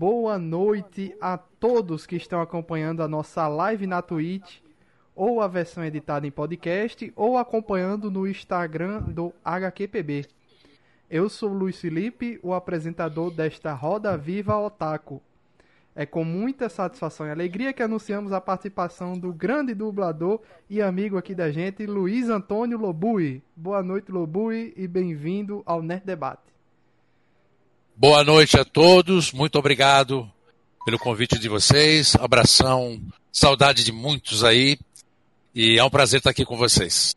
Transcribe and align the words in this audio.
boa 0.00 0.38
noite 0.38 1.14
a 1.20 1.36
todos 1.36 2.06
que 2.06 2.16
estão 2.16 2.40
acompanhando 2.40 3.02
a 3.02 3.06
nossa 3.06 3.46
live 3.46 3.86
na 3.86 4.00
Twitch, 4.00 4.60
ou 5.14 5.42
a 5.42 5.46
versão 5.46 5.84
editada 5.84 6.26
em 6.26 6.30
podcast, 6.30 7.12
ou 7.14 7.36
acompanhando 7.36 8.10
no 8.10 8.26
Instagram 8.26 9.02
do 9.02 9.30
HQPB. 9.44 10.24
Eu 11.10 11.28
sou 11.28 11.52
Luiz 11.52 11.78
Felipe, 11.78 12.40
o 12.42 12.54
apresentador 12.54 13.30
desta 13.30 13.74
Roda 13.74 14.16
Viva 14.16 14.56
Otaku. 14.56 15.20
É 15.94 16.06
com 16.06 16.24
muita 16.24 16.70
satisfação 16.70 17.26
e 17.26 17.30
alegria 17.30 17.74
que 17.74 17.82
anunciamos 17.82 18.32
a 18.32 18.40
participação 18.40 19.18
do 19.18 19.34
grande 19.34 19.74
dublador 19.74 20.40
e 20.70 20.80
amigo 20.80 21.18
aqui 21.18 21.34
da 21.34 21.52
gente, 21.52 21.84
Luiz 21.84 22.30
Antônio 22.30 22.78
Lobui. 22.78 23.42
Boa 23.54 23.82
noite, 23.82 24.10
Lobui, 24.10 24.72
e 24.78 24.88
bem-vindo 24.88 25.62
ao 25.66 25.82
Nerd 25.82 26.06
Debate. 26.06 26.59
Boa 28.00 28.24
noite 28.24 28.58
a 28.58 28.64
todos, 28.64 29.30
muito 29.30 29.58
obrigado 29.58 30.26
pelo 30.86 30.98
convite 30.98 31.38
de 31.38 31.50
vocês. 31.50 32.16
Abração, 32.16 32.98
saudade 33.30 33.84
de 33.84 33.92
muitos 33.92 34.42
aí. 34.42 34.78
E 35.54 35.78
é 35.78 35.84
um 35.84 35.90
prazer 35.90 36.16
estar 36.16 36.30
aqui 36.30 36.42
com 36.46 36.56
vocês. 36.56 37.14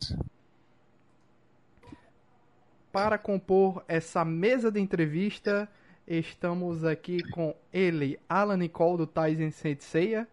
Para 2.92 3.16
compor 3.16 3.82
essa 3.88 4.26
mesa 4.26 4.70
de 4.70 4.78
entrevista, 4.78 5.66
estamos 6.06 6.84
aqui 6.84 7.22
com 7.30 7.54
ele, 7.72 8.18
Alan 8.28 8.58
Nicole 8.58 8.98
do 8.98 9.06
Tyson 9.06 9.52
Senseiya. 9.52 10.28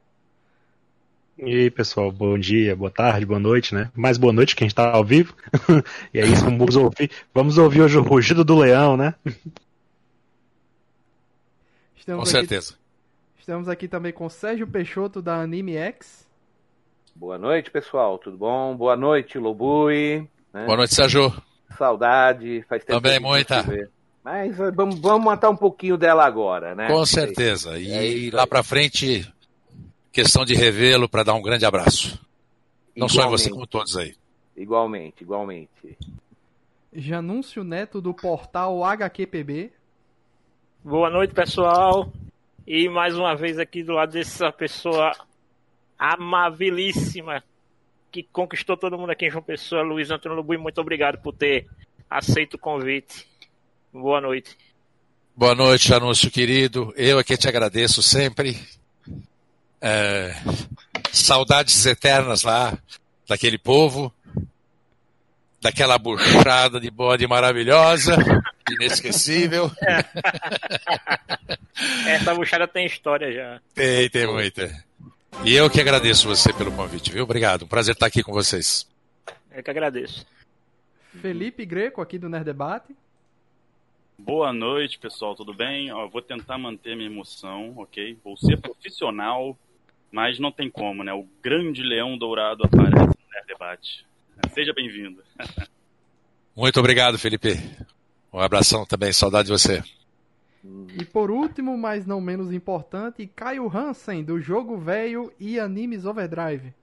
E 1.38 1.45
aí, 1.45 1.72
pessoal, 1.72 2.12
bom 2.12 2.38
dia, 2.38 2.76
boa 2.76 2.92
tarde, 2.92 3.26
boa 3.26 3.40
noite, 3.40 3.73
né? 3.73 3.90
Mais 3.95 4.18
boa 4.18 4.34
noite 4.34 4.58
quem 4.58 4.68
está 4.68 4.92
ao 4.92 5.06
vivo. 5.06 5.34
e 6.14 6.20
é 6.20 6.26
isso, 6.26 6.44
vamos 6.44 6.76
ouvir, 6.76 7.09
vamos 7.34 7.58
ouvir 7.58 7.84
hoje 7.84 7.98
o 7.98 8.04
rugido 8.04 8.44
do 8.44 8.58
leão, 8.58 8.98
né? 8.98 9.16
Estamos 12.02 12.23
com 12.23 12.26
certeza. 12.26 12.73
estamos 13.38 13.70
aqui 13.70 13.88
também 13.88 14.12
com 14.12 14.28
Sérgio 14.28 14.66
Peixoto 14.66 15.22
da 15.22 15.40
Anime 15.40 15.78
X. 15.78 16.28
Boa 17.14 17.38
noite, 17.38 17.70
pessoal, 17.70 18.17
tudo 18.17 18.38
bom? 18.38 18.75
Boa 18.75 18.98
noite, 18.98 19.38
Lobui. 19.38 20.28
Né? 20.52 20.66
Boa 20.66 20.78
noite, 20.78 20.95
Sérgio. 20.95 21.31
Saudade, 21.78 22.66
faz 22.67 22.84
tempo 22.84 23.00
Também 23.00 23.20
muita. 23.20 23.64
Mas 24.23 24.58
vamos, 24.58 25.00
vamos 25.00 25.23
matar 25.23 25.52
um 25.52 25.56
pouquinho 25.56 25.95
dela 25.95 26.25
agora, 26.25 26.73
né? 26.73 26.88
Com 26.88 27.06
certeza. 27.06 27.78
E 27.78 28.31
é 28.31 28.36
lá 28.36 28.47
para 28.47 28.64
frente, 28.64 29.31
questão 30.12 30.44
de 30.44 30.56
revê-lo 30.56 31.08
para 31.08 31.22
dar 31.22 31.36
um 31.36 31.42
grande 31.42 31.68
abraço. 31.68 32.20
Não 32.95 33.08
só 33.08 33.28
em 33.28 33.30
você, 33.30 33.52
como 33.52 33.68
todos 33.68 33.95
aí. 33.95 34.16
Igualmente, 34.58 35.22
igualmente. 35.22 36.00
Janúncio 36.92 37.64
Neto 37.64 38.02
do 38.02 38.12
portal 38.12 38.84
HQPB. 38.84 39.72
Boa 40.84 41.12
noite, 41.12 41.32
pessoal. 41.32 42.12
E 42.66 42.90
mais 42.90 43.16
uma 43.16 43.36
vez 43.36 43.60
aqui 43.60 43.84
do 43.84 43.94
lado 43.94 44.14
dessa 44.14 44.52
pessoa 44.52 45.12
amabilíssima 45.98 47.44
que 48.12 48.24
conquistou 48.24 48.76
todo 48.76 48.98
mundo 48.98 49.12
aqui 49.12 49.28
em 49.28 49.30
João 49.30 49.44
Pessoa, 49.44 49.84
Luiz 49.84 50.09
Antônio 50.09 50.38
Lubui. 50.38 50.58
Muito 50.58 50.82
obrigado 50.82 51.22
por 51.22 51.34
ter 51.34 51.68
aceito 52.09 52.56
o 52.56 52.59
convite. 52.59 53.28
Boa 53.94 54.20
noite. 54.20 54.58
Boa 55.36 55.54
noite, 55.54 55.94
anúncio 55.94 56.32
querido. 56.32 56.92
Eu 56.98 57.20
aqui 57.20 57.38
te 57.38 57.48
agradeço 57.48 58.02
sempre. 58.02 58.58
É, 59.80 60.34
saudades 61.12 61.86
eternas 61.86 62.42
lá 62.42 62.76
daquele 63.30 63.59
povo, 63.59 64.12
daquela 65.62 66.00
buchada 66.00 66.80
de 66.80 66.90
bode 66.90 67.28
maravilhosa, 67.28 68.18
inesquecível. 68.73 69.72
Essa 72.08 72.33
buchada 72.36 72.67
tem 72.67 72.86
história 72.86 73.31
já. 73.31 73.61
Tem, 73.73 74.09
tem 74.09 74.28
muita. 74.28 74.72
E 75.45 75.55
eu 75.55 75.69
que 75.69 75.81
agradeço 75.81 76.28
você 76.28 76.53
pelo 76.53 76.72
convite, 76.72 77.11
viu? 77.11 77.23
Obrigado. 77.23 77.63
Um 77.63 77.67
prazer 77.67 77.94
estar 77.94 78.05
aqui 78.05 78.22
com 78.22 78.31
vocês. 78.31 78.88
Eu 79.52 79.63
que 79.63 79.72
agradeço. 79.72 80.25
Felipe 81.22 81.66
Greco, 81.66 82.01
aqui 82.01 82.18
do 82.18 82.29
Nerd 82.29 82.46
Debate. 82.46 82.96
Boa 84.18 84.53
noite, 84.53 85.00
pessoal, 85.00 85.35
tudo 85.35 85.51
bem? 85.53 85.91
Ó, 85.91 86.07
vou 86.07 86.22
tentar 86.22 86.57
manter 86.57 86.96
minha 86.96 87.09
emoção, 87.09 87.73
ok? 87.78 88.16
Vou 88.23 88.38
ser 88.38 88.62
profissional, 88.62 89.57
mas 90.12 90.38
não 90.38 90.51
tem 90.51 90.69
como, 90.69 91.03
né? 91.03 91.12
O 91.12 91.28
grande 91.41 91.81
leão 91.81 92.16
dourado 92.17 92.63
aparece 92.63 92.96
no 92.96 93.34
Nerd 93.34 93.47
Debate. 93.47 94.06
Seja 94.53 94.73
bem-vindo. 94.73 95.23
Muito 96.56 96.79
obrigado, 96.79 97.17
Felipe. 97.17 97.57
Um 98.34 98.40
abração 98.40 98.86
também, 98.86 99.12
saudade 99.12 99.47
de 99.47 99.52
você. 99.52 99.84
E 100.97 101.03
por 101.03 101.30
último, 101.30 101.78
mas 101.78 102.06
não 102.06 102.22
menos 102.22 102.53
importante, 102.53 103.30
Caio 103.36 103.68
Hansen, 103.68 104.24
do 104.24 104.40
Jogo 104.40 104.78
Velho 104.78 105.34
e 105.38 105.59
Animes 105.59 106.06
Overdrive. 106.06 106.74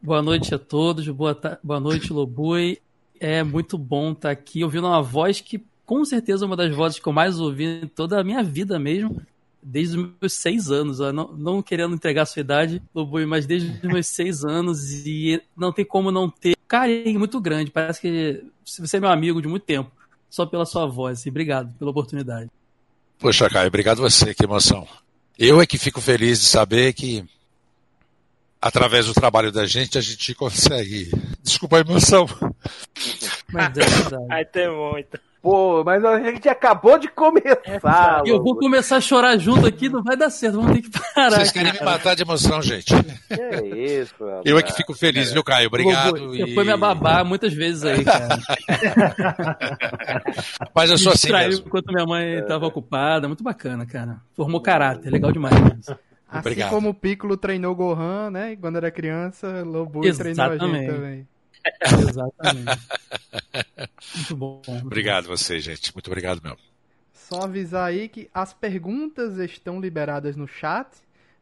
Boa 0.00 0.22
noite 0.22 0.54
a 0.54 0.58
todos, 0.58 1.08
boa, 1.08 1.38
boa 1.62 1.80
noite, 1.80 2.12
Lobui. 2.12 2.78
É 3.18 3.42
muito 3.42 3.76
bom 3.76 4.12
estar 4.12 4.30
aqui 4.30 4.62
ouvindo 4.62 4.86
uma 4.86 5.02
voz 5.02 5.40
que 5.40 5.62
com 5.84 6.04
certeza 6.04 6.46
uma 6.46 6.56
das 6.56 6.74
vozes 6.74 7.00
que 7.00 7.08
eu 7.08 7.12
mais 7.12 7.40
ouvi 7.40 7.64
em 7.82 7.88
toda 7.88 8.20
a 8.20 8.24
minha 8.24 8.42
vida 8.42 8.78
mesmo, 8.78 9.20
desde 9.60 9.98
os 9.98 10.10
meus 10.20 10.32
seis 10.34 10.70
anos. 10.70 11.00
Não, 11.00 11.32
não, 11.32 11.62
querendo 11.62 11.94
entregar 11.94 12.22
a 12.22 12.26
sua 12.26 12.40
idade, 12.40 12.80
Lobui, 12.94 13.26
mas 13.26 13.46
desde 13.46 13.68
os 13.68 13.82
meus 13.82 14.06
seis 14.06 14.44
anos 14.44 15.04
e 15.04 15.42
não 15.56 15.72
tem 15.72 15.84
como 15.84 16.12
não 16.12 16.30
ter 16.30 16.56
carinho 16.68 17.18
muito 17.18 17.40
grande. 17.40 17.70
Parece 17.70 18.00
que 18.00 18.44
você 18.64 18.98
é 18.98 19.00
meu 19.00 19.10
amigo 19.10 19.42
de 19.42 19.48
muito 19.48 19.64
tempo, 19.64 19.90
só 20.30 20.46
pela 20.46 20.64
sua 20.64 20.86
voz. 20.86 21.26
E 21.26 21.28
obrigado 21.28 21.74
pela 21.78 21.90
oportunidade. 21.90 22.48
Poxa, 23.18 23.50
Caio, 23.50 23.68
obrigado 23.68 23.98
você, 23.98 24.32
que 24.32 24.44
emoção. 24.44 24.86
Eu 25.38 25.60
é 25.60 25.66
que 25.66 25.76
fico 25.76 26.00
feliz 26.00 26.40
de 26.40 26.46
saber 26.46 26.92
que 26.94 27.24
através 28.60 29.06
do 29.06 29.14
trabalho 29.14 29.50
da 29.50 29.66
gente 29.66 29.98
a 29.98 30.00
gente 30.00 30.34
consegue. 30.34 31.10
Desculpa 31.42 31.78
a 31.78 31.80
emoção. 31.80 32.26
Mas 33.52 33.76
é 33.76 33.84
verdade. 33.84 34.26
Aí 34.30 34.44
tem 34.44 34.70
muito. 34.70 35.18
Pô, 35.42 35.82
mas 35.82 36.04
a 36.04 36.20
gente 36.20 36.46
acabou 36.50 36.98
de 36.98 37.08
começar. 37.08 38.22
É, 38.26 38.30
eu 38.30 38.42
vou 38.42 38.54
começar 38.56 38.96
a 38.96 39.00
chorar 39.00 39.38
junto 39.38 39.66
aqui, 39.66 39.88
não 39.88 40.02
vai 40.02 40.14
dar 40.14 40.28
certo, 40.28 40.60
vamos 40.60 40.76
ter 40.76 40.82
que 40.82 40.90
parar. 40.90 41.30
Vocês 41.30 41.50
querem 41.50 41.72
cara. 41.72 41.84
me 41.84 41.90
matar 41.90 42.14
de 42.14 42.22
emoção, 42.22 42.60
gente. 42.60 42.92
É 43.30 43.66
isso, 43.66 44.14
Eu 44.44 44.58
é 44.58 44.62
que 44.62 44.74
fico 44.74 44.92
feliz, 44.92 45.32
viu, 45.32 45.42
Caio? 45.42 45.68
Obrigado. 45.68 46.28
Você 46.28 46.42
e... 46.42 46.54
foi 46.54 46.64
me 46.64 46.76
babá 46.76 47.24
muitas 47.24 47.54
vezes 47.54 47.84
aí, 47.84 48.04
cara. 48.04 48.28
mas 50.74 50.90
eu 50.90 50.98
sou 50.98 51.12
assim 51.12 51.32
mesmo. 51.32 51.66
enquanto 51.66 51.90
minha 51.90 52.06
mãe 52.06 52.34
estava 52.34 52.66
é. 52.66 52.68
ocupada, 52.68 53.26
muito 53.26 53.42
bacana, 53.42 53.86
cara. 53.86 54.18
Formou 54.36 54.60
caráter, 54.60 55.10
legal 55.10 55.32
demais. 55.32 55.54
Assim 56.28 56.38
Obrigado. 56.38 56.70
como 56.70 56.90
o 56.90 56.94
Piccolo 56.94 57.36
treinou 57.36 57.74
Gohan, 57.74 58.30
né? 58.30 58.56
Quando 58.56 58.76
era 58.76 58.90
criança, 58.90 59.62
Lobo 59.64 60.00
treinou 60.00 60.44
a 60.44 60.58
gente 60.58 60.86
também. 60.86 61.26
Exatamente. 62.08 62.88
Muito 64.16 64.36
bom. 64.36 64.62
Obrigado 64.82 65.26
você, 65.26 65.60
gente. 65.60 65.94
Muito 65.94 66.08
obrigado 66.08 66.42
mesmo. 66.42 66.58
Só 67.12 67.42
avisar 67.42 67.88
aí 67.88 68.08
que 68.08 68.28
as 68.34 68.52
perguntas 68.52 69.38
estão 69.38 69.80
liberadas 69.80 70.36
no 70.36 70.48
chat. 70.48 70.88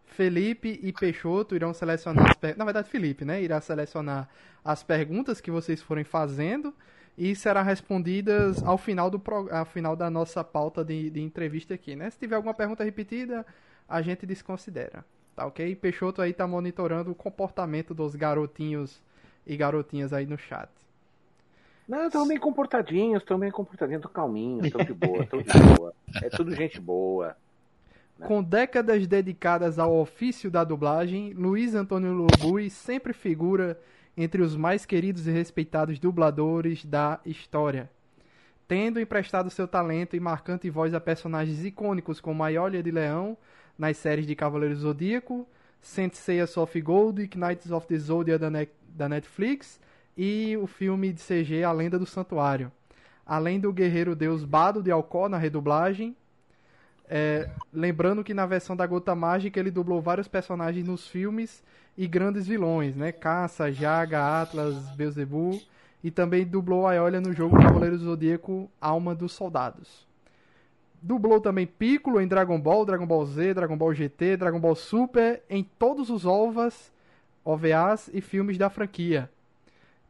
Felipe 0.04 0.80
e 0.82 0.92
Peixoto 0.92 1.54
irão 1.54 1.72
selecionar 1.72 2.30
as 2.30 2.36
per... 2.36 2.56
Na 2.56 2.64
verdade, 2.64 2.90
Felipe, 2.90 3.24
né? 3.24 3.42
Irá 3.42 3.60
selecionar 3.60 4.28
as 4.64 4.82
perguntas 4.82 5.40
que 5.40 5.50
vocês 5.50 5.80
forem 5.80 6.04
fazendo 6.04 6.74
e 7.16 7.34
será 7.34 7.62
respondidas 7.62 8.62
ao 8.62 8.78
final, 8.78 9.10
do 9.10 9.18
pro... 9.18 9.48
ao 9.54 9.64
final 9.64 9.96
da 9.96 10.10
nossa 10.10 10.44
pauta 10.44 10.84
de, 10.84 11.10
de 11.10 11.20
entrevista 11.20 11.74
aqui, 11.74 11.96
né? 11.96 12.10
Se 12.10 12.18
tiver 12.18 12.36
alguma 12.36 12.54
pergunta 12.54 12.84
repetida, 12.84 13.46
a 13.88 14.02
gente 14.02 14.26
desconsidera, 14.26 15.04
tá 15.34 15.46
ok? 15.46 15.74
Peixoto 15.76 16.20
aí 16.20 16.32
tá 16.32 16.46
monitorando 16.46 17.10
o 17.10 17.14
comportamento 17.14 17.94
dos 17.94 18.14
garotinhos 18.14 19.00
e 19.48 19.56
garotinhas 19.56 20.12
aí 20.12 20.26
no 20.26 20.38
chat. 20.38 20.69
Não, 21.88 22.06
estão 22.06 22.28
bem 22.28 22.38
comportadinhos, 22.38 23.22
estão 23.22 23.38
bem 23.38 23.50
comportadinhos, 23.50 24.00
estão 24.00 24.12
calminhos, 24.12 24.66
estão 24.66 24.84
de 24.84 24.92
boa, 24.92 25.22
estão 25.25 25.41
de 25.41 25.48
boa. 25.75 25.94
É 26.22 26.28
tudo 26.28 26.54
gente 26.54 26.78
boa. 26.78 27.34
Né? 28.19 28.26
Com 28.26 28.42
décadas 28.42 29.06
dedicadas 29.06 29.78
ao 29.78 29.97
ofício 29.97 30.50
da 30.50 30.62
dublagem, 30.65 31.33
Luiz 31.33 31.74
Antônio 31.74 32.12
Lobui 32.12 32.68
sempre 32.68 33.15
figura 33.15 33.80
entre 34.15 34.42
os 34.42 34.54
mais 34.54 34.84
queridos 34.84 35.27
e 35.27 35.30
respeitados 35.30 35.98
dubladores 35.98 36.84
da 36.84 37.21
história. 37.24 37.89
Tendo 38.66 39.00
emprestado 39.00 39.48
seu 39.48 39.66
talento 39.66 40.15
e 40.15 40.21
marcante 40.21 40.68
voz 40.68 40.92
a 40.92 41.00
personagens 41.00 41.65
icônicos 41.65 42.21
como 42.21 42.45
Aiolia 42.45 42.83
de 42.83 42.91
Leão 42.91 43.34
nas 43.78 43.97
séries 43.97 44.27
de 44.27 44.34
Cavaleiro 44.34 44.74
Zodíaco, 44.74 45.47
Saint 45.80 46.12
Seiya 46.12 46.47
Soft 46.47 46.78
Gold, 46.80 47.28
Knights 47.28 47.71
of 47.71 47.86
the 47.86 47.97
Zodiac 47.97 48.39
da, 48.39 48.50
ne 48.50 48.68
da 48.94 49.08
Netflix 49.08 49.80
e 50.16 50.56
o 50.56 50.66
filme 50.66 51.12
de 51.12 51.22
CG 51.22 51.62
A 51.62 51.72
Lenda 51.72 51.98
do 51.98 52.06
Santuário. 52.06 52.72
Além 53.24 53.60
do 53.60 53.72
guerreiro 53.72 54.16
deus 54.16 54.44
Bado 54.44 54.82
de 54.82 54.90
Alcó 54.90 55.28
na 55.28 55.38
redublagem. 55.38 56.16
É, 57.08 57.48
lembrando 57.72 58.22
que 58.24 58.34
na 58.34 58.44
versão 58.44 58.76
da 58.76 58.86
Gota 58.86 59.14
Mágica 59.14 59.58
ele 59.58 59.70
dublou 59.70 60.00
vários 60.00 60.28
personagens 60.28 60.86
nos 60.86 61.06
filmes 61.06 61.62
e 61.96 62.06
grandes 62.06 62.46
vilões, 62.46 62.94
né? 62.94 63.12
Caça, 63.12 63.72
Jaga, 63.72 64.42
Atlas, 64.42 64.76
Beelzebub. 64.90 65.60
E 66.02 66.10
também 66.10 66.46
dublou 66.46 66.86
a 66.86 66.92
Aiolia 66.92 67.20
no 67.20 67.32
jogo 67.32 67.60
Cavaleiro 67.60 67.98
do 67.98 68.04
Zodíaco 68.04 68.70
Alma 68.80 69.14
dos 69.14 69.32
Soldados. 69.32 70.06
dublou 71.02 71.40
também 71.40 71.66
Piccolo 71.66 72.20
em 72.20 72.28
Dragon 72.28 72.60
Ball, 72.60 72.84
Dragon 72.84 73.06
Ball 73.06 73.26
Z, 73.26 73.54
Dragon 73.54 73.76
Ball 73.76 73.94
GT, 73.94 74.36
Dragon 74.36 74.60
Ball 74.60 74.74
Super, 74.74 75.42
em 75.48 75.64
todos 75.78 76.10
os 76.10 76.24
OVAs, 76.24 76.92
OVAs 77.44 78.10
e 78.12 78.20
filmes 78.20 78.58
da 78.58 78.68
franquia. 78.68 79.30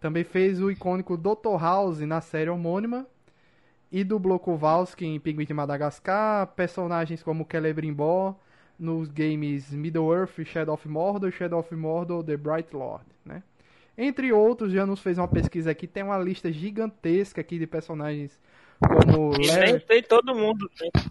Também 0.01 0.25
fez 0.25 0.61
o 0.61 0.71
icônico 0.71 1.17
Dr. 1.17 1.61
House 1.61 2.01
na 2.01 2.21
série 2.21 2.51
homônima 2.51 3.07
e 3.91 4.05
dublou 4.05 4.39
Kowalski 4.39 5.07
em 5.07 5.19
Pinguim 5.19 5.45
de 5.45 5.55
Madagascar, 5.55 6.47
personagens 6.49 7.23
como 7.23 7.47
Celebrimbor 7.51 8.35
nos 8.79 9.09
games 9.09 9.73
Middle-earth, 9.73 10.45
Shadow 10.45 10.75
of 10.75 10.89
Mordor, 10.89 11.33
Shadow 11.33 11.59
of 11.59 11.75
Mordor, 11.75 12.23
The 12.23 12.37
Bright 12.37 12.75
Lord, 12.75 13.05
né? 13.25 13.43
Entre 13.97 14.33
outros, 14.33 14.73
já 14.73 14.87
nos 14.87 15.01
fez 15.01 15.19
uma 15.19 15.27
pesquisa 15.27 15.73
aqui, 15.73 15.89
tem 15.89 16.05
uma 16.05 16.19
lista 16.19 16.53
gigantesca 16.53 17.41
aqui 17.41 17.59
de 17.59 17.67
personagens 17.67 18.39
como 18.79 19.33
Larry, 19.45 19.81
tem 19.81 20.03
todo 20.03 20.33
mundo. 20.33 20.71
Né? 20.81 21.03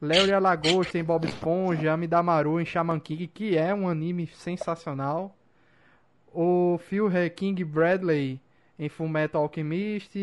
Larry 0.00 0.32
Alagoas, 0.32 0.90
tem 0.90 1.04
Bob 1.04 1.26
Esponja, 1.26 1.92
Amidamaru 1.92 2.58
em 2.58 2.64
Shaman 2.64 2.98
King, 2.98 3.26
que 3.26 3.58
é 3.58 3.74
um 3.74 3.86
anime 3.86 4.26
sensacional. 4.28 5.36
O 6.32 6.78
Phil 6.78 7.10
King 7.34 7.64
Bradley 7.64 8.40
em 8.78 8.88
Fullmetal 8.88 9.42
Alchemist, 9.42 10.16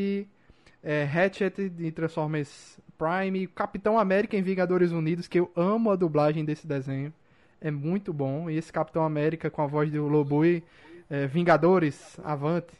é, 0.83 1.03
Hatchet 1.03 1.69
de 1.69 1.91
Transformers 1.91 2.79
Prime, 2.97 3.45
Capitão 3.47 3.99
América 3.99 4.35
em 4.35 4.41
Vingadores 4.41 4.91
Unidos, 4.91 5.27
que 5.27 5.39
eu 5.39 5.51
amo 5.55 5.91
a 5.91 5.95
dublagem 5.95 6.43
desse 6.43 6.65
desenho. 6.65 7.13
É 7.61 7.69
muito 7.69 8.11
bom. 8.11 8.49
E 8.49 8.57
esse 8.57 8.73
Capitão 8.73 9.03
América 9.03 9.49
com 9.49 9.61
a 9.61 9.67
voz 9.67 9.91
do 9.91 10.07
Lobui, 10.07 10.63
é, 11.09 11.27
Vingadores, 11.27 12.17
Avante, 12.23 12.73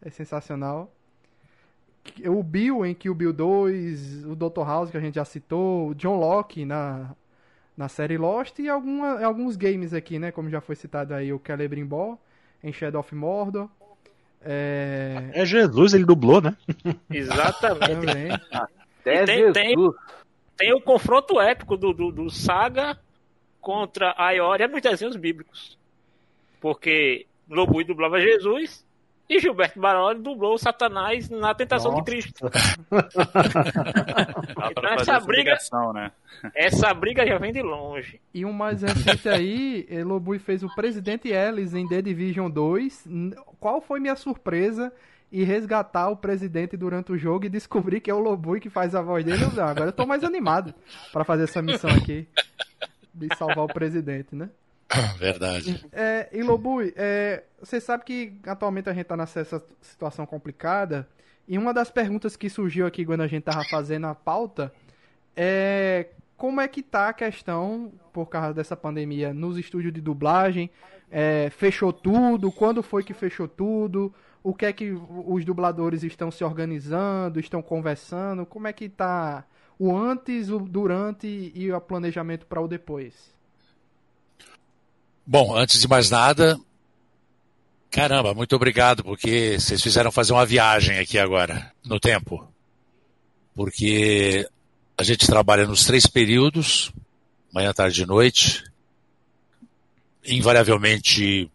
é 0.00 0.10
sensacional. 0.10 0.92
O 2.26 2.42
Bill 2.42 2.84
em 2.84 2.94
Kill 2.94 3.14
Bill 3.14 3.32
2, 3.32 4.26
o 4.26 4.36
Dr. 4.36 4.62
House 4.64 4.90
que 4.90 4.96
a 4.96 5.00
gente 5.00 5.14
já 5.14 5.24
citou, 5.24 5.88
o 5.88 5.94
John 5.94 6.16
Locke 6.16 6.64
na, 6.64 7.16
na 7.76 7.88
série 7.88 8.18
Lost 8.18 8.58
e 8.58 8.68
alguma, 8.68 9.24
alguns 9.24 9.56
games 9.56 9.94
aqui, 9.94 10.18
né? 10.18 10.30
Como 10.30 10.50
já 10.50 10.60
foi 10.60 10.76
citado 10.76 11.14
aí 11.14 11.32
o 11.32 11.40
Celebrimbor 11.44 12.18
em 12.64 12.72
Shadow 12.72 13.00
of 13.00 13.14
Mordor. 13.14 13.68
É... 14.40 15.30
é 15.32 15.46
Jesus, 15.46 15.94
ele 15.94 16.04
dublou, 16.04 16.40
né? 16.40 16.56
Exatamente. 17.10 18.42
Até 18.50 19.24
tem, 19.24 19.52
tem, 19.52 19.74
tem, 20.56 20.74
o 20.74 20.80
confronto 20.80 21.40
épico 21.40 21.76
do, 21.76 21.92
do, 21.92 22.10
do 22.10 22.30
Saga 22.30 22.98
contra 23.60 24.14
a 24.16 24.32
Ioria 24.32 24.66
nos 24.66 24.80
desenhos 24.80 25.16
bíblicos. 25.16 25.78
Porque 26.60 27.26
Lobui 27.48 27.84
dublava 27.84 28.18
Jesus 28.18 28.84
e 29.28 29.38
Gilberto 29.40 29.80
Baroni 29.80 30.20
dublou 30.20 30.58
Satanás 30.58 31.30
na 31.30 31.54
Tentação 31.54 31.92
Nossa. 31.92 32.04
de 32.04 32.10
Cristo. 32.10 32.50
então 34.70 34.84
essa 34.92 35.20
briga, 35.20 35.56
né? 35.94 36.12
essa 36.54 36.92
briga 36.92 37.26
já 37.26 37.38
vem 37.38 37.52
de 37.52 37.62
longe. 37.62 38.20
E 38.32 38.44
um 38.44 38.52
mais 38.52 38.82
recente 38.82 39.28
aí, 39.28 39.86
eh, 39.88 40.04
Lobui 40.04 40.38
fez 40.38 40.62
o 40.62 40.74
Presidente 40.74 41.28
Ellis 41.28 41.74
em 41.74 41.88
The 41.88 42.02
Division 42.02 42.50
2. 42.50 43.08
Qual 43.58 43.80
foi 43.80 43.98
minha 43.98 44.16
surpresa 44.16 44.92
e 45.32 45.42
resgatar 45.42 46.10
o 46.10 46.16
presidente 46.16 46.76
durante 46.76 47.10
o 47.12 47.18
jogo 47.18 47.46
e 47.46 47.48
descobrir 47.48 48.00
que 48.00 48.10
é 48.10 48.14
o 48.14 48.20
Lobui 48.20 48.60
que 48.60 48.68
faz 48.68 48.94
a 48.94 49.00
voz 49.00 49.24
dele? 49.24 49.44
Agora 49.58 49.86
eu 49.86 49.92
tô 49.92 50.04
mais 50.06 50.22
animado 50.22 50.74
para 51.12 51.24
fazer 51.24 51.44
essa 51.44 51.62
missão 51.62 51.90
aqui 51.90 52.28
de 53.14 53.34
salvar 53.36 53.64
o 53.64 53.68
presidente, 53.68 54.34
né? 54.34 54.50
Verdade. 55.18 55.84
É, 55.92 56.28
e 56.32 56.42
Lobui, 56.42 56.92
é, 56.96 57.44
você 57.60 57.80
sabe 57.80 58.04
que 58.04 58.38
atualmente 58.46 58.88
a 58.88 58.92
gente 58.92 59.02
está 59.02 59.16
nessa 59.16 59.44
situação 59.80 60.26
complicada. 60.26 61.08
E 61.46 61.58
uma 61.58 61.74
das 61.74 61.90
perguntas 61.90 62.36
que 62.36 62.48
surgiu 62.48 62.86
aqui 62.86 63.04
quando 63.04 63.20
a 63.20 63.26
gente 63.26 63.42
tava 63.42 63.64
fazendo 63.64 64.06
a 64.06 64.14
pauta 64.14 64.72
é 65.36 66.08
como 66.36 66.60
é 66.60 66.68
que 66.68 66.82
tá 66.82 67.08
a 67.08 67.12
questão, 67.12 67.92
por 68.12 68.26
causa 68.26 68.52
dessa 68.52 68.76
pandemia, 68.76 69.32
nos 69.32 69.56
estúdios 69.56 69.92
de 69.92 70.00
dublagem? 70.00 70.70
É, 71.10 71.48
fechou 71.50 71.92
tudo? 71.92 72.50
Quando 72.50 72.82
foi 72.82 73.04
que 73.04 73.14
fechou 73.14 73.46
tudo? 73.46 74.12
O 74.42 74.52
que 74.52 74.66
é 74.66 74.72
que 74.72 74.92
os 75.26 75.44
dubladores 75.44 76.02
estão 76.02 76.30
se 76.30 76.44
organizando, 76.44 77.40
estão 77.40 77.62
conversando? 77.62 78.44
Como 78.44 78.66
é 78.66 78.72
que 78.72 78.88
tá 78.88 79.44
o 79.78 79.96
antes, 79.96 80.50
o 80.50 80.58
durante 80.58 81.52
e 81.54 81.72
o 81.72 81.80
planejamento 81.80 82.46
para 82.46 82.60
o 82.60 82.68
depois? 82.68 83.34
Bom, 85.26 85.56
antes 85.56 85.80
de 85.80 85.88
mais 85.88 86.10
nada, 86.10 86.60
caramba, 87.90 88.34
muito 88.34 88.54
obrigado, 88.54 89.02
porque 89.02 89.58
vocês 89.58 89.82
fizeram 89.82 90.12
fazer 90.12 90.34
uma 90.34 90.44
viagem 90.44 90.98
aqui 90.98 91.18
agora, 91.18 91.72
no 91.82 91.98
tempo. 91.98 92.46
Porque 93.54 94.46
a 94.98 95.02
gente 95.02 95.26
trabalha 95.26 95.66
nos 95.66 95.86
três 95.86 96.06
períodos, 96.06 96.92
manhã, 97.50 97.72
tarde 97.72 98.02
e 98.02 98.06
noite. 98.06 98.64
Invariavelmente 100.26 101.50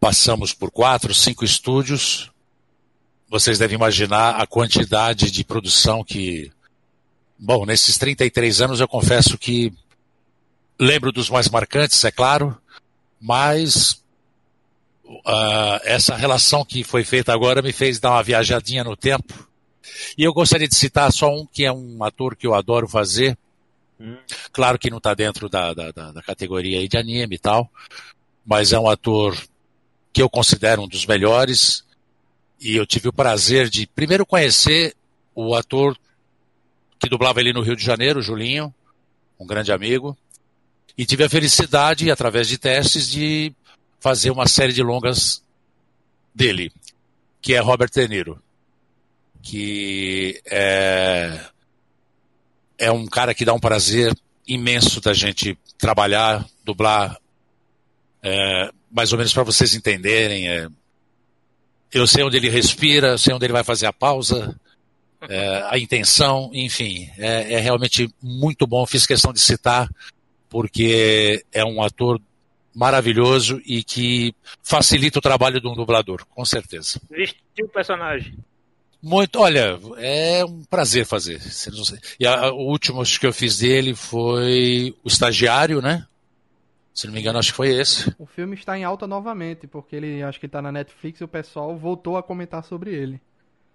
passamos 0.00 0.52
por 0.52 0.70
quatro, 0.72 1.14
cinco 1.14 1.44
estúdios. 1.44 2.32
Vocês 3.28 3.56
devem 3.56 3.76
imaginar 3.76 4.40
a 4.40 4.46
quantidade 4.48 5.30
de 5.30 5.44
produção 5.44 6.02
que. 6.02 6.50
Bom, 7.38 7.64
nesses 7.64 7.96
33 7.98 8.60
anos 8.62 8.80
eu 8.80 8.88
confesso 8.88 9.38
que 9.38 9.72
lembro 10.78 11.12
dos 11.12 11.30
mais 11.30 11.48
marcantes, 11.48 12.02
é 12.04 12.10
claro, 12.10 12.56
mas 13.26 14.04
uh, 15.06 15.80
essa 15.82 16.14
relação 16.14 16.62
que 16.62 16.84
foi 16.84 17.02
feita 17.04 17.32
agora 17.32 17.62
me 17.62 17.72
fez 17.72 17.98
dar 17.98 18.10
uma 18.10 18.22
viajadinha 18.22 18.84
no 18.84 18.94
tempo. 18.94 19.48
E 20.18 20.24
eu 20.24 20.34
gostaria 20.34 20.68
de 20.68 20.74
citar 20.74 21.10
só 21.10 21.34
um 21.34 21.46
que 21.46 21.64
é 21.64 21.72
um 21.72 22.04
ator 22.04 22.36
que 22.36 22.46
eu 22.46 22.54
adoro 22.54 22.86
fazer. 22.86 23.38
Hum. 23.98 24.18
Claro 24.52 24.78
que 24.78 24.90
não 24.90 24.98
está 24.98 25.14
dentro 25.14 25.48
da, 25.48 25.72
da, 25.72 25.90
da, 25.90 26.22
categoria 26.22 26.86
de 26.86 26.98
anime 26.98 27.36
e 27.36 27.38
tal, 27.38 27.70
mas 28.44 28.74
é 28.74 28.78
um 28.78 28.90
ator 28.90 29.34
que 30.12 30.20
eu 30.20 30.28
considero 30.28 30.82
um 30.82 30.88
dos 30.88 31.06
melhores. 31.06 31.82
E 32.60 32.76
eu 32.76 32.84
tive 32.84 33.08
o 33.08 33.12
prazer 33.12 33.70
de 33.70 33.86
primeiro 33.86 34.26
conhecer 34.26 34.94
o 35.34 35.54
ator 35.54 35.96
que 36.98 37.08
dublava 37.08 37.40
ele 37.40 37.54
no 37.54 37.62
Rio 37.62 37.74
de 37.74 37.84
Janeiro, 37.84 38.20
Julinho, 38.20 38.74
um 39.40 39.46
grande 39.46 39.72
amigo. 39.72 40.14
E 40.96 41.04
tive 41.04 41.24
a 41.24 41.28
felicidade, 41.28 42.10
através 42.10 42.48
de 42.48 42.56
testes, 42.56 43.08
de 43.08 43.52
fazer 43.98 44.30
uma 44.30 44.46
série 44.46 44.72
de 44.72 44.82
longas 44.82 45.42
dele, 46.34 46.72
que 47.40 47.54
é 47.54 47.58
Robert 47.58 47.90
De 47.90 48.06
Niro, 48.06 48.40
que 49.42 50.40
é, 50.46 51.40
é 52.78 52.92
um 52.92 53.06
cara 53.06 53.34
que 53.34 53.44
dá 53.44 53.52
um 53.52 53.60
prazer 53.60 54.14
imenso 54.46 55.00
da 55.00 55.12
gente 55.12 55.58
trabalhar, 55.78 56.46
dublar, 56.64 57.18
é, 58.22 58.70
mais 58.90 59.12
ou 59.12 59.18
menos 59.18 59.32
para 59.32 59.42
vocês 59.42 59.74
entenderem. 59.74 60.48
É, 60.48 60.68
eu 61.92 62.06
sei 62.06 62.24
onde 62.24 62.36
ele 62.36 62.48
respira, 62.48 63.18
sei 63.18 63.34
onde 63.34 63.46
ele 63.46 63.52
vai 63.52 63.64
fazer 63.64 63.86
a 63.86 63.92
pausa, 63.92 64.54
é, 65.28 65.64
a 65.70 65.78
intenção, 65.78 66.50
enfim, 66.52 67.10
é, 67.18 67.54
é, 67.54 67.60
realmente 67.60 68.12
muito 68.22 68.66
bom. 68.66 68.86
Fiz 68.86 69.06
questão 69.06 69.32
de 69.32 69.40
citar 69.40 69.88
porque 70.54 71.44
é 71.52 71.64
um 71.64 71.82
ator 71.82 72.20
maravilhoso 72.72 73.60
e 73.66 73.82
que 73.82 74.32
facilita 74.62 75.18
o 75.18 75.22
trabalho 75.22 75.60
de 75.60 75.66
um 75.66 75.74
dublador, 75.74 76.24
com 76.26 76.44
certeza. 76.44 77.00
Vestiu 77.10 77.66
o 77.66 77.68
personagem. 77.68 78.38
Muito, 79.02 79.40
olha, 79.40 79.80
é 79.96 80.44
um 80.44 80.62
prazer 80.62 81.04
fazer. 81.06 81.40
E 82.20 82.24
a, 82.24 82.52
o 82.52 82.70
último 82.70 83.02
que 83.02 83.26
eu 83.26 83.32
fiz 83.32 83.58
dele 83.58 83.96
foi 83.96 84.94
o 85.02 85.08
estagiário, 85.08 85.82
né? 85.82 86.06
Se 86.94 87.08
não 87.08 87.14
me 87.14 87.18
engano, 87.18 87.40
acho 87.40 87.50
que 87.50 87.56
foi 87.56 87.70
esse. 87.70 88.14
O 88.16 88.24
filme 88.24 88.54
está 88.54 88.78
em 88.78 88.84
alta 88.84 89.08
novamente, 89.08 89.66
porque 89.66 89.96
ele 89.96 90.22
acho 90.22 90.38
que 90.38 90.46
está 90.46 90.62
na 90.62 90.70
Netflix 90.70 91.20
e 91.20 91.24
o 91.24 91.28
pessoal 91.28 91.76
voltou 91.76 92.16
a 92.16 92.22
comentar 92.22 92.62
sobre 92.62 92.94
ele. 92.94 93.20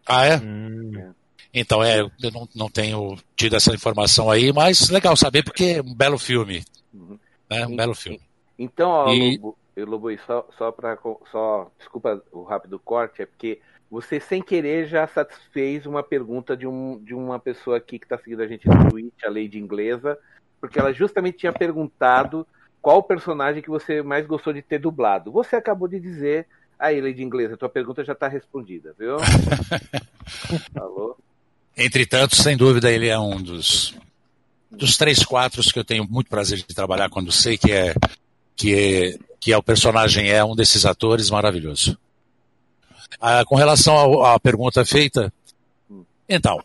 Ah, 0.07 0.25
é? 0.25 0.37
Hum. 0.37 1.13
Então, 1.53 1.83
é, 1.83 2.01
eu 2.01 2.31
não, 2.31 2.47
não 2.55 2.69
tenho 2.69 3.17
tido 3.35 3.55
essa 3.55 3.73
informação 3.73 4.29
aí, 4.29 4.53
mas 4.53 4.89
legal 4.89 5.15
saber 5.15 5.43
porque 5.43 5.77
é 5.77 5.81
um 5.81 5.93
belo 5.93 6.17
filme. 6.17 6.63
Uhum. 6.93 7.17
Né? 7.49 7.65
Um 7.65 7.73
e, 7.73 7.75
belo 7.75 7.95
filme. 7.95 8.21
Então, 8.57 8.89
ó, 8.89 9.13
e... 9.13 9.37
Lobo, 9.37 9.57
Lobo, 9.77 10.17
só, 10.25 10.47
só 10.57 10.71
para. 10.71 10.97
Só, 11.31 11.71
desculpa 11.77 12.21
o 12.31 12.43
rápido 12.43 12.77
corte, 12.79 13.21
é 13.21 13.25
porque 13.25 13.59
você 13.89 14.19
sem 14.19 14.41
querer 14.41 14.85
já 14.85 15.07
satisfez 15.07 15.85
uma 15.85 16.03
pergunta 16.03 16.55
de, 16.55 16.67
um, 16.67 16.99
de 17.03 17.15
uma 17.15 17.39
pessoa 17.39 17.77
aqui 17.77 17.97
que 17.97 18.05
está 18.05 18.17
seguindo 18.17 18.43
a 18.43 18.47
gente 18.47 18.67
no 18.67 18.89
Twitch, 18.89 19.23
a 19.23 19.29
Lady 19.29 19.57
Inglesa, 19.57 20.17
porque 20.61 20.77
ela 20.77 20.93
justamente 20.93 21.39
tinha 21.39 21.51
perguntado 21.51 22.45
qual 22.81 23.01
personagem 23.01 23.63
que 23.63 23.69
você 23.69 24.01
mais 24.03 24.27
gostou 24.27 24.53
de 24.53 24.61
ter 24.61 24.79
dublado. 24.79 25.31
Você 25.31 25.55
acabou 25.55 25.87
de 25.87 25.99
dizer. 25.99 26.47
Aí, 26.77 27.01
Lady 27.01 27.23
Inglesa, 27.23 27.57
tua 27.57 27.67
pergunta 27.67 28.05
já 28.05 28.13
está 28.13 28.27
respondida, 28.27 28.95
viu? 28.97 29.17
Falou. 30.73 31.17
Entretanto, 31.79 32.35
sem 32.35 32.57
dúvida, 32.57 32.91
ele 32.91 33.07
é 33.07 33.17
um 33.17 33.41
dos, 33.41 33.95
dos 34.69 34.97
três 34.97 35.23
quatro 35.23 35.61
que 35.63 35.79
eu 35.79 35.85
tenho 35.85 36.07
muito 36.09 36.29
prazer 36.29 36.57
de 36.57 36.75
trabalhar 36.75 37.09
quando 37.09 37.31
sei 37.31 37.57
que 37.57 37.71
é 37.71 37.95
que 38.55 38.75
é, 38.75 39.17
que 39.39 39.53
é 39.53 39.57
o 39.57 39.63
personagem 39.63 40.29
é 40.29 40.43
um 40.43 40.55
desses 40.55 40.85
atores 40.85 41.29
maravilhoso. 41.29 41.97
Ah, 43.19 43.43
com 43.45 43.55
relação 43.55 44.23
à 44.23 44.37
pergunta 44.39 44.85
feita, 44.85 45.33
então, 46.27 46.61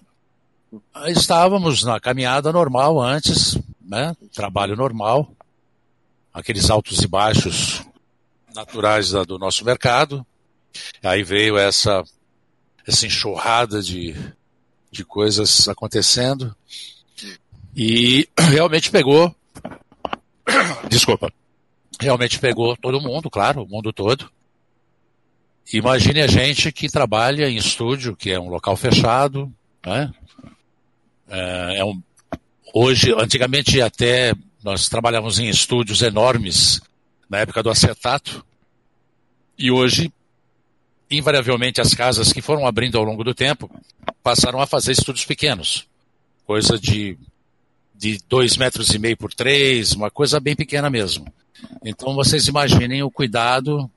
Estávamos 1.07 1.83
na 1.83 2.01
caminhada 2.01 2.53
normal 2.53 3.01
antes, 3.01 3.59
né? 3.81 4.17
Trabalho 4.33 4.77
normal, 4.77 5.31
aqueles 6.33 6.71
altos 6.71 7.01
e 7.03 7.07
baixos 7.07 7.85
naturais 8.55 9.11
da, 9.11 9.25
do 9.25 9.39
nosso 9.39 9.65
mercado. 9.65 10.27
Aí 11.03 11.23
veio 11.23 11.57
essa, 11.57 12.03
essa 12.87 13.07
enxurrada 13.07 13.81
de, 13.83 14.17
de 14.95 15.05
coisas 15.05 15.69
acontecendo 15.69 16.55
e 17.77 18.29
realmente 18.39 18.91
pegou. 18.91 19.35
Desculpa. 20.89 21.33
Realmente 22.01 22.39
pegou 22.39 22.77
todo 22.77 23.01
mundo, 23.01 23.31
claro, 23.31 23.63
o 23.63 23.69
mundo 23.69 23.93
todo. 23.93 24.31
Imagine 25.73 26.23
a 26.23 26.27
gente 26.27 26.71
que 26.71 26.91
trabalha 26.91 27.49
em 27.49 27.57
estúdio, 27.57 28.17
que 28.17 28.31
é 28.31 28.39
um 28.39 28.49
local 28.49 28.77
fechado, 28.77 29.53
né? 29.85 30.13
É, 31.29 31.79
é 31.79 31.85
um, 31.85 32.01
hoje, 32.73 33.13
antigamente 33.17 33.81
até 33.81 34.35
nós 34.63 34.89
trabalhávamos 34.89 35.39
em 35.39 35.49
estúdios 35.49 36.03
enormes 36.03 36.81
na 37.29 37.39
época 37.39 37.63
do 37.63 37.71
acetato 37.71 38.45
e 39.59 39.71
hoje, 39.71 40.13
invariavelmente, 41.11 41.81
as 41.81 41.95
casas 41.95 42.33
que 42.33 42.43
foram 42.43 42.67
abrindo 42.67 42.99
ao 42.99 43.05
longo 43.05 43.23
do 43.23 43.35
tempo 43.35 43.71
passaram 44.25 44.61
a 44.61 44.67
fazer 44.67 44.91
estúdios 44.91 45.25
pequenos, 45.25 45.87
coisa 46.45 46.77
de 46.77 47.17
de 47.97 48.19
dois 48.29 48.57
metros 48.57 48.91
e 48.91 48.99
meio 48.99 49.17
por 49.17 49.33
três, 49.33 49.93
uma 49.93 50.11
coisa 50.11 50.41
bem 50.41 50.57
pequena 50.57 50.91
mesmo. 50.91 51.33
Então 51.85 52.13
vocês 52.13 52.49
imaginem 52.49 53.05
o 53.05 53.11
cuidado 53.11 53.89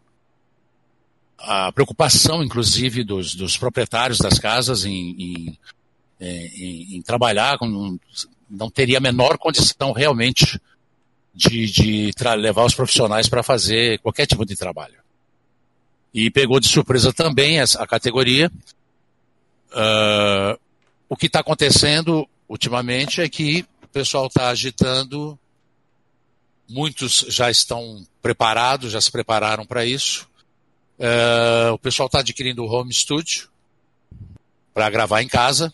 a 1.38 1.72
preocupação, 1.72 2.44
inclusive, 2.44 3.04
dos, 3.04 3.36
dos 3.36 3.58
proprietários 3.58 4.18
das 4.18 4.40
casas 4.40 4.86
em, 4.86 5.16
em, 5.20 5.60
em, 6.20 6.96
em 6.98 7.02
trabalhar, 7.02 7.58
com, 7.58 7.98
não 8.50 8.70
teria 8.70 8.98
a 8.98 9.02
menor 9.02 9.38
condição 9.38 9.92
realmente 9.92 10.60
de, 11.34 11.68
de 11.68 12.12
levar 12.38 12.66
os 12.66 12.74
profissionais 12.74 13.30
para 13.30 13.44
fazer 13.44 14.00
qualquer 14.00 14.26
tipo 14.26 14.46
de 14.46 14.56
trabalho. 14.56 14.96
E 16.14 16.32
pegou 16.32 16.60
de 16.60 16.68
surpresa 16.68 17.14
também 17.14 17.60
essa, 17.60 17.84
a 17.84 17.88
categoria. 17.88 18.52
Uh, 19.72 20.60
o 21.10 21.16
que 21.16 21.28
está 21.28 21.40
acontecendo 21.40 22.28
ultimamente 22.48 23.22
é 23.22 23.30
que 23.30 23.66
o 23.84 23.88
pessoal 23.88 24.28
está 24.28 24.50
agitando, 24.50 25.38
muitos 26.70 27.26
já 27.30 27.50
estão 27.50 28.06
preparados, 28.22 28.92
já 28.92 29.02
se 29.02 29.12
prepararam 29.12 29.66
para 29.66 29.86
isso. 29.86 30.28
Uh, 31.00 31.74
o 31.74 31.80
pessoal 31.80 32.08
está 32.08 32.20
adquirindo 32.20 32.64
o 32.64 32.72
home 32.72 32.94
studio 32.94 33.50
para 34.74 34.90
gravar 34.90 35.22
em 35.22 35.28
casa. 35.28 35.74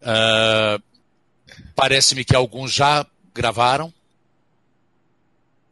Uh, 0.00 0.82
Parece-me 1.74 2.24
que 2.24 2.34
alguns 2.34 2.72
já 2.72 3.06
gravaram. 3.34 3.92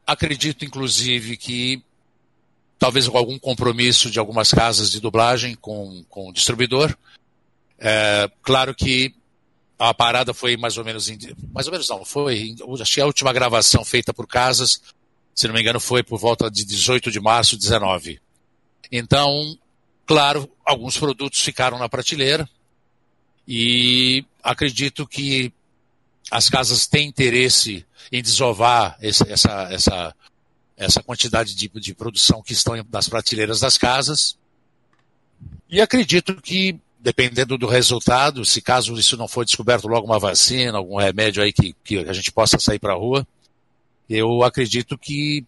Acredito, 0.06 0.64
inclusive, 0.64 1.36
que 1.36 1.82
talvez 2.82 3.06
com 3.06 3.16
algum 3.16 3.38
compromisso 3.38 4.10
de 4.10 4.18
algumas 4.18 4.50
casas 4.50 4.90
de 4.90 5.00
dublagem 5.00 5.54
com, 5.54 6.04
com 6.08 6.28
o 6.28 6.32
distribuidor. 6.32 6.96
É, 7.78 8.28
claro 8.42 8.74
que 8.74 9.14
a 9.78 9.94
parada 9.94 10.34
foi 10.34 10.56
mais 10.56 10.76
ou 10.76 10.84
menos. 10.84 11.08
Mais 11.52 11.66
ou 11.66 11.72
menos 11.72 11.88
não, 11.88 12.04
foi. 12.04 12.56
Que 12.84 13.00
a 13.00 13.06
última 13.06 13.32
gravação 13.32 13.84
feita 13.84 14.12
por 14.12 14.26
casas 14.26 14.80
se 15.34 15.46
não 15.46 15.54
me 15.54 15.60
engano, 15.60 15.80
foi 15.80 16.02
por 16.02 16.18
volta 16.18 16.50
de 16.50 16.64
18 16.64 17.10
de 17.10 17.20
março 17.20 17.56
de 17.56 17.62
19. 17.62 18.20
Então, 18.90 19.58
claro, 20.06 20.50
alguns 20.64 20.98
produtos 20.98 21.40
ficaram 21.40 21.78
na 21.78 21.88
prateleira 21.88 22.48
e 23.48 24.24
acredito 24.42 25.06
que 25.06 25.52
as 26.30 26.48
casas 26.48 26.86
têm 26.86 27.08
interesse 27.08 27.84
em 28.10 28.22
desovar 28.22 28.96
essa, 29.00 29.24
essa, 29.70 30.14
essa 30.84 31.02
quantidade 31.02 31.54
de, 31.54 31.68
de 31.68 31.94
produção 31.94 32.42
que 32.42 32.52
estão 32.52 32.74
nas 32.90 33.08
prateleiras 33.08 33.60
das 33.60 33.78
casas. 33.78 34.36
E 35.68 35.80
acredito 35.80 36.34
que, 36.40 36.78
dependendo 36.98 37.56
do 37.56 37.66
resultado, 37.66 38.44
se 38.44 38.60
caso 38.60 38.94
isso 38.94 39.16
não 39.16 39.28
for 39.28 39.44
descoberto 39.44 39.88
logo 39.88 40.06
uma 40.06 40.18
vacina, 40.18 40.78
algum 40.78 40.96
remédio 40.96 41.42
aí 41.42 41.52
que, 41.52 41.74
que 41.84 41.98
a 41.98 42.12
gente 42.12 42.30
possa 42.30 42.58
sair 42.58 42.78
para 42.78 42.92
a 42.92 42.96
rua, 42.96 43.26
eu 44.08 44.42
acredito 44.42 44.98
que 44.98 45.44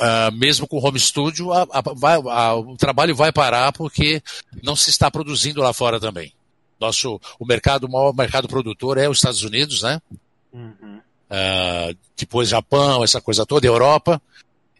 Uh, 0.00 0.32
mesmo 0.32 0.66
com 0.66 0.84
home 0.84 0.98
studio, 0.98 1.52
a, 1.52 1.62
a, 1.62 2.14
a, 2.32 2.56
o 2.56 2.76
trabalho 2.76 3.14
vai 3.14 3.30
parar 3.30 3.70
porque 3.72 4.20
não 4.60 4.74
se 4.74 4.90
está 4.90 5.08
produzindo 5.08 5.60
lá 5.60 5.72
fora 5.72 6.00
também. 6.00 6.32
Nosso, 6.80 7.20
o 7.38 7.46
mercado, 7.46 7.84
o 7.84 7.90
maior 7.90 8.12
mercado 8.12 8.48
produtor 8.48 8.98
é 8.98 9.08
os 9.08 9.18
Estados 9.18 9.44
Unidos, 9.44 9.82
né? 9.82 10.02
Uhum. 10.52 11.00
Uh, 11.32 11.96
depois 12.14 12.50
Japão, 12.50 13.02
essa 13.02 13.20
coisa 13.20 13.46
toda, 13.46 13.66
Europa. 13.66 14.20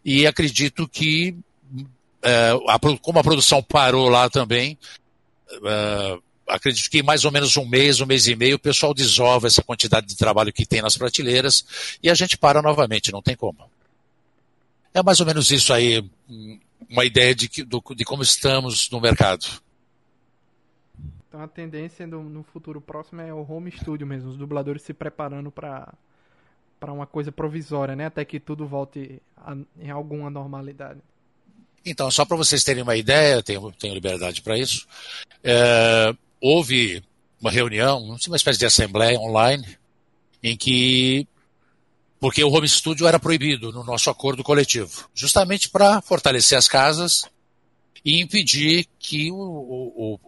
E 0.05 0.27
acredito 0.27 0.87
que, 0.87 1.35
uh, 1.73 2.99
como 3.01 3.17
a 3.17 3.23
produção 3.23 3.63
parou 3.63 4.07
lá 4.07 4.29
também, 4.29 4.77
acredito 6.47 6.89
que 6.89 7.01
mais 7.01 7.25
ou 7.25 7.31
menos 7.31 7.57
um 7.57 7.65
mês, 7.65 7.99
um 8.01 8.05
mês 8.05 8.27
e 8.27 8.35
meio, 8.35 8.57
o 8.57 8.59
pessoal 8.59 8.93
desova 8.93 9.47
essa 9.47 9.63
quantidade 9.63 10.07
de 10.07 10.15
trabalho 10.15 10.53
que 10.53 10.65
tem 10.65 10.81
nas 10.81 10.97
prateleiras 10.97 11.97
e 12.01 12.09
a 12.09 12.13
gente 12.13 12.37
para 12.37 12.61
novamente, 12.61 13.11
não 13.11 13.21
tem 13.21 13.35
como. 13.35 13.69
É 14.93 15.01
mais 15.01 15.19
ou 15.19 15.25
menos 15.25 15.49
isso 15.49 15.73
aí, 15.73 16.07
uma 16.87 17.05
ideia 17.05 17.33
de, 17.33 17.47
de, 17.47 17.65
de 17.65 18.05
como 18.05 18.21
estamos 18.21 18.89
no 18.91 19.01
mercado. 19.01 19.45
Então 21.27 21.41
a 21.41 21.47
tendência 21.47 22.05
no, 22.05 22.43
futuro 22.43 22.79
próximo 22.79 23.21
é 23.21 23.33
o 23.33 23.43
home 23.49 23.71
studio 23.71 24.05
mesmo, 24.05 24.29
os 24.29 24.37
dubladores 24.37 24.83
se 24.83 24.93
preparando 24.93 25.49
para 25.49 25.91
para 26.83 26.91
uma 26.91 27.07
coisa 27.07 27.31
provisória, 27.31 27.95
né? 27.95 28.07
Até 28.07 28.25
que 28.25 28.41
tudo 28.41 28.67
volte 28.67 29.21
a, 29.37 29.55
em 29.79 29.89
alguma 29.89 30.29
normalidade. 30.29 30.99
Então, 31.85 32.11
só 32.11 32.25
para 32.25 32.35
vocês 32.35 32.61
terem 32.61 32.83
uma 32.83 32.97
ideia, 32.97 33.41
tenho, 33.41 33.71
tenho 33.71 33.93
liberdade 33.93 34.41
para 34.41 34.57
isso. 34.57 34.85
É, 35.41 36.13
houve 36.41 37.01
uma 37.39 37.49
reunião, 37.49 38.17
uma 38.27 38.35
espécie 38.35 38.59
de 38.59 38.65
assembleia 38.65 39.17
online, 39.17 39.65
em 40.43 40.57
que. 40.57 41.25
Porque 42.19 42.43
o 42.43 42.51
home 42.51 42.67
studio 42.67 43.07
era 43.07 43.17
proibido 43.17 43.71
no 43.71 43.85
nosso 43.85 44.09
acordo 44.09 44.43
coletivo, 44.43 45.09
justamente 45.13 45.69
para 45.69 46.01
fortalecer 46.01 46.57
as 46.57 46.67
casas 46.67 47.23
e 48.03 48.21
impedir 48.21 48.87
que 48.99 49.31
o, 49.31 49.37
o, 49.37 50.19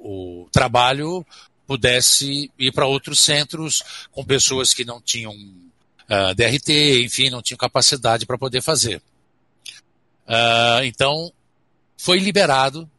o 0.44 0.50
trabalho 0.54 1.26
pudesse 1.68 2.50
ir 2.58 2.72
para 2.72 2.88
outros 2.88 3.20
centros 3.20 3.84
com 4.12 4.24
pessoas 4.24 4.74
que 4.74 4.86
não 4.86 5.02
tinham 5.02 5.34
ah, 6.10 6.34
DRT, 6.34 7.04
enfim, 7.04 7.30
não 7.30 7.42
tinham 7.42 7.58
capacidade 7.58 8.26
para 8.26 8.38
poder 8.38 8.62
fazer. 8.62 9.02
Uh, 10.28 10.84
então, 10.84 11.32
foi 11.98 12.20
liberado 12.20 12.90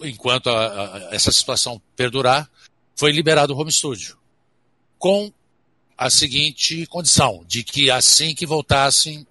enquanto 0.00 0.50
a, 0.50 1.08
a, 1.10 1.14
essa 1.14 1.30
situação 1.30 1.80
perdurar, 1.96 2.50
foi 2.96 3.12
liberado 3.12 3.54
o 3.54 3.58
home 3.58 3.70
studio. 3.70 4.16
Com 4.98 5.32
a 5.96 6.10
seguinte 6.10 6.86
condição, 6.86 7.44
de 7.46 7.62
que 7.62 7.90
assim 7.90 8.34
que 8.34 8.46
voltassem, 8.46 9.26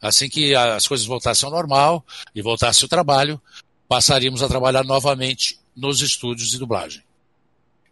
assim 0.00 0.28
que 0.28 0.54
as 0.54 0.86
coisas 0.88 1.06
voltassem 1.06 1.46
ao 1.46 1.52
normal 1.52 2.04
e 2.34 2.42
voltasse 2.42 2.84
o 2.84 2.88
trabalho, 2.88 3.40
passaríamos 3.88 4.42
a 4.42 4.48
trabalhar 4.48 4.84
novamente 4.84 5.58
nos 5.74 6.00
estúdios 6.00 6.50
de 6.50 6.58
dublagem. 6.58 7.02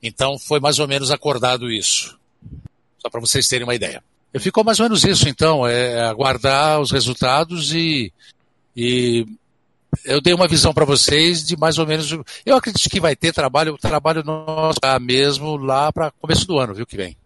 Então 0.02 0.38
foi 0.38 0.60
mais 0.60 0.78
ou 0.78 0.88
menos 0.88 1.10
acordado 1.10 1.70
isso. 1.70 2.18
Só 2.98 3.08
para 3.08 3.20
vocês 3.20 3.48
terem 3.48 3.64
uma 3.64 3.74
ideia. 3.74 4.02
Ficou 4.40 4.64
mais 4.64 4.80
ou 4.80 4.84
menos 4.84 5.04
isso, 5.04 5.28
então, 5.28 5.66
é 5.66 6.00
aguardar 6.06 6.80
os 6.80 6.90
resultados 6.90 7.72
e, 7.72 8.12
e 8.76 9.24
eu 10.04 10.20
dei 10.20 10.34
uma 10.34 10.48
visão 10.48 10.74
para 10.74 10.84
vocês 10.84 11.44
de 11.44 11.56
mais 11.56 11.78
ou 11.78 11.86
menos. 11.86 12.10
Eu 12.44 12.56
acredito 12.56 12.90
que 12.90 13.00
vai 13.00 13.14
ter 13.14 13.32
trabalho, 13.32 13.78
trabalho 13.78 14.24
nosso 14.24 14.80
mesmo 15.00 15.56
lá 15.56 15.92
para 15.92 16.10
começo 16.10 16.46
do 16.46 16.58
ano, 16.58 16.74
viu, 16.74 16.86
que 16.86 16.96
vem. 16.96 17.16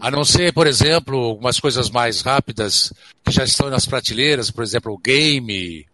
A 0.00 0.10
não 0.10 0.24
ser, 0.24 0.52
por 0.52 0.66
exemplo, 0.66 1.16
algumas 1.16 1.60
coisas 1.60 1.88
mais 1.88 2.20
rápidas 2.20 2.92
que 3.24 3.30
já 3.30 3.44
estão 3.44 3.70
nas 3.70 3.86
prateleiras, 3.86 4.50
por 4.50 4.64
exemplo, 4.64 4.92
o 4.92 4.98
game, 4.98 5.86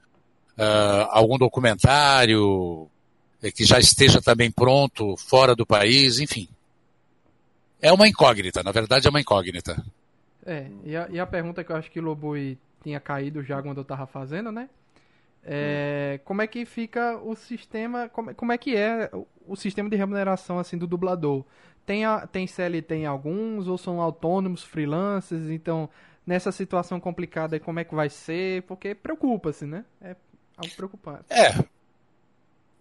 uh, 0.59 1.09
algum 1.11 1.37
documentário 1.37 2.89
eh, 3.43 3.53
que 3.53 3.65
já 3.65 3.79
esteja 3.79 4.21
também 4.23 4.51
pronto 4.51 5.15
fora 5.19 5.55
do 5.55 5.67
país, 5.67 6.19
enfim. 6.21 6.49
É 7.83 7.93
uma 7.93 8.07
incógnita, 8.07 8.63
na 8.63 8.71
verdade 8.71 9.09
é 9.09 9.11
uma 9.11 9.21
incógnita. 9.21 9.85
É, 10.47 10.69
e 10.85 10.97
a, 10.97 11.09
e 11.11 11.21
a 11.21 11.27
pergunta 11.27 11.63
que 11.63 11.73
eu 11.73 11.77
acho 11.77 11.91
que 11.91 11.99
o 11.99 12.03
Lobui 12.03 12.57
tinha 12.83 13.01
caído 13.01 13.43
já 13.43 13.61
quando 13.61 13.79
eu 13.79 13.85
tava 13.85 14.07
fazendo, 14.07 14.53
né? 14.53 14.71
É, 15.45 16.19
hum. 16.19 16.23
Como 16.25 16.43
é 16.43 16.47
que 16.47 16.65
fica 16.65 17.19
o 17.19 17.35
sistema? 17.35 18.09
Como, 18.09 18.33
como 18.35 18.53
é 18.53 18.59
que 18.59 18.77
é 18.77 19.11
o 19.47 19.57
sistema 19.57 19.91
de 19.91 19.97
remuneração 19.97 20.59
assim 20.59 20.79
do 20.79 20.87
dublador? 20.87 21.45
Tem, 21.85 22.05
a, 22.05 22.27
tem 22.27 22.47
CLT 22.47 22.95
em 22.95 23.07
alguns 23.07 23.67
ou 23.67 23.77
são 23.77 24.01
autônomos, 24.01 24.63
freelancers? 24.63 25.51
Então, 25.51 25.89
nessa 26.25 26.53
situação 26.53 27.01
complicada, 27.01 27.59
como 27.59 27.81
é 27.81 27.85
que 27.85 27.95
vai 27.95 28.09
ser? 28.09 28.63
Porque 28.63 28.95
preocupa-se, 28.95 29.67
né? 29.67 29.85
É 30.01 30.15
algo 30.57 30.75
preocupante. 30.77 31.25
É. 31.29 31.53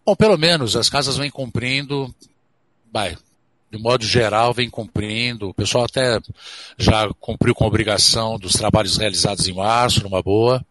Bom, 0.06 0.16
pelo 0.16 0.38
menos 0.38 0.76
as 0.76 0.90
casas 0.90 1.18
vêm 1.18 1.32
cumprindo, 1.32 2.14
vai, 2.92 3.18
de 3.72 3.78
modo 3.78 4.06
geral, 4.06 4.54
vem 4.54 4.70
cumprindo. 4.70 5.50
O 5.50 5.54
pessoal 5.54 5.86
até 5.86 6.20
já 6.78 7.10
cumpriu 7.20 7.56
com 7.56 7.64
a 7.64 7.68
obrigação 7.68 8.38
dos 8.38 8.54
trabalhos 8.54 8.98
realizados 8.98 9.48
em 9.48 9.54
março, 9.54 10.04
numa 10.04 10.22
boa. 10.22 10.64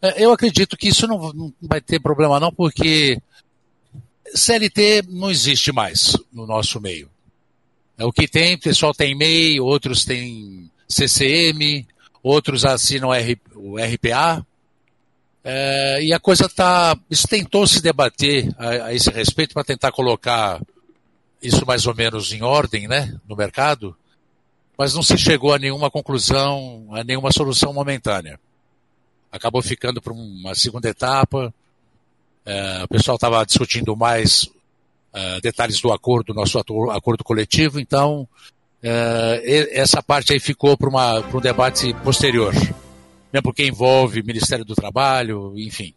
É, 0.00 0.24
eu 0.24 0.32
acredito 0.32 0.76
que 0.76 0.88
isso 0.88 1.06
não, 1.08 1.52
vai 1.60 1.80
ter 1.80 2.00
problema 2.00 2.38
não, 2.38 2.52
porque 2.52 3.20
CLT 4.32 5.02
não 5.08 5.30
existe 5.30 5.72
mais 5.72 6.16
no 6.32 6.46
nosso 6.46 6.80
meio. 6.80 7.10
É 7.98 8.04
o 8.04 8.12
que 8.12 8.28
tem, 8.28 8.54
o 8.54 8.60
pessoal 8.60 8.94
tem 8.94 9.14
MEI, 9.14 9.60
outros 9.60 10.04
têm 10.04 10.70
CCM, 10.88 11.84
outros 12.22 12.64
assinam 12.64 13.10
o 13.56 13.76
RPA. 13.76 14.46
É, 15.42 16.02
e 16.02 16.12
a 16.12 16.20
coisa 16.20 16.46
está. 16.46 16.96
Isso 17.10 17.26
tentou 17.26 17.66
se 17.66 17.82
debater 17.82 18.48
a, 18.56 18.86
a 18.86 18.94
esse 18.94 19.10
respeito 19.10 19.52
para 19.52 19.64
tentar 19.64 19.90
colocar 19.90 20.60
isso 21.42 21.64
mais 21.66 21.86
ou 21.86 21.94
menos 21.94 22.32
em 22.32 22.42
ordem 22.42 22.86
né, 22.86 23.18
no 23.28 23.36
mercado, 23.36 23.96
mas 24.76 24.94
não 24.94 25.02
se 25.02 25.16
chegou 25.18 25.52
a 25.52 25.58
nenhuma 25.58 25.90
conclusão, 25.90 26.88
a 26.92 27.04
nenhuma 27.04 27.32
solução 27.32 27.72
momentânea. 27.72 28.38
Acabou 29.30 29.62
ficando 29.62 30.00
para 30.00 30.12
uma 30.12 30.54
segunda 30.54 30.88
etapa. 30.88 31.52
É, 32.44 32.84
o 32.84 32.88
pessoal 32.88 33.16
estava 33.16 33.44
discutindo 33.44 33.94
mais 33.94 34.48
é, 35.12 35.40
detalhes 35.40 35.80
do 35.80 35.92
acordo, 35.92 36.34
nosso 36.34 36.58
acordo 36.58 37.22
coletivo, 37.22 37.78
então 37.78 38.26
é, 38.82 39.68
essa 39.72 40.02
parte 40.02 40.32
aí 40.32 40.40
ficou 40.40 40.76
para 40.76 40.88
um 40.88 41.40
debate 41.40 41.92
posterior, 42.02 42.54
mesmo 42.54 43.42
porque 43.42 43.66
envolve 43.66 44.22
Ministério 44.22 44.64
do 44.64 44.74
Trabalho, 44.74 45.52
enfim. 45.56 45.94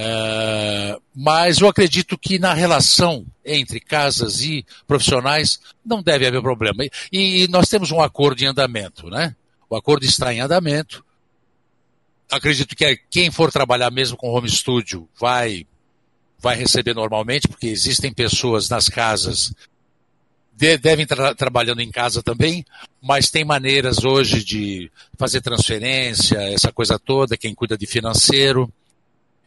É, 0.00 0.96
mas 1.12 1.58
eu 1.58 1.66
acredito 1.66 2.16
que 2.16 2.38
na 2.38 2.54
relação 2.54 3.26
entre 3.44 3.80
casas 3.80 4.40
e 4.42 4.64
profissionais 4.86 5.58
não 5.84 6.00
deve 6.00 6.24
haver 6.24 6.40
problema. 6.40 6.84
E, 7.10 7.42
e, 7.42 7.48
nós 7.48 7.68
temos 7.68 7.90
um 7.90 8.00
acordo 8.00 8.40
em 8.40 8.46
andamento, 8.46 9.10
né? 9.10 9.34
O 9.68 9.74
acordo 9.74 10.04
está 10.04 10.32
em 10.32 10.38
andamento. 10.38 11.04
Acredito 12.30 12.76
que 12.76 12.96
quem 13.10 13.32
for 13.32 13.50
trabalhar 13.50 13.90
mesmo 13.90 14.16
com 14.16 14.30
home 14.30 14.48
studio 14.48 15.08
vai 15.18 15.66
vai 16.40 16.54
receber 16.54 16.94
normalmente, 16.94 17.48
porque 17.48 17.66
existem 17.66 18.12
pessoas 18.12 18.68
nas 18.68 18.88
casas 18.88 19.52
de, 20.54 20.78
devem 20.78 21.02
estar 21.02 21.16
tra 21.16 21.34
trabalhando 21.34 21.80
em 21.80 21.90
casa 21.90 22.22
também, 22.22 22.64
mas 23.02 23.30
tem 23.30 23.44
maneiras 23.44 24.04
hoje 24.04 24.44
de 24.44 24.92
fazer 25.18 25.40
transferência, 25.40 26.38
essa 26.52 26.70
coisa 26.70 27.00
toda, 27.00 27.36
quem 27.36 27.52
cuida 27.52 27.76
de 27.76 27.86
financeiro. 27.88 28.72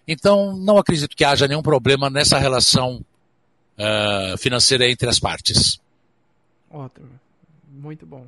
Então, 0.08 0.55
não 0.55 0.77
acredito 0.77 1.15
que 1.15 1.24
haja 1.24 1.48
nenhum 1.48 1.62
problema 1.62 2.10
nessa 2.10 2.38
relação 2.38 3.03
uh, 3.77 4.38
financeira 4.38 4.89
entre 4.89 5.10
as 5.10 5.20
partes. 5.20 5.79
Ótimo. 6.70 7.10
Muito 7.70 8.05
bom. 8.05 8.27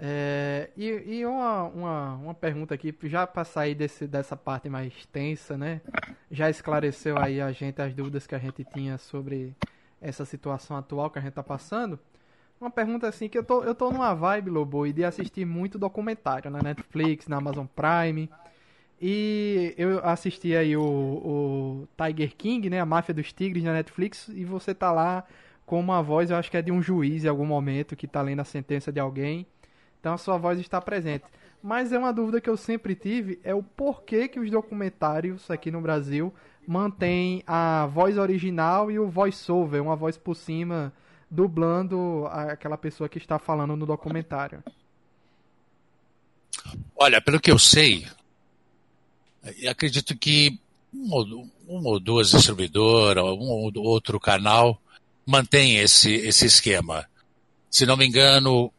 É, 0.00 0.70
e, 0.76 0.86
e 0.86 1.26
uma, 1.26 1.64
uma, 1.64 2.14
uma, 2.14 2.34
pergunta 2.34 2.72
aqui, 2.72 2.94
já 3.04 3.26
para 3.26 3.44
sair 3.44 3.74
desse, 3.74 4.06
dessa 4.06 4.36
parte 4.36 4.68
mais 4.68 4.92
tensa, 5.10 5.58
né? 5.58 5.80
Já 6.30 6.48
esclareceu 6.48 7.18
aí 7.18 7.40
a 7.40 7.50
gente 7.50 7.82
as 7.82 7.92
dúvidas 7.92 8.24
que 8.24 8.34
a 8.34 8.38
gente 8.38 8.64
tinha 8.64 8.96
sobre 8.96 9.52
essa 10.00 10.24
situação 10.24 10.76
atual 10.76 11.10
que 11.10 11.18
a 11.18 11.22
gente 11.22 11.30
está 11.30 11.42
passando. 11.42 11.98
Uma 12.60 12.70
pergunta 12.70 13.08
assim, 13.08 13.28
que 13.28 13.36
eu 13.36 13.44
tô, 13.44 13.64
eu 13.64 13.74
tô 13.74 13.90
numa 13.90 14.14
vibe, 14.14 14.50
Lobo, 14.50 14.92
de 14.92 15.04
assistir 15.04 15.44
muito 15.44 15.78
documentário 15.78 16.48
na 16.50 16.62
Netflix, 16.62 17.26
na 17.26 17.38
Amazon 17.38 17.66
Prime. 17.66 18.30
E 19.00 19.74
eu 19.78 20.04
assisti 20.04 20.56
aí 20.56 20.76
o, 20.76 20.82
o 20.82 21.88
Tiger 21.96 22.34
King, 22.36 22.68
né? 22.68 22.80
A 22.80 22.86
Máfia 22.86 23.14
dos 23.14 23.32
Tigres 23.32 23.62
na 23.62 23.72
Netflix. 23.72 24.28
E 24.28 24.44
você 24.44 24.74
tá 24.74 24.90
lá 24.90 25.24
com 25.64 25.78
uma 25.78 26.02
voz, 26.02 26.30
eu 26.30 26.36
acho 26.36 26.50
que 26.50 26.56
é 26.56 26.62
de 26.62 26.72
um 26.72 26.82
juiz 26.82 27.24
em 27.24 27.28
algum 27.28 27.44
momento 27.44 27.94
que 27.94 28.08
tá 28.08 28.22
lendo 28.22 28.40
a 28.40 28.44
sentença 28.44 28.90
de 28.90 28.98
alguém. 28.98 29.46
Então 30.00 30.14
a 30.14 30.18
sua 30.18 30.38
voz 30.38 30.58
está 30.58 30.80
presente. 30.80 31.24
Mas 31.62 31.92
é 31.92 31.98
uma 31.98 32.12
dúvida 32.12 32.40
que 32.40 32.48
eu 32.48 32.56
sempre 32.56 32.94
tive, 32.94 33.38
é 33.44 33.54
o 33.54 33.62
porquê 33.62 34.28
que 34.28 34.40
os 34.40 34.50
documentários 34.50 35.50
aqui 35.50 35.70
no 35.70 35.80
Brasil 35.80 36.32
mantêm 36.66 37.42
a 37.46 37.86
voz 37.86 38.16
original 38.16 38.90
e 38.90 38.98
o 38.98 39.08
voice-over, 39.08 39.82
uma 39.82 39.96
voz 39.96 40.16
por 40.16 40.34
cima, 40.34 40.92
dublando 41.30 42.26
aquela 42.30 42.78
pessoa 42.78 43.08
que 43.08 43.18
está 43.18 43.38
falando 43.38 43.76
no 43.76 43.86
documentário. 43.86 44.62
Olha, 46.96 47.20
pelo 47.20 47.40
que 47.40 47.50
eu 47.50 47.58
sei, 47.58 48.06
acredito 49.68 50.16
que 50.16 50.58
um 50.92 51.50
ou 51.84 52.00
duas 52.00 52.30
distribuidoras, 52.30 53.24
um 53.24 53.48
ou 53.48 53.72
outro 53.76 54.18
canal 54.18 54.80
mantém 55.26 55.76
esse, 55.76 56.12
esse 56.14 56.46
esquema. 56.46 57.08
Se 57.70 57.84
não 57.84 57.96
me 57.96 58.06
engano, 58.06 58.72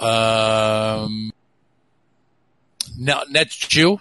uh, 0.00 1.30
NetGeo, 3.28 4.00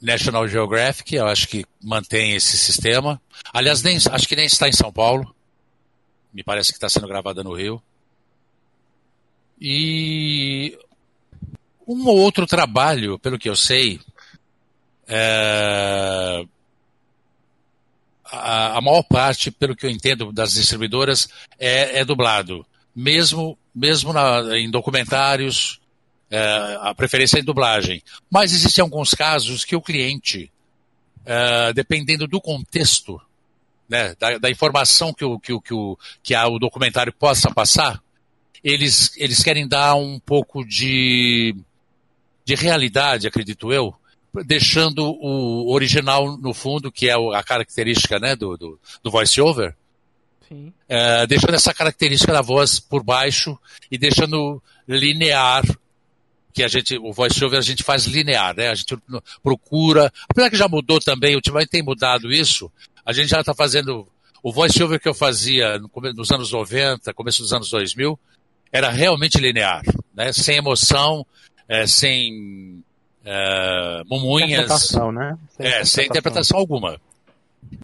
National 0.00 0.48
Geographic, 0.48 1.14
eu 1.14 1.26
acho 1.26 1.48
que 1.48 1.64
mantém 1.82 2.34
esse 2.34 2.56
sistema. 2.56 3.20
Aliás, 3.52 3.82
nem, 3.82 3.96
acho 3.96 4.28
que 4.28 4.36
nem 4.36 4.46
está 4.46 4.68
em 4.68 4.72
São 4.72 4.92
Paulo. 4.92 5.34
Me 6.32 6.42
parece 6.42 6.70
que 6.70 6.76
está 6.76 6.88
sendo 6.88 7.08
gravada 7.08 7.42
no 7.42 7.54
Rio. 7.54 7.82
E 9.60 10.76
um 11.86 12.06
ou 12.06 12.18
outro 12.18 12.46
trabalho, 12.46 13.18
pelo 13.18 13.38
que 13.38 13.48
eu 13.48 13.54
sei, 13.54 14.00
é, 15.14 16.46
a, 18.24 18.78
a, 18.78 18.80
maior 18.80 19.02
parte, 19.02 19.50
pelo 19.50 19.76
que 19.76 19.84
eu 19.84 19.90
entendo, 19.90 20.32
das 20.32 20.54
distribuidoras 20.54 21.28
é, 21.58 22.00
é 22.00 22.04
dublado. 22.04 22.64
Mesmo, 22.96 23.58
mesmo 23.74 24.10
na, 24.14 24.58
em 24.58 24.70
documentários, 24.70 25.78
é, 26.30 26.78
a 26.80 26.94
preferência 26.94 27.36
é 27.36 27.40
em 27.40 27.44
dublagem. 27.44 28.02
Mas 28.30 28.54
existem 28.54 28.80
alguns 28.80 29.10
casos 29.12 29.66
que 29.66 29.76
o 29.76 29.82
cliente, 29.82 30.50
é, 31.26 31.74
dependendo 31.74 32.26
do 32.26 32.40
contexto, 32.40 33.20
né, 33.86 34.14
da, 34.18 34.38
da, 34.38 34.50
informação 34.50 35.12
que 35.12 35.26
o, 35.26 35.38
que, 35.38 35.52
o, 35.52 35.60
que, 35.60 35.74
o, 35.74 35.98
que 36.22 36.34
o 36.34 36.58
documentário 36.58 37.12
possa 37.12 37.52
passar, 37.52 38.02
eles, 38.64 39.14
eles 39.18 39.42
querem 39.42 39.68
dar 39.68 39.94
um 39.94 40.18
pouco 40.18 40.64
de, 40.64 41.54
de 42.46 42.54
realidade, 42.54 43.26
acredito 43.26 43.70
eu, 43.70 43.94
deixando 44.44 45.04
o 45.04 45.72
original 45.72 46.36
no 46.38 46.54
fundo, 46.54 46.90
que 46.90 47.08
é 47.08 47.14
a 47.14 47.42
característica 47.42 48.18
né, 48.18 48.34
do, 48.34 48.56
do, 48.56 48.80
do 49.02 49.10
voice-over, 49.10 49.74
é, 50.88 51.26
deixando 51.26 51.54
essa 51.54 51.72
característica 51.72 52.32
da 52.32 52.42
voz 52.42 52.78
por 52.78 53.02
baixo 53.02 53.58
e 53.90 53.98
deixando 53.98 54.62
linear, 54.86 55.62
que 56.52 56.62
a 56.62 56.68
gente, 56.68 56.96
o 56.98 57.12
voice-over 57.12 57.58
a 57.58 57.62
gente 57.62 57.82
faz 57.82 58.04
linear, 58.04 58.54
né? 58.54 58.68
A 58.68 58.74
gente 58.74 58.96
procura, 59.42 60.12
apesar 60.28 60.50
que 60.50 60.56
já 60.56 60.68
mudou 60.68 61.00
também, 61.00 61.34
ultimamente 61.34 61.70
tem 61.70 61.82
mudado 61.82 62.30
isso, 62.30 62.70
a 63.04 63.12
gente 63.12 63.28
já 63.28 63.40
está 63.40 63.54
fazendo, 63.54 64.06
o 64.42 64.52
voice-over 64.52 65.00
que 65.00 65.08
eu 65.08 65.14
fazia 65.14 65.80
nos 66.14 66.30
anos 66.30 66.52
90, 66.52 67.14
começo 67.14 67.42
dos 67.42 67.52
anos 67.52 67.70
2000, 67.70 68.18
era 68.70 68.90
realmente 68.90 69.38
linear, 69.38 69.82
né? 70.14 70.32
Sem 70.32 70.56
emoção, 70.56 71.26
é, 71.68 71.86
sem 71.86 72.82
é, 73.24 74.02
mumunhas. 74.06 74.50
Interpretação, 74.50 75.12
né? 75.12 75.38
Sem 75.56 75.66
é, 75.66 75.84
sem 75.84 76.06
interpretação 76.06 76.58
alguma. 76.58 77.00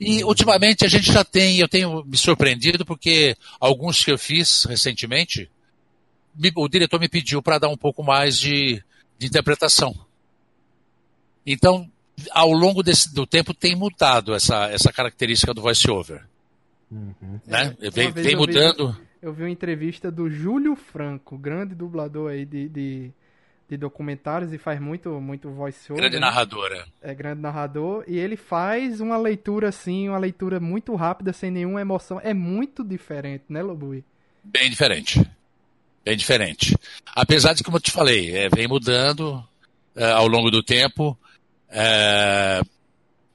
E 0.00 0.22
ultimamente 0.24 0.84
a 0.84 0.88
gente 0.88 1.12
já 1.12 1.24
tem, 1.24 1.58
eu 1.58 1.68
tenho 1.68 2.04
me 2.04 2.16
surpreendido 2.16 2.84
porque 2.84 3.36
alguns 3.60 4.04
que 4.04 4.10
eu 4.10 4.18
fiz 4.18 4.64
recentemente, 4.64 5.50
me, 6.34 6.52
o 6.54 6.68
diretor 6.68 7.00
me 7.00 7.08
pediu 7.08 7.40
para 7.42 7.58
dar 7.58 7.68
um 7.68 7.76
pouco 7.76 8.02
mais 8.02 8.38
de, 8.38 8.82
de 9.18 9.26
interpretação. 9.26 9.94
Então, 11.46 11.90
ao 12.32 12.52
longo 12.52 12.82
desse, 12.82 13.12
do 13.14 13.26
tempo 13.26 13.54
tem 13.54 13.74
mudado 13.74 14.34
essa, 14.34 14.66
essa 14.66 14.92
característica 14.92 15.54
do 15.54 15.62
voice-over. 15.62 16.24
Uhum. 16.90 17.40
Né? 17.46 17.76
É, 17.80 17.90
vem, 17.90 18.10
vem 18.12 18.36
mudando. 18.36 18.92
Vi, 18.92 18.98
eu 19.22 19.32
vi 19.32 19.42
uma 19.44 19.50
entrevista 19.50 20.10
do 20.10 20.28
Júlio 20.28 20.76
Franco, 20.76 21.38
grande 21.38 21.74
dublador 21.74 22.30
aí 22.30 22.44
de, 22.44 22.68
de 22.68 23.12
de 23.68 23.76
documentários 23.76 24.52
e 24.52 24.58
faz 24.58 24.80
muito 24.80 25.20
muito 25.20 25.50
voice 25.50 25.92
over. 25.92 26.02
Grande 26.02 26.16
né? 26.16 26.26
narradora. 26.26 26.86
É 27.02 27.14
grande 27.14 27.40
narrador 27.40 28.04
e 28.06 28.16
ele 28.18 28.36
faz 28.36 29.00
uma 29.00 29.16
leitura 29.16 29.68
assim, 29.68 30.08
uma 30.08 30.18
leitura 30.18 30.58
muito 30.58 30.94
rápida 30.94 31.32
sem 31.32 31.50
nenhuma 31.50 31.80
emoção. 31.80 32.20
É 32.22 32.32
muito 32.32 32.82
diferente, 32.82 33.44
né, 33.48 33.62
Lobui? 33.62 34.04
Bem 34.42 34.70
diferente. 34.70 35.20
Bem 36.04 36.16
diferente. 36.16 36.76
Apesar 37.14 37.52
de 37.52 37.62
como 37.62 37.76
eu 37.76 37.80
te 37.80 37.90
falei, 37.90 38.34
é, 38.34 38.48
vem 38.48 38.66
mudando 38.66 39.44
é, 39.94 40.10
ao 40.12 40.26
longo 40.26 40.50
do 40.50 40.62
tempo. 40.62 41.18
É, 41.68 42.62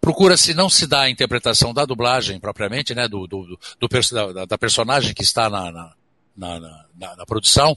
Procura-se 0.03 0.53
não 0.53 0.67
se 0.67 0.85
dar 0.85 1.03
a 1.03 1.09
interpretação 1.09 1.73
da 1.73 1.85
dublagem 1.85 2.37
propriamente, 2.37 2.93
né, 2.93 3.07
do, 3.07 3.25
do, 3.25 3.43
do, 3.45 3.59
do 3.79 4.33
da, 4.33 4.45
da, 4.45 4.57
personagem 4.57 5.13
que 5.13 5.23
está 5.23 5.49
na, 5.49 5.71
na, 5.71 5.95
na, 6.35 6.59
na, 6.93 7.15
na 7.15 7.25
produção, 7.25 7.73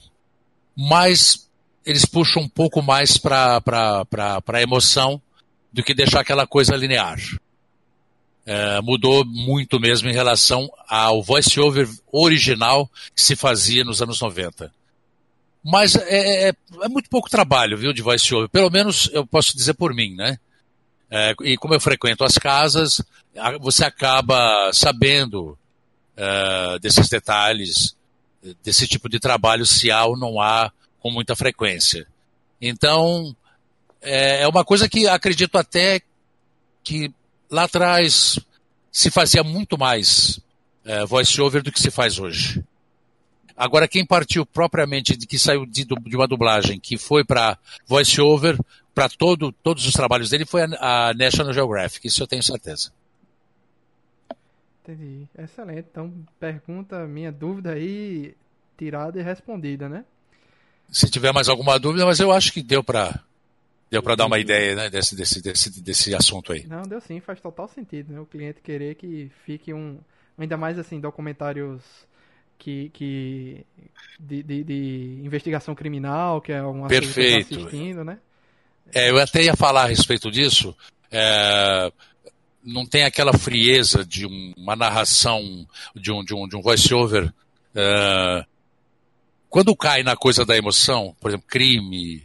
mas 0.75 1.46
eles 1.87 2.05
puxam 2.05 2.43
um 2.43 2.49
pouco 2.49 2.81
mais 2.81 3.17
para 3.17 3.61
a 4.45 4.61
emoção 4.61 5.21
do 5.71 5.81
que 5.81 5.93
deixar 5.93 6.19
aquela 6.19 6.45
coisa 6.45 6.75
linear. 6.75 7.17
é, 8.45 8.81
mudou 8.81 9.25
muito 9.25 9.79
mesmo 9.79 10.09
em 10.09 10.13
relação 10.13 10.69
ao 10.87 11.21
voice-over 11.23 11.89
original 12.11 12.89
que 13.13 13.21
se 13.21 13.35
fazia 13.35 13.83
nos 13.83 14.01
anos 14.01 14.21
90. 14.21 14.71
Mas 15.63 15.95
é, 15.95 16.49
é, 16.49 16.53
é 16.81 16.87
muito 16.87 17.09
pouco 17.09 17.29
trabalho, 17.29 17.77
viu, 17.77 17.91
de 17.91 18.01
voice-over. 18.01 18.49
Pelo 18.49 18.69
menos 18.69 19.09
eu 19.11 19.25
posso 19.25 19.55
dizer 19.55 19.73
por 19.73 19.93
mim, 19.93 20.15
né? 20.15 20.37
É, 21.09 21.33
e 21.41 21.57
como 21.57 21.73
eu 21.73 21.79
frequento 21.79 22.23
as 22.23 22.37
casas, 22.37 23.01
você 23.59 23.85
acaba 23.85 24.71
sabendo 24.73 25.57
uh, 26.17 26.79
desses 26.79 27.07
detalhes, 27.07 27.95
desse 28.63 28.87
tipo 28.87 29.09
de 29.09 29.19
trabalho, 29.19 29.65
se 29.65 29.91
há 29.91 30.05
ou 30.05 30.17
não 30.17 30.41
há 30.41 30.71
com 31.07 31.11
muita 31.11 31.37
frequência. 31.37 32.05
Então, 32.61 33.33
é, 34.01 34.41
é 34.41 34.47
uma 34.47 34.65
coisa 34.65 34.89
que 34.89 35.07
acredito 35.07 35.57
até 35.57 36.01
que 36.83 37.13
lá 37.49 37.63
atrás 37.63 38.37
se 38.91 39.09
fazia 39.09 39.41
muito 39.41 39.77
mais 39.77 40.37
uh, 40.85 41.07
voice-over 41.07 41.63
do 41.63 41.71
que 41.71 41.79
se 41.79 41.89
faz 41.89 42.19
hoje. 42.19 42.61
Agora, 43.55 43.87
quem 43.87 44.05
partiu 44.05 44.45
propriamente 44.45 45.15
de 45.15 45.25
que 45.25 45.39
saiu 45.39 45.65
de, 45.65 45.85
de 45.85 46.15
uma 46.15 46.27
dublagem 46.27 46.77
que 46.77 46.97
foi 46.97 47.23
para 47.23 47.57
voice-over, 47.87 48.59
para 48.93 49.07
todo, 49.07 49.51
todos 49.51 49.85
os 49.85 49.93
trabalhos 49.93 50.29
dele, 50.29 50.45
foi 50.45 50.63
a, 50.63 51.09
a 51.09 51.13
National 51.13 51.53
Geographic, 51.53 52.05
isso 52.05 52.21
eu 52.21 52.27
tenho 52.27 52.43
certeza. 52.43 52.91
Entendi. 54.83 55.25
Excelente. 55.37 55.87
Então, 55.89 56.13
pergunta, 56.37 57.07
minha 57.07 57.31
dúvida 57.31 57.71
aí, 57.71 58.35
tirada 58.77 59.17
e 59.19 59.23
respondida, 59.23 59.87
né? 59.87 60.03
Se 60.89 61.09
tiver 61.09 61.33
mais 61.33 61.49
alguma 61.49 61.79
dúvida, 61.79 62.05
mas 62.05 62.19
eu 62.19 62.31
acho 62.31 62.51
que 62.51 62.61
deu 62.61 62.83
para 62.83 63.19
deu 63.89 64.03
para 64.03 64.15
dar 64.15 64.25
uma 64.25 64.39
ideia 64.39 64.75
né, 64.75 64.89
desse, 64.89 65.15
desse, 65.15 65.41
desse, 65.41 65.81
desse 65.81 66.15
assunto 66.15 66.51
aí. 66.51 66.65
Não, 66.67 66.83
deu 66.83 66.99
sim, 66.99 67.19
faz 67.19 67.39
total 67.39 67.67
sentido, 67.67 68.13
né? 68.13 68.19
O 68.19 68.25
cliente 68.25 68.61
querer 68.61 68.95
que 68.95 69.31
fique 69.45 69.73
um. 69.73 69.99
Ainda 70.37 70.57
mais 70.57 70.77
assim, 70.77 70.99
documentários 70.99 71.81
que, 72.59 72.89
que 72.89 73.65
de, 74.19 74.43
de, 74.43 74.63
de 74.63 75.21
investigação 75.23 75.73
criminal, 75.73 76.41
que 76.41 76.51
é 76.51 76.61
uma 76.61 76.87
Perfeito. 76.87 77.15
coisa 77.15 77.43
que 77.43 77.55
tá 77.55 77.61
assistindo, 77.61 78.03
né? 78.03 78.19
É, 78.93 79.09
eu 79.09 79.17
até 79.17 79.43
ia 79.43 79.55
falar 79.55 79.83
a 79.83 79.87
respeito 79.87 80.29
disso. 80.31 80.75
É, 81.11 81.91
não 82.63 82.85
tem 82.85 83.03
aquela 83.03 83.33
frieza 83.33 84.05
de 84.05 84.25
um, 84.25 84.53
uma 84.57 84.75
narração, 84.75 85.65
de 85.95 86.11
um, 86.11 86.23
de 86.23 86.33
um, 86.33 86.47
de 86.47 86.55
um 86.55 86.61
voice-over. 86.61 87.33
Uh, 87.75 88.45
quando 89.57 89.75
cai 89.75 90.03
na 90.03 90.15
coisa 90.15 90.45
da 90.45 90.55
emoção, 90.55 91.15
por 91.19 91.31
exemplo, 91.31 91.47
crime, 91.47 92.23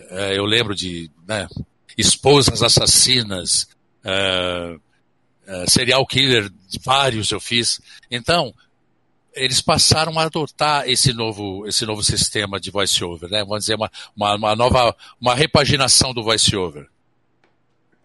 uh, 0.00 0.32
eu 0.34 0.44
lembro 0.44 0.74
de 0.74 1.08
né, 1.28 1.46
esposas 1.96 2.60
assassinas, 2.60 3.68
uh, 4.04 4.80
serial 5.70 6.04
killer, 6.04 6.50
vários 6.84 7.30
eu 7.30 7.38
fiz. 7.38 7.80
Então, 8.10 8.52
eles 9.32 9.60
passaram 9.60 10.18
a 10.18 10.24
adotar 10.24 10.88
esse 10.88 11.12
novo, 11.12 11.68
esse 11.68 11.86
novo 11.86 12.02
sistema 12.02 12.58
de 12.58 12.72
voice-over, 12.72 13.30
né? 13.30 13.44
vamos 13.44 13.60
dizer, 13.60 13.76
uma, 13.76 13.90
uma, 14.16 14.34
uma 14.34 14.56
nova, 14.56 14.96
uma 15.20 15.36
repaginação 15.36 16.12
do 16.12 16.24
voice-over. 16.24 16.82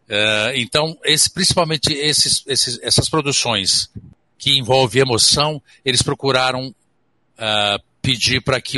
Uh, 0.07 0.53
então, 0.53 0.95
esse, 1.03 1.33
principalmente 1.33 1.91
esses, 1.93 2.43
esses, 2.45 2.79
essas 2.83 3.09
produções 3.09 3.89
que 4.37 4.55
envolvem 4.55 5.01
emoção, 5.01 5.59
eles 5.83 6.03
procuraram 6.03 6.67
uh, 6.67 7.86
pedir 8.07 8.41
para 8.41 8.61
que, 8.61 8.77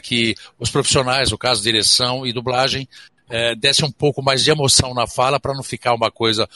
que 0.00 0.36
os 0.56 0.70
profissionais, 0.70 1.32
no 1.32 1.36
caso 1.36 1.64
direção 1.64 2.24
e 2.24 2.32
dublagem, 2.32 2.88
uh, 3.26 3.56
dessem 3.56 3.84
um 3.84 3.90
pouco 3.90 4.22
mais 4.22 4.44
de 4.44 4.52
emoção 4.52 4.94
na 4.94 5.04
fala 5.04 5.40
para 5.40 5.52
não 5.52 5.64
ficar 5.64 5.92
uma 5.92 6.12
coisa, 6.12 6.48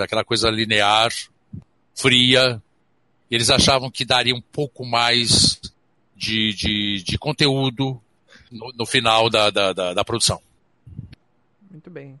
aquela 0.00 0.24
coisa 0.24 0.48
linear, 0.48 1.10
fria. 1.92 2.62
Eles 3.28 3.50
achavam 3.50 3.90
que 3.90 4.04
daria 4.04 4.32
um 4.32 4.40
pouco 4.40 4.86
mais 4.86 5.60
de, 6.14 6.54
de, 6.54 7.02
de 7.02 7.18
conteúdo 7.18 8.00
no, 8.48 8.72
no 8.72 8.86
final 8.86 9.28
da, 9.28 9.50
da, 9.50 9.72
da, 9.72 9.92
da 9.92 10.04
produção. 10.04 10.40
Muito 11.68 11.90
bem. 11.90 12.20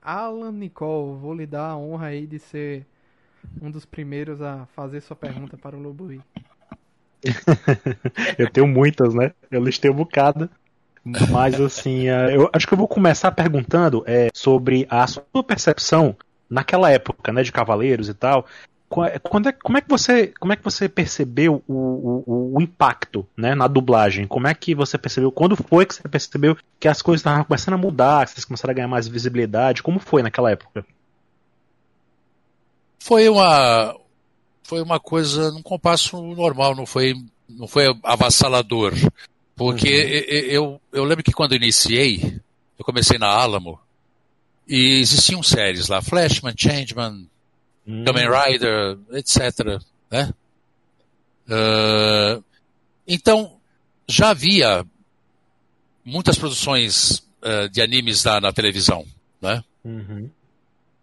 Alan 0.00 0.52
Nicole, 0.52 1.18
vou 1.18 1.34
lhe 1.34 1.44
dar 1.44 1.70
a 1.70 1.76
honra 1.76 2.06
aí 2.06 2.24
de 2.24 2.38
ser 2.38 2.86
um 3.60 3.68
dos 3.68 3.84
primeiros 3.84 4.40
a 4.40 4.64
fazer 4.76 5.00
sua 5.00 5.16
pergunta 5.16 5.56
para 5.56 5.76
o 5.76 5.82
Lobui. 5.82 6.20
eu 8.38 8.50
tenho 8.50 8.66
muitas, 8.66 9.14
né? 9.14 9.32
Eu 9.50 9.62
listei 9.62 9.90
um 9.90 9.94
bocado. 9.94 10.48
Mas 11.30 11.60
assim, 11.60 12.08
é, 12.08 12.36
eu 12.36 12.50
acho 12.52 12.66
que 12.66 12.74
eu 12.74 12.78
vou 12.78 12.88
começar 12.88 13.30
perguntando 13.30 14.02
é, 14.06 14.28
sobre 14.34 14.86
a 14.90 15.06
sua 15.06 15.44
percepção 15.46 16.16
naquela 16.50 16.90
época, 16.90 17.32
né, 17.32 17.42
de 17.42 17.52
Cavaleiros 17.52 18.08
e 18.08 18.14
tal, 18.14 18.44
quando 18.88 19.48
é, 19.48 19.52
como, 19.52 19.78
é 19.78 19.80
que 19.80 19.88
você, 19.88 20.28
como 20.38 20.52
é 20.52 20.56
que 20.56 20.62
você 20.62 20.88
percebeu 20.88 21.62
o, 21.66 21.74
o, 21.74 22.54
o, 22.54 22.60
impacto 22.60 23.26
né, 23.36 23.54
na 23.54 23.66
dublagem? 23.66 24.26
Como 24.26 24.46
é 24.46 24.54
que 24.54 24.74
você 24.74 24.96
percebeu? 24.96 25.32
Quando 25.32 25.56
foi 25.56 25.84
que 25.84 25.94
você 25.94 26.08
percebeu 26.08 26.56
que 26.78 26.86
as 26.86 27.02
coisas 27.02 27.20
estavam 27.20 27.44
começando 27.44 27.74
a 27.74 27.78
mudar, 27.78 28.24
que 28.24 28.32
vocês 28.32 28.44
começaram 28.44 28.70
a 28.70 28.74
ganhar 28.74 28.88
mais 28.88 29.08
visibilidade? 29.08 29.82
Como 29.82 29.98
foi 29.98 30.22
naquela 30.22 30.52
época? 30.52 30.86
Foi 33.00 33.28
uma 33.28 33.96
foi 34.66 34.82
uma 34.82 34.98
coisa 34.98 35.52
num 35.52 35.62
compasso 35.62 36.20
normal, 36.34 36.74
não 36.74 36.84
foi 36.84 37.14
não 37.48 37.68
foi 37.68 37.84
avassalador, 38.02 38.92
porque 39.54 40.26
uhum. 40.28 40.36
eu, 40.50 40.80
eu 40.92 41.04
lembro 41.04 41.22
que 41.22 41.32
quando 41.32 41.52
eu 41.52 41.56
iniciei, 41.56 42.40
eu 42.76 42.84
comecei 42.84 43.18
na 43.18 43.28
Alamo 43.28 43.78
e 44.66 44.98
existiam 44.98 45.42
séries 45.42 45.86
lá, 45.86 46.02
Flashman, 46.02 46.54
Changeman, 46.56 47.28
hum. 47.86 48.04
Kamen 48.04 48.26
Rider, 48.28 48.98
etc. 49.12 49.80
Né? 50.10 50.34
Uh, 51.48 52.42
então, 53.06 53.56
já 54.08 54.30
havia 54.30 54.84
muitas 56.04 56.36
produções 56.36 57.24
uh, 57.42 57.68
de 57.70 57.80
animes 57.80 58.24
na, 58.24 58.40
na 58.40 58.52
televisão, 58.52 59.06
né? 59.40 59.62
Uhum. 59.84 60.28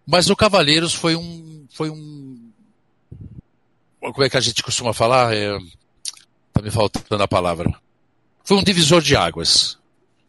Mas 0.05 0.29
o 0.29 0.35
Cavaleiros 0.35 0.93
foi 0.93 1.15
um, 1.15 1.65
foi 1.69 1.89
um, 1.89 2.22
como 4.11 4.23
é 4.23 4.29
que 4.29 4.37
a 4.37 4.41
gente 4.41 4.63
costuma 4.63 4.93
falar? 4.93 5.35
É, 5.35 5.57
tá 6.51 6.61
me 6.61 6.71
faltando 6.71 7.23
a 7.23 7.27
palavra. 7.27 7.73
Foi 8.43 8.57
um 8.57 8.63
divisor 8.63 9.01
de 9.01 9.15
águas 9.15 9.77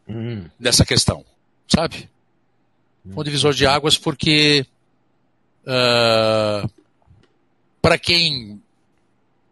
uhum. 0.07 0.49
nessa 0.59 0.85
questão, 0.85 1.25
sabe? 1.67 2.09
Foi 3.13 3.21
um 3.21 3.25
divisor 3.25 3.53
de 3.53 3.67
águas 3.67 3.99
porque 3.99 4.67
Uh, 5.65 6.61
ah, 6.63 6.69
para 7.81 7.99
quem 7.99 8.61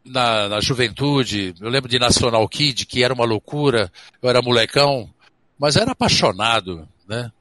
na, 0.04 0.48
na, 0.48 0.60
juventude, 0.60 1.54
eu 1.60 1.70
lembro 1.70 1.88
de 1.88 1.98
National 1.98 2.46
Kid, 2.48 2.86
que 2.86 3.02
era 3.02 3.14
uma 3.14 3.24
loucura, 3.24 3.90
eu 4.20 4.28
era 4.28 4.42
molecão, 4.42 5.08
mas 5.58 5.76
era 5.76 5.92
apaixonado, 5.92 6.86
né? 7.08 7.32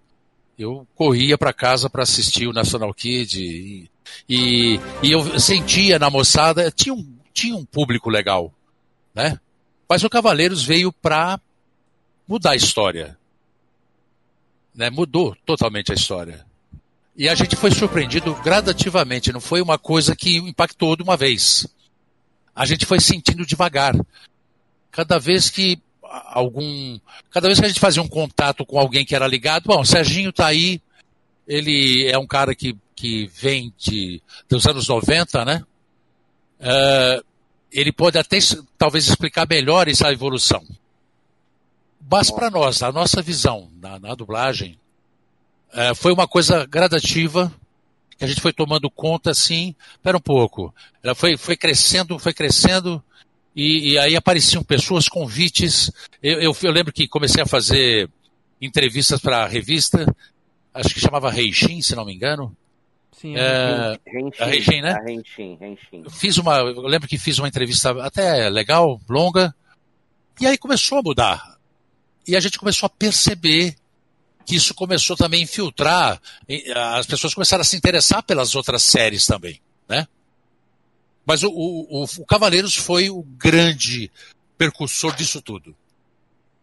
Eu 0.57 0.87
corria 0.95 1.37
para 1.37 1.53
casa 1.53 1.89
para 1.89 2.03
assistir 2.03 2.47
o 2.47 2.53
National 2.53 2.93
Kid 2.93 3.90
e, 4.27 4.79
e, 5.03 5.11
eu 5.11 5.39
sentia 5.39 5.99
na 5.99 6.09
moçada, 6.09 6.71
tinha 6.71 6.93
um, 6.93 7.17
tinha 7.33 7.55
um 7.55 7.65
público 7.65 8.09
legal, 8.09 8.53
né? 9.13 9.39
Mas 9.87 10.03
o 10.03 10.09
Cavaleiros 10.09 10.63
veio 10.63 10.91
para 10.91 11.39
mudar 12.27 12.51
a 12.51 12.55
história, 12.55 13.17
né? 14.73 14.89
Mudou 14.89 15.35
totalmente 15.45 15.91
a 15.91 15.95
história. 15.95 16.45
E 17.15 17.27
a 17.27 17.35
gente 17.35 17.55
foi 17.55 17.71
surpreendido 17.71 18.33
gradativamente, 18.35 19.33
não 19.33 19.41
foi 19.41 19.61
uma 19.61 19.77
coisa 19.77 20.15
que 20.15 20.37
impactou 20.37 20.95
de 20.95 21.03
uma 21.03 21.17
vez. 21.17 21.67
A 22.55 22.65
gente 22.65 22.85
foi 22.85 22.99
sentindo 22.99 23.45
devagar. 23.45 23.95
Cada 24.91 25.19
vez 25.19 25.49
que 25.49 25.81
algum. 26.01 26.99
Cada 27.29 27.47
vez 27.47 27.59
que 27.59 27.65
a 27.65 27.67
gente 27.67 27.79
fazia 27.79 28.01
um 28.01 28.07
contato 28.07 28.65
com 28.65 28.77
alguém 28.77 29.05
que 29.05 29.15
era 29.15 29.27
ligado, 29.27 29.65
bom, 29.65 29.83
Serginho 29.83 30.29
está 30.29 30.47
aí, 30.47 30.81
ele 31.51 32.07
é 32.07 32.17
um 32.17 32.25
cara 32.25 32.55
que, 32.55 32.77
que 32.95 33.29
vem 33.33 33.73
de, 33.77 34.21
dos 34.47 34.65
anos 34.65 34.87
90, 34.87 35.43
né? 35.43 35.65
Uh, 36.61 37.25
ele 37.69 37.91
pode 37.91 38.17
até 38.17 38.37
talvez 38.77 39.05
explicar 39.05 39.45
melhor 39.49 39.89
essa 39.89 40.09
evolução. 40.13 40.65
Mas 42.09 42.31
para 42.31 42.49
nós, 42.49 42.81
a 42.81 42.91
nossa 42.91 43.21
visão 43.21 43.69
na, 43.81 43.99
na 43.99 44.15
dublagem, 44.15 44.79
é, 45.73 45.93
foi 45.93 46.13
uma 46.13 46.27
coisa 46.27 46.65
gradativa, 46.65 47.53
que 48.17 48.23
a 48.23 48.27
gente 48.27 48.41
foi 48.41 48.53
tomando 48.53 48.89
conta 48.89 49.31
assim, 49.31 49.75
espera 49.91 50.17
um 50.17 50.21
pouco. 50.21 50.73
Ela 51.03 51.15
foi, 51.15 51.35
foi 51.37 51.57
crescendo, 51.57 52.17
foi 52.17 52.33
crescendo, 52.33 53.03
e, 53.55 53.91
e 53.91 53.97
aí 53.99 54.15
apareciam 54.15 54.63
pessoas, 54.63 55.09
convites. 55.09 55.91
Eu, 56.23 56.41
eu, 56.41 56.57
eu, 56.61 56.71
lembro 56.71 56.93
que 56.93 57.07
comecei 57.07 57.43
a 57.43 57.47
fazer 57.47 58.09
entrevistas 58.61 59.19
para 59.19 59.43
a 59.43 59.47
revista, 59.47 60.05
acho 60.73 60.93
que 60.93 60.99
chamava 60.99 61.31
Reishin, 61.31 61.81
se 61.81 61.95
não 61.95 62.05
me 62.05 62.13
engano. 62.13 62.55
Sim, 63.11 63.35
é, 63.37 63.99
a 64.39 64.45
Reishin, 64.45 64.81
né? 64.81 64.93
A 64.93 66.09
Fiz 66.09 66.37
uma, 66.37 66.57
eu 66.57 66.81
lembro 66.81 67.07
que 67.07 67.17
fiz 67.17 67.37
uma 67.39 67.47
entrevista 67.47 67.91
até 68.03 68.49
legal, 68.49 68.99
longa, 69.09 69.53
e 70.39 70.47
aí 70.47 70.57
começou 70.57 70.99
a 70.99 71.03
mudar. 71.03 71.57
E 72.27 72.35
a 72.35 72.39
gente 72.39 72.57
começou 72.57 72.87
a 72.87 72.89
perceber 72.89 73.75
que 74.45 74.55
isso 74.55 74.73
começou 74.73 75.15
também 75.15 75.41
a 75.41 75.43
infiltrar, 75.43 76.21
as 76.75 77.05
pessoas 77.05 77.33
começaram 77.33 77.61
a 77.61 77.65
se 77.65 77.75
interessar 77.75 78.23
pelas 78.23 78.55
outras 78.55 78.83
séries 78.83 79.25
também, 79.25 79.61
né? 79.87 80.07
Mas 81.25 81.43
o, 81.43 81.49
o, 81.51 82.03
o 82.03 82.25
Cavaleiros 82.25 82.75
foi 82.75 83.09
o 83.09 83.21
grande 83.21 84.11
percursor 84.57 85.15
disso 85.15 85.41
tudo. 85.41 85.75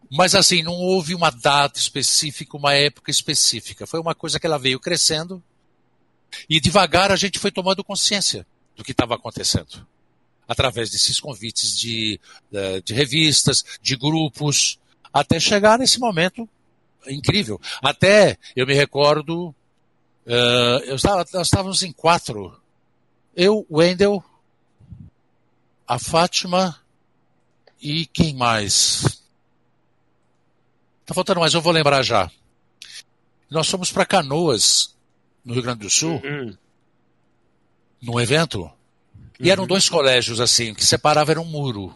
Mas 0.09 0.33
assim, 0.33 0.63
não 0.63 0.73
houve 0.73 1.13
uma 1.13 1.29
data 1.29 1.77
específica, 1.77 2.57
uma 2.57 2.73
época 2.73 3.11
específica. 3.11 3.85
Foi 3.85 3.99
uma 3.99 4.15
coisa 4.15 4.39
que 4.39 4.47
ela 4.47 4.57
veio 4.57 4.79
crescendo 4.79 5.41
e 6.49 6.59
devagar 6.59 7.11
a 7.11 7.15
gente 7.15 7.39
foi 7.39 7.51
tomando 7.51 7.83
consciência 7.83 8.45
do 8.75 8.83
que 8.83 8.91
estava 8.91 9.15
acontecendo. 9.15 9.85
Através 10.47 10.89
desses 10.89 11.19
convites 11.19 11.77
de, 11.77 12.19
eh, 12.51 12.81
de 12.81 12.93
revistas, 12.93 13.63
de 13.81 13.95
grupos, 13.95 14.79
até 15.13 15.39
chegar 15.39 15.77
nesse 15.77 15.99
momento 15.99 16.49
incrível. 17.07 17.59
Até 17.81 18.37
eu 18.55 18.65
me 18.65 18.73
recordo, 18.73 19.49
uh, 20.25 20.79
eu 20.85 20.95
estava, 20.95 21.25
nós 21.33 21.47
estávamos 21.47 21.83
em 21.83 21.91
quatro. 21.91 22.59
Eu, 23.35 23.65
Wendell, 23.69 24.23
a 25.87 25.97
Fátima 25.97 26.79
e 27.81 28.05
quem 28.05 28.35
mais? 28.35 29.18
Tá 31.09 31.15
faltando 31.15 31.39
mais, 31.39 31.55
eu 31.55 31.61
vou 31.61 31.73
lembrar 31.73 32.03
já. 32.03 32.29
Nós 33.49 33.67
fomos 33.67 33.91
para 33.91 34.05
Canoas, 34.05 34.95
no 35.43 35.55
Rio 35.55 35.63
Grande 35.63 35.79
do 35.79 35.89
Sul, 35.89 36.21
uhum. 36.23 36.55
num 37.99 38.19
evento. 38.19 38.61
Uhum. 38.61 38.71
E 39.39 39.49
eram 39.49 39.65
dois 39.65 39.89
colégios 39.89 40.39
assim, 40.39 40.71
que 40.71 40.85
separavam 40.85 41.31
era 41.31 41.41
um 41.41 41.45
muro. 41.45 41.95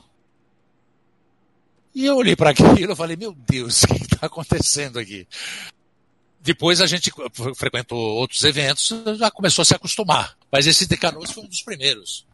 E 1.93 2.05
eu 2.07 2.15
olhei 2.15 2.35
para 2.35 2.49
aquilo 2.57 2.93
e 2.93 2.95
falei, 2.95 3.15
meu 3.15 3.33
Deus, 3.33 3.83
o 3.83 3.87
que 3.89 4.01
está 4.01 4.25
acontecendo 4.25 4.97
aqui? 4.97 5.27
Depois 6.41 6.81
a 6.81 6.87
gente 6.87 7.11
frequentou 7.55 7.99
outros 7.99 8.43
eventos, 8.43 8.89
já 9.19 9.29
começou 9.29 9.61
a 9.61 9.65
se 9.65 9.75
acostumar. 9.75 10.35
Mas 10.51 10.65
esse 10.65 10.87
de 10.87 10.97
Canoas 10.97 11.29
foi 11.29 11.43
um 11.43 11.47
dos 11.47 11.61
primeiros. 11.61 12.25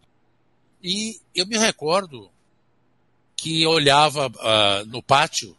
E 0.81 1.19
eu 1.35 1.45
me 1.45 1.57
recordo 1.57 2.31
que 3.35 3.67
olhava 3.67 4.27
uh, 4.27 4.85
no 4.85 5.03
pátio 5.03 5.57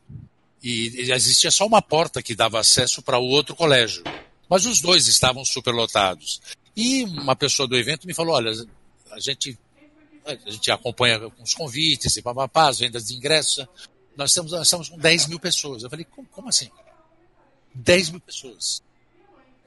e 0.63 1.11
existia 1.11 1.51
só 1.51 1.67
uma 1.67 1.81
porta 1.81 2.23
que 2.23 2.35
dava 2.35 2.61
acesso 2.61 3.03
para 3.03 3.19
o 3.19 3.27
outro 3.27 3.57
colégio. 3.57 4.05
Mas 4.49 4.67
os 4.67 4.81
dois 4.81 5.07
estavam 5.09 5.45
superlotados. 5.45 6.41
E 6.77 7.05
uma 7.05 7.37
pessoa 7.37 7.67
do 7.67 7.77
evento 7.77 8.07
me 8.07 8.15
falou: 8.15 8.35
olha, 8.35 8.53
a 9.11 9.21
gente, 9.21 9.59
a 10.25 10.51
gente 10.51 10.71
acompanha 10.71 11.19
com 11.19 11.43
os 11.43 11.55
convites 11.55 12.17
e 12.17 12.23
papapá, 12.23 12.69
as 12.69 12.79
vendas 12.79 13.07
de 13.07 13.15
ingressos. 13.15 13.67
Nós 14.17 14.31
estamos, 14.31 14.53
nós 14.53 14.67
estamos 14.67 14.89
com 14.89 14.99
10 14.99 15.29
mil 15.29 15.41
pessoas. 15.41 15.83
Eu 15.83 15.91
falei: 15.91 16.05
como, 16.05 16.29
como 16.29 16.49
assim? 16.49 16.69
10 17.75 18.11
mil 18.11 18.21
pessoas. 18.21 18.83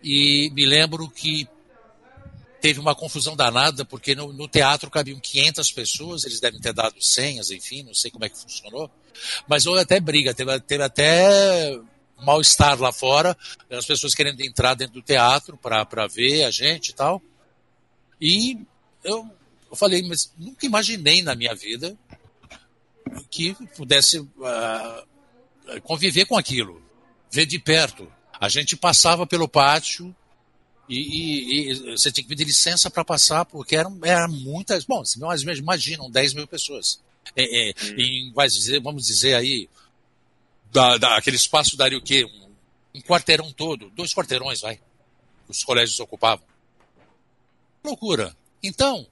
E 0.04 0.52
me 0.54 0.66
lembro 0.66 1.10
que 1.10 1.48
teve 2.63 2.80
uma 2.80 2.95
confusão 2.95 3.36
danada, 3.36 3.84
porque 3.84 4.15
no, 4.15 4.32
no, 4.32 4.47
teatro 4.47 4.89
cabiam 4.89 5.19
500 5.19 5.69
pessoas, 5.73 6.23
eles 6.23 6.39
devem 6.39 6.62
ter 6.62 6.71
dado 6.71 6.95
senhas, 7.04 7.52
enfim, 7.52 7.84
não 7.84 7.93
sei 7.93 8.10
como 8.10 8.23
é 8.23 8.30
que 8.30 8.39
funcionou. 8.39 8.89
Mas 9.45 9.65
houve 9.65 9.82
até 9.82 9.99
briga, 9.99 10.34
teve, 10.34 10.58
teve 10.62 10.82
até 10.82 11.78
mal-estar 12.21 12.80
lá 12.80 12.93
fora, 12.93 13.38
as 13.69 13.86
pessoas 13.86 14.15
querendo 14.15 14.39
entrar 14.39 14.76
dentro 14.76 14.93
do 14.93 15.02
teatro 15.02 15.58
para 15.58 16.08
ver 16.08 16.45
a 16.45 16.52
gente 16.52 16.91
e 16.91 16.93
tal. 16.93 17.21
E 18.21 18.58
eu, 19.04 19.30
eu 19.69 19.76
falei, 19.76 20.02
mas 20.02 20.32
nunca 20.38 20.65
imaginei 20.65 21.21
na 21.21 21.36
minha 21.36 21.54
vida 21.54 21.97
que 23.30 23.54
pudesse 23.76 24.19
uh, 24.19 25.82
conviver 25.82 26.23
com 26.28 26.38
aquilo, 26.38 26.82
ver 27.30 27.45
de 27.45 27.60
perto. 27.60 28.10
A 28.39 28.47
gente 28.47 28.78
passava 28.78 29.28
pelo 29.28 29.49
pátio, 29.49 30.15
e, 30.88 30.98
e, 30.98 31.72
e, 31.72 31.91
você 31.98 32.12
tinha 32.12 32.24
que 32.24 32.30
pedir 32.30 32.43
licença 32.43 32.89
para 32.89 33.06
passar, 33.06 33.46
porque 33.46 33.76
eram, 33.76 33.98
eram 34.04 34.32
muitas. 34.32 34.84
Bom, 34.86 35.04
vocês 35.04 35.58
imaginam, 35.58 36.12
10 36.12 36.34
mil 36.34 36.48
pessoas. 36.48 37.00
É, 37.36 37.69
é, 37.69 37.74
hum. 37.74 37.96
em, 37.98 38.34
dizer, 38.48 38.82
vamos 38.82 39.06
dizer 39.06 39.36
aí, 39.36 39.69
da, 40.72 40.98
da, 40.98 41.17
aquele 41.17 41.38
espaço 41.38 41.78
daria 41.78 41.98
o 41.98 42.02
quê? 42.02 42.26
Um, 42.26 42.50
um, 42.96 43.02
quarteirão 43.02 43.52
todo, 43.52 43.89
dois 43.91 44.13
quarteirões, 44.13 44.62
vai. 44.62 44.80
Os 45.48 45.63
colégios 45.63 46.00
ocupavam. 46.00 46.46
Loucura. 47.84 48.36
Então, 48.62 49.08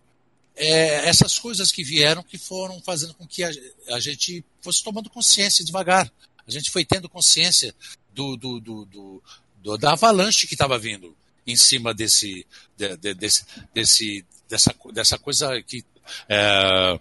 é, 0.55 1.07
essas 1.07 1.39
coisas 1.39 1.71
que 1.71 1.83
vieram 1.83 2.23
que 2.23 2.37
foram 2.37 2.81
fazendo 2.81 3.13
com 3.13 3.25
que 3.25 3.43
a, 3.43 3.51
a, 3.89 3.99
gente 3.99 4.43
fosse 4.61 4.83
tomando 4.83 5.09
consciência 5.09 5.63
devagar. 5.63 6.11
A 6.45 6.51
gente 6.51 6.69
foi 6.69 6.83
tendo 6.83 7.07
consciência 7.07 7.73
do, 8.13 8.35
do, 8.35 8.59
do, 8.59 8.85
do 8.85 9.77
da 9.77 9.93
avalanche 9.93 10.47
que 10.47 10.55
estava 10.55 10.77
vindo 10.77 11.15
em 11.45 11.55
cima 11.55 11.93
desse, 11.93 12.45
de, 12.77 12.97
de, 12.97 13.13
desse, 13.13 13.45
desse 13.73 14.25
dessa, 14.51 14.75
dessa 14.93 15.17
coisa 15.17 15.61
que. 15.63 15.83
É, 16.27 16.99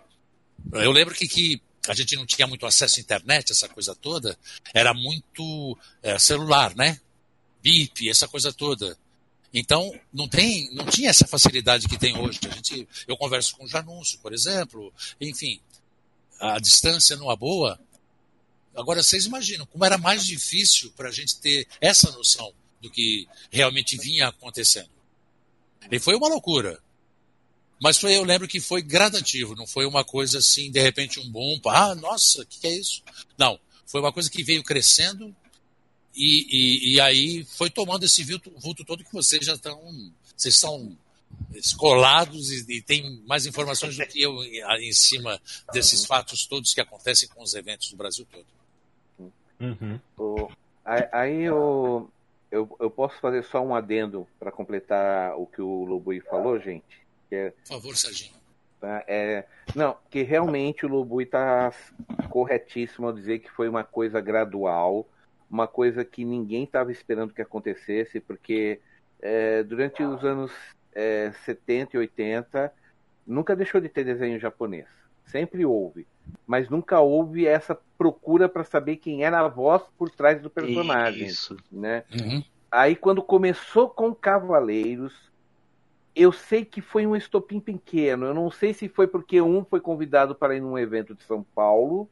eu 0.73 0.93
lembro 0.93 1.15
que, 1.15 1.27
que 1.27 1.61
a 1.89 1.95
gente 1.95 2.15
não 2.15 2.25
tinha 2.25 2.47
muito 2.47 2.65
acesso 2.65 2.99
à 2.99 3.03
internet, 3.03 3.51
essa 3.51 3.69
coisa 3.69 3.95
toda, 3.95 4.39
era 4.73 4.95
muito 4.95 5.77
é, 6.03 6.19
celular, 6.19 6.75
né? 6.77 7.01
BIP, 7.61 8.09
essa 8.09 8.29
coisa 8.29 8.53
toda. 8.53 8.97
Então, 9.53 9.93
não, 10.13 10.29
tem, 10.29 10.73
não 10.73 10.87
tinha 10.87 11.11
essa 11.11 11.27
facilidade 11.27 11.89
que 11.89 11.99
tem 11.99 12.17
hoje. 12.17 12.39
A 12.49 12.55
gente, 12.55 12.89
eu 13.09 13.17
converso 13.17 13.57
com 13.57 13.65
o 13.65 13.69
Janúncio, 13.69 14.21
por 14.21 14.33
exemplo, 14.33 14.93
enfim, 15.21 15.61
a 16.39 16.61
distância 16.61 17.17
numa 17.17 17.35
boa. 17.35 17.79
Agora, 18.77 19.03
vocês 19.03 19.25
imaginam 19.25 19.67
como 19.67 19.85
era 19.85 19.99
mais 19.99 20.25
difícil 20.25 20.93
para 20.93 21.09
a 21.09 21.13
gente 21.13 21.37
ter 21.41 21.67
essa 21.81 22.13
noção 22.13 22.55
do 22.81 22.91
que 22.91 23.29
realmente 23.51 23.97
vinha 23.97 24.29
acontecendo. 24.29 24.91
E 25.91 25.99
foi 25.99 26.15
uma 26.15 26.29
loucura. 26.29 26.81
Mas 27.83 27.97
foi, 27.97 28.15
eu 28.15 28.25
lembro 28.25 28.47
que 28.47 28.61
foi 28.61 28.83
gradativo, 28.83 29.55
não 29.55 29.67
foi 29.67 29.87
uma 29.87 30.05
coisa 30.05 30.39
assim, 30.39 30.71
de 30.71 30.81
repente 30.81 31.19
um 31.19 31.31
bom, 31.31 31.59
ah, 31.67 31.95
nossa, 31.95 32.43
o 32.43 32.47
que, 32.47 32.61
que, 32.61 32.67
é 32.67 32.77
isso? 32.77 33.03
Não, 33.39 33.59
foi 33.87 34.01
uma 34.01 34.13
coisa 34.13 34.31
que 34.31 34.43
veio 34.43 34.63
crescendo 34.63 35.35
e, 36.15 36.47
e, 36.51 36.95
e 36.95 37.01
aí 37.01 37.43
foi 37.45 37.71
tomando 37.71 38.05
esse 38.05 38.23
vulto, 38.23 38.53
vulto, 38.59 38.85
todo 38.85 39.03
que 39.03 39.13
vocês 39.13 39.47
já 39.47 39.55
estão, 39.55 39.81
vocês 40.37 40.59
são 40.59 40.95
escolados 41.55 42.51
e, 42.51 42.67
e 42.69 42.83
têm 42.83 43.23
mais 43.27 43.47
informações 43.47 43.97
do 43.97 44.07
que 44.07 44.21
eu 44.21 44.43
em 44.45 44.93
cima 44.93 45.41
desses 45.73 46.05
fatos 46.05 46.45
todos 46.45 46.75
que 46.75 46.81
acontecem 46.83 47.29
com 47.31 47.43
os 47.43 47.55
eventos 47.55 47.91
do 47.91 47.97
Brasil 47.97 48.27
todo. 48.31 48.47
Uhum. 49.59 50.01
O, 50.19 50.51
aí 51.13 51.49
o, 51.51 52.09
eu, 52.51 52.77
eu 52.81 52.91
posso 52.91 53.19
fazer 53.21 53.45
só 53.45 53.63
um 53.63 53.75
adendo 53.75 54.27
para 54.39 54.51
completar 54.51 55.37
o 55.39 55.47
que 55.47 55.63
o 55.63 55.85
Lobui 55.85 56.21
falou, 56.21 56.59
gente? 56.59 57.07
É, 57.31 57.51
Por 57.51 57.75
favor, 57.75 57.97
Serginho. 57.97 58.35
Tá, 58.81 59.05
é, 59.07 59.45
não, 59.77 59.97
que 60.09 60.23
realmente 60.23 60.87
o 60.87 60.89
Lobui 60.89 61.25
está 61.25 61.73
corretíssimo 62.31 63.07
ao 63.07 63.13
dizer 63.13 63.41
que 63.41 63.51
foi 63.51 63.69
uma 63.69 63.85
coisa 63.85 64.21
gradual, 64.21 65.07
uma 65.51 65.69
coisa 65.69 66.05
que 66.05 66.25
ninguém 66.25 66.65
estava 66.65 66.91
esperando 66.91 67.35
que 67.35 67.43
acontecesse, 67.43 68.21
porque 68.21 68.81
é, 69.21 69.63
durante 69.63 70.03
os 70.03 70.25
anos 70.25 70.51
é, 70.95 71.31
70 71.45 71.97
e 71.97 71.99
80 72.01 72.73
nunca 73.27 73.55
deixou 73.55 73.81
de 73.81 73.89
ter 73.89 74.03
desenho 74.03 74.41
japonês. 74.41 74.87
Sempre 75.27 75.65
houve. 75.65 76.07
Mas 76.47 76.69
nunca 76.69 77.01
houve 77.01 77.47
essa 77.47 77.79
procura 77.97 78.49
para 78.49 78.65
saber 78.65 78.97
quem 78.97 79.25
era 79.25 79.41
a 79.41 79.49
voz 79.49 79.83
por 79.97 80.11
trás 80.11 80.41
do 80.41 80.51
personagem. 80.51 81.27
Isso. 81.27 81.57
Né? 81.71 82.05
Uhum. 82.13 82.43
Aí 82.71 82.97
quando 82.97 83.23
começou 83.23 83.89
com 83.89 84.15
Cavaleiros, 84.15 85.31
eu 86.15 86.33
sei 86.33 86.65
que 86.65 86.81
foi 86.81 87.07
um 87.07 87.17
estopim 87.17 87.61
pequeno. 87.61 88.27
Eu 88.27 88.35
não 88.35 88.51
sei 88.51 88.75
se 88.75 88.89
foi 88.89 89.07
porque 89.07 89.41
um 89.41 89.65
foi 89.65 89.81
convidado 89.81 90.35
para 90.35 90.57
ir 90.57 90.61
num 90.61 90.79
evento 90.79 91.15
de 91.15 91.23
São 91.25 91.43
Paulo 91.55 92.09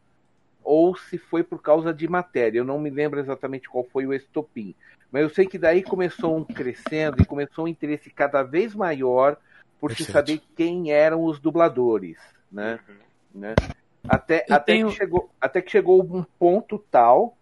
ou 0.62 0.94
se 0.96 1.16
foi 1.16 1.42
por 1.42 1.62
causa 1.62 1.92
de 1.94 2.06
matéria. 2.06 2.58
Eu 2.58 2.64
não 2.64 2.78
me 2.78 2.90
lembro 2.90 3.18
exatamente 3.18 3.68
qual 3.68 3.84
foi 3.84 4.06
o 4.06 4.12
estopim. 4.12 4.74
Mas 5.10 5.22
eu 5.22 5.30
sei 5.30 5.46
que 5.46 5.58
daí 5.58 5.82
começou 5.82 6.36
um 6.36 6.44
crescendo 6.44 7.22
e 7.22 7.24
começou 7.24 7.64
um 7.64 7.68
interesse 7.68 8.10
cada 8.10 8.42
vez 8.42 8.74
maior 8.74 9.36
por 9.80 9.94
se 9.94 10.04
saber 10.04 10.42
quem 10.54 10.92
eram 10.92 11.24
os 11.24 11.38
dubladores, 11.38 12.18
né? 12.50 12.78
Uhum. 12.88 13.40
Né? 13.40 13.54
Até, 14.06 14.44
até, 14.50 14.74
tenho... 14.74 14.88
que 14.88 14.94
chegou, 14.94 15.30
até 15.40 15.62
que 15.62 15.70
chegou 15.70 16.02
um 16.02 16.24
ponto 16.38 16.78
tal, 16.90 17.36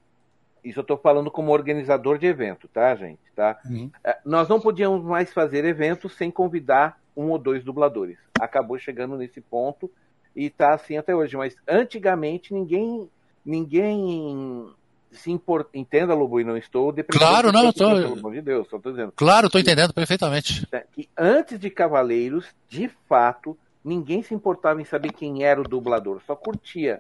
isso 0.64 0.81
eu 0.81 0.83
estou 0.83 0.97
falando 0.97 1.31
como 1.31 1.53
organizador 1.53 2.19
de 2.19 2.27
evento, 2.27 2.69
tá, 2.69 2.95
gente? 2.95 3.21
Tá? 3.35 3.59
Uhum. 3.64 3.90
É, 4.03 4.19
nós 4.25 4.49
não 4.49 4.61
podíamos 4.61 5.05
mais 5.05 5.33
fazer 5.33 5.64
eventos 5.64 6.14
sem 6.14 6.31
convidar 6.31 6.99
um 7.16 7.31
ou 7.31 7.38
dois 7.38 7.62
dubladores. 7.62 8.19
Acabou 8.40 8.79
chegando 8.79 9.16
nesse 9.16 9.40
ponto 9.40 9.90
e 10.35 10.47
está 10.47 10.75
assim 10.75 10.97
até 10.97 11.14
hoje. 11.14 11.37
Mas 11.37 11.57
antigamente 11.69 12.53
ninguém 12.53 13.09
ninguém 13.45 14.69
se 15.12 15.31
import... 15.31 15.69
entenda, 15.73 16.14
Lobo, 16.14 16.40
e 16.40 16.45
não 16.45 16.57
estou 16.57 16.92
Claro, 17.09 17.53
não, 17.53 17.73
tô... 17.73 17.88
pelo 17.88 18.19
amor 18.19 18.33
de 18.33 18.42
Deus, 18.42 18.69
só 18.69 18.77
estou 18.77 18.92
dizendo. 18.92 19.12
Claro, 19.14 19.47
estou 19.47 19.61
entendendo 19.61 19.95
perfeitamente. 19.95 20.66
Que 20.92 21.09
antes 21.16 21.59
de 21.59 21.71
Cavaleiros, 21.71 22.47
de 22.69 22.90
fato, 23.09 23.57
ninguém 23.87 24.20
se 24.20 24.35
importava 24.35 24.83
em 24.83 24.85
saber 24.85 25.12
quem 25.12 25.44
era 25.44 25.61
o 25.61 25.64
dublador, 25.64 26.20
só 26.27 26.35
curtia. 26.35 26.99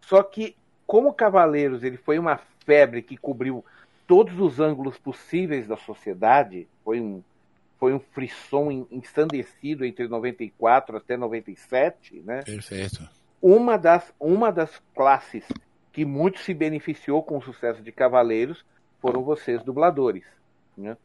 Só 0.00 0.22
que, 0.22 0.56
como 0.86 1.12
Cavaleiros 1.12 1.82
ele 1.82 1.96
foi 1.96 2.18
uma 2.18 2.40
febre 2.64 3.02
que 3.02 3.16
cobriu 3.16 3.64
todos 4.06 4.38
os 4.38 4.60
ângulos 4.60 4.96
possíveis 4.96 5.66
da 5.66 5.76
sociedade. 5.76 6.68
Foi 6.84 7.00
um, 7.00 7.22
foi 7.78 7.92
um 7.92 7.98
frisson 7.98 8.86
ensandecido 8.90 9.84
entre 9.84 10.06
94 10.06 10.96
até 10.96 11.16
97, 11.16 12.22
né? 12.24 12.42
Perfeito. 12.42 13.06
Uma 13.42 13.76
das, 13.76 14.12
uma 14.18 14.52
das 14.52 14.80
classes 14.94 15.44
que 15.92 16.04
muito 16.04 16.38
se 16.38 16.54
beneficiou 16.54 17.22
com 17.22 17.38
o 17.38 17.42
sucesso 17.42 17.82
de 17.82 17.90
Cavaleiros 17.90 18.64
foram 19.00 19.22
vocês, 19.22 19.62
dubladores. 19.62 20.24
Né? 20.76 20.96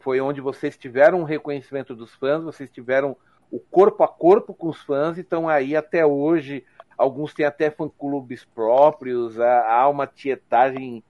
Foi 0.00 0.20
onde 0.20 0.40
vocês 0.40 0.76
tiveram 0.76 1.20
um 1.20 1.24
reconhecimento 1.24 1.94
dos 1.94 2.14
fãs, 2.14 2.42
vocês 2.42 2.70
tiveram 2.70 3.16
o 3.50 3.58
corpo 3.58 4.02
a 4.02 4.08
corpo 4.08 4.52
com 4.54 4.68
os 4.68 4.80
fãs 4.82 5.16
e 5.16 5.22
estão 5.22 5.48
aí 5.48 5.76
até 5.76 6.04
hoje. 6.04 6.64
Alguns 6.96 7.32
têm 7.32 7.46
até 7.46 7.70
fã-clubes 7.70 8.44
próprios, 8.44 9.38
há 9.38 9.88
uma 9.88 10.06
tietagem 10.06 11.02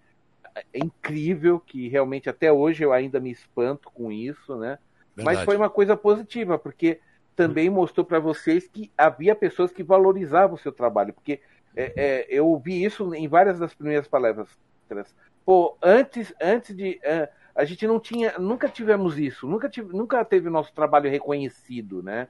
incrível 0.74 1.60
que 1.60 1.88
realmente 1.88 2.28
até 2.28 2.52
hoje 2.52 2.82
eu 2.84 2.92
ainda 2.92 3.20
me 3.20 3.30
espanto 3.30 3.90
com 3.90 4.10
isso, 4.12 4.56
né? 4.56 4.78
Verdade. 5.16 5.36
Mas 5.36 5.44
foi 5.44 5.56
uma 5.56 5.70
coisa 5.70 5.96
positiva, 5.96 6.58
porque 6.58 7.00
também 7.34 7.70
mostrou 7.70 8.04
para 8.04 8.18
vocês 8.18 8.68
que 8.68 8.90
havia 8.96 9.34
pessoas 9.34 9.72
que 9.72 9.82
valorizavam 9.82 10.56
o 10.56 10.58
seu 10.58 10.72
trabalho, 10.72 11.12
porque 11.12 11.40
é, 11.76 11.92
é, 11.96 12.26
eu 12.28 12.46
ouvi 12.46 12.84
isso 12.84 13.14
em 13.14 13.28
várias 13.28 13.58
das 13.58 13.72
primeiras 13.72 14.08
palestras. 14.08 14.48
Pô, 15.44 15.76
antes, 15.82 16.34
antes 16.40 16.76
de. 16.76 17.00
Uh, 17.04 17.28
a 17.58 17.64
gente 17.64 17.88
não 17.88 17.98
tinha. 17.98 18.38
Nunca 18.38 18.68
tivemos 18.68 19.18
isso. 19.18 19.44
Nunca, 19.44 19.68
tive, 19.68 19.92
nunca 19.92 20.24
teve 20.24 20.46
o 20.46 20.50
nosso 20.50 20.72
trabalho 20.72 21.10
reconhecido, 21.10 22.04
né? 22.04 22.28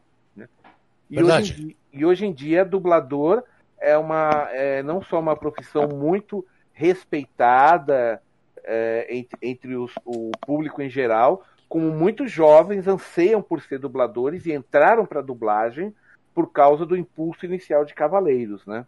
E 1.11 1.17
Verdade. 1.17 1.53
hoje, 1.53 1.77
e 1.93 2.07
hoje 2.07 2.27
em 2.27 2.33
dia, 2.33 2.65
dublador 2.65 3.45
é 3.79 3.97
uma. 3.99 4.49
É 4.53 4.83
não 4.83 5.03
só 5.03 5.21
uma 5.21 5.37
profissão 5.37 5.87
muito 5.87 6.45
respeitada 6.73 8.23
é, 8.65 9.07
entre, 9.11 9.39
entre 9.43 9.77
os, 9.77 9.93
o 10.03 10.31
público 10.41 10.81
em 10.81 10.89
geral, 10.89 11.45
como 11.69 11.91
muitos 11.91 12.33
jovens 12.33 12.89
anseiam 12.89 13.43
por 13.43 13.61
ser 13.61 13.79
dubladores 13.79 14.47
e 14.47 14.53
entraram 14.53 15.05
para 15.05 15.21
a 15.21 15.23
dublagem 15.23 15.95
por 16.35 16.51
causa 16.51 16.87
do 16.87 16.97
impulso 16.97 17.45
inicial 17.45 17.85
de 17.85 17.93
Cavaleiros, 17.93 18.65
né? 18.65 18.87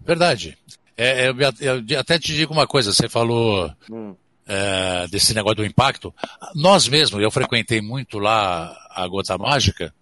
Verdade. 0.00 0.58
É, 0.96 1.30
eu, 1.30 1.34
eu, 1.60 1.98
até 1.98 2.18
te 2.18 2.34
digo 2.34 2.52
uma 2.52 2.66
coisa, 2.66 2.92
você 2.92 3.08
falou 3.08 3.72
hum. 3.90 4.14
É, 4.46 5.06
desse 5.08 5.34
negócio 5.34 5.56
do 5.56 5.64
impacto. 5.64 6.14
Nós 6.54 6.88
mesmos, 6.88 7.22
eu 7.22 7.30
frequentei 7.30 7.80
muito 7.80 8.18
lá 8.18 8.76
a 8.90 9.06
Gota 9.06 9.38
Mágica, 9.38 9.94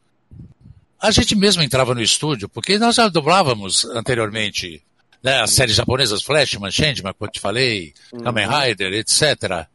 a 1.01 1.11
gente 1.11 1.35
mesmo 1.35 1.63
entrava 1.63 1.95
no 1.95 2.03
estúdio, 2.03 2.49
porque 2.49 2.79
nós 2.79 2.97
já 2.97 3.09
dublávamos 3.09 3.85
anteriormente 3.87 4.83
né, 5.23 5.41
as 5.41 5.51
séries 5.51 5.75
japonesas 5.75 6.23
Flashman, 6.23 6.71
Changeman, 6.71 7.15
como 7.15 7.29
eu 7.29 7.33
te 7.33 7.41
falei, 7.41 7.95
uhum. 8.13 8.21
Kamen 8.21 8.49
Rider, 8.49 8.93
etc. 8.93 9.67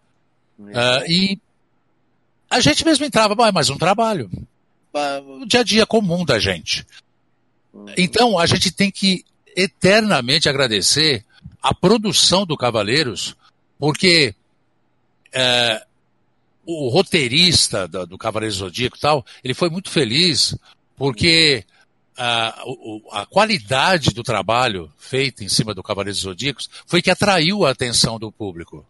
Uhum. 0.58 0.68
Uh, 0.68 1.12
e 1.12 1.40
a 2.50 2.60
gente 2.60 2.86
mesmo 2.86 3.06
entrava, 3.06 3.36
é 3.48 3.52
mais 3.52 3.70
um 3.70 3.78
trabalho. 3.78 4.30
O 5.42 5.46
dia 5.46 5.60
a 5.60 5.64
dia 5.64 5.86
comum 5.86 6.24
da 6.24 6.40
gente. 6.40 6.86
Uhum. 7.74 7.86
Então, 7.98 8.40
a 8.40 8.46
gente 8.46 8.72
tem 8.72 8.92
que 8.92 9.26
eternamente 9.56 10.48
agradecer 10.48 11.26
a 11.62 11.74
produção 11.74 12.46
do 12.46 12.56
Cavaleiros, 12.56 13.36
porque 13.80 14.36
uh, 15.34 15.86
o 16.66 16.90
roteirista 16.90 17.88
do, 17.88 18.06
do 18.06 18.18
Cavaleiro 18.18 18.54
Zodíaco 18.54 18.98
e 18.98 19.00
tal, 19.00 19.26
ele 19.44 19.54
foi 19.54 19.70
muito 19.70 19.90
feliz 19.90 20.58
porque 20.96 21.66
a, 22.18 22.64
a, 23.12 23.26
qualidade 23.26 24.12
do 24.12 24.24
trabalho 24.24 24.92
feito 24.98 25.44
em 25.44 25.50
cima 25.50 25.74
do 25.74 25.84
Cavaleiros 25.84 26.22
Zodíacos 26.22 26.70
foi 26.86 27.02
que 27.02 27.12
atraiu 27.12 27.66
a 27.66 27.72
atenção 27.72 28.18
do 28.18 28.32
público. 28.32 28.86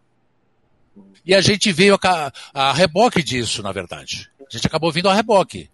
E 1.24 1.34
a 1.34 1.40
gente 1.40 1.72
veio 1.72 1.98
a, 2.02 2.32
a 2.54 2.72
reboque 2.72 3.22
disso, 3.22 3.62
na 3.62 3.72
verdade. 3.72 4.30
A 4.40 4.56
gente 4.56 4.66
acabou 4.66 4.92
vindo 4.92 5.08
a 5.08 5.14
reboque. 5.14 5.68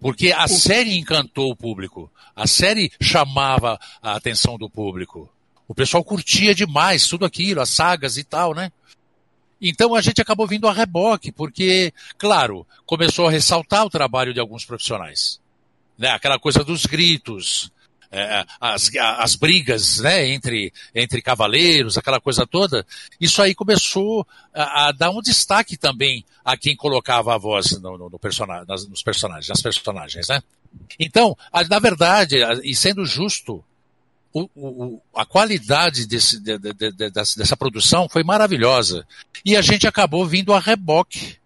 Porque 0.00 0.32
a 0.32 0.48
série 0.48 0.98
encantou 0.98 1.50
o 1.50 1.56
público. 1.56 2.10
A 2.34 2.46
série 2.46 2.90
chamava 2.98 3.78
a 4.02 4.16
atenção 4.16 4.56
do 4.56 4.70
público. 4.70 5.30
O 5.68 5.74
pessoal 5.74 6.02
curtia 6.02 6.54
demais 6.54 7.06
tudo 7.06 7.26
aquilo, 7.26 7.60
as 7.60 7.68
sagas 7.68 8.16
e 8.16 8.24
tal, 8.24 8.54
né? 8.54 8.72
Então 9.60 9.94
a 9.94 10.00
gente 10.00 10.20
acabou 10.20 10.46
vindo 10.46 10.66
a 10.68 10.72
reboque, 10.72 11.30
porque, 11.30 11.92
claro, 12.16 12.66
começou 12.86 13.26
a 13.26 13.30
ressaltar 13.30 13.84
o 13.84 13.90
trabalho 13.90 14.32
de 14.32 14.40
alguns 14.40 14.64
profissionais 14.64 15.40
né, 16.00 16.08
aquela 16.08 16.38
coisa 16.38 16.64
dos 16.64 16.86
gritos, 16.86 17.70
é, 18.10 18.44
as, 18.58 18.90
as 18.96 19.36
brigas 19.36 20.00
né, 20.00 20.26
entre, 20.28 20.72
entre 20.94 21.20
cavaleiros, 21.20 21.98
aquela 21.98 22.18
coisa 22.18 22.46
toda, 22.46 22.86
isso 23.20 23.42
aí 23.42 23.54
começou 23.54 24.26
a, 24.52 24.88
a 24.88 24.92
dar 24.92 25.10
um 25.10 25.20
destaque 25.20 25.76
também 25.76 26.24
a 26.42 26.56
quem 26.56 26.74
colocava 26.74 27.34
a 27.34 27.38
voz 27.38 27.72
no, 27.82 27.98
no, 27.98 28.08
no 28.08 28.18
personagem, 28.18 28.66
nas, 28.66 28.88
nos 28.88 29.02
personagens, 29.02 29.48
nas 29.48 29.60
personagens, 29.60 30.26
né? 30.26 30.42
Então, 30.98 31.36
a, 31.52 31.62
na 31.64 31.78
verdade, 31.78 32.36
e 32.64 32.74
sendo 32.74 33.04
justo, 33.04 33.62
o, 34.32 34.48
o, 34.54 35.02
a 35.14 35.24
qualidade 35.24 36.06
desse, 36.06 36.38
de, 36.40 36.58
de, 36.58 36.72
de, 36.72 37.10
dessa 37.10 37.56
produção 37.56 38.08
foi 38.08 38.22
maravilhosa. 38.22 39.06
E 39.44 39.56
a 39.56 39.62
gente 39.62 39.86
acabou 39.86 40.26
vindo 40.26 40.52
a 40.52 40.60
reboque 40.60 41.36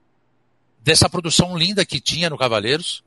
dessa 0.83 1.09
produção 1.09 1.57
linda 1.57 1.85
que 1.85 2.01
tinha 2.01 2.29
no 2.29 2.37
Cavaleiros, 2.37 3.03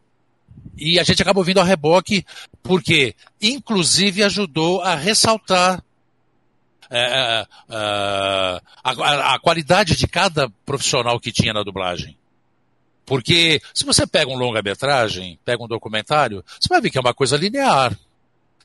e 0.75 0.99
a 0.99 1.03
gente 1.03 1.21
acabou 1.21 1.43
vindo 1.43 1.59
a 1.59 1.63
reboque 1.63 2.25
porque, 2.63 3.15
inclusive, 3.41 4.23
ajudou 4.23 4.81
a 4.81 4.95
ressaltar 4.95 5.83
é, 6.89 6.99
é, 6.99 7.45
é 7.69 8.61
a, 8.83 9.33
a, 9.35 9.39
qualidade 9.39 9.95
de 9.95 10.07
cada 10.07 10.49
profissional 10.65 11.19
que 11.19 11.31
tinha 11.31 11.53
na 11.53 11.63
dublagem. 11.63 12.17
Porque 13.05 13.61
se 13.73 13.85
você 13.85 14.05
pega 14.05 14.31
um 14.31 14.37
longa-metragem, 14.37 15.39
pega 15.43 15.63
um 15.63 15.67
documentário, 15.67 16.43
você 16.59 16.67
vai 16.69 16.81
ver 16.81 16.89
que 16.89 16.97
é 16.97 17.01
uma 17.01 17.13
coisa 17.13 17.37
linear. 17.37 17.97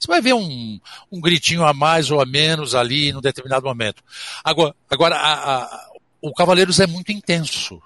Você 0.02 0.08
vai 0.08 0.20
ver 0.20 0.34
um, 0.34 0.80
um 1.12 1.20
gritinho 1.20 1.64
a 1.64 1.72
mais 1.72 2.10
ou 2.10 2.20
a 2.20 2.26
menos 2.26 2.74
ali 2.74 3.12
num 3.12 3.20
determinado 3.20 3.66
momento. 3.66 4.02
Agora, 4.42 4.74
agora 4.90 5.16
a, 5.16 5.62
a, 5.62 5.90
o 6.20 6.34
Cavaleiros 6.34 6.80
é 6.80 6.88
muito 6.88 7.12
intenso. 7.12 7.80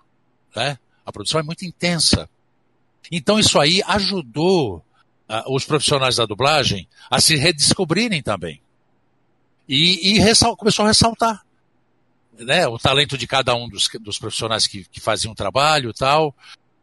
Né? 0.55 0.79
A 1.05 1.13
produção 1.13 1.39
é 1.39 1.43
muito 1.43 1.67
intensa. 1.67 2.27
Então 3.13 3.39
isso 3.39 3.61
aí 3.61 3.83
ajudou 3.87 4.79
uh, 5.29 5.55
os 5.55 5.67
profissionais 5.67 6.17
da 6.17 6.25
dublagem 6.25 6.89
a 7.11 7.21
se 7.21 7.37
redescobrirem 7.37 8.23
também. 8.23 8.63
E, 9.69 10.17
e 10.17 10.57
começou 10.57 10.87
a 10.87 10.89
ressaltar 10.89 11.45
né, 12.39 12.67
o 12.67 12.79
talento 12.79 13.19
de 13.19 13.27
cada 13.27 13.55
um 13.55 13.69
dos, 13.69 13.91
dos 14.01 14.19
profissionais 14.19 14.67
que, 14.67 14.85
que 14.85 15.01
faziam 15.01 15.33
o 15.33 15.37
trabalho 15.37 15.91
e 15.91 15.93
tal. 15.93 16.35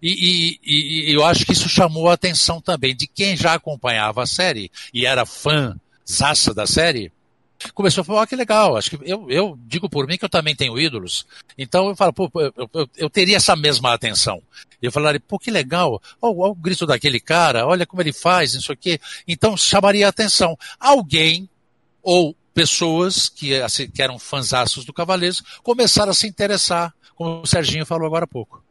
E, 0.06 0.60
e, 0.62 1.10
e, 1.10 1.14
eu 1.14 1.24
acho 1.24 1.46
que 1.46 1.54
isso 1.54 1.70
chamou 1.70 2.10
a 2.10 2.14
atenção 2.14 2.60
também 2.60 2.94
de 2.94 3.08
quem 3.08 3.38
já 3.38 3.54
acompanhava 3.54 4.22
a 4.22 4.28
série 4.28 4.70
e 4.94 5.06
era 5.06 5.26
fã 5.26 5.80
zaça 6.06 6.54
da 6.54 6.68
série, 6.68 7.10
começou 7.74 8.02
a 8.02 8.04
falar, 8.04 8.24
oh, 8.24 8.28
que 8.28 8.36
legal, 8.36 8.76
acho 8.76 8.90
que 8.90 9.00
eu, 9.10 9.32
eu 9.32 9.58
digo 9.66 9.90
por 9.90 10.06
mim 10.06 10.18
que 10.18 10.26
eu 10.26 10.30
também 10.30 10.54
tenho 10.54 10.78
ídolos, 10.78 11.26
então 11.58 11.88
eu 11.88 11.96
falo, 11.96 12.12
pô, 12.12 12.30
eu, 12.36 12.70
eu, 12.74 12.90
eu 12.98 13.10
teria 13.10 13.38
essa 13.38 13.56
mesma 13.56 13.94
atenção. 13.94 14.42
Eu 14.82 14.92
falaria, 14.92 15.22
pô, 15.22 15.40
que 15.40 15.50
legal, 15.50 16.02
olha, 16.22 16.52
o 16.52 16.54
grito 16.54 16.86
daquele 16.86 17.22
cara, 17.22 17.66
olha 17.66 17.86
como 17.86 18.02
ele 18.02 18.12
faz, 18.12 18.54
isso 18.54 18.74
aqui. 18.74 19.00
Então 19.26 19.56
chamaria 19.56 20.06
a 20.06 20.10
atenção. 20.10 20.58
Alguém, 20.78 21.48
ou 22.02 22.36
pessoas 22.54 23.30
que, 23.30 23.56
assim, 23.62 23.90
que 23.90 24.02
eram 24.02 24.20
fanzaços 24.20 24.84
do 24.84 24.92
Cavaleiros, 24.92 25.42
começaram 25.64 26.12
a 26.12 26.14
se 26.14 26.28
interessar, 26.28 26.94
como 27.16 27.44
o 27.44 27.48
Serginho 27.48 27.86
falou 27.86 28.06
agora 28.06 28.26
há 28.26 28.28
pouco. 28.28 28.62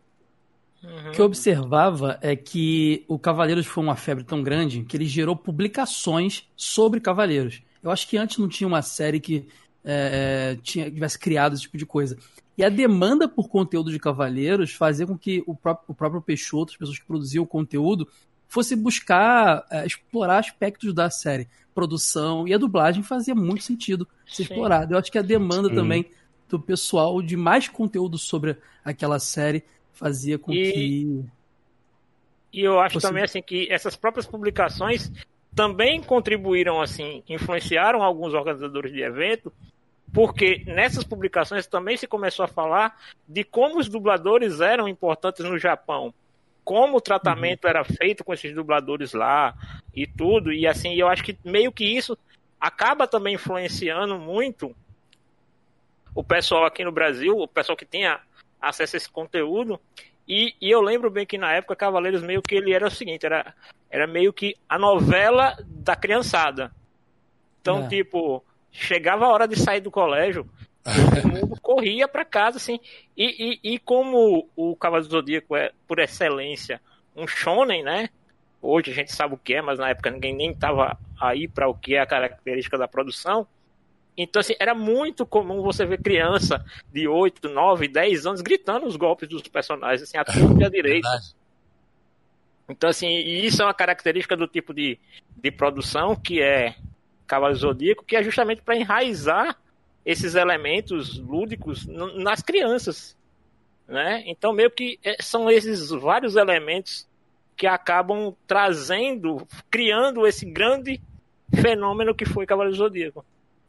O 0.83 1.13
que 1.13 1.21
eu 1.21 1.27
observava 1.27 2.19
é 2.21 2.35
que 2.35 3.05
o 3.07 3.19
Cavaleiros 3.19 3.67
foi 3.67 3.85
uma 3.85 3.95
febre 3.95 4.25
tão 4.25 4.43
grande 4.43 4.83
que 4.83 4.97
ele 4.97 5.07
gerou 5.07 5.37
publicações 5.37 6.49
sobre 6.57 7.01
Cavaleiros. 7.01 7.63
Eu 7.83 7.91
acho 7.91 8.09
que 8.09 8.17
antes 8.17 8.39
não 8.39 8.49
tinha 8.49 8.67
uma 8.67 8.83
série 8.83 9.21
que 9.21 9.47
é, 9.85 10.55
é, 10.55 10.61
tinha, 10.63 10.91
tivesse 10.91 11.19
criado 11.19 11.55
esse 11.55 11.63
tipo 11.63 11.79
de 11.79 11.87
coisa. 11.87 12.17
E 12.57 12.65
a 12.65 12.69
demanda 12.69 13.29
por 13.29 13.49
conteúdo 13.49 13.91
de 13.91 13.99
Cavaleiros 13.99 14.73
fazia 14.73 15.07
com 15.07 15.17
que 15.17 15.43
o 15.47 15.55
próprio, 15.55 15.85
o 15.89 15.95
próprio 15.95 16.21
Peixoto, 16.21 16.73
as 16.73 16.79
pessoas 16.79 16.99
que 16.99 17.07
produziam 17.07 17.45
o 17.45 17.47
conteúdo, 17.47 18.09
fosse 18.49 18.77
buscar 18.77 19.65
é, 19.71 19.87
explorar 19.87 20.39
aspectos 20.39 20.93
da 20.93 21.09
série. 21.11 21.49
Produção 21.75 22.47
e 22.47 22.53
a 22.53 22.59
dublagem 22.59 23.03
fazia 23.03 23.35
muito 23.35 23.63
sentido 23.63 24.07
ser 24.27 24.37
Sim. 24.37 24.43
explorado. 24.43 24.95
Eu 24.95 24.99
acho 24.99 25.11
que 25.11 25.19
a 25.19 25.23
demanda 25.23 25.69
Sim. 25.69 25.75
também 25.75 26.11
do 26.49 26.61
pessoal 26.61 27.23
de 27.23 27.37
mais 27.37 27.67
conteúdo 27.69 28.19
sobre 28.19 28.59
aquela 28.85 29.19
série 29.19 29.65
fazia 29.93 30.39
com 30.39 30.53
e... 30.53 30.73
que. 30.73 31.25
E 32.53 32.61
eu 32.61 32.81
acho 32.81 32.95
fosse... 32.95 33.07
também 33.07 33.23
assim 33.23 33.41
que 33.41 33.71
essas 33.71 33.97
próprias 33.97 34.27
publicações 34.27 35.11
também 35.55 36.03
contribuíram 36.03 36.81
assim, 36.81 37.23
influenciaram 37.29 38.03
alguns 38.03 38.35
organizadores 38.35 38.93
de 38.93 39.03
evento, 39.03 39.53
porque 40.13 40.63
nessas 40.67 41.05
publicações 41.05 41.67
também 41.67 41.97
se 41.97 42.07
começou 42.07 42.45
a 42.45 42.49
falar 42.49 42.99
de 43.27 43.45
como 43.45 43.79
os 43.79 43.89
dubladores 43.89 44.61
eram 44.61 44.89
importantes 44.89 45.45
no 45.45 45.59
Japão, 45.59 46.13
como 46.65 46.99
o 46.99 47.01
tratamento 47.01 47.65
uhum. 47.65 47.71
era 47.71 47.85
feito 47.85 48.25
com 48.25 48.33
esses 48.33 48.55
dubladores 48.55 49.13
lá 49.13 49.55
e 49.95 50.07
tudo, 50.07 50.53
e 50.53 50.67
assim, 50.67 50.95
eu 50.95 51.09
acho 51.09 51.23
que 51.23 51.37
meio 51.45 51.73
que 51.73 51.85
isso 51.85 52.17
acaba 52.61 53.07
também 53.07 53.35
influenciando 53.35 54.19
muito 54.19 54.75
o 56.15 56.23
pessoal 56.23 56.65
aqui 56.65 56.85
no 56.85 56.93
Brasil, 56.93 57.37
o 57.37 57.49
pessoal 57.49 57.77
que 57.77 57.87
tinha 57.87 58.21
acesso 58.63 58.97
a 58.97 58.99
esse 58.99 59.11
conteúdo. 59.11 59.81
E, 60.27 60.55
e, 60.61 60.71
eu 60.71 60.81
lembro 60.81 61.11
bem 61.11 61.27
que 61.27 61.37
na 61.37 61.53
época 61.53 61.75
Cavaleiros 61.75 62.23
meio 62.23 62.41
que 62.41 62.55
ele 62.55 62.73
era 62.73 62.87
o 62.87 62.91
seguinte, 62.91 63.27
era, 63.27 63.53
era 63.91 64.07
meio 64.07 64.33
que 64.33 64.57
a 64.69 64.79
novela 64.79 65.57
da 65.67 65.97
criançada. 65.97 66.73
Então, 67.61 67.85
é. 67.85 67.89
tipo, 67.89 68.43
chegava 68.71 69.27
a 69.27 69.29
hora 69.29 69.49
de 69.49 69.57
sair 69.57 69.81
do 69.81 69.91
colégio, 69.91 70.49
todo 70.83 71.29
mundo 71.29 71.61
corria 71.61 72.07
para 72.07 72.25
casa, 72.25 72.57
assim. 72.57 72.79
E, 73.17 73.61
e, 73.65 73.75
e, 73.75 73.79
como 73.79 74.49
o 74.55 74.77
Cavaleiro 74.77 75.09
do 75.09 75.13
Zodíaco 75.13 75.57
é, 75.57 75.73
por 75.87 75.99
excelência, 75.99 76.81
um 77.17 77.27
shonen, 77.27 77.83
né? 77.83 78.09
Hoje 78.61 78.93
a 78.93 78.95
gente 78.95 79.13
sabe 79.13 79.35
o 79.35 79.39
que 79.39 79.55
é, 79.55 79.63
mas 79.63 79.79
na 79.79 79.91
época 79.91 80.11
ninguém 80.11 80.35
nem 80.35 80.55
tava 80.55 80.97
aí 81.21 81.49
para 81.49 81.69
o 81.69 81.75
que 81.75 81.97
é 81.97 82.01
a 82.01 82.07
característica 82.07 82.79
da 82.79 82.87
produção. 82.87 83.47
Então, 84.17 84.41
assim, 84.41 84.55
era 84.59 84.75
muito 84.75 85.25
comum 85.25 85.63
você 85.63 85.87
ver 85.87 86.03
criança 86.03 86.65
de 86.93 87.09
8, 87.09 87.49
9, 87.49 87.89
10 87.89 88.27
anos 88.27 88.41
gritando 88.43 88.87
os 88.87 88.97
golpes 88.97 89.29
dos 89.29 89.43
personagens, 89.43 90.03
assim, 90.03 90.19
a 90.19 90.25
torta 90.25 90.61
e 90.61 90.65
a 90.65 90.69
direita. 90.69 91.09
Então, 92.69 92.91
assim, 92.91 93.09
e 93.09 93.45
isso 93.47 93.63
é 93.63 93.65
uma 93.65 93.75
característica 93.75 94.37
do 94.37 94.47
tipo 94.47 94.73
de, 94.75 94.99
de 95.37 95.51
produção 95.51 96.15
que 96.15 96.41
é 96.41 96.75
Cavalo 97.27 97.55
Zodíaco, 97.55 98.05
que 98.05 98.17
é 98.17 98.23
justamente 98.23 98.63
para 98.63 98.77
enraizar 98.77 99.59
esses 100.05 100.35
elementos 100.35 101.19
lúdicos 101.19 101.87
nas 101.87 102.43
crianças. 102.43 103.17
Né? 103.87 104.23
Então, 104.27 104.53
meio 104.53 104.71
que 104.71 104.99
é, 105.03 105.17
são 105.21 105.51
esses 105.51 105.91
vários 105.91 106.37
elementos 106.37 107.09
que 107.57 107.67
acabam 107.67 108.35
trazendo, 108.47 109.47
criando 109.71 110.27
esse 110.27 110.45
grande 110.45 111.01
fenômeno 111.55 112.15
que 112.15 112.25
foi 112.25 112.47
Cavaleiro 112.47 112.77
Zodíaco. 112.77 113.25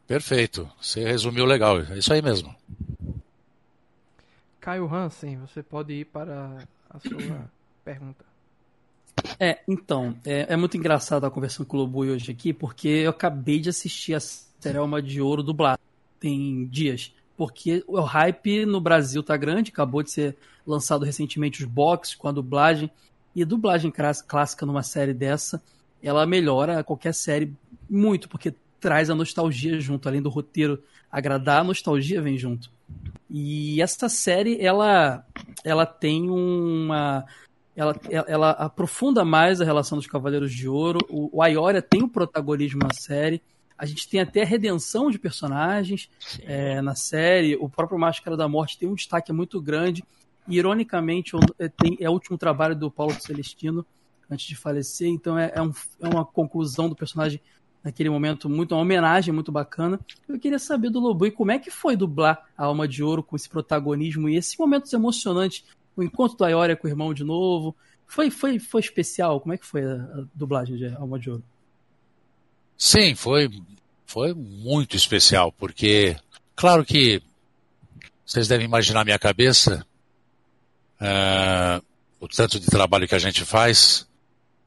Perfeito. 0.06 0.70
Você 0.80 1.04
resumiu 1.04 1.44
legal. 1.44 1.80
É 1.80 1.98
isso 1.98 2.12
aí 2.12 2.20
mesmo. 2.20 2.54
Caio 4.60 4.92
Hansen, 4.92 5.38
você 5.38 5.62
pode 5.62 5.92
ir 5.92 6.06
para 6.06 6.58
a 6.88 6.98
sua 6.98 7.50
pergunta. 7.84 8.24
É, 9.38 9.60
então, 9.66 10.16
é, 10.24 10.52
é, 10.52 10.56
muito 10.56 10.76
engraçado 10.76 11.24
a 11.24 11.30
conversando 11.30 11.66
com 11.66 11.76
o 11.76 11.80
Lobo 11.80 12.00
hoje 12.00 12.30
aqui, 12.30 12.52
porque 12.52 12.88
eu 12.88 13.10
acabei 13.10 13.58
de 13.58 13.68
assistir 13.68 14.14
a 14.14 14.20
série 14.20 14.78
Alma 14.78 15.00
de 15.02 15.20
Ouro 15.20 15.42
dublada. 15.42 15.80
Tem 16.20 16.66
dias. 16.66 17.12
Porque 17.36 17.82
o 17.86 18.00
hype 18.00 18.64
no 18.64 18.80
Brasil 18.80 19.22
tá 19.22 19.36
grande, 19.36 19.70
acabou 19.70 20.02
de 20.02 20.10
ser 20.10 20.36
lançado 20.66 21.04
recentemente 21.04 21.62
os 21.62 21.68
boxes 21.68 22.14
com 22.14 22.28
a 22.28 22.32
dublagem. 22.32 22.90
E 23.34 23.42
a 23.42 23.46
dublagem 23.46 23.92
clássica 24.26 24.64
numa 24.64 24.82
série 24.82 25.12
dessa, 25.12 25.60
ela 26.02 26.24
melhora 26.24 26.84
qualquer 26.84 27.12
série 27.12 27.52
muito, 27.90 28.28
porque 28.28 28.54
traz 28.84 29.08
a 29.08 29.14
nostalgia 29.14 29.80
junto, 29.80 30.06
além 30.06 30.20
do 30.20 30.28
roteiro 30.28 30.82
agradar, 31.10 31.60
a 31.62 31.64
nostalgia 31.64 32.20
vem 32.20 32.36
junto. 32.36 32.70
E 33.30 33.80
essa 33.80 34.10
série, 34.10 34.60
ela, 34.60 35.24
ela 35.64 35.86
tem 35.86 36.28
uma. 36.28 37.24
Ela, 37.74 37.98
ela 38.10 38.50
aprofunda 38.50 39.24
mais 39.24 39.58
a 39.62 39.64
relação 39.64 39.96
dos 39.96 40.06
Cavaleiros 40.06 40.52
de 40.52 40.68
Ouro. 40.68 40.98
O, 41.08 41.38
o 41.38 41.42
Ayoria 41.42 41.80
tem 41.80 42.02
o 42.02 42.08
protagonismo 42.08 42.80
na 42.82 42.92
série. 42.92 43.40
A 43.76 43.86
gente 43.86 44.06
tem 44.06 44.20
até 44.20 44.42
a 44.42 44.46
redenção 44.46 45.10
de 45.10 45.18
personagens 45.18 46.10
é, 46.42 46.82
na 46.82 46.94
série. 46.94 47.56
O 47.56 47.70
próprio 47.70 47.98
Máscara 47.98 48.36
da 48.36 48.46
Morte 48.46 48.78
tem 48.78 48.86
um 48.86 48.94
destaque 48.94 49.32
muito 49.32 49.62
grande. 49.62 50.04
E, 50.46 50.58
ironicamente, 50.58 51.32
é, 51.58 51.70
é 52.00 52.10
o 52.10 52.12
último 52.12 52.36
trabalho 52.36 52.76
do 52.76 52.90
Paulo 52.90 53.18
Celestino 53.18 53.84
antes 54.30 54.44
de 54.44 54.54
falecer. 54.54 55.08
Então 55.08 55.38
é, 55.38 55.52
é, 55.54 55.62
um, 55.62 55.72
é 56.02 56.06
uma 56.06 56.24
conclusão 56.24 56.86
do 56.86 56.94
personagem 56.94 57.40
naquele 57.84 58.08
momento, 58.08 58.48
muito 58.48 58.74
uma 58.74 58.80
homenagem 58.80 59.32
muito 59.32 59.52
bacana. 59.52 60.00
Eu 60.26 60.38
queria 60.38 60.58
saber 60.58 60.88
do 60.88 60.98
Lobo 60.98 61.26
e 61.26 61.30
como 61.30 61.52
é 61.52 61.58
que 61.58 61.70
foi 61.70 61.94
dublar 61.94 62.42
a 62.56 62.64
Alma 62.64 62.88
de 62.88 63.02
Ouro 63.02 63.22
com 63.22 63.36
esse 63.36 63.48
protagonismo 63.48 64.26
e 64.26 64.36
esses 64.36 64.56
momentos 64.56 64.90
emocionantes, 64.94 65.62
o 65.94 66.02
encontro 66.02 66.38
do 66.38 66.44
Ayoria 66.44 66.74
com 66.74 66.88
o 66.88 66.90
irmão 66.90 67.12
de 67.12 67.22
novo. 67.22 67.76
Foi, 68.06 68.30
foi, 68.30 68.58
foi 68.58 68.80
especial? 68.80 69.38
Como 69.38 69.52
é 69.52 69.58
que 69.58 69.66
foi 69.66 69.84
a, 69.84 69.94
a 69.94 70.24
dublagem 70.34 70.76
de 70.76 70.86
Alma 70.94 71.18
de 71.18 71.30
Ouro? 71.30 71.44
Sim, 72.76 73.14
foi, 73.14 73.50
foi 74.06 74.32
muito 74.32 74.96
especial, 74.96 75.52
porque, 75.52 76.16
claro 76.56 76.84
que 76.84 77.22
vocês 78.24 78.48
devem 78.48 78.64
imaginar 78.64 79.02
a 79.02 79.04
minha 79.04 79.18
cabeça, 79.18 79.86
uh, 81.00 81.84
o 82.18 82.26
tanto 82.26 82.58
de 82.58 82.66
trabalho 82.66 83.06
que 83.06 83.14
a 83.14 83.18
gente 83.18 83.44
faz, 83.44 84.08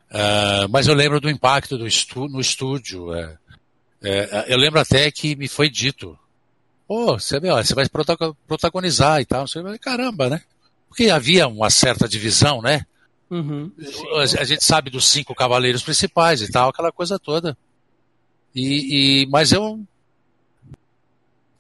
Uh, 0.10 0.70
mas 0.70 0.88
eu 0.88 0.94
lembro 0.94 1.20
do 1.20 1.30
impacto 1.30 1.78
do 1.78 1.86
estu 1.86 2.28
no 2.28 2.40
estúdio. 2.40 3.14
É, 3.14 3.38
é, 4.02 4.46
eu 4.48 4.58
lembro 4.58 4.80
até 4.80 5.12
que 5.12 5.36
me 5.36 5.48
foi 5.48 5.70
dito: 5.70 6.18
oh, 6.88 7.20
você, 7.20 7.40
meu, 7.40 7.56
você 7.56 7.76
vai 7.76 7.86
protagonizar 8.48 9.20
e 9.20 9.26
tal. 9.26 9.48
Você 9.48 9.62
vai, 9.62 9.78
caramba, 9.78 10.30
né? 10.30 10.42
Porque 10.88 11.10
havia 11.10 11.48
uma 11.48 11.70
certa 11.70 12.08
divisão, 12.08 12.62
né? 12.62 12.86
Uhum. 13.30 13.72
A, 14.16 14.22
a, 14.22 14.44
gente 14.46 14.64
sabe 14.64 14.90
dos 14.90 15.08
cinco 15.08 15.36
cavaleiros 15.36 15.84
principais 15.84 16.42
e 16.42 16.50
tal, 16.50 16.70
aquela 16.70 16.92
coisa 16.92 17.20
toda. 17.20 17.58
E, 18.56 19.24
e 19.24 19.26
mas 19.28 19.52
eu 19.52 19.86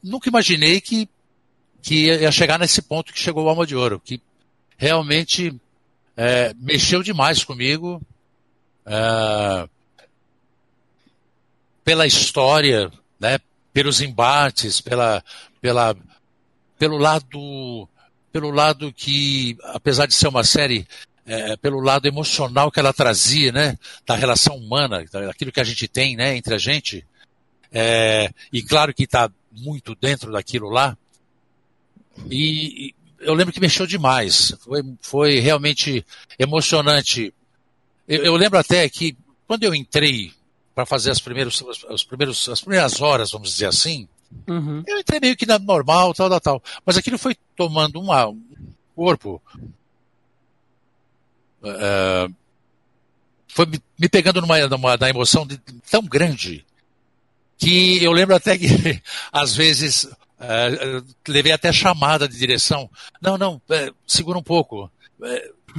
nunca 0.02 0.30
imaginei 0.30 0.80
que, 0.80 1.10
que 1.82 2.06
ia 2.06 2.32
chegar 2.32 2.58
nesse 2.58 2.82
ponto 2.82 3.12
que 3.12 3.20
chegou 3.20 3.45
o 3.45 3.50
Alma 3.50 3.68
de 3.68 3.76
Ouro, 3.76 4.02
que 4.04 4.22
realmente 4.78 5.54
é, 6.16 6.54
mexeu 6.58 7.04
demais 7.04 7.43
comigo. 7.43 8.02
Uh, 8.88 9.69
pela 11.83 12.07
história, 12.07 12.91
né, 13.19 13.38
pelos 13.73 14.01
embates, 14.01 14.81
pela, 14.81 15.23
pela, 15.61 15.95
pelo 16.79 16.97
lado, 16.97 17.88
pelo 18.31 18.51
lado 18.51 18.91
que, 18.91 19.57
apesar 19.63 20.05
de 20.05 20.13
ser 20.13 20.27
uma 20.27 20.43
série, 20.43 20.88
é, 21.25 21.55
pelo 21.57 21.79
lado 21.79 22.07
emocional 22.07 22.71
que 22.71 22.79
ela 22.79 22.93
trazia, 22.93 23.51
né, 23.51 23.77
da 24.05 24.15
relação 24.15 24.57
humana, 24.57 25.05
daquilo 25.11 25.51
que 25.51 25.59
a 25.59 25.63
gente 25.63 25.88
tem, 25.88 26.15
né, 26.15 26.35
entre 26.35 26.55
a 26.55 26.57
gente, 26.57 27.05
é, 27.71 28.31
e 28.51 28.63
claro 28.63 28.93
que 28.93 29.03
está 29.03 29.29
muito 29.51 29.95
dentro 29.95 30.31
daquilo 30.31 30.69
lá. 30.69 30.97
E, 32.29 32.93
eu 33.19 33.33
lembro 33.33 33.53
que 33.53 33.59
mexeu 33.59 33.88
demais. 33.88 34.53
Foi, 34.59 34.83
foi 35.01 35.39
realmente 35.39 36.05
emocionante 36.38 37.33
eu, 38.08 38.24
eu 38.24 38.36
lembro 38.36 38.58
até 38.58 38.88
que 38.89 39.18
quando 39.47 39.64
eu 39.64 39.76
entrei 39.76 40.32
para 40.74 40.86
fazer 40.86 41.12
as 41.12 41.20
primeiros, 41.20 41.64
as 41.89 42.62
primeiras 42.62 43.01
horas, 43.01 43.32
vamos 43.32 43.49
dizer 43.49 43.66
assim, 43.66 44.08
uhum. 44.47 44.84
eu 44.86 44.99
entrei 44.99 45.20
meio 45.20 45.36
que 45.36 45.45
na 45.45 45.58
normal, 45.58 46.14
tal, 46.14 46.30
tal, 46.30 46.39
tal. 46.39 46.64
Mas 46.86 46.97
aquilo 46.97 47.18
foi 47.18 47.36
tomando 47.55 47.99
uma, 47.99 48.28
um 48.28 48.39
corpo. 48.95 49.41
Uh, 51.64 52.34
foi 53.47 53.66
me 53.97 54.08
pegando 54.08 54.39
numa, 54.39 54.60
numa, 54.68 55.10
emoção 55.10 55.47
de, 55.47 55.58
tão 55.89 56.03
grande 56.03 56.64
que 57.58 58.03
eu 58.03 58.12
lembro 58.12 58.36
até 58.36 58.55
que, 58.55 58.68
às 59.34 59.55
vezes, 59.55 60.03
uh, 60.03 61.05
levei 61.28 61.51
até 61.51 61.74
chamada 61.74 62.28
de 62.28 62.38
direção. 62.38 62.88
Não, 63.20 63.36
não, 63.36 63.55
uh, 63.55 63.95
segura 64.05 64.38
um 64.38 64.43
pouco 64.43 64.91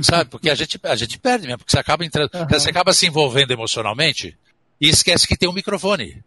sabe? 0.02 0.30
Porque 0.30 0.50
a 0.50 0.54
gente, 0.54 0.78
a 0.82 0.96
gente 0.96 1.18
perde 1.18 1.46
mesmo, 1.46 1.58
porque 1.58 1.72
você 1.72 1.78
acaba 1.78 2.04
entrando, 2.04 2.30
uhum. 2.34 2.46
você 2.48 2.70
acaba 2.70 2.92
se 2.92 3.06
envolvendo 3.06 3.50
emocionalmente 3.50 4.36
e 4.80 4.88
esquece 4.88 5.26
que 5.26 5.36
tem 5.36 5.48
um 5.48 5.52
microfone. 5.52 6.22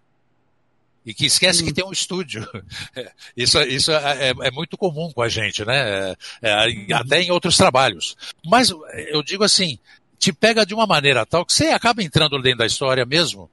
E 1.04 1.16
que 1.16 1.26
esquece 1.26 1.64
que 1.64 1.74
tem 1.74 1.84
um 1.84 1.92
estúdio. 1.92 2.48
Isso, 3.36 3.60
isso 3.62 3.92
é, 3.92 4.30
é, 4.30 4.34
é, 4.40 4.52
muito 4.52 4.78
comum 4.78 5.12
com 5.12 5.24
a 5.24 5.28
gente, 5.28 5.66
né? 5.66 6.12
É, 6.12 6.16
é, 6.44 6.94
até 6.94 7.22
em 7.22 7.32
outros 7.32 7.58
trabalhos. 7.58 8.16
Mas 8.46 8.70
eu 9.10 9.24
digo 9.24 9.44
assim, 9.44 9.80
te 10.20 10.32
pega 10.32 10.64
de 10.64 10.76
uma 10.76 10.86
maneira 10.86 11.26
tal 11.26 11.44
que 11.44 11.54
você 11.54 11.70
acaba 11.70 12.04
entrando 12.04 12.40
dentro 12.40 12.60
da 12.60 12.68
história 12.68 13.04
mesmo. 13.04 13.50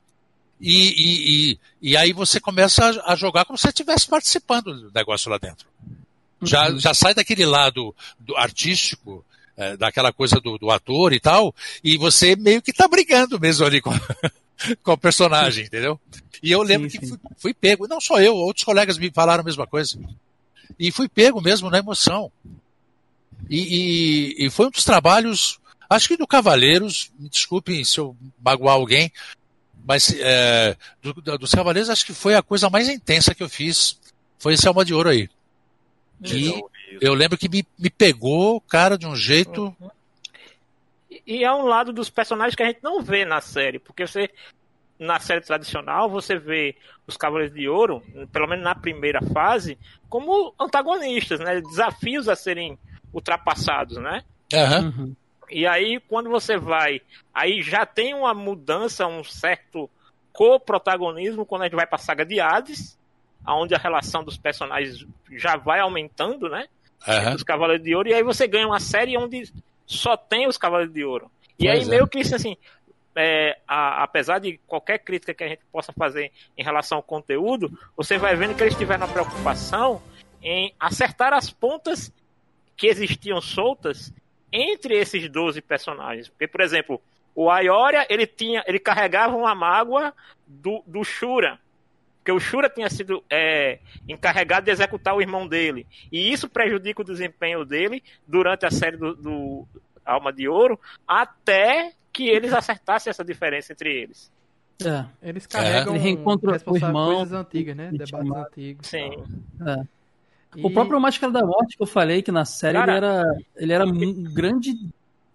E, 0.60 0.76
e, 0.76 1.52
e, 1.52 1.58
e 1.80 1.96
aí 1.96 2.12
você 2.12 2.38
começa 2.38 2.84
a, 2.84 3.12
a 3.12 3.16
jogar 3.16 3.46
como 3.46 3.56
se 3.56 3.62
você 3.62 3.68
estivesse 3.68 4.06
participando 4.06 4.74
do 4.74 4.92
negócio 4.92 5.30
lá 5.30 5.38
dentro. 5.38 5.66
Já, 6.42 6.68
uhum. 6.68 6.78
já 6.78 6.92
sai 6.92 7.14
daquele 7.14 7.46
lado 7.46 7.94
do 8.18 8.36
artístico 8.36 9.24
é, 9.59 9.76
daquela 9.76 10.12
coisa 10.12 10.36
do, 10.36 10.56
do, 10.56 10.70
ator 10.70 11.12
e 11.12 11.18
tal, 11.18 11.52
e 11.82 11.98
você 11.98 12.36
meio 12.36 12.62
que 12.62 12.72
tá 12.72 12.86
brigando 12.86 13.40
mesmo 13.40 13.66
ali 13.66 13.80
com, 13.80 13.90
com 14.84 14.92
o 14.92 14.98
personagem, 14.98 15.66
entendeu? 15.66 16.00
E 16.40 16.52
eu 16.52 16.62
lembro 16.62 16.88
sim, 16.88 17.00
que 17.00 17.06
fui, 17.06 17.18
fui, 17.36 17.54
pego, 17.54 17.88
não 17.88 18.00
só 18.00 18.20
eu, 18.20 18.36
outros 18.36 18.64
colegas 18.64 18.96
me 18.96 19.11
falaram 19.11 19.40
a 19.40 19.44
mesma 19.44 19.66
coisa. 19.66 19.98
E 20.78 20.92
fui 20.92 21.09
pego 21.09 21.40
mesmo 21.40 21.68
na 21.68 21.78
emoção. 21.78 22.30
E, 23.50 24.36
e, 24.38 24.46
e 24.46 24.50
foi 24.50 24.66
um 24.66 24.70
dos 24.70 24.84
trabalhos, 24.84 25.59
acho 25.90 26.06
que 26.06 26.16
do 26.16 26.26
Cavaleiros, 26.26 27.11
me 27.18 27.28
desculpem 27.28 27.82
se 27.82 27.98
eu 27.98 28.16
magoar 28.40 28.76
alguém, 28.76 29.11
mas 29.84 30.14
é, 30.20 30.76
do, 31.02 31.14
dos 31.36 31.50
Cavaleiros 31.50 31.90
acho 31.90 32.06
que 32.06 32.14
foi 32.14 32.36
a 32.36 32.42
coisa 32.42 32.70
mais 32.70 32.88
intensa 32.88 33.34
que 33.34 33.42
eu 33.42 33.48
fiz. 33.48 33.98
Foi 34.38 34.54
esse 34.54 34.68
Alma 34.68 34.84
de 34.84 34.94
Ouro 34.94 35.09
aí. 35.09 35.28
Que, 36.22 36.52
eu 37.01 37.14
lembro 37.14 37.39
que 37.39 37.49
me, 37.49 37.66
me 37.78 37.91
pegou, 37.91 38.61
cara, 38.62 38.97
de 38.97 39.07
um 39.07 39.16
jeito. 39.16 39.74
Uhum. 39.80 39.91
E 41.26 41.45
é 41.45 41.53
um 41.53 41.66
lado 41.66 41.93
dos 41.93 42.09
personagens 42.09 42.55
que 42.55 42.62
a 42.62 42.66
gente 42.66 42.82
não 42.82 43.03
vê 43.03 43.24
na 43.24 43.41
série, 43.41 43.78
porque 43.78 44.07
você 44.07 44.30
na 44.99 45.20
série 45.20 45.41
tradicional, 45.41 46.11
você 46.11 46.36
vê 46.36 46.74
os 47.07 47.16
Cavaleiros 47.16 47.55
de 47.55 47.68
Ouro, 47.68 48.03
pelo 48.32 48.49
menos 48.49 48.64
na 48.64 48.74
primeira 48.74 49.20
fase, 49.32 49.78
como 50.09 50.53
antagonistas, 50.59 51.39
né? 51.39 51.61
Desafios 51.61 52.28
a 52.28 52.34
serem 52.34 52.76
ultrapassados, 53.12 53.97
né? 53.99 54.24
Uhum. 54.53 55.14
E 55.51 55.66
aí, 55.66 56.01
quando 56.09 56.28
você 56.28 56.59
vai, 56.59 57.01
aí 57.32 57.62
já 57.62 57.86
tem 57.86 58.12
uma 58.12 58.34
mudança, 58.34 59.07
um 59.07 59.22
certo 59.22 59.89
co-protagonismo 60.32 61.47
quando 61.47 61.62
a 61.62 61.64
gente 61.66 61.76
vai 61.76 61.86
para 61.86 61.97
a 61.97 62.03
saga 62.03 62.24
de 62.24 62.41
Hades, 62.41 62.99
onde 63.47 63.74
a 63.74 63.78
relação 63.78 64.22
dos 64.22 64.36
personagens 64.36 65.07
já 65.32 65.57
vai 65.57 65.80
aumentando, 65.80 66.49
né? 66.49 66.66
Uhum. 67.07 67.34
Os 67.34 67.42
Cavaleiros 67.42 67.84
de 67.84 67.94
Ouro, 67.94 68.09
e 68.09 68.14
aí 68.14 68.22
você 68.22 68.46
ganha 68.46 68.66
uma 68.66 68.80
série 68.80 69.16
onde 69.16 69.53
só 69.86 70.16
tem 70.16 70.46
os 70.46 70.59
Cavaleiros 70.59 70.92
de 70.92 71.05
Ouro. 71.05 71.30
E 71.59 71.64
pois 71.66 71.78
aí, 71.78 71.84
é. 71.84 71.88
meio 71.88 72.07
que 72.07 72.20
assim, 72.20 72.57
é, 73.16 73.59
a, 73.66 74.03
apesar 74.05 74.38
de 74.38 74.61
qualquer 74.66 74.99
crítica 74.99 75.34
que 75.34 75.44
a 75.44 75.49
gente 75.49 75.62
possa 75.72 75.92
fazer 75.92 76.30
em 76.57 76.62
relação 76.62 76.99
ao 76.99 77.03
conteúdo, 77.03 77.76
você 77.96 78.18
vai 78.18 78.36
vendo 78.36 78.55
que 78.55 78.62
eles 78.62 78.76
tiveram 78.76 79.07
a 79.07 79.09
preocupação 79.09 80.01
em 80.42 80.72
acertar 80.78 81.32
as 81.32 81.51
pontas 81.51 82.12
que 82.76 82.86
existiam 82.86 83.40
soltas 83.40 84.12
entre 84.53 84.94
esses 84.94 85.28
12 85.28 85.61
personagens. 85.61 86.28
Porque, 86.28 86.46
por 86.46 86.61
exemplo, 86.61 87.03
o 87.34 87.51
Ayoria, 87.51 88.07
ele 88.09 88.26
tinha, 88.26 88.62
ele 88.66 88.78
carregava 88.78 89.36
uma 89.36 89.55
mágoa 89.55 90.14
do, 90.46 90.82
do 90.86 91.03
Shura, 91.03 91.59
porque 92.28 92.32
o 92.32 92.40
Shura 92.40 92.68
tinha 92.68 92.90
sido 92.90 93.24
é, 93.30 93.78
encarregado 94.06 94.66
de 94.66 94.70
executar 94.70 95.14
o 95.14 95.22
irmão 95.22 95.48
dele. 95.48 95.86
E 96.12 96.30
isso 96.30 96.46
prejudica 96.46 97.00
o 97.00 97.04
desempenho 97.04 97.64
dele 97.64 98.02
durante 98.26 98.66
a 98.66 98.70
série 98.70 98.98
do, 98.98 99.14
do 99.14 99.66
Alma 100.04 100.30
de 100.30 100.46
Ouro, 100.46 100.78
até 101.06 101.92
que 102.12 102.28
eles 102.28 102.52
acertassem 102.52 103.10
essa 103.10 103.24
diferença 103.24 103.72
entre 103.72 103.90
eles. 103.90 104.30
É. 104.84 105.06
Eles 105.22 105.46
carregam 105.46 105.94
é. 105.94 105.98
Ele 105.98 106.18
o 106.66 106.76
irmão, 106.76 107.16
coisas 107.16 107.32
antigas, 107.32 107.74
né? 107.74 107.90
Debates 107.92 108.30
antigos. 108.30 108.86
Sim. 108.86 109.10
É. 109.66 109.82
E... 110.56 110.66
O 110.66 110.70
próprio 110.70 111.00
Máscara 111.00 111.32
da 111.32 111.46
Morte 111.46 111.78
que 111.78 111.82
eu 111.82 111.86
falei 111.86 112.20
que 112.20 112.30
na 112.30 112.44
série 112.44 112.78
Cara, 112.78 112.92
ele 112.92 113.06
era, 113.06 113.38
ele 113.56 113.72
era 113.72 113.86
um 113.86 114.34
grande 114.34 114.74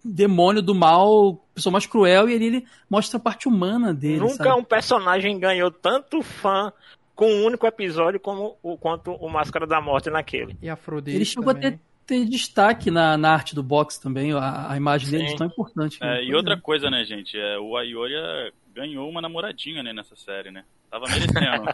demônio 0.04 0.60
do 0.60 0.74
mal, 0.74 1.44
pessoa 1.54 1.72
mais 1.72 1.86
cruel, 1.86 2.28
e 2.28 2.34
ele, 2.34 2.44
ele 2.46 2.66
mostra 2.90 3.16
a 3.16 3.20
parte 3.20 3.48
humana 3.48 3.94
dele. 3.94 4.20
Nunca 4.20 4.44
sabe? 4.44 4.60
um 4.60 4.64
personagem 4.64 5.38
ganhou 5.38 5.70
tanto 5.70 6.22
fã 6.22 6.72
com 7.14 7.26
um 7.26 7.44
único 7.44 7.66
episódio 7.66 8.20
como 8.20 8.58
o, 8.62 8.76
quanto 8.76 9.12
o 9.12 9.28
Máscara 9.28 9.66
da 9.66 9.80
Morte 9.80 10.10
naquele. 10.10 10.56
E 10.60 10.68
Afrodite 10.68 11.16
Ele 11.16 11.24
chegou 11.24 11.54
também. 11.54 11.68
a 11.68 11.72
ter, 11.72 11.80
ter 12.06 12.24
destaque 12.26 12.90
na, 12.90 13.16
na, 13.16 13.32
arte 13.32 13.54
do 13.54 13.62
box 13.62 13.98
também, 13.98 14.32
a, 14.32 14.72
a 14.72 14.76
imagem 14.76 15.10
dele 15.10 15.32
é 15.32 15.36
tão 15.36 15.46
importante. 15.46 15.98
É, 16.02 16.22
e 16.24 16.34
outra 16.34 16.60
coisa, 16.60 16.90
né, 16.90 17.04
gente, 17.04 17.38
é, 17.38 17.58
o 17.58 17.76
Ayoria 17.76 18.52
ganhou 18.74 19.08
uma 19.08 19.22
namoradinha, 19.22 19.82
né, 19.82 19.92
nessa 19.92 20.16
série, 20.16 20.50
né? 20.50 20.64
Tava 20.94 21.06
merecendo. 21.08 21.64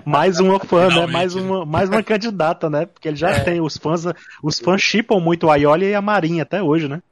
mais 0.06 0.40
uma 0.40 0.58
fã, 0.58 0.88
né? 0.88 1.06
Mais 1.06 1.34
uma, 1.34 1.66
mais 1.66 1.90
uma 1.90 2.02
candidata, 2.02 2.70
né? 2.70 2.86
Porque 2.86 3.06
ele 3.06 3.18
já 3.18 3.32
é. 3.32 3.40
tem 3.40 3.60
os 3.60 3.76
fãs, 3.76 4.06
os 4.42 4.58
fãs 4.58 4.80
chipam 4.80 5.20
muito 5.20 5.50
a 5.50 5.56
Ioli 5.56 5.90
e 5.90 5.94
a 5.94 6.00
Marinha 6.00 6.44
até 6.44 6.62
hoje, 6.62 6.88
né? 6.88 7.02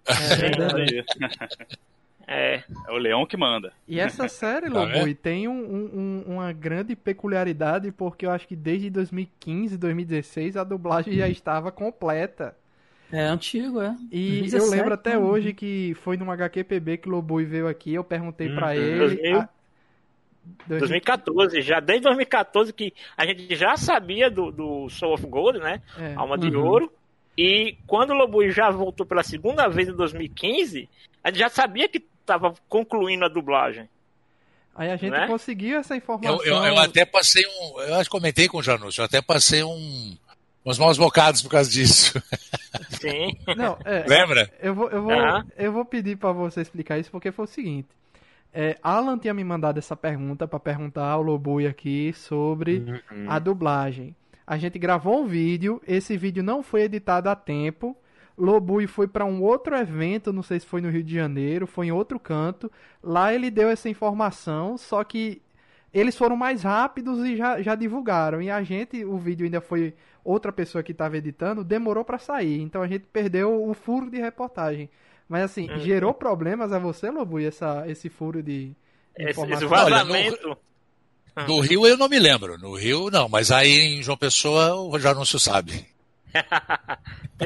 É, 2.27 2.55
é. 2.57 2.65
é 2.89 2.91
o 2.91 2.97
leão 2.97 3.27
que 3.27 3.37
manda. 3.37 3.75
E 3.87 4.01
essa 4.01 4.27
série, 4.27 4.71
tá 4.71 4.85
Lobo, 4.85 5.15
tem 5.17 5.47
um, 5.49 5.53
um, 5.53 6.25
uma 6.29 6.51
grande 6.51 6.97
peculiaridade, 6.97 7.93
porque 7.93 8.25
eu 8.25 8.31
acho 8.31 8.49
que 8.49 8.57
desde 8.57 8.89
2015, 8.89 9.77
2016, 9.77 10.57
a 10.57 10.65
dublagem 10.65 11.13
já 11.13 11.29
estava 11.29 11.71
completa. 11.71 12.57
É 13.13 13.21
antigo, 13.21 13.83
é. 13.83 13.95
E 14.11 14.39
2017, 14.39 14.65
eu 14.65 14.71
lembro 14.71 14.95
até 14.95 15.11
né? 15.11 15.19
hoje 15.19 15.53
que 15.53 15.95
foi 16.03 16.17
num 16.17 16.31
HQPB 16.31 16.97
que 16.97 17.09
o 17.11 17.13
Lobui 17.13 17.45
veio 17.45 17.69
aqui, 17.69 17.93
eu 17.93 18.03
perguntei 18.03 18.49
uhum. 18.49 18.55
para 18.55 18.75
ele. 18.75 19.35
A... 19.35 19.47
2014, 20.67 21.61
já 21.63 21.81
desde 21.81 22.05
2014 22.05 22.73
que 22.73 22.93
a 23.17 23.27
gente 23.27 23.55
já 23.55 23.77
sabia 23.77 24.31
do, 24.31 24.51
do 24.51 24.89
Soul 24.89 25.15
of 25.15 25.27
Gold, 25.27 25.59
né? 25.59 25.83
É. 25.99 26.15
Alma 26.15 26.39
de 26.39 26.49
uhum. 26.49 26.65
Ouro. 26.65 26.93
E 27.37 27.77
quando 27.87 28.11
o 28.11 28.15
Lobui 28.15 28.51
já 28.51 28.71
voltou 28.71 29.07
pela 29.07 29.23
segunda 29.23 29.69
vez 29.69 29.89
em 29.89 29.97
2015, 29.97 30.89
a 31.25 31.31
gente 31.31 31.39
já 31.39 31.49
sabia 31.49 31.89
que 31.89 32.05
estava 32.21 32.55
concluindo 32.69 33.25
a 33.25 33.29
dublagem. 33.29 33.89
Aí 34.75 34.91
a 34.91 34.97
gente 34.97 35.11
né? 35.11 35.27
conseguiu 35.27 35.79
essa 35.79 35.97
informação. 35.97 36.45
Eu, 36.45 36.57
eu, 36.57 36.65
eu, 36.65 36.79
até 36.79 37.05
passei 37.05 37.45
um. 37.47 37.81
Eu 37.81 37.95
acho 37.97 38.05
que 38.05 38.17
comentei 38.17 38.49
com 38.49 38.59
o 38.59 38.63
Janus, 38.63 38.97
eu 38.97 39.05
até 39.05 39.21
passei 39.21 39.63
um. 39.63 40.17
Uns 40.65 40.79
maus 40.79 40.97
bocados 40.97 41.43
por 41.43 41.51
causa 41.51 41.69
disso. 41.69 42.23
Sim. 42.91 43.37
Não, 43.57 43.77
é, 43.85 44.05
Lembra? 44.07 44.49
Eu 44.61 44.73
vou, 44.77 44.89
eu 44.91 45.03
vou, 45.03 45.13
uhum. 45.13 45.43
eu 45.57 45.73
vou 45.73 45.85
pedir 45.85 46.17
para 46.17 46.31
você 46.31 46.61
explicar 46.61 46.99
isso 46.99 47.11
porque 47.11 47.33
foi 47.33 47.47
o 47.47 47.49
seguinte. 47.49 47.89
É, 48.55 48.79
Alan 48.83 49.19
tinha 49.19 49.33
me 49.33 49.43
mandado 49.43 49.79
essa 49.79 49.97
pergunta 49.97 50.47
para 50.47 50.61
perguntar 50.61 51.07
ao 51.07 51.23
Lobui 51.23 51.67
aqui 51.67 52.13
sobre 52.13 52.79
uhum. 53.11 53.27
a 53.27 53.39
dublagem. 53.39 54.15
A 54.47 54.59
gente 54.59 54.79
gravou 54.79 55.23
um 55.23 55.27
vídeo, 55.27 55.81
esse 55.87 56.17
vídeo 56.17 56.43
não 56.43 56.63
foi 56.63 56.83
editado 56.83 57.29
a 57.31 57.35
tempo. 57.35 57.97
Lobui 58.37 58.87
foi 58.87 59.07
para 59.07 59.25
um 59.25 59.43
outro 59.43 59.75
evento, 59.77 60.33
não 60.33 60.43
sei 60.43 60.61
se 60.61 60.67
foi 60.67 60.81
no 60.81 60.91
Rio 60.91 61.03
de 61.03 61.15
Janeiro, 61.15 61.67
foi 61.67 61.87
em 61.87 61.93
outro 61.93 62.19
canto. 62.19 62.71
Lá 63.03 63.33
ele 63.33 63.51
deu 63.51 63.71
essa 63.71 63.89
informação, 63.89 64.77
só 64.77 65.03
que 65.05 65.41
eles 65.93 66.17
foram 66.17 66.37
mais 66.37 66.63
rápidos 66.63 67.25
e 67.25 67.37
já, 67.37 67.63
já 67.63 67.75
divulgaram. 67.75 68.43
E 68.43 68.51
a 68.51 68.63
gente, 68.63 69.05
o 69.05 69.17
vídeo 69.17 69.45
ainda 69.45 69.61
foi 69.61 69.95
outra 70.25 70.53
pessoa 70.53 70.83
que 70.83 70.93
estava 70.93 71.17
editando, 71.17 71.65
demorou 71.65 72.05
para 72.05 72.19
sair. 72.19 72.61
Então 72.61 72.83
a 72.83 72.87
gente 72.87 73.05
perdeu 73.13 73.69
o 73.69 73.75
furo 73.75 74.11
de 74.11 74.19
reportagem. 74.19 74.89
Mas 75.29 75.45
assim, 75.45 75.71
uhum. 75.71 75.79
gerou 75.81 76.13
problemas 76.13 76.73
a 76.73 76.79
você, 76.79 77.11
Lobo, 77.11 77.41
essa, 77.41 77.85
esse 77.87 78.09
furo 78.09 78.43
de, 78.43 78.73
informação? 79.19 79.45
Esse, 79.45 79.55
esse 79.55 79.67
vazamento. 79.67 80.49
Olha, 80.49 81.47
no, 81.47 81.57
no, 81.57 81.61
Rio 81.61 81.87
eu 81.87 81.97
não 81.97 82.09
me 82.09 82.19
lembro. 82.19 82.59
No 82.59 82.75
Rio 82.75 83.11
não, 83.11 83.29
mas 83.29 83.51
aí 83.51 83.99
em 83.99 84.03
João 84.03 84.17
Pessoa 84.17 84.75
o 84.75 84.99
Janúncio 84.99 85.39
sabe. 85.39 85.87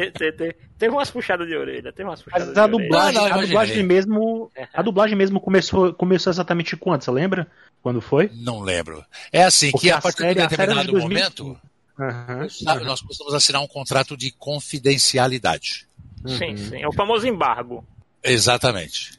teve 0.78 0.94
umas 0.94 1.10
puxadas 1.10 1.46
de 1.46 1.56
orelha, 1.56 1.92
teve 1.92 2.08
umas 2.08 2.22
puxadas 2.22 2.48
mas 2.48 2.58
a 2.58 2.66
dublagem, 2.66 3.20
não, 3.20 3.28
não, 3.28 3.38
a 3.38 3.44
dublagem 3.44 3.82
mesmo, 3.82 4.52
a 4.72 4.82
dublagem 4.82 5.16
mesmo 5.16 5.40
começou, 5.40 5.92
começou 5.92 6.30
exatamente 6.30 6.76
quando, 6.76 7.02
você 7.02 7.10
lembra? 7.10 7.50
Quando 7.82 8.00
foi? 8.00 8.30
Não 8.32 8.60
lembro. 8.60 9.04
É 9.32 9.42
assim, 9.42 9.70
Porque 9.70 9.88
que 9.88 9.92
a, 9.92 9.98
a 9.98 10.00
partir 10.00 10.22
série, 10.22 10.40
de 10.40 10.48
determinado 10.48 10.92
de 10.92 10.98
momento, 11.00 11.58
uhum, 11.98 12.84
nós 12.84 13.02
precisamos 13.02 13.34
assinar 13.34 13.60
um 13.62 13.66
contrato 13.66 14.16
de 14.16 14.30
confidencialidade. 14.30 15.86
Sim, 16.28 16.50
uhum. 16.50 16.56
sim. 16.56 16.82
É 16.82 16.88
o 16.88 16.92
famoso 16.92 17.26
embargo. 17.26 17.84
Exatamente. 18.22 19.18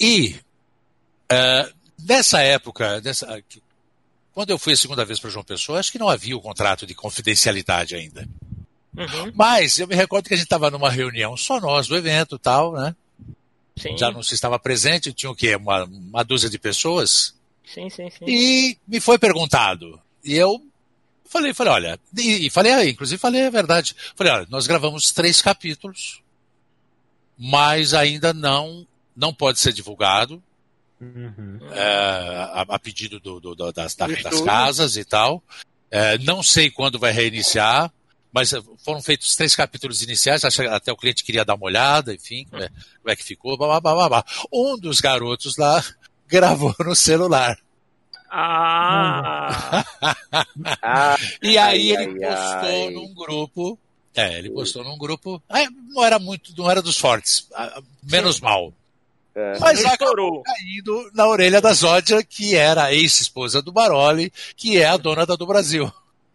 E 0.00 0.36
uh, 1.30 1.72
nessa 1.98 2.40
época, 2.40 3.00
nessa, 3.00 3.42
quando 4.32 4.50
eu 4.50 4.58
fui 4.58 4.72
a 4.72 4.76
segunda 4.76 5.04
vez 5.04 5.20
para 5.20 5.30
João 5.30 5.44
Pessoa, 5.44 5.78
acho 5.78 5.92
que 5.92 5.98
não 5.98 6.08
havia 6.08 6.36
o 6.36 6.40
contrato 6.40 6.86
de 6.86 6.94
confidencialidade 6.94 7.94
ainda. 7.94 8.28
Uhum. 8.96 9.32
Mas 9.34 9.78
eu 9.78 9.86
me 9.86 9.94
recordo 9.94 10.28
que 10.28 10.34
a 10.34 10.36
gente 10.36 10.46
estava 10.46 10.70
numa 10.70 10.90
reunião 10.90 11.36
só 11.36 11.60
nós 11.60 11.86
do 11.86 11.96
evento 11.96 12.38
tal, 12.38 12.72
né? 12.72 12.94
Sim. 13.76 13.96
Já 13.96 14.10
não 14.10 14.22
se 14.22 14.34
estava 14.34 14.58
presente, 14.58 15.12
tinha 15.12 15.30
o 15.30 15.36
quê? 15.36 15.56
Uma, 15.56 15.84
uma 15.84 16.22
dúzia 16.22 16.50
de 16.50 16.58
pessoas. 16.58 17.34
Sim, 17.64 17.88
sim, 17.88 18.10
sim. 18.10 18.24
E 18.26 18.76
me 18.86 19.00
foi 19.00 19.18
perguntado. 19.18 19.98
E 20.22 20.34
eu 20.34 20.62
Falei, 21.32 21.54
falei, 21.54 21.72
olha, 21.72 22.00
e, 22.14 22.46
e 22.46 22.50
falei, 22.50 22.72
ah, 22.72 22.84
inclusive 22.84 23.18
falei 23.18 23.46
a 23.46 23.50
verdade. 23.50 23.96
Falei, 24.14 24.34
olha, 24.34 24.46
nós 24.50 24.66
gravamos 24.66 25.12
três 25.12 25.40
capítulos, 25.40 26.20
mas 27.38 27.94
ainda 27.94 28.34
não, 28.34 28.86
não 29.16 29.32
pode 29.32 29.58
ser 29.58 29.72
divulgado. 29.72 30.42
Uhum. 31.00 31.58
É, 31.70 32.48
a, 32.52 32.66
a, 32.68 32.78
pedido 32.78 33.18
do, 33.18 33.40
do, 33.40 33.54
do, 33.54 33.72
das, 33.72 33.94
das, 33.94 34.40
casas 34.42 34.98
e 34.98 35.06
tal. 35.06 35.42
É, 35.90 36.18
não 36.18 36.42
sei 36.42 36.70
quando 36.70 36.98
vai 36.98 37.12
reiniciar, 37.12 37.90
mas 38.30 38.52
foram 38.84 39.00
feitos 39.00 39.34
três 39.34 39.56
capítulos 39.56 40.02
iniciais, 40.02 40.44
até 40.44 40.92
o 40.92 40.96
cliente 40.98 41.24
queria 41.24 41.46
dar 41.46 41.54
uma 41.54 41.64
olhada, 41.64 42.12
enfim, 42.12 42.44
como 42.44 42.62
é, 42.62 42.68
como 42.68 43.10
é 43.10 43.16
que 43.16 43.24
ficou, 43.24 43.56
blá, 43.56 43.80
blá, 43.80 43.94
blá, 43.94 44.08
blá. 44.10 44.24
Um 44.52 44.78
dos 44.78 45.00
garotos 45.00 45.56
lá 45.56 45.82
gravou 46.28 46.74
no 46.80 46.94
celular. 46.94 47.56
Ah! 48.34 49.84
ah 50.82 51.16
e 51.42 51.58
aí 51.58 51.94
ai, 51.94 52.02
ele 52.04 52.20
postou 52.20 52.88
ai. 52.88 52.90
num 52.90 53.14
grupo. 53.14 53.78
É, 54.14 54.38
ele 54.38 54.50
postou 54.50 54.82
num 54.82 54.96
grupo. 54.96 55.42
não 55.90 56.02
era 56.02 56.18
muito, 56.18 56.54
não 56.56 56.70
era 56.70 56.80
dos 56.80 56.98
fortes. 56.98 57.46
Menos 58.02 58.36
Sim. 58.36 58.42
mal. 58.42 58.72
É. 59.34 59.58
Mas 59.58 59.84
acabou 59.84 60.42
caindo 60.42 61.10
na 61.14 61.26
orelha 61.26 61.60
da 61.60 61.72
Zódia, 61.72 62.22
que 62.22 62.54
era 62.54 62.84
a 62.84 62.94
ex-esposa 62.94 63.62
do 63.62 63.72
Baroli, 63.72 64.32
que 64.56 64.78
é 64.78 64.86
a 64.86 64.96
dona 64.96 65.24
da 65.24 65.36
do 65.36 65.46
Brasil. 65.46 65.92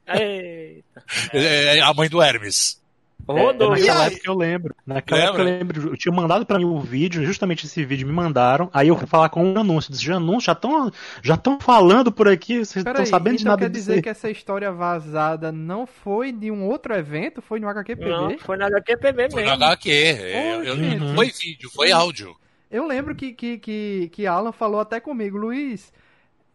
Eita. 0.07 0.85
É, 1.31 1.79
a 1.79 1.93
mãe 1.93 2.09
do 2.09 2.21
Hermes. 2.21 2.81
Rodou. 3.27 3.75
É, 3.75 3.79
naquela 3.79 4.05
época 4.05 4.21
eu 4.25 4.37
lembro. 4.37 4.75
Naquela 4.85 5.19
Lembra? 5.19 5.33
época 5.33 5.41
eu 5.41 5.57
lembro. 5.57 5.89
Eu 5.89 5.97
tinha 5.97 6.13
mandado 6.13 6.45
para 6.45 6.57
mim 6.57 6.65
o 6.65 6.75
um 6.75 6.79
vídeo, 6.79 7.25
justamente 7.25 7.65
esse 7.65 7.83
vídeo 7.83 8.07
me 8.07 8.13
mandaram. 8.13 8.69
Aí 8.73 8.87
eu 8.87 8.97
fui 8.97 9.07
falar 9.07 9.29
com 9.29 9.43
um 9.43 9.59
anúncio. 9.59 9.91
Disse, 9.91 10.11
anúncio, 10.11 10.47
já 10.47 10.53
estão 10.53 10.91
já 11.21 11.37
tão 11.37 11.59
falando 11.59 12.11
por 12.11 12.27
aqui, 12.27 12.65
vocês 12.65 12.85
estão 12.85 13.05
sabendo 13.05 13.35
então 13.35 13.37
de 13.37 13.45
nada 13.45 13.61
quer 13.61 13.69
dizer 13.69 14.01
que 14.01 14.09
essa 14.09 14.29
história 14.29 14.71
vazada 14.71 15.51
não 15.51 15.85
foi 15.85 16.31
de 16.31 16.49
um 16.49 16.65
outro 16.65 16.93
evento? 16.93 17.41
Foi 17.41 17.59
no 17.59 17.67
HQPB? 17.67 18.09
Não, 18.09 18.37
foi 18.39 18.57
no 18.57 18.65
HQPB 18.65 19.17
mesmo. 19.17 19.31
Foi 19.31 19.43
no 19.43 19.51
HQ. 19.51 19.89
Eu, 19.89 20.63
eu, 20.63 20.75
uhum. 20.75 21.15
Foi 21.15 21.27
vídeo, 21.27 21.69
foi 21.69 21.91
áudio. 21.91 22.35
Eu 22.69 22.85
lembro 22.85 23.15
que, 23.15 23.33
que, 23.33 23.57
que, 23.57 24.09
que 24.11 24.27
Alan 24.27 24.51
falou 24.51 24.79
até 24.79 24.99
comigo, 24.99 25.37
Luiz. 25.37 25.91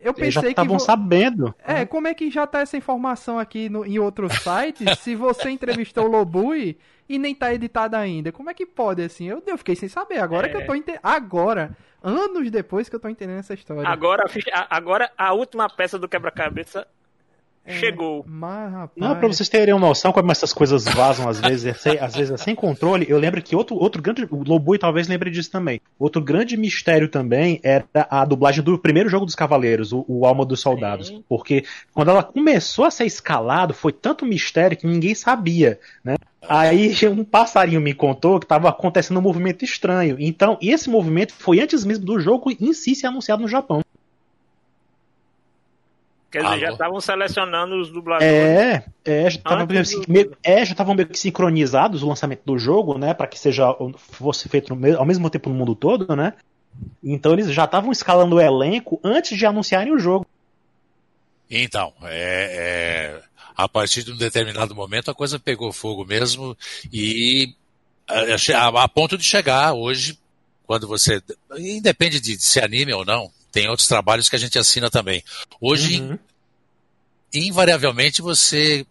Eu 0.03 0.13
pensei 0.13 0.31
já 0.31 0.49
estavam 0.49 0.77
que. 0.77 0.83
sabendo. 0.83 1.55
É, 1.65 1.87
como 1.87 2.09
é 2.09 2.15
que 2.15 2.31
já 2.31 2.47
tá 2.47 2.61
essa 2.61 2.77
informação 2.77 3.39
aqui 3.39 3.69
no, 3.69 3.85
em 3.87 3.99
outros 3.99 4.33
sites? 4.35 4.99
se 5.01 5.15
você 5.15 5.51
entrevistou 5.51 6.05
o 6.05 6.09
Lobui 6.11 6.77
e 7.09 7.19
nem 7.19 7.35
tá 7.35 7.55
editada 7.55 7.99
ainda. 7.99 8.33
Como 8.33 8.51
é 8.51 8.55
que 8.55 8.67
pode 8.67 9.03
assim? 9.03 9.29
Eu, 9.29 9.43
eu 9.47 9.59
fiquei 9.59 9.77
sem 9.77 9.89
saber. 9.89 10.19
Agora 10.19 10.47
é. 10.47 10.51
que 10.51 10.57
eu 10.57 10.67
tô 10.67 10.75
entendendo. 10.75 11.01
Agora, 11.03 11.77
anos 12.03 12.51
depois 12.51 12.89
que 12.89 12.97
eu 12.97 13.01
tô 13.01 13.09
entendendo 13.09 13.39
essa 13.39 13.55
história. 13.55 13.89
Agora, 13.89 14.25
agora 14.69 15.13
a 15.17 15.33
última 15.33 15.69
peça 15.69 15.99
do 15.99 16.09
quebra-cabeça 16.09 16.87
é, 17.65 17.75
chegou. 17.75 18.25
Mas, 18.27 18.73
rapaz... 18.73 18.91
Não, 18.97 19.17
pra 19.17 19.29
vocês 19.29 19.49
terem 19.49 19.73
uma 19.73 19.89
noção 19.89 20.13
como 20.13 20.31
essas 20.33 20.53
coisas 20.53 20.85
vazam 20.85 21.29
às 21.29 21.41
vezes, 21.41 21.81
sem, 21.81 21.99
às 21.99 22.15
vezes 22.15 22.33
é 22.33 22.37
sem 22.37 22.55
controle. 22.55 23.07
Eu 23.09 23.19
lembro 23.19 23.41
que 23.43 23.55
outro, 23.55 23.77
outro 23.77 24.03
grande. 24.03 24.27
O 24.31 24.43
Lobui 24.43 24.79
talvez 24.79 25.07
lembre 25.07 25.31
disso 25.31 25.51
também. 25.51 25.81
Outro 25.99 26.21
grande 26.21 26.57
mistério 26.57 27.09
também 27.09 27.61
era 27.63 27.87
a 27.95 28.25
dublagem 28.25 28.65
do 28.65 28.79
primeiro 28.79 29.09
jogo 29.09 29.27
dos 29.27 29.35
Cavaleiros, 29.35 29.93
o, 29.93 30.05
o 30.09 30.27
Alma 30.27 30.45
dos 30.45 30.61
Soldados. 30.61 31.09
Sim. 31.09 31.25
Porque 31.29 31.65
quando 31.95 32.11
ela 32.11 32.23
começou 32.23 32.85
a 32.85 32.91
ser 32.91 33.07
escalado, 33.07 33.75
foi 33.75 33.93
tanto 33.93 34.27
mistério 34.27 34.77
que 34.77 34.87
ninguém 34.87 35.15
sabia, 35.15 35.79
né? 36.05 36.17
Aí 36.49 36.93
um 37.09 37.23
passarinho 37.23 37.81
me 37.81 37.95
contou 37.95 38.41
que 38.41 38.45
estava 38.45 38.69
acontecendo 38.69 39.19
um 39.19 39.23
movimento 39.23 39.65
estranho. 39.65 40.17
Então, 40.19 40.59
esse 40.61 40.91
movimento 40.91 41.33
foi 41.33 41.61
antes 41.61 41.85
mesmo 41.85 42.05
do 42.05 42.19
jogo 42.19 42.51
em 42.51 42.73
si 42.73 42.97
ser 42.97 43.07
anunciado 43.07 43.43
no 43.43 43.49
Japão. 43.49 43.83
Quer 46.33 46.45
dizer, 46.45 46.61
já 46.61 46.73
estavam 46.73 46.99
selecionando 46.99 47.79
os 47.79 47.91
dubladores. 47.91 48.33
É, 48.33 48.85
é 49.05 49.31
já 49.31 49.37
estavam 49.37 49.67
meio, 49.67 49.85
do... 49.85 50.37
é, 50.43 50.95
meio 50.95 51.07
que 51.07 51.19
sincronizados 51.19 52.03
o 52.03 52.09
lançamento 52.09 52.41
do 52.47 52.59
jogo, 52.59 52.97
né? 52.97 53.13
Para 53.13 53.27
que 53.27 53.39
seja 53.39 53.67
fosse 53.99 54.49
feito 54.49 54.73
ao 54.99 55.05
mesmo 55.05 55.29
tempo 55.29 55.51
no 55.51 55.55
mundo 55.55 55.75
todo, 55.75 56.17
né? 56.17 56.33
Então 57.05 57.35
eles 57.35 57.53
já 57.53 57.65
estavam 57.65 57.93
escalando 57.93 58.37
o 58.37 58.41
elenco 58.41 58.99
antes 59.05 59.37
de 59.37 59.45
anunciarem 59.45 59.93
o 59.93 59.99
jogo. 59.99 60.27
Então, 61.51 61.93
é, 62.05 63.21
é, 63.21 63.23
a 63.55 63.69
partir 63.69 64.03
de 64.03 64.13
um 64.13 64.17
determinado 64.17 64.75
momento 64.75 65.11
a 65.11 65.15
coisa 65.15 65.39
pegou 65.39 65.71
fogo 65.71 66.03
mesmo 66.03 66.57
e 66.91 67.55
a, 68.09 68.57
a, 68.57 68.85
a 68.85 68.89
ponto 68.89 69.19
de 69.19 69.25
chegar 69.25 69.75
hoje, 69.75 70.19
quando 70.67 70.89
você. 70.89 71.23
Independe 71.59 72.19
de, 72.21 72.39
de 72.39 72.43
ser 72.43 72.65
anime 72.65 72.95
ou 72.95 73.05
não, 73.05 73.31
tem 73.53 73.69
outros 73.69 73.87
trabalhos 73.87 74.29
que 74.29 74.35
a 74.35 74.39
gente 74.39 74.59
assina 74.59 74.91
também. 74.91 75.23
Hoje, 75.61 76.01
uhum. 76.01 76.19
invariavelmente, 77.33 78.23
você, 78.23 78.85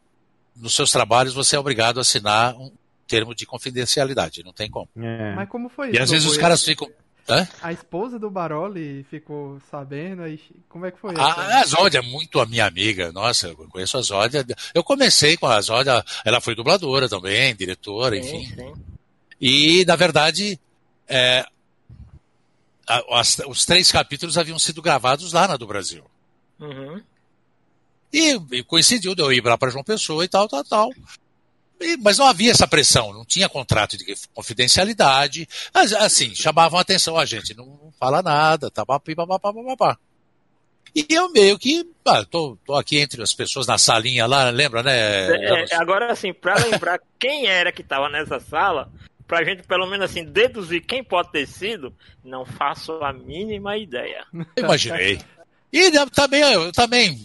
nos 0.55 0.75
seus 0.75 0.91
trabalhos, 0.91 1.33
você 1.33 1.55
é 1.55 1.59
obrigado 1.59 1.97
a 1.97 2.01
assinar 2.01 2.55
um 2.55 2.71
termo 3.07 3.35
de 3.35 3.45
confidencialidade, 3.45 4.43
não 4.43 4.53
tem 4.53 4.69
como. 4.69 4.87
É. 4.95 5.35
Mas 5.35 5.49
como 5.49 5.67
foi 5.67 5.87
isso? 5.89 5.97
E 5.97 5.99
às 5.99 6.09
vezes 6.09 6.29
os 6.29 6.37
caras 6.37 6.63
ficam. 6.63 6.89
Hã? 7.27 7.47
A 7.61 7.71
esposa 7.71 8.17
do 8.17 8.31
Baroli 8.31 9.05
ficou 9.09 9.59
sabendo, 9.69 10.23
aí 10.23 10.39
como 10.67 10.85
é 10.85 10.91
que 10.91 10.99
foi? 10.99 11.13
A, 11.15 11.59
a 11.59 11.65
Zódia 11.65 11.99
é 11.99 12.01
muito 12.01 12.39
a 12.39 12.45
minha 12.45 12.65
amiga, 12.65 13.11
nossa, 13.11 13.49
eu 13.49 13.55
conheço 13.55 13.97
a 13.97 14.01
Zódia. 14.01 14.45
Eu 14.73 14.83
comecei 14.83 15.37
com 15.37 15.47
a 15.47 15.59
Zódia, 15.61 16.03
ela 16.25 16.41
foi 16.41 16.55
dubladora 16.55 17.07
também, 17.07 17.55
diretora, 17.55 18.17
enfim. 18.17 18.45
Sim. 18.47 18.73
E, 19.39 19.85
na 19.85 19.95
verdade, 19.95 20.59
é, 21.07 21.45
as, 22.87 23.39
os 23.47 23.65
três 23.65 23.91
capítulos 23.91 24.37
haviam 24.37 24.59
sido 24.59 24.81
gravados 24.81 25.33
lá 25.33 25.47
na 25.47 25.57
do 25.57 25.67
Brasil. 25.67 26.03
Uhum. 26.59 27.01
E, 28.13 28.39
e, 28.51 28.63
coincidiu 28.63 29.15
de 29.15 29.21
eu 29.21 29.31
ir 29.31 29.43
lá 29.43 29.57
para 29.57 29.71
João 29.71 29.83
Pessoa 29.83 30.23
e 30.25 30.27
tal, 30.27 30.47
tal, 30.47 30.63
tal. 30.63 30.89
E, 31.79 31.97
mas 31.97 32.17
não 32.17 32.27
havia 32.27 32.51
essa 32.51 32.67
pressão, 32.67 33.13
não 33.13 33.25
tinha 33.25 33.49
contrato 33.49 33.97
de 33.97 34.05
confidencialidade. 34.33 35.47
Mas, 35.73 35.93
assim, 35.93 36.35
chamavam 36.35 36.77
a 36.77 36.81
atenção, 36.81 37.17
a 37.17 37.25
gente 37.25 37.55
não 37.55 37.91
fala 37.99 38.21
nada, 38.21 38.69
tá, 38.69 38.85
papi, 38.85 39.15
papapá, 39.15 39.53
papapá. 39.53 39.97
E 40.93 41.05
eu 41.09 41.31
meio 41.31 41.57
que, 41.57 41.89
ah, 42.05 42.25
tô, 42.25 42.57
tô 42.65 42.75
aqui 42.75 42.99
entre 42.99 43.23
as 43.23 43.33
pessoas 43.33 43.65
na 43.65 43.77
salinha 43.77 44.25
lá, 44.25 44.49
lembra, 44.49 44.83
né? 44.83 44.93
É, 44.93 45.65
é 45.71 45.75
agora, 45.77 46.11
assim, 46.11 46.33
para 46.33 46.55
lembrar 46.55 46.99
quem 47.17 47.47
era 47.47 47.71
que 47.71 47.81
estava 47.81 48.09
nessa 48.09 48.41
sala, 48.41 48.91
pra 49.31 49.45
gente 49.45 49.63
pelo 49.63 49.87
menos 49.87 50.11
assim 50.11 50.25
deduzir 50.25 50.85
quem 50.85 51.01
pode 51.01 51.31
ter 51.31 51.47
sido, 51.47 51.95
não 52.21 52.45
faço 52.45 52.91
a 53.01 53.13
mínima 53.13 53.77
ideia. 53.77 54.25
Imaginei. 54.57 55.21
E 55.71 55.89
também, 56.09 56.41
eu 56.41 56.69
também 56.73 57.17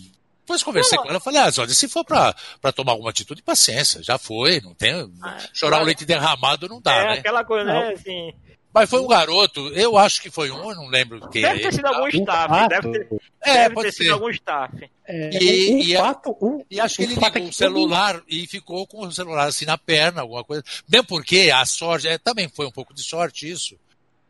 depois 0.43 0.63
conversei 0.63 0.97
não, 0.97 1.03
com 1.03 1.11
ela, 1.11 1.19
falei, 1.19 1.41
ah, 1.41 1.51
olha, 1.59 1.69
se 1.71 1.89
for 1.89 2.05
pra, 2.05 2.33
pra 2.61 2.71
tomar 2.71 2.93
alguma 2.93 3.11
atitude, 3.11 3.43
paciência, 3.43 4.05
já 4.05 4.17
foi, 4.19 4.61
não 4.61 4.73
tem. 4.73 4.93
Ah, 5.21 5.37
chorar 5.53 5.71
claro. 5.71 5.83
o 5.83 5.87
leite 5.87 6.05
derramado 6.07 6.69
não 6.69 6.81
dá, 6.81 6.95
é 6.95 7.07
né? 7.07 7.13
aquela 7.15 7.45
coisa, 7.45 7.65
né, 7.65 7.75
não. 7.75 7.89
né, 7.89 7.95
assim. 7.95 8.33
Mas 8.77 8.91
foi 8.91 9.01
um 9.01 9.07
garoto, 9.07 9.69
eu 9.69 9.97
acho 9.97 10.21
que 10.21 10.31
foi 10.31 10.51
um, 10.51 10.69
eu 10.69 10.77
não 10.77 10.87
lembro 10.89 11.31
quem 11.31 11.41
deve 11.41 11.61
é. 11.61 11.63
Ter 11.63 11.73
sido 11.77 11.87
algum 11.87 12.09
staff, 12.09 12.69
deve 12.69 12.93
ter, 12.93 13.09
é, 13.41 13.55
deve 13.55 13.75
pode 13.75 13.87
ter 13.89 13.93
ser. 13.95 14.03
sido 14.03 14.13
algum 14.13 14.29
staff. 14.29 14.91
É, 15.07 15.31
e, 15.33 15.75
um, 15.75 15.79
e, 15.79 15.97
fato, 15.97 16.37
um, 16.43 16.63
e 16.71 16.79
acho 16.79 16.97
que 16.97 17.05
ele 17.05 17.15
ligou 17.15 17.49
o 17.49 17.53
celular 17.55 18.23
e 18.29 18.47
ficou 18.47 18.87
com 18.87 19.07
o 19.07 19.11
celular 19.11 19.47
assim 19.47 19.65
na 19.65 19.79
perna, 19.79 20.21
alguma 20.21 20.45
coisa. 20.45 20.63
Mesmo 20.87 21.07
porque 21.07 21.51
a 21.51 21.65
sorte, 21.65 22.07
é, 22.07 22.19
também 22.19 22.51
foi 22.51 22.67
um 22.67 22.71
pouco 22.71 22.93
de 22.93 23.03
sorte 23.03 23.51
isso. 23.51 23.79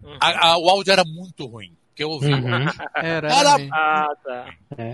Uhum. 0.00 0.16
A, 0.20 0.50
a, 0.50 0.58
o 0.58 0.70
áudio 0.70 0.92
era 0.92 1.04
muito 1.04 1.44
ruim 1.46 1.72
que 1.96 2.04
eu 2.04 2.10
ouvi. 2.10 2.32
Uhum. 2.32 2.66
Era, 2.94 3.32
era, 3.32 3.56
ah, 3.72 4.08
tá. 4.22 4.46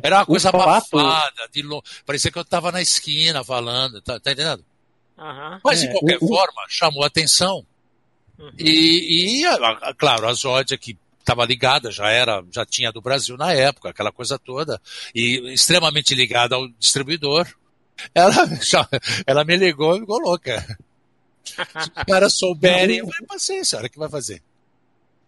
era 0.02 0.16
uma 0.16 0.26
coisa 0.26 0.48
abafada, 0.48 1.48
de 1.52 1.62
lo... 1.62 1.82
parecia 2.06 2.30
que 2.30 2.38
eu 2.38 2.42
estava 2.42 2.72
na 2.72 2.80
esquina 2.80 3.44
falando, 3.44 4.00
tá, 4.00 4.18
tá 4.18 4.32
entendendo? 4.32 4.64
Uhum. 5.18 5.60
Mas, 5.62 5.80
de 5.80 5.88
é, 5.88 5.92
qualquer 5.92 6.18
o, 6.20 6.26
forma, 6.26 6.62
chamou 6.68 7.04
atenção. 7.04 7.66
Uhum. 8.38 8.50
E, 8.58 9.42
e, 9.44 9.94
claro, 9.96 10.28
a 10.28 10.32
Zódia, 10.32 10.76
que 10.76 10.96
estava 11.18 11.44
ligada, 11.44 11.90
já 11.90 12.10
era, 12.10 12.44
já 12.50 12.66
tinha 12.66 12.92
do 12.92 13.00
Brasil 13.00 13.36
na 13.36 13.52
época, 13.52 13.90
aquela 13.90 14.12
coisa 14.12 14.38
toda, 14.38 14.80
e 15.14 15.52
extremamente 15.52 16.14
ligada 16.14 16.56
ao 16.56 16.68
distribuidor, 16.78 17.46
ela, 18.14 18.32
já, 18.60 18.88
ela 19.26 19.44
me 19.44 19.56
ligou 19.56 19.96
e 19.96 20.00
ficou 20.00 20.18
louca. 20.20 20.78
Se 21.44 21.60
os 21.60 22.04
caras 22.06 22.34
souberem, 22.34 22.98
eu 22.98 23.06
falei, 23.06 23.26
paciência, 23.26 23.80
o 23.80 23.88
que 23.88 23.98
vai 23.98 24.08
fazer. 24.08 24.42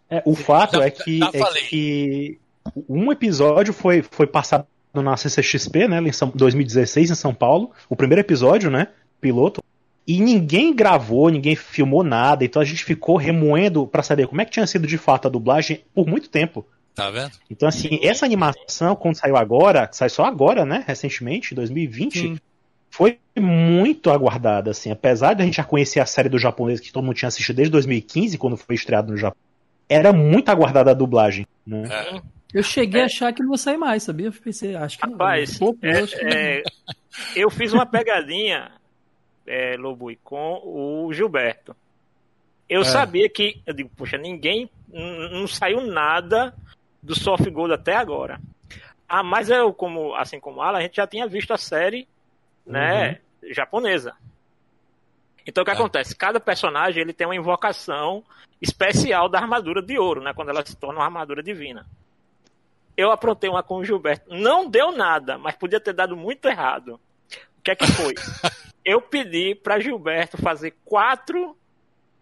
É, 0.09 0.21
o 0.25 0.35
fato 0.35 0.77
já, 0.77 0.85
é, 0.85 0.91
que, 0.91 1.19
é 1.23 1.61
que 1.67 2.39
um 2.87 3.11
episódio 3.11 3.73
foi, 3.73 4.01
foi 4.03 4.27
passado 4.27 4.67
na 4.93 5.17
CCXP, 5.17 5.87
né, 5.87 5.99
em 5.99 6.11
São, 6.11 6.31
2016, 6.33 7.11
em 7.11 7.15
São 7.15 7.33
Paulo, 7.33 7.71
o 7.89 7.95
primeiro 7.95 8.21
episódio, 8.21 8.69
né, 8.69 8.89
piloto, 9.19 9.63
e 10.07 10.19
ninguém 10.19 10.73
gravou, 10.73 11.29
ninguém 11.29 11.55
filmou 11.55 12.03
nada, 12.03 12.45
então 12.45 12.61
a 12.61 12.65
gente 12.65 12.83
ficou 12.83 13.17
remoendo 13.17 13.87
para 13.87 14.03
saber 14.03 14.27
como 14.27 14.39
é 14.39 14.45
que 14.45 14.51
tinha 14.51 14.67
sido 14.67 14.85
de 14.85 14.97
fato 14.97 15.27
a 15.27 15.31
dublagem 15.31 15.83
por 15.93 16.05
muito 16.05 16.29
tempo. 16.29 16.65
Tá 16.93 17.09
vendo? 17.09 17.31
Então, 17.49 17.67
assim, 17.67 17.99
essa 18.01 18.25
animação, 18.25 18.95
quando 18.95 19.15
saiu 19.15 19.35
agora, 19.35 19.89
sai 19.91 20.07
só 20.07 20.23
agora, 20.23 20.63
né? 20.63 20.83
Recentemente, 20.87 21.53
2020, 21.53 22.19
Sim. 22.19 22.37
foi 22.89 23.19
muito 23.37 24.09
aguardada, 24.09 24.71
assim. 24.71 24.91
Apesar 24.91 25.33
de 25.33 25.41
a 25.41 25.45
gente 25.45 25.57
já 25.57 25.63
conhecer 25.63 25.99
a 25.99 26.05
série 26.05 26.29
do 26.29 26.39
japonês 26.39 26.79
que 26.79 26.93
todo 26.93 27.03
mundo 27.03 27.15
tinha 27.15 27.27
assistido 27.27 27.57
desde 27.57 27.71
2015, 27.71 28.37
quando 28.37 28.55
foi 28.55 28.75
estreado 28.75 29.11
no 29.11 29.17
Japão, 29.17 29.37
era 29.89 30.13
muito 30.13 30.47
aguardada 30.49 30.91
a 30.91 30.93
dublagem, 30.93 31.45
né? 31.67 31.89
É. 31.91 32.21
Eu 32.53 32.63
cheguei 32.63 33.01
é. 33.01 33.03
a 33.03 33.07
achar 33.07 33.33
que 33.33 33.43
não 33.43 33.51
ia 33.51 33.57
sair 33.57 33.77
mais, 33.77 34.03
sabia? 34.03 34.27
Eu 34.27 34.31
pensei, 34.31 34.75
acho 34.75 34.97
que 34.97 35.05
Rapaz, 35.05 35.59
não. 35.59 35.71
Rapaz, 35.71 36.13
é, 36.13 36.59
é, 36.59 36.63
eu 37.35 37.49
fiz 37.49 37.73
uma 37.73 37.85
pegadinha 37.85 38.71
é, 39.45 39.75
Lobui, 39.77 40.17
com 40.23 40.61
o 40.63 41.13
Gilberto. 41.13 41.75
Eu 42.67 42.81
é. 42.81 42.85
sabia 42.85 43.29
que, 43.29 43.61
eu 43.65 43.73
digo, 43.73 43.89
poxa, 43.95 44.17
ninguém, 44.17 44.69
não 44.89 45.47
saiu 45.47 45.81
nada 45.81 46.53
do 47.01 47.15
Soft 47.15 47.47
Gold 47.49 47.73
até 47.73 47.95
agora. 47.95 48.39
Ah, 49.07 49.23
mas 49.23 49.49
eu, 49.49 49.71
como, 49.71 50.15
assim 50.15 50.39
como 50.39 50.61
Alan, 50.61 50.79
a 50.79 50.81
gente 50.81 50.95
já 50.95 51.05
tinha 51.05 51.27
visto 51.27 51.53
a 51.53 51.57
série, 51.57 52.07
né, 52.65 53.19
uhum. 53.43 53.53
japonesa. 53.53 54.15
Então 55.45 55.61
o 55.61 55.65
que 55.65 55.71
é. 55.71 55.75
acontece? 55.75 56.15
Cada 56.15 56.39
personagem 56.39 57.01
ele 57.01 57.13
tem 57.13 57.27
uma 57.27 57.35
invocação 57.35 58.23
especial 58.59 59.29
da 59.29 59.37
armadura 59.37 59.81
de 59.81 59.99
ouro, 59.99 60.21
né, 60.21 60.33
quando 60.33 60.49
ela 60.49 60.65
se 60.65 60.75
torna 60.75 60.99
uma 60.99 61.05
armadura 61.05 61.43
divina. 61.43 61.85
Eu 62.97 63.11
aprontei 63.11 63.49
uma 63.49 63.61
com 63.61 63.75
o 63.75 63.85
Gilberto. 63.85 64.33
Não 64.33 64.67
deu 64.67 64.91
nada, 64.91 65.37
mas 65.37 65.55
podia 65.55 65.79
ter 65.79 65.93
dado 65.93 66.15
muito 66.15 66.47
errado 66.47 66.99
que 67.65 67.71
é 67.71 67.75
que 67.75 67.87
foi? 67.91 68.13
Eu 68.85 69.01
pedi 69.01 69.55
para 69.55 69.79
Gilberto 69.79 70.37
fazer 70.37 70.75
quatro 70.85 71.57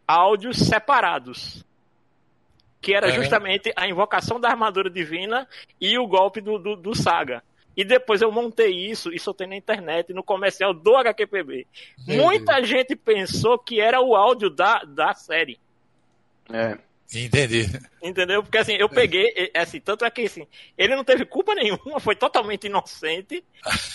áudios 0.07 0.57
separados. 0.57 1.65
Que 2.81 2.93
era 2.93 3.11
justamente 3.11 3.71
a 3.75 3.87
invocação 3.87 4.39
da 4.39 4.49
armadura 4.49 4.89
divina 4.89 5.47
e 5.79 5.97
o 5.97 6.07
golpe 6.07 6.39
do, 6.39 6.57
do, 6.57 6.75
do 6.75 6.95
Saga. 6.95 7.43
E 7.75 7.83
depois 7.83 8.21
eu 8.21 8.31
montei 8.31 8.71
isso 8.71 9.11
e 9.11 9.19
soltei 9.19 9.47
na 9.47 9.55
internet, 9.55 10.13
no 10.13 10.21
comercial 10.21 10.73
do 10.73 10.95
HQPB. 10.95 11.65
Muita 12.07 12.63
gente 12.63 12.95
pensou 12.95 13.57
que 13.57 13.81
era 13.81 13.99
o 14.01 14.15
áudio 14.15 14.49
da, 14.49 14.79
da 14.79 15.13
série. 15.13 15.59
É. 16.51 16.77
Entendi. 17.19 17.67
Entendeu? 18.01 18.41
Porque 18.43 18.57
assim, 18.57 18.73
eu 18.73 18.89
peguei, 18.89 19.51
assim, 19.55 19.79
tanto 19.79 20.05
é 20.05 20.11
que 20.11 20.23
assim, 20.23 20.47
ele 20.77 20.95
não 20.95 21.03
teve 21.03 21.25
culpa 21.25 21.53
nenhuma, 21.55 21.99
foi 21.99 22.15
totalmente 22.15 22.67
inocente, 22.67 23.43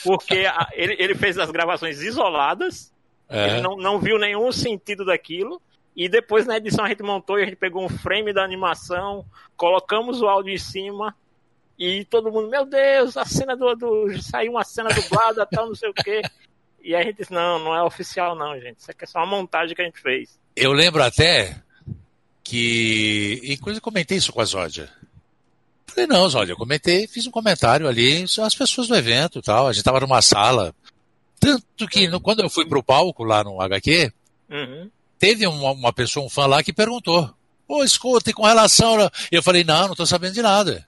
porque 0.04 0.46
a, 0.46 0.68
ele, 0.72 0.96
ele 0.98 1.14
fez 1.14 1.38
as 1.38 1.50
gravações 1.50 2.00
isoladas, 2.00 2.92
é. 3.28 3.48
ele 3.48 3.60
não, 3.60 3.76
não 3.76 3.98
viu 3.98 4.18
nenhum 4.18 4.50
sentido 4.52 5.04
daquilo, 5.04 5.60
E 5.96 6.08
depois 6.08 6.46
na 6.46 6.56
edição 6.56 6.84
a 6.84 6.88
gente 6.88 7.02
montou 7.02 7.38
e 7.38 7.42
a 7.42 7.44
gente 7.46 7.56
pegou 7.56 7.84
um 7.84 7.88
frame 7.88 8.32
da 8.32 8.44
animação, 8.44 9.24
colocamos 9.56 10.22
o 10.22 10.28
áudio 10.28 10.54
em 10.54 10.58
cima 10.58 11.14
e 11.78 12.04
todo 12.06 12.32
mundo, 12.32 12.50
meu 12.50 12.66
Deus, 12.66 13.16
a 13.16 13.24
cena 13.24 13.56
do. 13.56 13.74
do 13.76 14.22
saiu 14.22 14.52
uma 14.52 14.64
cena 14.64 14.90
dublada, 14.90 15.46
tal, 15.46 15.68
não 15.68 15.76
sei 15.76 15.88
o 15.88 15.94
quê. 15.94 16.22
E 16.82 16.94
a 16.94 17.02
gente 17.02 17.18
disse, 17.18 17.32
não, 17.32 17.58
não 17.58 17.74
é 17.74 17.82
oficial 17.82 18.34
não, 18.34 18.58
gente. 18.58 18.78
Isso 18.78 18.90
aqui 18.90 19.04
é 19.04 19.06
só 19.06 19.20
uma 19.20 19.26
montagem 19.26 19.76
que 19.76 19.82
a 19.82 19.84
gente 19.84 20.00
fez. 20.00 20.38
Eu 20.56 20.72
lembro 20.72 21.02
até 21.02 21.62
que. 22.48 23.40
Inclusive 23.44 23.80
comentei 23.80 24.18
isso 24.18 24.32
com 24.32 24.40
a 24.40 24.44
Zódia. 24.44 24.90
Falei, 25.86 26.06
não, 26.06 26.28
Zódia, 26.28 26.52
eu 26.52 26.56
comentei, 26.56 27.06
fiz 27.06 27.26
um 27.26 27.30
comentário 27.30 27.88
ali, 27.88 28.24
as 28.24 28.54
pessoas 28.54 28.88
do 28.88 28.96
evento 28.96 29.42
tal. 29.42 29.68
A 29.68 29.72
gente 29.72 29.84
tava 29.84 30.00
numa 30.00 30.22
sala. 30.22 30.74
Tanto 31.40 31.86
que 31.86 32.08
no, 32.08 32.20
quando 32.20 32.40
eu 32.40 32.50
fui 32.50 32.66
pro 32.66 32.82
palco 32.82 33.24
lá 33.24 33.44
no 33.44 33.60
HQ, 33.60 34.12
uhum 34.50 34.90
teve 35.18 35.46
uma, 35.46 35.72
uma, 35.72 35.92
pessoa, 35.92 36.24
um 36.24 36.30
fã 36.30 36.46
lá, 36.46 36.62
que 36.62 36.72
perguntou: 36.72 37.30
Pô, 37.66 37.82
escuta, 37.84 38.30
e 38.30 38.32
com 38.32 38.46
relação. 38.46 38.98
A... 39.00 39.10
Eu 39.30 39.42
falei: 39.42 39.64
Não, 39.64 39.86
não 39.86 39.92
estou 39.92 40.06
sabendo 40.06 40.34
de 40.34 40.42
nada. 40.42 40.86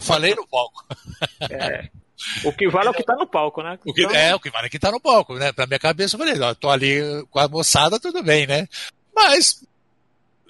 Falei 0.00 0.34
no 0.34 0.46
palco. 0.46 0.84
É. 1.50 1.88
O 2.44 2.52
que 2.52 2.66
vale 2.68 2.88
é 2.88 2.90
o 2.90 2.94
que 2.94 3.02
está 3.02 3.14
no 3.14 3.26
palco, 3.26 3.62
né? 3.62 3.78
O 3.84 3.92
que, 3.92 4.02
então... 4.02 4.16
É, 4.16 4.34
o 4.34 4.40
que 4.40 4.50
vale 4.50 4.66
é 4.66 4.70
que 4.70 4.76
está 4.76 4.90
no 4.90 4.98
palco, 4.98 5.34
né? 5.34 5.52
Pra 5.52 5.66
minha 5.66 5.78
cabeça, 5.78 6.16
eu 6.16 6.18
falei: 6.18 6.34
Não, 6.34 6.54
tô 6.54 6.70
ali 6.70 6.98
com 7.30 7.38
a 7.38 7.46
moçada, 7.46 8.00
tudo 8.00 8.22
bem, 8.22 8.46
né? 8.46 8.66
Mas. 9.14 9.62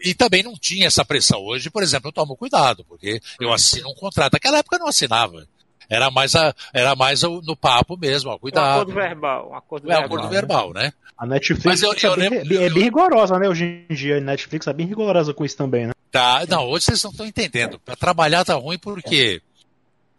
E 0.07 0.15
também 0.15 0.41
não 0.41 0.55
tinha 0.55 0.87
essa 0.87 1.05
pressão. 1.05 1.41
Hoje, 1.41 1.69
por 1.69 1.83
exemplo, 1.83 2.09
eu 2.09 2.13
tomo 2.13 2.37
cuidado, 2.37 2.85
porque 2.85 3.21
eu 3.41 3.53
assino 3.53 3.91
um 3.91 3.95
contrato. 3.95 4.35
Naquela 4.35 4.59
época 4.59 4.77
eu 4.77 4.81
não 4.81 4.87
assinava. 4.87 5.45
Era 5.91 6.13
mais, 6.13 6.37
a, 6.37 6.55
era 6.73 6.95
mais 6.95 7.23
no 7.23 7.57
papo 7.57 7.97
mesmo, 7.97 8.31
ó, 8.31 8.39
cuidado. 8.39 8.67
Um 8.67 8.83
acordo 8.83 8.95
verbal. 8.95 9.51
Um 9.51 9.55
acordo 9.57 9.91
é, 9.91 9.95
verbal, 9.95 10.07
acordo 10.07 10.29
verbal 10.29 10.73
né? 10.73 10.93
A 11.19 11.27
Netflix 11.27 11.83
eu, 11.83 11.93
eu 11.93 12.15
é, 12.15 12.31
bem, 12.31 12.39
é, 12.39 12.71
bem, 12.71 12.83
rigorosa, 12.85 13.37
né? 13.39 13.49
Hoje 13.49 13.85
em 13.89 13.95
dia, 13.95 14.19
a 14.19 14.21
Netflix 14.21 14.67
é 14.69 14.73
bem 14.73 14.87
rigorosa 14.87 15.35
com 15.35 15.45
isso 15.45 15.57
também, 15.57 15.87
né? 15.87 15.93
Tá, 16.13 16.45
não, 16.49 16.69
hoje 16.69 16.85
vocês 16.85 17.03
não 17.03 17.11
estão 17.11 17.27
entendendo. 17.27 17.81
Para 17.81 17.97
trabalhar 17.97 18.45
tá 18.45 18.55
ruim 18.55 18.79
porque 18.79 19.43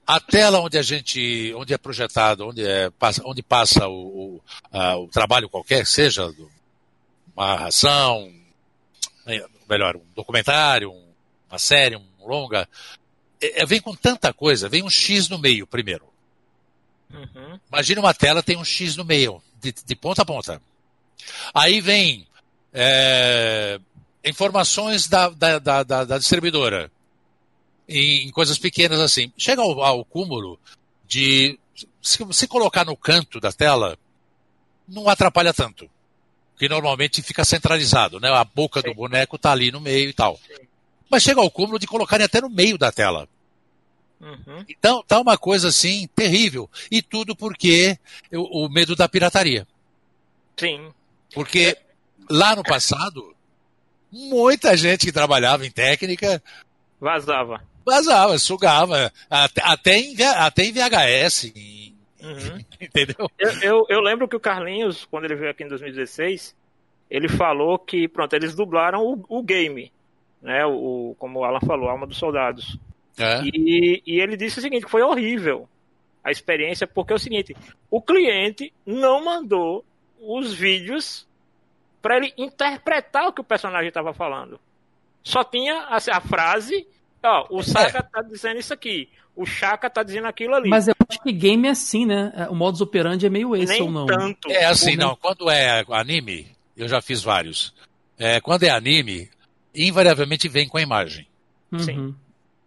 a 0.06 0.20
tela 0.20 0.60
onde 0.60 0.78
a 0.78 0.82
gente, 0.82 1.54
onde 1.56 1.74
é 1.74 1.78
projetado, 1.78 2.48
onde, 2.48 2.66
é, 2.66 2.90
passa, 2.90 3.22
onde 3.26 3.42
passa 3.42 3.88
o, 3.88 3.94
o, 3.94 4.42
a, 4.72 4.98
o 4.98 5.08
trabalho 5.08 5.50
qualquer, 5.50 5.86
seja 5.86 6.34
uma 7.36 7.56
ração, 7.56 8.32
melhor, 9.70 9.96
um 9.96 10.06
documentário, 10.16 10.94
uma 11.50 11.60
série, 11.60 11.96
um 11.96 12.06
longa, 12.26 12.68
é, 13.42 13.62
é, 13.62 13.66
vem 13.66 13.80
com 13.80 13.96
tanta 13.96 14.34
coisa, 14.34 14.70
vem 14.70 14.84
um 14.84 14.90
X 14.90 15.30
no 15.30 15.38
meio 15.38 15.66
primeiro. 15.66 16.06
Uhum. 17.12 17.60
Imagina 17.72 18.02
uma 18.02 18.14
tela 18.14 18.44
tem 18.44 18.58
um 18.58 18.66
X 18.66 18.96
no 18.96 19.06
meio, 19.06 19.42
de, 19.62 19.72
de 19.72 19.96
ponta 19.96 20.24
a 20.24 20.26
ponta. 20.26 20.62
Aí 21.54 21.80
vem 21.82 22.28
é, 22.74 23.80
informações 24.24 25.08
da, 25.08 25.30
da, 25.30 25.60
da, 25.60 25.84
da, 25.84 26.18
distribuidora 26.18 26.92
em, 27.88 28.28
em, 28.28 28.32
coisas 28.32 28.58
pequenas 28.58 29.00
assim. 29.00 29.32
Chega 29.38 29.62
ao, 29.62 29.82
ao 29.82 30.06
cúmulo 30.06 30.60
de 31.08 31.58
se, 32.02 32.20
se 32.32 32.48
colocar 32.48 32.86
no 32.86 32.98
canto 32.98 33.40
da 33.40 33.52
tela, 33.52 33.98
não 34.88 35.08
atrapalha 35.08 35.54
tanto. 35.54 35.90
Porque 36.58 36.68
normalmente 36.68 37.22
fica 37.22 37.46
centralizado, 37.46 38.20
né? 38.20 38.32
A 38.32 38.44
boca 38.44 38.82
Sim. 38.82 38.88
do 38.88 38.96
boneco 38.96 39.36
está 39.36 39.52
ali 39.52 39.72
no 39.72 39.80
meio 39.80 40.10
e 40.10 40.14
tal. 40.14 40.38
Sim. 40.38 40.66
Mas 41.08 41.22
chega 41.22 41.40
ao 41.40 41.52
cúmulo 41.52 41.78
de 41.78 41.86
colocarem 41.86 42.26
até 42.26 42.42
no 42.42 42.50
meio 42.50 42.80
da 42.80 42.92
tela. 42.92 43.30
Uhum. 44.20 44.66
Então, 44.68 45.04
tá 45.08 45.20
uma 45.20 45.38
coisa 45.38 45.68
assim 45.68 46.10
terrível. 46.16 46.68
E 46.90 47.00
tudo 47.00 47.36
porque 47.36 47.96
o, 48.34 48.66
o 48.66 48.70
medo 48.70 48.96
da 48.96 49.08
pirataria. 49.08 49.68
Sim. 50.58 50.92
Porque 51.32 51.78
lá 52.28 52.56
no 52.56 52.64
passado, 52.64 53.36
muita 54.12 54.76
gente 54.76 55.06
que 55.06 55.12
trabalhava 55.12 55.64
em 55.64 55.70
técnica 55.70 56.42
vazava. 57.00 57.62
Vazava, 57.86 58.40
sugava. 58.40 59.14
Até, 59.30 59.62
até, 59.64 59.98
em, 60.00 60.16
até 60.24 60.66
em 60.66 60.74
VHS. 60.74 61.52
Em, 61.56 61.96
uhum. 62.20 62.66
Entendeu? 62.82 63.30
Eu, 63.38 63.52
eu, 63.62 63.86
eu, 63.90 64.00
lembro 64.02 64.28
que 64.28 64.36
o 64.36 64.40
Carlinhos, 64.40 65.06
quando 65.06 65.26
ele 65.26 65.36
veio 65.36 65.52
aqui 65.52 65.64
em 65.64 65.68
2016, 65.68 66.56
ele 67.10 67.28
falou 67.28 67.80
que, 67.80 68.08
pronto, 68.08 68.34
eles 68.34 68.56
dublaram 68.56 69.02
o, 69.02 69.26
o 69.28 69.44
game 69.44 69.92
né? 70.42 70.66
O, 70.66 71.16
como 71.18 71.40
o 71.40 71.44
Alan 71.44 71.60
falou, 71.60 71.90
Alma 71.90 72.08
dos 72.08 72.18
Soldados. 72.18 72.78
É. 73.18 73.42
E, 73.44 74.02
e 74.06 74.20
ele 74.20 74.38
disse 74.38 74.60
o 74.60 74.62
seguinte, 74.62 74.86
foi 74.88 75.02
horrível 75.02 75.68
a 76.24 76.32
experiência, 76.32 76.86
porque 76.86 77.14
é 77.14 77.16
o 77.16 77.20
seguinte, 77.20 77.56
o 77.90 78.02
cliente 78.02 78.74
não 78.86 79.24
mandou 79.24 79.84
os 80.20 80.54
vídeos 80.54 81.28
para 82.02 82.18
ele 82.18 82.34
interpretar 82.38 83.28
o 83.28 83.34
que 83.34 83.42
o 83.42 83.46
personagem 83.46 83.88
estava 83.88 84.14
falando. 84.14 84.60
Só 85.24 85.44
tinha 85.44 85.82
a, 85.84 85.98
a 85.98 86.22
frase, 86.22 86.88
ó, 87.24 87.48
o 87.50 87.64
Saka 87.64 88.00
é. 88.00 88.02
tá 88.02 88.22
dizendo 88.22 88.60
isso 88.60 88.74
aqui, 88.74 89.10
o 89.36 89.46
Chaka 89.46 89.90
tá 89.90 90.02
dizendo 90.02 90.28
aquilo 90.28 90.56
ali. 90.56 90.70
Mas 90.70 90.88
eu 90.88 90.96
acho 91.08 91.22
que 91.22 91.32
game 91.32 91.68
é 91.68 91.72
assim, 91.72 92.06
né? 92.06 92.34
É, 92.36 92.50
o 92.50 92.56
modus 92.56 92.82
operandi 92.82 93.26
é 93.26 93.30
meio 93.30 93.56
esse 93.56 93.74
Nem 93.74 93.84
ou 93.84 93.92
não? 93.92 94.06
Tanto. 94.08 94.50
É 94.50 94.66
assim, 94.66 94.96
não. 94.96 95.16
Quando 95.16 95.50
é 95.50 95.86
anime, 95.92 96.48
eu 96.76 96.88
já 96.88 97.02
fiz 97.02 97.22
vários. 97.22 97.74
É, 98.18 98.42
quando 98.42 98.64
é 98.64 98.70
anime, 98.70 99.30
invariavelmente 99.76 100.48
vem 100.48 100.68
com 100.68 100.78
a 100.78 100.82
imagem. 100.82 101.28
Uhum. 101.72 101.80
Sim. 101.80 102.16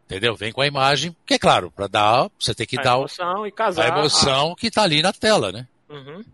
Entendeu? 0.06 0.34
Vem 0.34 0.52
com 0.52 0.60
a 0.60 0.66
imagem, 0.66 1.14
que 1.24 1.34
é 1.34 1.38
claro, 1.38 1.70
para 1.70 1.86
dar, 1.86 2.30
você 2.38 2.54
tem 2.54 2.66
que 2.66 2.78
a 2.78 2.82
dar 2.82 2.96
emoção 2.98 3.46
e 3.46 3.52
casar, 3.52 3.84
a 3.84 3.98
emoção 3.98 4.52
a... 4.52 4.56
que 4.56 4.66
está 4.68 4.82
ali 4.82 5.02
na 5.02 5.12
tela, 5.12 5.52
né? 5.52 5.66
Uhum. 5.88 6.24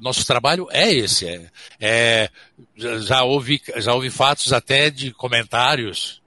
Nosso 0.00 0.24
trabalho 0.24 0.68
é 0.70 0.92
esse. 0.92 1.26
É, 1.26 1.50
é, 1.80 2.30
já, 2.76 3.24
houve, 3.24 3.60
já 3.76 3.94
houve 3.94 4.10
fatos 4.10 4.52
até 4.52 4.90
de 4.90 5.12
comentários 5.12 6.22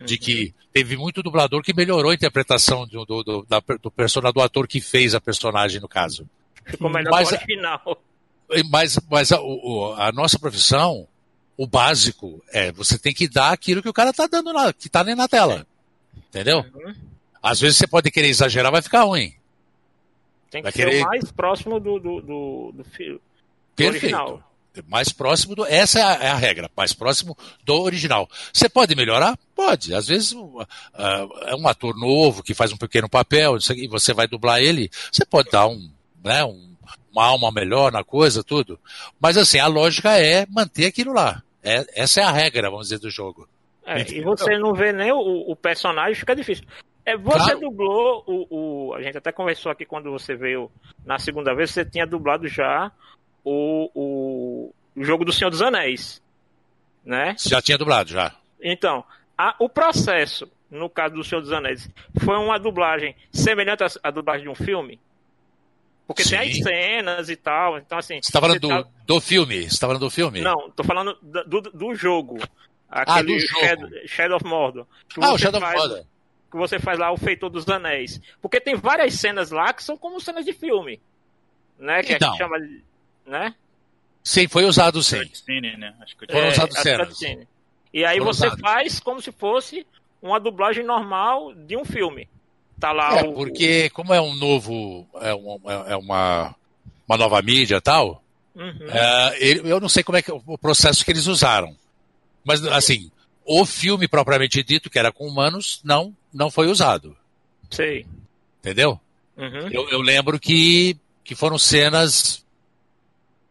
uhum. 0.00 0.06
de 0.06 0.18
que 0.18 0.44
uhum. 0.44 0.59
Teve 0.72 0.96
muito 0.96 1.22
dublador 1.22 1.62
que 1.62 1.74
melhorou 1.74 2.10
a 2.10 2.14
interpretação 2.14 2.86
do, 2.86 3.04
do, 3.04 3.22
do, 3.22 3.46
da, 3.48 3.62
do 3.80 3.90
personagem, 3.90 4.34
do 4.34 4.40
ator 4.40 4.66
que 4.66 4.80
fez 4.80 5.14
a 5.14 5.20
personagem, 5.20 5.80
no 5.80 5.88
caso. 5.88 6.28
Ficou 6.64 6.90
melhor 6.90 7.10
mas, 7.10 7.30
final. 7.42 8.02
Mas, 8.70 8.98
mas 9.10 9.32
a, 9.32 9.38
a 9.38 10.12
nossa 10.12 10.38
profissão 10.38 11.06
o 11.56 11.66
básico 11.66 12.42
é 12.50 12.72
você 12.72 12.98
tem 12.98 13.12
que 13.12 13.28
dar 13.28 13.52
aquilo 13.52 13.82
que 13.82 13.88
o 13.88 13.92
cara 13.92 14.14
tá 14.14 14.26
dando 14.26 14.50
lá, 14.52 14.72
que 14.72 14.88
tá 14.88 15.04
nem 15.04 15.14
na 15.14 15.28
tela. 15.28 15.66
Entendeu? 16.16 16.64
Uhum. 16.74 16.94
Às 17.42 17.60
vezes 17.60 17.76
você 17.76 17.86
pode 17.86 18.10
querer 18.10 18.28
exagerar, 18.28 18.72
vai 18.72 18.80
ficar 18.80 19.02
ruim. 19.02 19.34
Tem 20.50 20.62
que 20.62 20.64
vai 20.64 20.72
ser 20.72 20.84
querer... 20.86 21.02
o 21.02 21.06
mais 21.06 21.30
próximo 21.30 21.78
do, 21.78 21.98
do, 21.98 22.20
do, 22.20 22.72
do, 22.72 22.84
do 23.76 23.84
original. 23.84 24.42
Mais 24.86 25.10
próximo 25.10 25.54
do. 25.54 25.66
Essa 25.66 25.98
é 25.98 26.02
a, 26.02 26.12
é 26.14 26.28
a, 26.28 26.36
regra, 26.36 26.70
mais 26.76 26.92
próximo 26.92 27.36
do 27.64 27.82
original. 27.82 28.28
Você 28.52 28.68
pode 28.68 28.94
melhorar? 28.94 29.36
Pode. 29.54 29.94
Às 29.94 30.06
vezes 30.06 30.32
uh, 30.32 30.66
é 31.42 31.56
um 31.56 31.66
ator 31.66 31.96
novo 31.96 32.42
que 32.42 32.54
faz 32.54 32.72
um 32.72 32.76
pequeno 32.76 33.08
papel 33.08 33.58
e 33.76 33.88
você 33.88 34.14
vai 34.14 34.28
dublar 34.28 34.60
ele, 34.60 34.88
você 35.10 35.24
pode 35.24 35.50
dar 35.50 35.66
um, 35.66 35.90
né, 36.22 36.44
um, 36.44 36.76
uma 37.12 37.26
alma 37.26 37.50
melhor 37.50 37.90
na 37.90 38.04
coisa, 38.04 38.44
tudo. 38.44 38.78
Mas 39.20 39.36
assim, 39.36 39.58
a 39.58 39.66
lógica 39.66 40.18
é 40.18 40.46
manter 40.48 40.86
aquilo 40.86 41.12
lá. 41.12 41.42
É, 41.62 41.84
essa 41.94 42.20
é 42.20 42.24
a 42.24 42.30
regra, 42.30 42.70
vamos 42.70 42.86
dizer, 42.86 43.00
do 43.00 43.10
jogo. 43.10 43.48
É, 43.84 44.00
e 44.12 44.22
você 44.22 44.56
não 44.56 44.72
vê 44.72 44.92
nem 44.92 45.10
o, 45.10 45.50
o 45.50 45.56
personagem, 45.56 46.14
fica 46.14 46.36
difícil. 46.36 46.64
É, 47.04 47.16
você 47.16 47.38
claro. 47.38 47.60
dublou 47.60 48.24
o, 48.26 48.46
o, 48.90 48.94
A 48.94 49.02
gente 49.02 49.18
até 49.18 49.32
conversou 49.32 49.72
aqui 49.72 49.84
quando 49.84 50.10
você 50.10 50.36
veio 50.36 50.70
na 51.04 51.18
segunda 51.18 51.54
vez, 51.54 51.70
você 51.70 51.84
tinha 51.84 52.06
dublado 52.06 52.46
já 52.46 52.92
o, 53.44 53.90
o, 53.94 54.74
o 54.96 55.04
jogo 55.04 55.24
do 55.24 55.32
Senhor 55.32 55.50
dos 55.50 55.62
Anéis. 55.62 56.22
Né? 57.04 57.34
Já 57.38 57.62
tinha 57.62 57.78
dublado, 57.78 58.10
já. 58.10 58.34
Então, 58.62 59.04
a, 59.36 59.54
o 59.58 59.68
processo, 59.68 60.50
no 60.70 60.88
caso 60.90 61.14
do 61.14 61.24
Senhor 61.24 61.40
dos 61.40 61.52
Anéis, 61.52 61.88
foi 62.22 62.36
uma 62.36 62.58
dublagem 62.58 63.16
semelhante 63.32 63.82
à, 63.82 63.88
à 64.02 64.10
dublagem 64.10 64.44
de 64.44 64.50
um 64.50 64.54
filme? 64.54 65.00
Porque 66.10 66.24
Sim. 66.24 66.30
tem 66.30 66.50
as 66.50 66.56
cenas 66.58 67.28
e 67.30 67.36
tal. 67.36 67.78
Então, 67.78 67.96
assim. 67.96 68.20
Você 68.20 68.32
tá 68.32 68.40
falando 68.40 68.58
do, 68.58 68.68
tá... 68.68 68.84
do 69.06 69.20
filme? 69.20 69.70
Você 69.70 69.78
tá 69.78 69.86
falando 69.86 70.00
do 70.00 70.10
filme? 70.10 70.40
Não, 70.40 70.68
tô 70.70 70.82
falando 70.82 71.16
do, 71.22 71.60
do 71.60 71.94
jogo. 71.94 72.36
Aquele 72.90 73.18
ah, 73.18 73.22
do 73.22 73.38
jogo. 73.38 73.60
Shadow, 73.60 73.90
Shadow 74.06 74.36
of 74.36 74.44
Mordor. 74.44 74.86
Ah, 75.20 75.32
o 75.32 75.38
Shadow 75.38 75.60
faz, 75.60 75.78
of 75.78 75.88
Mordor. 75.88 76.06
Que 76.50 76.56
você 76.56 76.80
faz 76.80 76.98
lá 76.98 77.12
o 77.12 77.16
Feitor 77.16 77.48
dos 77.48 77.68
Anéis. 77.68 78.20
Porque 78.42 78.60
tem 78.60 78.74
várias 78.74 79.14
cenas 79.14 79.52
lá 79.52 79.72
que 79.72 79.84
são 79.84 79.96
como 79.96 80.20
cenas 80.20 80.44
de 80.44 80.52
filme. 80.52 81.00
Né? 81.78 82.02
Que 82.02 82.14
então, 82.14 82.28
a 82.28 82.32
gente 82.32 82.38
chama 82.38 82.60
de. 82.60 82.82
Né? 83.30 83.54
Sim, 84.24 84.48
foi 84.48 84.64
usado 84.64 85.00
sim. 85.02 85.20
Cutscene, 85.20 85.76
né? 85.76 85.94
Acho 86.00 86.16
que 86.16 86.26
Foram 86.26 86.48
é, 86.48 86.50
usados 86.50 86.78
cenas. 86.78 87.20
E 87.92 88.04
aí 88.04 88.18
Foram 88.18 88.32
você 88.32 88.46
usados. 88.46 88.60
faz 88.60 89.00
como 89.00 89.22
se 89.22 89.30
fosse 89.30 89.86
uma 90.20 90.40
dublagem 90.40 90.84
normal 90.84 91.54
de 91.54 91.76
um 91.76 91.84
filme. 91.84 92.28
Tá 92.78 92.92
lá 92.92 93.20
é, 93.20 93.22
o... 93.22 93.32
porque 93.32 93.88
como 93.90 94.12
é 94.12 94.20
um 94.20 94.34
novo, 94.34 95.06
é, 95.20 95.30
é 95.92 95.96
uma, 95.96 96.54
uma 97.06 97.16
nova 97.16 97.40
mídia 97.40 97.76
e 97.76 97.80
tal, 97.80 98.22
uhum. 98.54 98.88
é, 98.88 99.60
eu 99.64 99.78
não 99.78 99.88
sei 99.88 100.02
como 100.02 100.18
é 100.18 100.22
que 100.22 100.32
o 100.32 100.58
processo 100.58 101.04
que 101.04 101.12
eles 101.12 101.26
usaram. 101.26 101.76
Mas, 102.44 102.64
assim, 102.66 103.12
o 103.44 103.64
filme 103.64 104.08
propriamente 104.08 104.62
dito, 104.62 104.90
que 104.90 104.98
era 104.98 105.12
com 105.12 105.28
humanos, 105.28 105.80
não, 105.84 106.14
não 106.32 106.50
foi 106.50 106.66
usado. 106.66 107.16
Sei. 107.70 108.06
Entendeu? 108.58 108.98
Uhum. 109.36 109.68
Eu, 109.70 109.88
eu, 109.90 110.00
lembro 110.00 110.38
que, 110.40 110.96
que 111.22 111.34
foram 111.34 111.58
cenas 111.58 112.44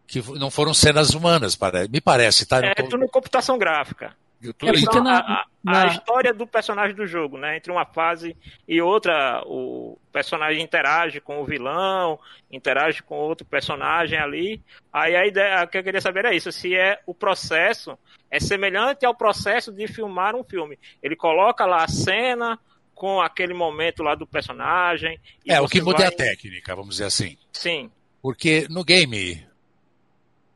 que 0.09 0.23
não 0.39 0.49
foram 0.49 0.73
cenas 0.73 1.11
humanas, 1.11 1.57
me 1.89 2.01
parece, 2.01 2.45
tá? 2.47 2.65
É 2.65 2.73
tô... 2.73 2.89
tudo 2.89 3.07
computação 3.07 3.59
gráfica. 3.59 4.15
É 4.41 4.69
então, 4.79 5.03
na, 5.03 5.19
a, 5.19 5.45
na... 5.61 5.83
a, 5.83 5.87
história 5.87 6.33
do 6.33 6.47
personagem 6.47 6.95
do 6.95 7.05
jogo, 7.05 7.37
né? 7.37 7.57
Entre 7.57 7.71
uma 7.71 7.85
fase 7.85 8.35
e 8.65 8.81
outra, 8.81 9.43
o 9.45 9.99
personagem 10.13 10.63
interage 10.63 11.19
com 11.19 11.41
o 11.41 11.45
vilão, 11.45 12.17
interage 12.49 13.03
com 13.03 13.15
outro 13.15 13.45
personagem 13.45 14.17
ali. 14.17 14.63
Aí 14.93 15.15
a 15.15 15.27
ideia, 15.27 15.63
o 15.63 15.67
que 15.67 15.77
eu 15.77 15.83
queria 15.83 15.99
saber 15.99 16.25
é 16.25 16.33
isso, 16.33 16.51
se 16.53 16.73
é 16.73 16.99
o 17.05 17.13
processo 17.13 17.97
é 18.31 18.39
semelhante 18.39 19.05
ao 19.05 19.13
processo 19.13 19.73
de 19.73 19.87
filmar 19.87 20.35
um 20.35 20.43
filme. 20.43 20.79
Ele 21.03 21.17
coloca 21.17 21.65
lá 21.65 21.83
a 21.83 21.87
cena 21.87 22.57
com 22.95 23.21
aquele 23.21 23.53
momento 23.53 24.03
lá 24.03 24.15
do 24.15 24.25
personagem. 24.25 25.19
é, 25.47 25.59
o 25.59 25.67
que 25.67 25.81
muda 25.81 25.97
vai... 25.97 26.05
é 26.05 26.09
a 26.09 26.15
técnica, 26.15 26.75
vamos 26.75 26.95
dizer 26.95 27.05
assim. 27.05 27.37
Sim. 27.51 27.91
Porque 28.21 28.67
no 28.69 28.85
game, 28.85 29.45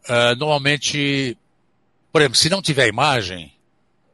uh, 0.10 0.36
normalmente, 0.38 1.38
por 2.12 2.22
exemplo, 2.22 2.38
se 2.38 2.50
não 2.50 2.62
tiver 2.62 2.88
imagem, 2.88 3.54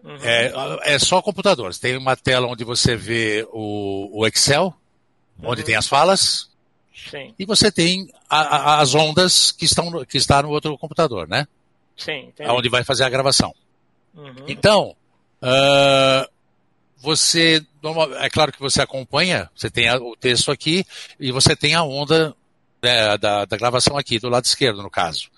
Uhum. 0.04 0.18
É, 0.24 0.94
é 0.96 1.00
só 1.00 1.22
computador. 1.22 1.74
Você 1.74 1.82
tem 1.82 1.98
uma 1.98 2.16
tela 2.16 2.48
onde 2.48 2.64
você 2.64 2.96
vê 2.96 3.48
o, 3.52 4.22
o 4.22 4.28
Excel, 4.28 4.74
onde 5.44 5.62
uhum. 5.62 5.66
tem 5.66 5.76
as 5.76 5.88
falas. 5.88 6.50
Sim. 7.10 7.34
E 7.38 7.46
você 7.46 7.72
tem 7.72 8.10
a, 8.30 8.40
a, 8.40 8.80
as 8.80 8.94
ondas 8.94 9.52
que 9.52 9.66
estão 9.66 10.06
que 10.06 10.18
está 10.18 10.42
no 10.42 10.50
outro 10.50 10.78
computador, 10.78 11.28
né? 11.28 11.48
Sim. 11.98 12.28
Entendi. 12.28 12.50
Onde 12.50 12.70
vai 12.70 12.84
fazer 12.84 13.04
a 13.04 13.10
gravação. 13.10 13.54
Uhum. 14.16 14.46
Então, 14.48 14.96
uh, 15.42 16.30
você 16.98 17.64
é 18.20 18.30
claro 18.30 18.52
que 18.52 18.60
você 18.60 18.82
acompanha, 18.82 19.50
você 19.56 19.70
tem 19.70 19.90
o 19.92 20.16
texto 20.16 20.52
aqui 20.52 20.86
e 21.20 21.32
você 21.32 21.56
tem 21.56 21.76
a 21.76 21.84
onda 21.84 22.36
né, 22.82 23.18
da, 23.18 23.46
da 23.46 23.58
gravação 23.58 23.98
aqui 23.98 24.20
do 24.20 24.30
lado 24.30 24.46
esquerdo, 24.46 24.82
no 24.82 24.90
caso. 24.90 25.30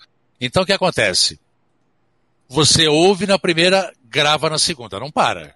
Então, 0.44 0.64
o 0.64 0.66
que 0.66 0.72
acontece? 0.72 1.38
Você 2.48 2.88
ouve 2.88 3.28
na 3.28 3.38
primeira, 3.38 3.94
grava 4.04 4.50
na 4.50 4.58
segunda, 4.58 4.98
não 4.98 5.08
para. 5.08 5.54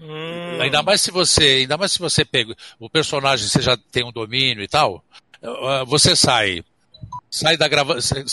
Hum. 0.00 0.58
Ainda 0.58 0.82
mais 0.82 1.02
se 1.02 1.10
você, 1.10 1.44
ainda 1.60 1.76
mais 1.76 1.92
se 1.92 1.98
você 1.98 2.24
pega 2.24 2.56
o 2.80 2.88
personagem, 2.88 3.46
você 3.46 3.60
já 3.60 3.76
tem 3.76 4.06
um 4.06 4.10
domínio 4.10 4.64
e 4.64 4.68
tal, 4.68 5.04
uh, 5.42 5.84
você 5.84 6.16
sai, 6.16 6.64
sai 7.30 7.58
da 7.58 7.68
gravação, 7.68 8.24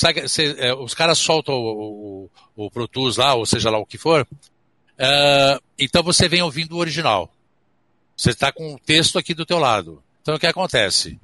é, 0.58 0.74
os 0.74 0.94
caras 0.94 1.18
soltam 1.18 1.54
o, 1.54 2.30
o, 2.56 2.66
o 2.66 2.72
Pro 2.72 2.88
Tools 2.88 3.18
lá, 3.18 3.36
ou 3.36 3.46
seja 3.46 3.70
lá 3.70 3.78
o 3.78 3.86
que 3.86 3.98
for, 3.98 4.26
uh, 4.26 5.62
então 5.78 6.02
você 6.02 6.30
vem 6.30 6.42
ouvindo 6.42 6.78
o 6.78 6.80
original. 6.80 7.30
Você 8.16 8.30
está 8.30 8.54
com 8.54 8.74
o 8.74 8.80
texto 8.80 9.20
aqui 9.20 9.34
do 9.34 9.46
teu 9.46 9.60
lado. 9.60 10.02
Então 10.22 10.36
o 10.36 10.40
que 10.40 10.48
acontece? 10.48 11.20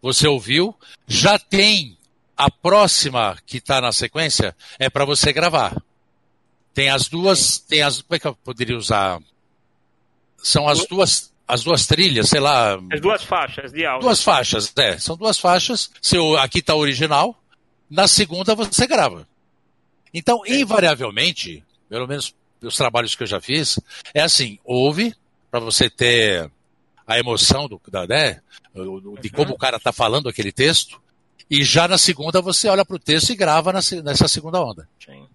Você 0.00 0.26
ouviu, 0.26 0.74
já 1.06 1.38
tem 1.38 1.97
a 2.38 2.48
próxima 2.48 3.36
que 3.44 3.56
está 3.56 3.80
na 3.80 3.90
sequência 3.90 4.56
é 4.78 4.88
para 4.88 5.04
você 5.04 5.32
gravar. 5.32 5.76
Tem 6.72 6.88
as 6.88 7.08
duas, 7.08 7.58
tem 7.58 7.82
as, 7.82 8.00
como 8.00 8.14
é 8.14 8.18
que 8.20 8.26
eu 8.28 8.36
poderia 8.36 8.76
usar? 8.76 9.20
São 10.36 10.68
as 10.68 10.86
duas, 10.86 11.32
as 11.48 11.64
duas 11.64 11.84
trilhas, 11.86 12.28
sei 12.28 12.38
lá. 12.38 12.78
As 12.92 13.00
duas 13.00 13.24
faixas 13.24 13.72
de 13.72 13.84
áudio. 13.84 14.06
Duas 14.06 14.22
faixas, 14.22 14.72
é. 14.76 14.96
São 14.98 15.16
duas 15.16 15.40
faixas. 15.40 15.90
Seu, 16.00 16.38
aqui 16.38 16.60
está 16.60 16.76
o 16.76 16.78
original. 16.78 17.36
Na 17.90 18.06
segunda 18.06 18.54
você 18.54 18.86
grava. 18.86 19.26
Então, 20.14 20.42
invariavelmente, 20.46 21.64
pelo 21.88 22.06
menos 22.06 22.32
os 22.62 22.76
trabalhos 22.76 23.16
que 23.16 23.24
eu 23.24 23.26
já 23.26 23.40
fiz, 23.40 23.80
é 24.14 24.20
assim, 24.20 24.60
ouve 24.64 25.12
para 25.50 25.58
você 25.58 25.90
ter 25.90 26.48
a 27.04 27.18
emoção 27.18 27.66
do, 27.66 27.80
da, 27.88 28.06
né, 28.06 28.40
de 29.20 29.30
como 29.30 29.54
o 29.54 29.58
cara 29.58 29.78
está 29.78 29.92
falando 29.92 30.28
aquele 30.28 30.52
texto. 30.52 31.00
E 31.50 31.62
já 31.64 31.88
na 31.88 31.98
segunda 31.98 32.40
você 32.40 32.68
olha 32.68 32.84
para 32.84 32.96
o 32.96 32.98
texto 32.98 33.30
e 33.30 33.36
grava 33.36 33.72
nessa 33.72 34.28
segunda 34.28 34.62
onda. 34.62 34.88
Sim. 35.04 35.26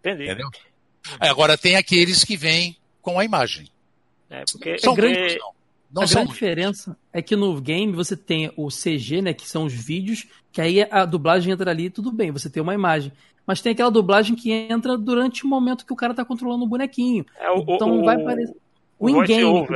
Entendi. 0.00 0.24
Entendeu? 0.24 0.48
Agora 1.18 1.56
tem 1.56 1.76
aqueles 1.76 2.24
que 2.24 2.36
vêm 2.36 2.76
com 3.00 3.18
a 3.18 3.24
imagem. 3.24 3.68
É, 4.28 4.44
porque 4.50 4.78
são 4.78 4.94
grandes, 4.94 5.36
não. 5.38 5.52
não 5.92 6.02
a 6.02 6.06
grande 6.06 6.32
diferença 6.32 6.96
é 7.12 7.22
que 7.22 7.36
no 7.36 7.60
game 7.60 7.92
você 7.92 8.16
tem 8.16 8.50
o 8.56 8.68
CG, 8.68 9.22
né, 9.22 9.32
que 9.34 9.48
são 9.48 9.64
os 9.64 9.72
vídeos, 9.72 10.26
que 10.50 10.60
aí 10.60 10.86
a 10.90 11.04
dublagem 11.04 11.52
entra 11.52 11.70
ali 11.70 11.90
tudo 11.90 12.10
bem, 12.10 12.30
você 12.30 12.48
tem 12.50 12.62
uma 12.62 12.74
imagem. 12.74 13.12
Mas 13.46 13.60
tem 13.60 13.72
aquela 13.72 13.90
dublagem 13.90 14.34
que 14.34 14.50
entra 14.50 14.96
durante 14.96 15.44
o 15.44 15.48
momento 15.48 15.84
que 15.84 15.92
o 15.92 15.96
cara 15.96 16.14
tá 16.14 16.24
controlando 16.24 16.64
o 16.64 16.68
bonequinho. 16.68 17.26
É, 17.38 17.50
o, 17.50 17.60
então 17.68 18.00
o, 18.00 18.04
vai 18.04 18.18
parecer. 18.18 18.56
O 18.98 19.10
in-game, 19.10 19.66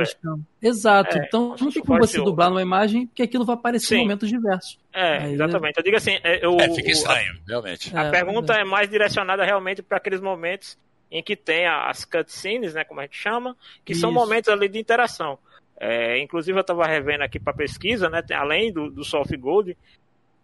Exato. 0.61 1.17
É, 1.17 1.25
então 1.25 1.55
não 1.59 1.71
tem 1.71 1.83
como 1.83 1.99
você 1.99 2.17
dublar 2.17 2.49
numa 2.49 2.61
imagem, 2.61 3.05
porque 3.07 3.21
aquilo 3.21 3.45
vai 3.45 3.55
aparecer 3.55 3.87
Sim. 3.87 3.95
em 3.97 4.01
momentos 4.01 4.29
diversos. 4.29 4.79
É, 4.93 5.17
Aí, 5.17 5.33
exatamente. 5.33 5.77
Eu 5.77 5.83
digo 5.83 5.97
assim. 5.97 6.17
É, 6.23 6.45
eu, 6.45 6.57
é 6.59 6.69
fica 6.73 6.89
estranho, 6.89 7.33
a, 7.33 7.49
realmente. 7.49 7.95
A 7.95 8.03
é, 8.05 8.11
pergunta 8.11 8.53
é. 8.53 8.61
é 8.61 8.63
mais 8.63 8.89
direcionada 8.89 9.43
realmente 9.43 9.81
para 9.81 9.97
aqueles 9.97 10.21
momentos 10.21 10.77
em 11.11 11.23
que 11.23 11.35
tem 11.35 11.67
as 11.67 12.05
cutscenes, 12.05 12.73
né, 12.73 12.83
como 12.83 12.99
a 12.99 13.03
gente 13.03 13.17
chama, 13.17 13.57
que 13.83 13.93
Isso. 13.93 14.01
são 14.01 14.11
momentos 14.11 14.49
ali 14.49 14.69
de 14.69 14.79
interação. 14.79 15.39
É, 15.79 16.19
inclusive 16.19 16.57
eu 16.57 16.61
estava 16.61 16.85
revendo 16.85 17.23
aqui 17.23 17.39
para 17.39 17.53
pesquisa, 17.53 18.09
né, 18.09 18.21
tem, 18.21 18.37
além 18.37 18.71
do, 18.71 18.91
do 18.91 19.03
Soft 19.03 19.35
Gold, 19.37 19.75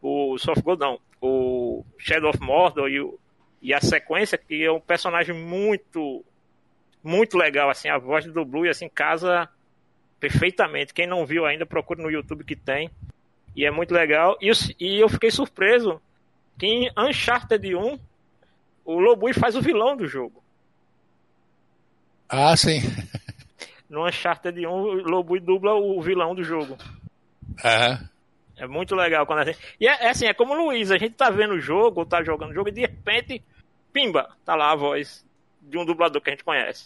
o 0.01 0.38
Soft 0.38 0.63
Gold 0.63 0.80
não, 0.80 0.99
o 1.21 1.84
Shadow 1.97 2.30
of 2.30 2.39
Mordor 2.41 2.89
e, 2.89 2.99
o, 2.99 3.19
e 3.61 3.73
a 3.73 3.82
sequência, 3.82 4.38
que 4.38 4.63
é 4.63 4.71
um 4.71 4.80
personagem 4.80 5.36
muito 5.36 6.23
muito 7.06 7.38
legal, 7.38 7.70
assim, 7.70 7.88
a 7.88 7.99
voz 7.99 8.26
do 8.26 8.43
Blue, 8.43 8.68
assim, 8.68 8.89
casa 8.89 9.47
perfeitamente. 10.20 10.93
Quem 10.93 11.06
não 11.06 11.24
viu 11.24 11.45
ainda, 11.45 11.66
procure 11.66 12.01
no 12.01 12.10
YouTube 12.10 12.43
que 12.43 12.56
tem. 12.56 12.89
E 13.56 13.64
é 13.64 13.70
muito 13.70 13.93
legal. 13.93 14.36
E, 14.41 14.51
e 14.80 14.99
eu 14.99 15.08
fiquei 15.08 15.30
surpreso 15.30 16.01
que 16.58 16.66
em 16.66 16.91
Uncharted 16.97 17.76
1, 17.76 17.99
o 18.84 18.99
Lobui 18.99 19.34
faz 19.34 19.56
o 19.56 19.62
vilão 19.62 19.95
do 19.95 20.08
jogo. 20.08 20.43
Ah, 22.28 22.58
sim. 22.58 22.82
No 23.88 24.08
Uncharted 24.08 24.66
1, 24.66 24.70
o 24.70 24.93
Lobui 25.08 25.39
dubla 25.39 25.76
o 25.76 26.01
vilão 26.01 26.34
do 26.34 26.43
jogo. 26.43 26.76
Aham. 27.64 28.10
É 28.58 28.66
muito 28.66 28.95
legal 28.95 29.28
quando 29.28 29.39
a 29.39 29.45
gente... 29.45 29.60
E 29.80 29.88
é, 29.88 30.06
é, 30.06 30.10
assim, 30.10 30.26
é 30.26 30.34
como 30.34 30.53
o 30.53 30.66
Luiz, 30.66 30.89
a 30.89 30.97
gente 30.97 31.14
tá 31.14 31.30
vendo 31.30 31.53
o 31.53 31.60
jogo, 31.60 31.99
ou 31.99 32.06
tá 32.06 32.24
jogando 32.24 32.49
o 32.49 32.53
jogo, 32.53 32.70
e 32.70 32.72
de 32.72 32.82
repente, 32.82 33.43
pimba, 33.93 34.30
tá 34.43 34.56
lá 34.56 34.72
a 34.72 34.76
voz 34.76 35.26
de 35.70 35.78
um 35.78 35.86
dublador 35.86 36.22
que 36.22 36.30
a 36.30 36.34
gente 36.34 36.43
conhece. 36.43 36.86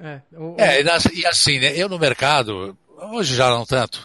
É, 0.00 0.20
o, 0.32 0.56
é 0.58 0.82
e 1.12 1.26
assim, 1.26 1.58
né? 1.58 1.76
Eu 1.76 1.88
no 1.88 1.98
mercado, 1.98 2.76
hoje 2.96 3.34
já 3.34 3.50
não 3.50 3.66
tanto, 3.66 4.04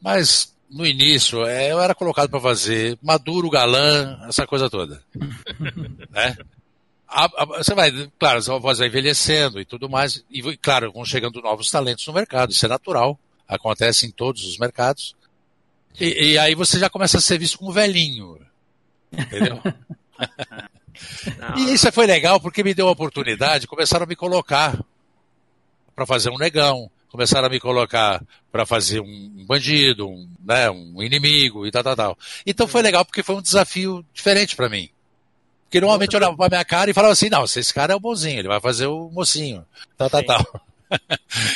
mas 0.00 0.52
no 0.68 0.86
início 0.86 1.44
é, 1.46 1.70
eu 1.70 1.80
era 1.80 1.94
colocado 1.94 2.30
para 2.30 2.40
fazer 2.40 2.98
maduro, 3.02 3.50
galã, 3.50 4.18
essa 4.26 4.46
coisa 4.46 4.68
toda. 4.68 5.02
né? 6.10 6.36
A, 7.06 7.24
a, 7.24 7.44
você 7.44 7.74
vai, 7.74 8.10
claro, 8.18 8.38
a 8.38 8.58
voz 8.58 8.78
vai 8.78 8.88
envelhecendo 8.88 9.60
e 9.60 9.64
tudo 9.64 9.88
mais, 9.88 10.24
e 10.30 10.56
claro, 10.56 10.90
vão 10.92 11.04
chegando 11.04 11.42
novos 11.42 11.70
talentos 11.70 12.06
no 12.06 12.12
mercado, 12.12 12.52
isso 12.52 12.64
é 12.64 12.68
natural, 12.68 13.18
acontece 13.46 14.06
em 14.06 14.10
todos 14.10 14.44
os 14.44 14.58
mercados. 14.58 15.14
E, 16.00 16.32
e 16.32 16.38
aí 16.38 16.54
você 16.54 16.78
já 16.78 16.88
começa 16.88 17.18
a 17.18 17.20
ser 17.20 17.38
visto 17.38 17.58
como 17.58 17.70
velhinho. 17.70 18.38
Entendeu? 19.12 19.60
e 21.56 21.72
isso 21.72 21.90
foi 21.92 22.06
legal 22.06 22.40
porque 22.40 22.62
me 22.62 22.74
deu 22.74 22.88
a 22.88 22.92
oportunidade, 22.92 23.66
começaram 23.66 24.04
a 24.04 24.06
me 24.06 24.16
colocar 24.16 24.78
para 25.94 26.06
fazer 26.06 26.30
um 26.30 26.38
negão, 26.38 26.90
começaram 27.08 27.46
a 27.46 27.50
me 27.50 27.60
colocar 27.60 28.22
para 28.50 28.64
fazer 28.64 29.00
um 29.00 29.44
bandido, 29.46 30.08
um, 30.08 30.28
né, 30.44 30.70
um 30.70 31.02
inimigo 31.02 31.66
e 31.66 31.70
tal, 31.70 31.82
tal, 31.82 31.96
tal. 31.96 32.18
Então 32.46 32.66
foi 32.66 32.82
legal 32.82 33.04
porque 33.04 33.22
foi 33.22 33.36
um 33.36 33.42
desafio 33.42 34.04
diferente 34.14 34.56
para 34.56 34.68
mim. 34.68 34.88
Porque 35.64 35.80
normalmente 35.80 36.14
eu 36.14 36.18
olhava 36.18 36.36
pra 36.36 36.48
minha 36.48 36.64
cara 36.64 36.90
e 36.90 36.94
falava 36.94 37.12
assim, 37.12 37.30
não, 37.30 37.44
esse 37.44 37.72
cara 37.72 37.92
é 37.92 37.96
o 37.96 38.00
bonzinho, 38.00 38.38
ele 38.38 38.48
vai 38.48 38.60
fazer 38.60 38.86
o 38.86 39.10
mocinho, 39.10 39.64
tal, 39.96 40.10
tal, 40.10 40.24
tal. 40.24 40.60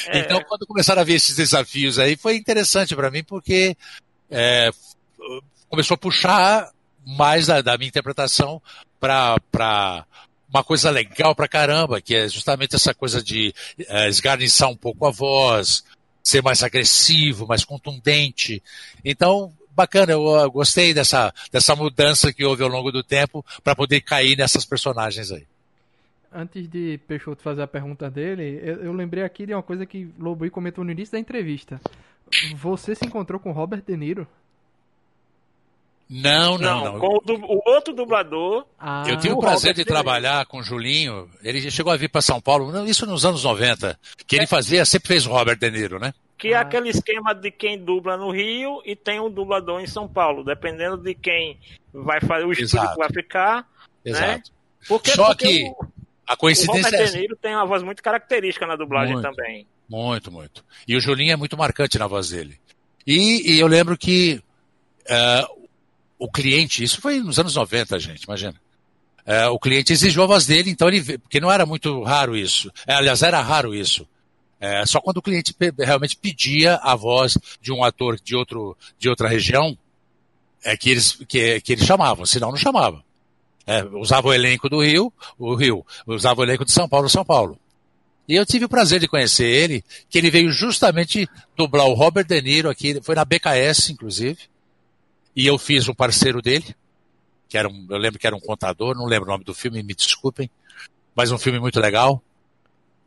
É. 0.06 0.20
então, 0.20 0.42
quando 0.48 0.66
começaram 0.66 1.02
a 1.02 1.04
ver 1.04 1.12
esses 1.12 1.36
desafios 1.36 1.98
aí, 1.98 2.16
foi 2.16 2.36
interessante 2.36 2.96
para 2.96 3.10
mim, 3.10 3.22
porque 3.22 3.76
é, 4.30 4.70
começou 5.68 5.94
a 5.94 5.98
puxar 5.98 6.70
mais 7.06 7.46
da, 7.46 7.62
da 7.62 7.78
minha 7.78 7.88
interpretação 7.88 8.60
para 8.98 10.04
uma 10.48 10.64
coisa 10.64 10.90
legal 10.90 11.34
pra 11.34 11.46
caramba, 11.46 12.00
que 12.00 12.14
é 12.14 12.28
justamente 12.28 12.74
essa 12.74 12.92
coisa 12.94 13.22
de 13.22 13.54
é, 13.78 14.08
esgarniçar 14.08 14.68
um 14.68 14.76
pouco 14.76 15.06
a 15.06 15.10
voz, 15.10 15.84
ser 16.22 16.42
mais 16.42 16.62
agressivo, 16.62 17.46
mais 17.46 17.64
contundente. 17.64 18.62
Então, 19.04 19.52
bacana, 19.70 20.12
eu, 20.12 20.22
eu 20.22 20.50
gostei 20.50 20.92
dessa, 20.92 21.32
dessa 21.52 21.76
mudança 21.76 22.32
que 22.32 22.44
houve 22.44 22.62
ao 22.62 22.68
longo 22.68 22.90
do 22.90 23.02
tempo 23.02 23.44
para 23.62 23.76
poder 23.76 24.00
cair 24.00 24.36
nessas 24.36 24.64
personagens 24.64 25.30
aí. 25.30 25.46
Antes 26.32 26.68
de 26.68 26.98
Peixoto 27.06 27.42
fazer 27.42 27.62
a 27.62 27.66
pergunta 27.66 28.10
dele, 28.10 28.60
eu, 28.62 28.84
eu 28.84 28.92
lembrei 28.92 29.22
aqui 29.22 29.46
de 29.46 29.54
uma 29.54 29.62
coisa 29.62 29.86
que 29.86 30.10
Lobui 30.18 30.50
comentou 30.50 30.84
no 30.84 30.90
início 30.90 31.12
da 31.12 31.18
entrevista. 31.18 31.80
Você 32.56 32.94
se 32.94 33.06
encontrou 33.06 33.38
com 33.38 33.52
Robert 33.52 33.82
De 33.86 33.96
Niro? 33.96 34.26
Não, 36.08 36.56
não, 36.56 36.84
não. 36.84 37.00
Com 37.00 37.06
o, 37.06 37.56
o 37.56 37.62
outro 37.66 37.92
dublador. 37.92 38.64
Ah, 38.78 39.04
eu 39.08 39.16
tive 39.18 39.34
o 39.34 39.40
prazer 39.40 39.74
de 39.74 39.84
trabalhar 39.84 40.46
com 40.46 40.58
o 40.58 40.62
Julinho. 40.62 41.28
Ele 41.42 41.68
chegou 41.70 41.92
a 41.92 41.96
vir 41.96 42.08
para 42.08 42.22
São 42.22 42.40
Paulo, 42.40 42.86
isso 42.86 43.04
nos 43.06 43.24
anos 43.24 43.42
90. 43.42 43.98
Que 44.26 44.36
ele 44.36 44.46
fazia, 44.46 44.84
sempre 44.84 45.08
fez 45.08 45.26
o 45.26 45.30
Robert 45.30 45.58
De 45.58 45.70
Niro, 45.70 45.98
né? 45.98 46.14
Que 46.38 46.48
é 46.48 46.54
ah. 46.54 46.58
é 46.58 46.62
aquele 46.62 46.90
esquema 46.90 47.34
de 47.34 47.50
quem 47.50 47.76
dubla 47.76 48.16
no 48.16 48.30
Rio 48.30 48.80
e 48.84 48.94
tem 48.94 49.18
um 49.18 49.30
dublador 49.30 49.80
em 49.80 49.86
São 49.86 50.06
Paulo, 50.06 50.44
dependendo 50.44 50.96
de 50.96 51.12
quem 51.14 51.58
vai 51.92 52.20
fazer 52.20 52.44
o 52.44 52.52
estúdio 52.52 52.76
Exato. 52.76 52.92
que 52.92 52.98
vai 52.98 53.08
ficar. 53.08 53.56
Né? 54.04 54.12
Exato. 54.12 54.28
Né? 54.28 54.42
Porque, 54.86 55.10
Só 55.10 55.26
porque 55.26 55.46
que 55.46 55.64
o, 55.64 55.86
a 56.24 56.36
coincidência 56.36 56.82
o 56.82 56.84
Robert 56.84 57.00
é 57.00 57.10
De 57.10 57.18
Niro 57.18 57.36
tem 57.36 57.52
uma 57.52 57.66
voz 57.66 57.82
muito 57.82 58.00
característica 58.00 58.64
na 58.64 58.76
dublagem 58.76 59.14
muito, 59.14 59.28
também. 59.28 59.66
Muito, 59.88 60.30
muito. 60.30 60.64
E 60.86 60.96
o 60.96 61.00
Julinho 61.00 61.32
é 61.32 61.36
muito 61.36 61.56
marcante 61.56 61.98
na 61.98 62.06
voz 62.06 62.30
dele. 62.30 62.60
E, 63.04 63.54
e 63.54 63.58
eu 63.58 63.66
lembro 63.66 63.96
que 63.96 64.40
uh, 65.06 65.55
o 66.18 66.30
cliente, 66.30 66.82
isso 66.82 67.00
foi 67.00 67.18
nos 67.20 67.38
anos 67.38 67.54
90, 67.54 67.98
gente, 67.98 68.22
imagina. 68.22 68.54
Uh, 69.26 69.50
o 69.50 69.58
cliente 69.58 69.92
exigiu 69.92 70.22
a 70.22 70.26
voz 70.26 70.46
dele, 70.46 70.70
então 70.70 70.88
ele, 70.88 71.18
porque 71.18 71.40
não 71.40 71.50
era 71.50 71.66
muito 71.66 72.02
raro 72.02 72.36
isso. 72.36 72.70
É, 72.86 72.94
aliás, 72.94 73.22
era 73.22 73.40
raro 73.40 73.74
isso. 73.74 74.06
É, 74.58 74.86
só 74.86 75.00
quando 75.00 75.18
o 75.18 75.22
cliente 75.22 75.54
realmente 75.78 76.16
pedia 76.16 76.76
a 76.76 76.94
voz 76.94 77.36
de 77.60 77.72
um 77.72 77.84
ator 77.84 78.18
de, 78.22 78.34
outro, 78.34 78.76
de 78.98 79.08
outra 79.08 79.28
região, 79.28 79.76
é 80.64 80.76
que 80.76 80.90
eles, 80.90 81.18
que, 81.28 81.60
que 81.60 81.72
eles 81.72 81.84
chamavam, 81.84 82.24
senão 82.24 82.50
não 82.50 82.56
chamavam. 82.56 83.02
É, 83.66 83.84
usava 83.84 84.28
o 84.28 84.32
elenco 84.32 84.68
do 84.68 84.80
Rio, 84.80 85.12
o 85.38 85.54
Rio, 85.54 85.84
usava 86.06 86.40
o 86.40 86.44
elenco 86.44 86.64
de 86.64 86.72
São 86.72 86.88
Paulo, 86.88 87.08
São 87.08 87.24
Paulo. 87.24 87.58
E 88.28 88.34
eu 88.34 88.46
tive 88.46 88.64
o 88.64 88.68
prazer 88.68 88.98
de 88.98 89.08
conhecer 89.08 89.46
ele, 89.46 89.84
que 90.08 90.18
ele 90.18 90.30
veio 90.30 90.50
justamente 90.50 91.28
dublar 91.56 91.86
o 91.86 91.94
Robert 91.94 92.26
De 92.26 92.40
Niro 92.40 92.70
aqui, 92.70 93.00
foi 93.02 93.14
na 93.14 93.24
BKS, 93.24 93.90
inclusive. 93.90 94.38
E 95.36 95.46
eu 95.46 95.58
fiz 95.58 95.86
o 95.86 95.94
parceiro 95.94 96.40
dele, 96.40 96.74
que 97.46 97.58
era 97.58 97.68
um, 97.68 97.86
eu 97.90 97.98
lembro 97.98 98.18
que 98.18 98.26
era 98.26 98.34
um 98.34 98.40
contador, 98.40 98.96
não 98.96 99.04
lembro 99.04 99.28
o 99.28 99.32
nome 99.32 99.44
do 99.44 99.54
filme, 99.54 99.82
me 99.82 99.94
desculpem, 99.94 100.50
mas 101.14 101.30
um 101.30 101.38
filme 101.38 101.60
muito 101.60 101.78
legal. 101.78 102.22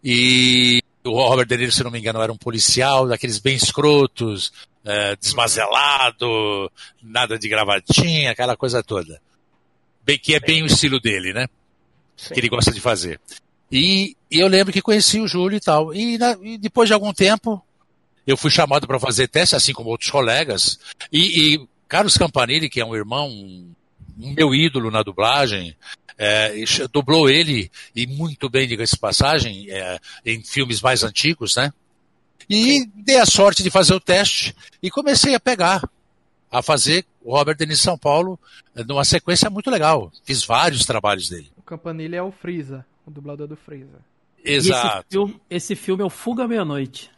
E 0.04 0.82
o 1.04 1.28
Robert 1.28 1.48
De 1.48 1.58
Niro, 1.58 1.72
se 1.72 1.84
não 1.84 1.92
me 1.92 2.00
engano, 2.00 2.22
era 2.22 2.32
um 2.32 2.38
policial, 2.38 3.08
daqueles 3.08 3.40
bem 3.40 3.56
escrotos, 3.56 4.54
é, 4.86 5.16
desmazelado, 5.16 6.72
nada 7.02 7.38
de 7.38 7.50
gravatinha, 7.50 8.32
aquela 8.32 8.56
coisa 8.56 8.84
toda. 8.84 9.20
Bem, 10.04 10.18
que 10.18 10.36
é 10.36 10.40
bem 10.40 10.64
o 10.64 10.68
estilo 10.68 11.00
dele, 11.00 11.34
né? 11.34 11.48
Sim. 12.16 12.34
Que 12.34 12.40
ele 12.40 12.50
gosta 12.50 12.72
de 12.72 12.80
fazer. 12.80 13.20
E, 13.72 14.16
e, 14.30 14.40
eu 14.40 14.48
lembro 14.48 14.74
que 14.74 14.82
conheci 14.82 15.20
o 15.20 15.28
Júlio 15.28 15.58
e 15.58 15.60
tal. 15.60 15.94
E, 15.94 16.18
na, 16.18 16.38
e 16.42 16.58
depois 16.58 16.88
de 16.88 16.94
algum 16.94 17.14
tempo, 17.14 17.64
eu 18.26 18.38
fui 18.38 18.50
chamado 18.50 18.88
para 18.88 19.00
fazer 19.00 19.28
teste, 19.28 19.56
assim 19.56 19.74
como 19.74 19.90
outros 19.90 20.10
colegas. 20.10 20.80
E, 21.12 21.56
e 21.56 21.68
Carlos 21.90 22.18
Campanile, 22.18 22.70
que 22.70 22.80
é 22.80 22.86
um 22.86 22.96
irmão, 22.96 23.28
um 23.28 24.34
meu 24.34 24.54
ídolo 24.54 24.92
na 24.92 25.02
dublagem, 25.02 25.76
é, 26.18 26.54
dublou 26.94 27.28
ele, 27.28 27.72
e 27.96 28.06
muito 28.06 28.48
bem, 28.48 28.68
diga-se 28.68 28.98
passagem, 28.98 29.66
é, 29.72 30.00
em 30.24 30.44
filmes 30.44 30.82
mais 30.82 31.04
antigos, 31.04 31.56
né? 31.56 31.74
E 32.48 32.86
dei 32.96 33.18
a 33.18 33.26
sorte 33.26 33.64
de 33.64 33.72
fazer 33.72 33.94
o 33.94 34.00
teste 34.00 34.56
e 34.82 34.92
comecei 34.92 35.34
a 35.34 35.40
pegar, 35.40 35.82
a 36.52 36.62
fazer 36.62 37.06
o 37.24 37.36
Robert 37.36 37.58
Denis 37.58 37.80
São 37.80 37.98
Paulo 37.98 38.40
numa 38.88 39.04
sequência 39.04 39.50
muito 39.50 39.70
legal. 39.70 40.12
Fiz 40.24 40.44
vários 40.44 40.86
trabalhos 40.86 41.30
dele. 41.30 41.52
O 41.58 41.62
Campanile 41.62 42.16
é 42.16 42.24
o 42.24 42.32
Freeza, 42.32 42.86
o 43.06 43.12
dublador 43.12 43.48
do 43.48 43.56
Freeza. 43.56 44.00
Exato. 44.44 45.00
Esse 45.00 45.06
filme, 45.10 45.42
esse 45.50 45.76
filme, 45.76 46.04
é 46.04 46.06
o 46.06 46.10
Fuga 46.10 46.48
Meia-Noite. 46.48 47.12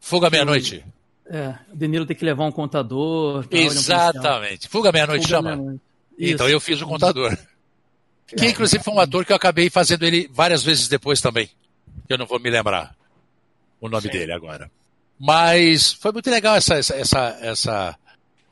Fuga 0.00 0.30
Meia-Noite? 0.30 0.84
É, 1.26 1.54
o 1.72 1.76
De 1.76 1.88
Niro 1.88 2.06
tem 2.06 2.16
que 2.16 2.24
levar 2.24 2.44
um 2.44 2.52
contador. 2.52 3.46
Exatamente. 3.50 4.68
Fuga 4.68 4.92
Meia-Noite 4.92 5.28
chama. 5.28 5.56
Meia 5.56 5.80
então 6.18 6.48
eu 6.48 6.60
fiz 6.60 6.80
o 6.80 6.86
contador. 6.86 7.36
Que 8.26 8.46
inclusive 8.46 8.82
foi 8.82 8.94
um 8.94 9.00
ator 9.00 9.24
que 9.24 9.32
eu 9.32 9.36
acabei 9.36 9.70
fazendo 9.70 10.04
ele 10.04 10.28
várias 10.32 10.62
vezes 10.62 10.88
depois 10.88 11.20
também. 11.20 11.48
Eu 12.08 12.18
não 12.18 12.26
vou 12.26 12.38
me 12.38 12.50
lembrar 12.50 12.94
o 13.80 13.88
nome 13.88 14.02
Sim. 14.02 14.10
dele 14.10 14.32
agora. 14.32 14.70
Mas 15.18 15.92
foi 15.92 16.12
muito 16.12 16.30
legal 16.30 16.56
essa, 16.56 16.74
essa, 16.74 17.38
essa, 17.40 17.98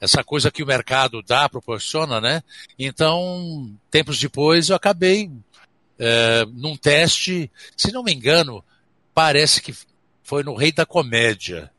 essa 0.01 0.25
coisa 0.25 0.51
que 0.51 0.63
o 0.63 0.67
mercado 0.67 1.23
dá, 1.23 1.49
proporciona, 1.49 2.21
né? 2.21 2.43
Então, 2.79 3.71
tempos 3.91 4.19
depois, 4.19 4.69
eu 4.69 4.77
acabei 4.77 5.31
é, 5.99 6.45
num 6.53 6.77
teste, 6.77 7.51
se 7.77 7.93
não 7.93 8.03
me 8.03 8.13
engano, 8.13 8.65
parece 9.15 9.61
que 9.61 9.75
foi 10.23 10.43
no 10.43 10.55
Rei 10.55 10.73
da 10.73 10.87
Comédia, 10.87 11.71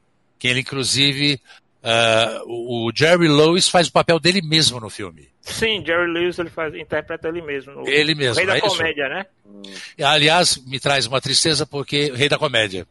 que 0.43 0.47
ele 0.49 0.59
inclusive 0.59 1.39
Uh, 1.85 2.87
o 2.87 2.91
Jerry 2.95 3.27
Lewis 3.27 3.67
faz 3.67 3.89
o 3.89 3.91
papel 3.91 4.17
dele 4.17 4.41
mesmo 4.41 4.79
no 4.79 4.89
filme. 4.89 5.27
Sim, 5.41 5.83
Jerry 5.85 6.09
Lewis 6.09 6.39
ele 6.39 6.49
faz, 6.49 6.73
interpreta 6.73 7.27
ele 7.27 7.41
mesmo. 7.41 7.73
No, 7.73 7.89
ele 7.89 8.15
mesmo. 8.15 8.37
Rei 8.37 8.45
da 8.45 8.55
é 8.55 8.61
comédia, 8.61 9.09
né? 9.09 9.25
Aliás, 10.01 10.55
me 10.65 10.79
traz 10.79 11.05
uma 11.07 11.19
tristeza 11.19 11.65
porque 11.65 12.09
Rei 12.15 12.29
da 12.29 12.37
Comédia. 12.37 12.87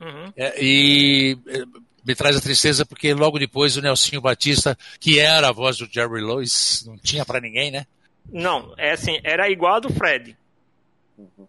Uhum. 0.00 0.32
É, 0.36 0.60
e 0.60 1.38
é, 1.46 1.62
me 2.04 2.16
traz 2.16 2.36
a 2.36 2.40
tristeza 2.40 2.84
porque 2.84 3.14
logo 3.14 3.38
depois 3.38 3.76
o 3.76 3.80
Nelsinho 3.80 4.20
Batista, 4.20 4.76
que 4.98 5.20
era 5.20 5.48
a 5.48 5.52
voz 5.52 5.76
do 5.76 5.88
Jerry 5.88 6.20
Lewis, 6.20 6.82
não 6.84 6.98
tinha 6.98 7.24
para 7.24 7.40
ninguém, 7.40 7.70
né? 7.70 7.86
Não, 8.28 8.74
é 8.76 8.90
assim, 8.90 9.20
era 9.22 9.48
igual 9.48 9.76
a 9.76 9.80
do 9.80 9.92
Fred 9.92 10.36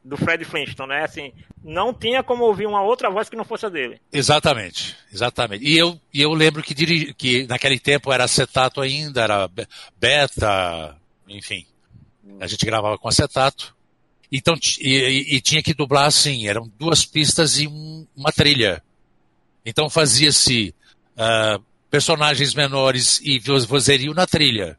do 0.03 0.17
Fred 0.17 0.43
Flintstone, 0.45 0.89
né? 0.89 1.03
Assim, 1.03 1.32
não 1.63 1.93
tinha 1.93 2.24
como 2.24 2.43
ouvir 2.43 2.65
uma 2.65 2.82
outra 2.82 3.09
voz 3.09 3.30
que 3.30 3.36
não 3.36 3.45
fosse 3.45 3.65
a 3.65 3.69
dele. 3.69 3.99
Exatamente, 4.11 4.95
exatamente. 5.11 5.65
E 5.65 5.78
eu, 5.78 5.99
e 6.13 6.21
eu 6.21 6.34
lembro 6.34 6.61
que, 6.61 6.74
dirigi, 6.74 7.13
que 7.13 7.47
naquele 7.47 7.80
tempo 7.80 8.11
era 8.11 8.24
acetato 8.24 8.82
ainda, 8.82 9.21
era 9.21 9.49
beta, 9.99 10.97
enfim. 11.28 11.65
A 12.39 12.47
gente 12.47 12.65
gravava 12.65 12.97
com 12.97 13.07
acetato. 13.07 13.76
Então, 14.32 14.55
e, 14.80 15.36
e 15.36 15.41
tinha 15.41 15.61
que 15.61 15.74
dublar 15.74 16.05
assim, 16.07 16.47
eram 16.47 16.71
duas 16.80 17.05
pistas 17.05 17.59
e 17.59 17.67
um, 17.67 18.07
uma 18.15 18.32
trilha. 18.32 18.84
Então 19.65 19.89
fazia-se 19.89 20.74
uh, 21.15 21.63
personagens 21.89 22.53
menores 22.53 23.21
e 23.24 23.39
vozerio 23.39 24.13
na 24.13 24.26
trilha. 24.26 24.78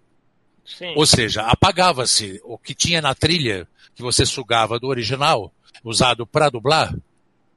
Sim. 0.65 0.95
Ou 0.97 1.07
seja, 1.07 1.43
apagava-se 1.43 2.41
o 2.43 2.59
que 2.59 2.75
tinha 2.75 3.01
na 3.01 3.15
trilha 3.15 3.69
que 3.95 4.03
você 4.03 4.27
sugava 4.27 4.79
do 4.79 4.89
original, 4.89 5.53
usado 5.83 6.27
para 6.27 6.51
dublar, 6.51 6.95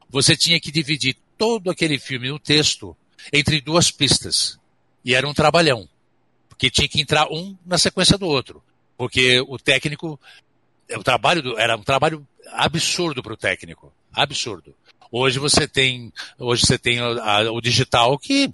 você 0.09 0.35
tinha 0.35 0.59
que 0.59 0.71
dividir 0.71 1.17
todo 1.38 1.69
aquele 1.69 1.99
filme 1.99 2.29
no 2.29 2.39
texto 2.39 2.95
entre 3.31 3.61
duas 3.61 3.91
pistas. 3.91 4.59
E 5.03 5.13
era 5.13 5.27
um 5.27 5.33
trabalhão. 5.33 5.88
Porque 6.49 6.69
tinha 6.69 6.88
que 6.88 7.01
entrar 7.01 7.27
um 7.31 7.55
na 7.65 7.77
sequência 7.77 8.17
do 8.17 8.25
outro. 8.25 8.63
Porque 8.97 9.39
o 9.41 9.57
técnico, 9.57 10.19
o 10.91 11.03
trabalho 11.03 11.41
do, 11.41 11.59
era 11.59 11.77
um 11.77 11.83
trabalho 11.83 12.27
absurdo 12.51 13.21
para 13.21 13.33
o 13.33 13.38
técnico. 13.38 13.93
Absurdo. 14.11 14.75
Hoje 15.11 15.39
você 15.39 15.67
tem, 15.67 16.11
hoje 16.38 16.65
você 16.65 16.77
tem 16.77 16.99
a, 16.99 17.51
o 17.51 17.61
digital 17.61 18.17
que 18.17 18.51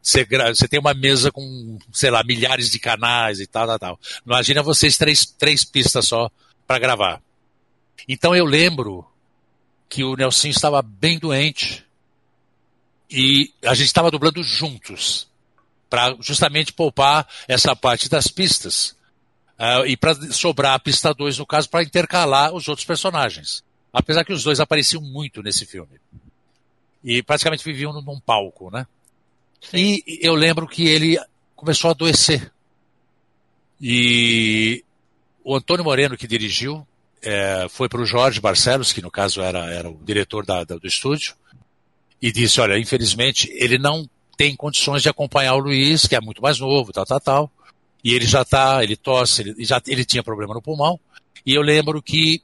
você, 0.00 0.24
você, 0.24 0.68
tem 0.68 0.80
uma 0.80 0.94
mesa 0.94 1.30
com, 1.30 1.78
sei 1.92 2.10
lá, 2.10 2.24
milhares 2.24 2.70
de 2.70 2.78
canais 2.78 3.40
e 3.40 3.46
tal, 3.46 3.66
tal, 3.66 3.78
tal. 3.78 4.00
Imagina 4.26 4.62
vocês 4.62 4.96
três, 4.96 5.24
três 5.24 5.64
pistas 5.64 6.08
só 6.08 6.30
para 6.72 6.78
gravar. 6.78 7.22
Então 8.08 8.34
eu 8.34 8.46
lembro 8.46 9.06
que 9.90 10.02
o 10.02 10.16
Nelson 10.16 10.48
estava 10.48 10.80
bem 10.80 11.18
doente 11.18 11.84
e 13.10 13.52
a 13.62 13.74
gente 13.74 13.88
estava 13.88 14.10
dublando 14.10 14.42
juntos 14.42 15.28
para 15.90 16.16
justamente 16.18 16.72
poupar 16.72 17.28
essa 17.46 17.76
parte 17.76 18.08
das 18.08 18.26
pistas 18.26 18.96
uh, 19.58 19.84
e 19.86 19.98
para 19.98 20.14
sobrar 20.32 20.72
a 20.72 20.78
pista 20.78 21.12
2 21.12 21.36
no 21.36 21.46
caso 21.46 21.68
para 21.68 21.82
intercalar 21.82 22.54
os 22.54 22.66
outros 22.68 22.86
personagens. 22.86 23.62
Apesar 23.92 24.24
que 24.24 24.32
os 24.32 24.42
dois 24.42 24.58
apareciam 24.58 25.02
muito 25.02 25.42
nesse 25.42 25.66
filme 25.66 26.00
e 27.04 27.22
praticamente 27.22 27.62
viviam 27.62 27.92
num 27.92 28.18
palco, 28.18 28.70
né? 28.70 28.86
Sim. 29.60 30.00
E 30.06 30.20
eu 30.22 30.34
lembro 30.34 30.66
que 30.66 30.88
ele 30.88 31.18
começou 31.54 31.88
a 31.88 31.90
adoecer 31.90 32.50
e 33.78 34.82
o 35.44 35.56
Antônio 35.56 35.84
Moreno, 35.84 36.16
que 36.16 36.26
dirigiu, 36.26 36.86
é, 37.22 37.66
foi 37.68 37.88
para 37.88 38.00
o 38.00 38.06
Jorge 38.06 38.40
Barcelos, 38.40 38.92
que 38.92 39.02
no 39.02 39.10
caso 39.10 39.40
era, 39.40 39.72
era 39.72 39.88
o 39.88 39.98
diretor 40.02 40.44
da, 40.44 40.64
da, 40.64 40.76
do 40.76 40.86
estúdio, 40.86 41.34
e 42.20 42.32
disse: 42.32 42.60
Olha, 42.60 42.78
infelizmente, 42.78 43.48
ele 43.52 43.78
não 43.78 44.08
tem 44.36 44.56
condições 44.56 45.02
de 45.02 45.08
acompanhar 45.08 45.54
o 45.54 45.58
Luiz, 45.60 46.06
que 46.06 46.16
é 46.16 46.20
muito 46.20 46.42
mais 46.42 46.58
novo, 46.58 46.92
tal, 46.92 47.04
tal, 47.04 47.20
tal. 47.20 47.50
E 48.02 48.14
ele 48.14 48.26
já 48.26 48.42
está, 48.42 48.82
ele 48.82 48.96
tosse, 48.96 49.42
ele, 49.42 49.64
já, 49.64 49.80
ele 49.86 50.04
tinha 50.04 50.22
problema 50.22 50.54
no 50.54 50.62
pulmão. 50.62 50.98
E 51.46 51.54
eu 51.54 51.62
lembro 51.62 52.02
que 52.02 52.42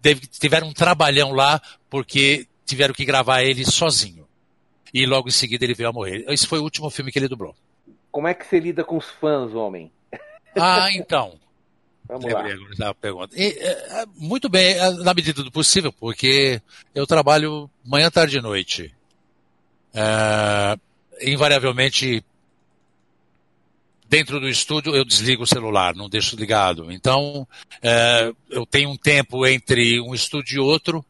teve, 0.00 0.26
tiveram 0.26 0.68
um 0.68 0.72
trabalhão 0.72 1.32
lá, 1.32 1.60
porque 1.90 2.46
tiveram 2.64 2.94
que 2.94 3.04
gravar 3.04 3.42
ele 3.42 3.64
sozinho. 3.64 4.26
E 4.92 5.04
logo 5.06 5.28
em 5.28 5.32
seguida 5.32 5.64
ele 5.64 5.74
veio 5.74 5.88
a 5.88 5.92
morrer. 5.92 6.24
Esse 6.28 6.46
foi 6.46 6.58
o 6.58 6.62
último 6.62 6.90
filme 6.90 7.10
que 7.10 7.18
ele 7.18 7.28
dublou. 7.28 7.54
Como 8.10 8.28
é 8.28 8.34
que 8.34 8.46
você 8.46 8.58
lida 8.58 8.84
com 8.84 8.96
os 8.96 9.06
fãs, 9.06 9.54
homem? 9.54 9.90
Ah, 10.56 10.88
então. 10.92 11.38
Vamos 12.08 12.24
Lembrei 12.24 12.56
lá. 12.56 12.64
agora 12.86 12.94
pergunta. 12.94 13.34
E, 13.36 13.44
é, 13.44 14.02
é, 14.02 14.04
muito 14.16 14.48
bem, 14.48 14.72
é, 14.72 14.90
na 14.92 15.12
medida 15.12 15.42
do 15.42 15.52
possível, 15.52 15.92
porque 15.92 16.60
eu 16.94 17.06
trabalho 17.06 17.70
manhã, 17.84 18.10
tarde 18.10 18.38
e 18.38 18.40
noite. 18.40 18.94
É, 19.92 20.78
invariavelmente, 21.20 22.24
dentro 24.08 24.40
do 24.40 24.48
estúdio, 24.48 24.96
eu 24.96 25.04
desligo 25.04 25.42
o 25.42 25.46
celular, 25.46 25.94
não 25.94 26.08
deixo 26.08 26.34
ligado. 26.34 26.90
Então, 26.90 27.46
é, 27.82 28.32
eu 28.48 28.64
tenho 28.64 28.88
um 28.88 28.96
tempo 28.96 29.46
entre 29.46 30.00
um 30.00 30.14
estúdio 30.14 30.56
e 30.56 30.60
outro 30.60 31.04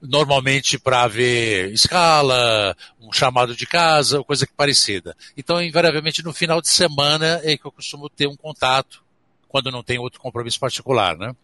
normalmente 0.00 0.78
para 0.78 1.08
ver 1.08 1.72
escala, 1.72 2.76
um 3.00 3.12
chamado 3.12 3.54
de 3.54 3.66
casa, 3.66 4.22
coisa 4.22 4.46
que 4.46 4.52
parecida. 4.52 5.16
Então, 5.36 5.60
invariavelmente, 5.60 6.22
no 6.22 6.32
final 6.32 6.60
de 6.60 6.68
semana 6.68 7.40
é 7.42 7.56
que 7.56 7.66
eu 7.66 7.72
costumo 7.72 8.08
ter 8.08 8.28
um 8.28 8.36
contato, 8.36 9.02
quando 9.48 9.70
não 9.70 9.82
tem 9.82 9.98
outro 9.98 10.20
compromisso 10.20 10.60
particular, 10.60 11.16
né? 11.16 11.34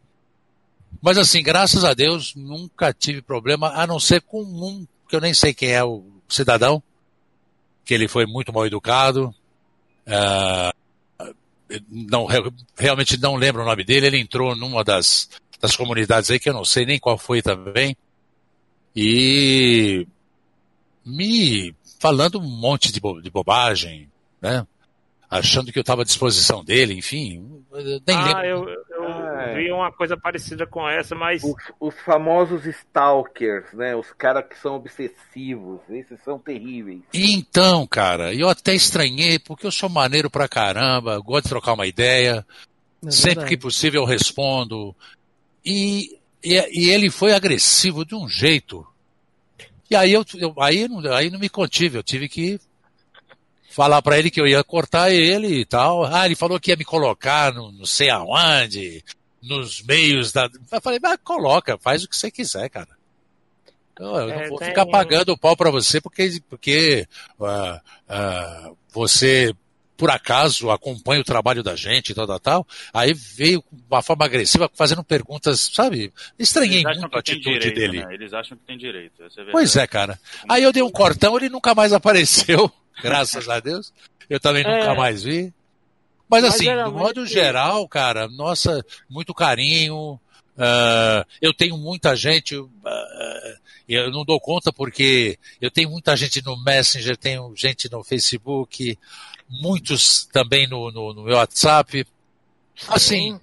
Mas 1.02 1.18
assim, 1.18 1.42
graças 1.42 1.84
a 1.84 1.94
Deus, 1.94 2.34
nunca 2.34 2.92
tive 2.92 3.20
problema, 3.20 3.70
a 3.70 3.86
não 3.86 3.98
ser 3.98 4.20
com 4.22 4.42
um, 4.42 4.86
que 5.08 5.16
eu 5.16 5.20
nem 5.20 5.34
sei 5.34 5.52
quem 5.52 5.70
é 5.70 5.82
o 5.82 6.04
cidadão, 6.28 6.82
que 7.84 7.92
ele 7.92 8.08
foi 8.08 8.26
muito 8.26 8.52
mal 8.52 8.66
educado, 8.66 9.34
uh, 10.06 10.74
não, 11.88 12.26
realmente 12.76 13.20
não 13.20 13.36
lembro 13.36 13.62
o 13.62 13.64
nome 13.64 13.84
dele, 13.84 14.06
ele 14.06 14.20
entrou 14.20 14.54
numa 14.54 14.84
das, 14.84 15.28
das 15.60 15.76
comunidades 15.76 16.30
aí, 16.30 16.38
que 16.38 16.48
eu 16.48 16.54
não 16.54 16.64
sei 16.64 16.86
nem 16.86 16.98
qual 16.98 17.18
foi 17.18 17.42
também, 17.42 17.96
e 18.94 20.06
me 21.04 21.74
falando 21.98 22.38
um 22.38 22.42
monte 22.42 22.92
de, 22.92 23.00
bo 23.00 23.20
de 23.20 23.30
bobagem, 23.30 24.08
né? 24.40 24.66
Achando 25.38 25.72
que 25.72 25.78
eu 25.78 25.82
estava 25.82 26.02
à 26.02 26.04
disposição 26.04 26.64
dele, 26.64 26.94
enfim. 26.94 27.64
Nem 28.06 28.16
ah, 28.16 28.40
lembro. 28.40 28.70
Eu, 28.70 29.04
eu 29.04 29.08
ah, 29.08 29.52
vi 29.54 29.72
uma 29.72 29.92
coisa 29.92 30.16
parecida 30.16 30.66
com 30.66 30.88
essa, 30.88 31.14
mas. 31.14 31.42
Os, 31.42 31.54
os 31.80 31.94
famosos 32.00 32.64
stalkers, 32.66 33.72
né? 33.72 33.96
Os 33.96 34.12
caras 34.12 34.44
que 34.48 34.58
são 34.58 34.74
obsessivos. 34.74 35.80
Esses 35.90 36.22
são 36.22 36.38
terríveis. 36.38 37.02
Então, 37.12 37.86
cara, 37.86 38.34
eu 38.34 38.48
até 38.48 38.74
estranhei, 38.74 39.38
porque 39.38 39.66
eu 39.66 39.72
sou 39.72 39.88
maneiro 39.88 40.30
pra 40.30 40.48
caramba, 40.48 41.18
gosto 41.18 41.44
de 41.44 41.50
trocar 41.50 41.74
uma 41.74 41.86
ideia. 41.86 42.46
É 43.04 43.10
sempre 43.10 43.46
que 43.46 43.56
possível 43.56 44.02
eu 44.02 44.06
respondo. 44.06 44.94
E 45.64 46.18
e, 46.44 46.54
e 46.70 46.90
ele 46.90 47.08
foi 47.10 47.32
agressivo 47.32 48.04
de 48.04 48.14
um 48.14 48.28
jeito. 48.28 48.86
E 49.90 49.96
aí 49.96 50.12
eu, 50.12 50.24
eu 50.34 50.54
aí, 50.60 50.86
não, 50.86 51.00
aí 51.12 51.30
não 51.30 51.38
me 51.38 51.48
contive, 51.48 51.96
eu 51.96 52.02
tive 52.02 52.28
que 52.28 52.60
falar 53.74 54.00
para 54.02 54.18
ele 54.18 54.30
que 54.30 54.40
eu 54.40 54.46
ia 54.46 54.62
cortar 54.62 55.10
ele 55.10 55.60
e 55.60 55.64
tal. 55.64 56.04
Ah, 56.04 56.24
ele 56.24 56.36
falou 56.36 56.60
que 56.60 56.70
ia 56.70 56.76
me 56.76 56.84
colocar 56.84 57.52
no 57.52 57.72
não 57.72 57.84
sei 57.84 58.08
aonde, 58.08 59.02
nos 59.42 59.82
meios 59.82 60.32
da. 60.32 60.48
Eu 60.70 60.80
falei, 60.80 61.00
mas 61.02 61.18
coloca, 61.24 61.76
faz 61.78 62.04
o 62.04 62.08
que 62.08 62.16
você 62.16 62.30
quiser, 62.30 62.68
cara. 62.70 62.88
Eu, 63.98 64.06
eu 64.06 64.30
é, 64.30 64.42
não 64.42 64.48
vou 64.50 64.58
ficar 64.58 64.86
pagando 64.86 65.32
o 65.32 65.38
pau 65.38 65.56
para 65.56 65.70
você 65.70 66.00
porque, 66.00 66.40
porque 66.48 67.06
uh, 67.38 67.46
uh, 67.46 68.76
você 68.92 69.54
por 69.96 70.10
acaso 70.10 70.70
acompanha 70.70 71.20
o 71.20 71.24
trabalho 71.24 71.62
da 71.62 71.76
gente 71.76 72.10
e 72.10 72.14
tal, 72.14 72.26
tal, 72.26 72.40
tal. 72.40 72.66
Aí 72.92 73.14
veio 73.14 73.62
com 73.62 73.76
uma 73.88 74.02
forma 74.02 74.24
agressiva, 74.24 74.68
fazendo 74.74 75.04
perguntas, 75.04 75.70
sabe? 75.72 76.12
Estranhei 76.36 76.82
muito 76.82 77.14
a 77.14 77.18
atitude 77.20 77.58
direito, 77.60 77.74
dele. 77.74 78.04
Né? 78.04 78.14
Eles 78.14 78.32
acham 78.32 78.56
que 78.56 78.64
tem 78.64 78.76
direito. 78.76 79.22
É 79.22 79.50
pois 79.52 79.76
é, 79.76 79.86
cara. 79.86 80.18
Aí 80.48 80.62
eu 80.62 80.72
dei 80.72 80.82
um 80.82 80.90
cortão, 80.90 81.36
ele 81.36 81.48
nunca 81.48 81.74
mais 81.74 81.92
apareceu, 81.94 82.70
graças 83.02 83.48
a 83.48 83.60
Deus. 83.60 83.92
Eu 84.28 84.40
também 84.40 84.62
nunca 84.62 84.92
é. 84.92 84.96
mais 84.96 85.22
vi. 85.22 85.52
Mas, 86.28 86.42
Mas 86.42 86.54
assim, 86.54 86.74
do 86.84 86.92
modo 86.92 87.26
geral, 87.26 87.86
cara, 87.88 88.28
nossa, 88.28 88.84
muito 89.08 89.34
carinho. 89.34 90.18
Uh, 90.56 91.26
eu 91.42 91.52
tenho 91.52 91.76
muita 91.76 92.14
gente, 92.14 92.56
uh, 92.56 92.70
eu 93.88 94.10
não 94.10 94.24
dou 94.24 94.40
conta 94.40 94.72
porque 94.72 95.36
eu 95.60 95.70
tenho 95.70 95.90
muita 95.90 96.16
gente 96.16 96.44
no 96.44 96.56
Messenger, 96.62 97.16
tenho 97.16 97.52
gente 97.56 97.90
no 97.90 98.04
Facebook, 98.04 98.96
muitos 99.48 100.26
também 100.32 100.68
no, 100.68 100.90
no, 100.90 101.12
no 101.12 101.24
meu 101.24 101.36
WhatsApp. 101.36 102.06
Assim, 102.88 103.38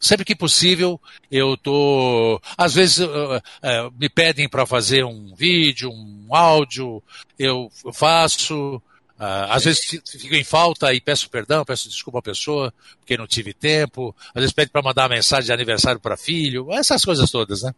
sempre 0.00 0.24
que 0.24 0.34
possível, 0.34 1.00
eu 1.30 1.56
tô. 1.56 2.40
Às 2.56 2.74
vezes 2.74 2.98
uh, 2.98 3.36
uh, 3.36 3.94
me 3.98 4.08
pedem 4.08 4.48
para 4.48 4.66
fazer 4.66 5.04
um 5.04 5.34
vídeo, 5.34 5.90
um 5.90 6.34
áudio, 6.34 7.02
eu 7.38 7.70
faço. 7.92 8.82
Uh, 9.18 9.46
às 9.48 9.64
vezes 9.64 10.02
fico 10.06 10.34
em 10.34 10.42
falta 10.42 10.92
e 10.92 11.00
peço 11.00 11.30
perdão, 11.30 11.64
peço 11.64 11.88
desculpa 11.88 12.18
à 12.18 12.22
pessoa, 12.22 12.74
porque 12.98 13.16
não 13.16 13.26
tive 13.26 13.54
tempo. 13.54 14.14
Às 14.34 14.40
vezes 14.40 14.52
pede 14.52 14.70
para 14.70 14.82
mandar 14.82 15.02
uma 15.02 15.14
mensagem 15.14 15.46
de 15.46 15.52
aniversário 15.52 16.00
para 16.00 16.16
filho, 16.16 16.72
essas 16.72 17.04
coisas 17.04 17.30
todas, 17.30 17.62
né? 17.62 17.72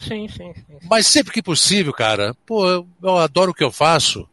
Sim, 0.00 0.26
sim, 0.28 0.54
sim. 0.54 0.78
Mas 0.88 1.06
sempre 1.06 1.32
que 1.32 1.42
possível, 1.42 1.92
cara, 1.92 2.34
pô, 2.46 2.66
eu, 2.66 2.88
eu 3.02 3.18
adoro 3.18 3.50
o 3.50 3.54
que 3.54 3.62
eu 3.62 3.70
faço 3.70 4.26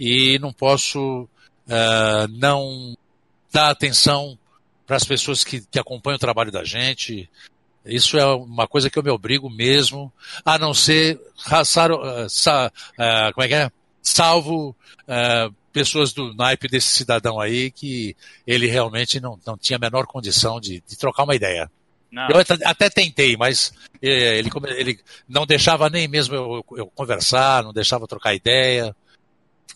e 0.00 0.38
não 0.38 0.52
posso 0.52 1.28
uh, 1.66 2.28
não 2.30 2.96
dá 3.52 3.68
atenção 3.68 4.38
para 4.86 4.96
as 4.96 5.04
pessoas 5.04 5.44
que, 5.44 5.60
que 5.60 5.78
acompanham 5.78 6.16
o 6.16 6.20
trabalho 6.20 6.50
da 6.50 6.64
gente. 6.64 7.28
Isso 7.84 8.16
é 8.16 8.24
uma 8.24 8.66
coisa 8.66 8.88
que 8.88 8.98
eu 8.98 9.02
me 9.02 9.10
obrigo 9.10 9.50
mesmo, 9.50 10.10
a 10.42 10.58
não 10.58 10.72
ser 10.72 11.20
raçar, 11.36 11.92
uh, 11.92 12.28
sa, 12.30 12.72
como 13.34 13.44
é 13.44 13.48
que 13.48 13.54
é? 13.54 13.70
Salvo 14.00 14.70
uh, 14.70 15.54
pessoas 15.74 16.12
do 16.12 16.32
naipe 16.32 16.68
desse 16.68 16.86
cidadão 16.86 17.40
aí 17.40 17.70
que 17.70 18.16
ele 18.46 18.68
realmente 18.68 19.20
não, 19.20 19.38
não 19.44 19.58
tinha 19.58 19.76
a 19.76 19.80
menor 19.80 20.06
condição 20.06 20.60
de, 20.60 20.82
de 20.86 20.96
trocar 20.96 21.24
uma 21.24 21.34
ideia. 21.34 21.70
Não. 22.10 22.28
Eu 22.28 22.36
até 22.64 22.88
tentei, 22.88 23.36
mas 23.36 23.74
ele, 24.00 24.48
ele 24.76 25.00
não 25.28 25.44
deixava 25.44 25.90
nem 25.90 26.06
mesmo 26.06 26.34
eu, 26.36 26.64
eu 26.76 26.86
conversar, 26.86 27.64
não 27.64 27.72
deixava 27.72 28.06
trocar 28.06 28.34
ideia 28.34 28.94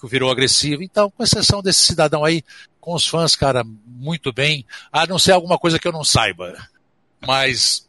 virou 0.07 0.31
agressivo. 0.31 0.83
Então, 0.83 1.11
com 1.11 1.25
exceção 1.25 1.61
desse 1.61 1.81
cidadão 1.81 2.25
aí, 2.25 2.45
com 2.79 2.95
os 2.95 3.07
fãs, 3.07 3.35
cara, 3.35 3.65
muito 3.65 4.33
bem, 4.33 4.65
a 4.93 5.07
não 5.07 5.19
ser 5.19 5.33
alguma 5.33 5.59
coisa 5.59 5.79
que 5.79 5.89
eu 5.89 5.93
não 5.93 6.05
saiba. 6.05 6.55
Mas 7.27 7.89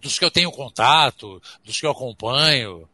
dos 0.00 0.18
que 0.18 0.24
eu 0.24 0.30
tenho 0.30 0.50
contato, 0.50 1.42
dos 1.64 1.78
que 1.78 1.84
eu 1.84 1.90
acompanho, 1.90 2.88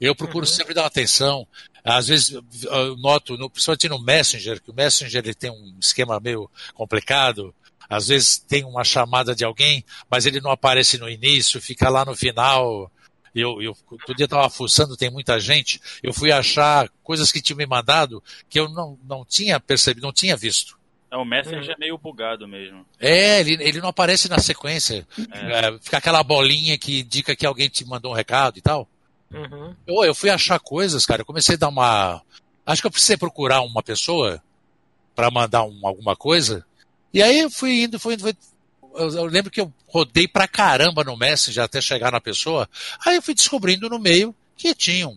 eu 0.00 0.14
procuro 0.14 0.46
uhum. 0.46 0.52
sempre 0.52 0.74
dar 0.74 0.86
atenção. 0.86 1.46
Às 1.84 2.08
vezes 2.08 2.30
eu 2.64 2.96
noto, 2.96 3.36
no, 3.36 3.48
principalmente 3.48 3.88
no 3.88 4.02
Messenger, 4.02 4.60
que 4.60 4.70
o 4.70 4.74
Messenger 4.74 5.22
ele 5.24 5.34
tem 5.34 5.50
um 5.50 5.76
esquema 5.80 6.18
meio 6.20 6.50
complicado. 6.74 7.54
Às 7.88 8.08
vezes 8.08 8.38
tem 8.38 8.64
uma 8.64 8.82
chamada 8.82 9.34
de 9.34 9.44
alguém, 9.44 9.84
mas 10.10 10.26
ele 10.26 10.40
não 10.40 10.50
aparece 10.50 10.98
no 10.98 11.08
início, 11.08 11.60
fica 11.60 11.88
lá 11.88 12.04
no 12.04 12.16
final 12.16 12.90
eu, 13.40 13.60
eu 13.60 13.76
todo 14.06 14.16
dia 14.16 14.24
estava 14.24 14.48
fuçando, 14.48 14.96
tem 14.96 15.10
muita 15.10 15.38
gente, 15.38 15.80
eu 16.02 16.12
fui 16.12 16.32
achar 16.32 16.88
coisas 17.02 17.30
que 17.30 17.42
tinham 17.42 17.58
me 17.58 17.66
mandado 17.66 18.22
que 18.48 18.58
eu 18.58 18.68
não, 18.68 18.98
não 19.04 19.24
tinha 19.24 19.60
percebido, 19.60 20.04
não 20.04 20.12
tinha 20.12 20.36
visto. 20.36 20.78
É, 21.10 21.16
o 21.16 21.24
Messenger 21.24 21.74
é 21.74 21.78
meio 21.78 21.98
bugado 21.98 22.48
mesmo. 22.48 22.84
É, 22.98 23.40
ele, 23.40 23.62
ele 23.62 23.80
não 23.80 23.90
aparece 23.90 24.28
na 24.28 24.38
sequência. 24.38 25.06
É. 25.32 25.68
É, 25.68 25.78
fica 25.78 25.98
aquela 25.98 26.22
bolinha 26.22 26.76
que 26.76 27.00
indica 27.00 27.36
que 27.36 27.46
alguém 27.46 27.68
te 27.68 27.84
mandou 27.84 28.12
um 28.12 28.14
recado 28.14 28.58
e 28.58 28.62
tal. 28.62 28.88
Uhum. 29.32 29.74
Eu, 29.86 30.04
eu 30.04 30.14
fui 30.14 30.30
achar 30.30 30.58
coisas, 30.58 31.04
cara. 31.04 31.22
Eu 31.22 31.26
comecei 31.26 31.54
a 31.54 31.58
dar 31.58 31.68
uma. 31.68 32.22
Acho 32.64 32.82
que 32.82 32.86
eu 32.86 32.90
precisei 32.90 33.16
procurar 33.16 33.62
uma 33.62 33.82
pessoa 33.82 34.42
para 35.14 35.30
mandar 35.30 35.64
um, 35.64 35.86
alguma 35.86 36.16
coisa. 36.16 36.64
E 37.12 37.22
aí 37.22 37.40
eu 37.40 37.50
fui 37.50 37.82
indo, 37.82 37.98
fui 37.98 38.14
indo, 38.14 38.22
fui 38.22 38.36
eu, 38.96 39.10
eu, 39.10 39.24
lembro 39.26 39.50
que 39.50 39.60
eu 39.60 39.72
rodei 39.86 40.26
pra 40.26 40.48
caramba 40.48 41.04
no 41.04 41.16
Messenger 41.16 41.64
até 41.64 41.80
chegar 41.80 42.10
na 42.10 42.20
pessoa. 42.20 42.68
Aí 43.04 43.16
eu 43.16 43.22
fui 43.22 43.34
descobrindo 43.34 43.88
no 43.88 43.98
meio 43.98 44.34
que 44.56 44.74
tinham, 44.74 45.12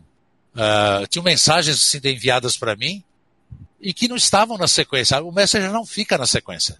uh, 0.54 1.08
tinham 1.08 1.24
mensagens 1.24 1.78
assim, 1.78 2.00
enviadas 2.04 2.58
para 2.58 2.76
mim 2.76 3.04
e 3.82 3.94
que 3.94 4.08
não 4.08 4.16
estavam 4.16 4.58
na 4.58 4.68
sequência. 4.68 5.22
O 5.24 5.32
Messenger 5.32 5.72
não 5.72 5.86
fica 5.86 6.18
na 6.18 6.28
sequência. 6.28 6.78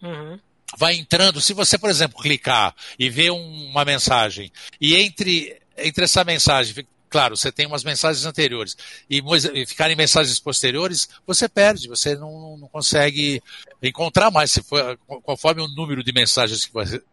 Uhum. 0.00 0.38
Vai 0.78 0.94
entrando. 0.94 1.40
Se 1.40 1.52
você, 1.52 1.76
por 1.78 1.90
exemplo, 1.90 2.22
clicar 2.22 2.74
e 2.98 3.10
ver 3.10 3.30
um, 3.30 3.70
uma 3.70 3.84
mensagem 3.84 4.52
e 4.80 4.94
entre, 4.96 5.60
entre 5.78 6.04
essa 6.04 6.24
mensagem 6.24 6.86
claro, 7.08 7.36
você 7.36 7.50
tem 7.52 7.66
umas 7.66 7.84
mensagens 7.84 8.26
anteriores 8.26 8.76
e, 9.08 9.22
e 9.54 9.66
ficarem 9.66 9.96
mensagens 9.96 10.38
posteriores, 10.38 11.08
você 11.26 11.48
perde, 11.48 11.88
você 11.88 12.14
não, 12.14 12.56
não 12.58 12.68
consegue 12.68 13.42
encontrar 13.82 14.30
mais. 14.30 14.52
Se 14.52 14.62
for, 14.62 14.98
conforme 15.22 15.62
o 15.62 15.68
número 15.68 16.02
de 16.02 16.12
mensagens 16.12 16.66
que 16.66 16.72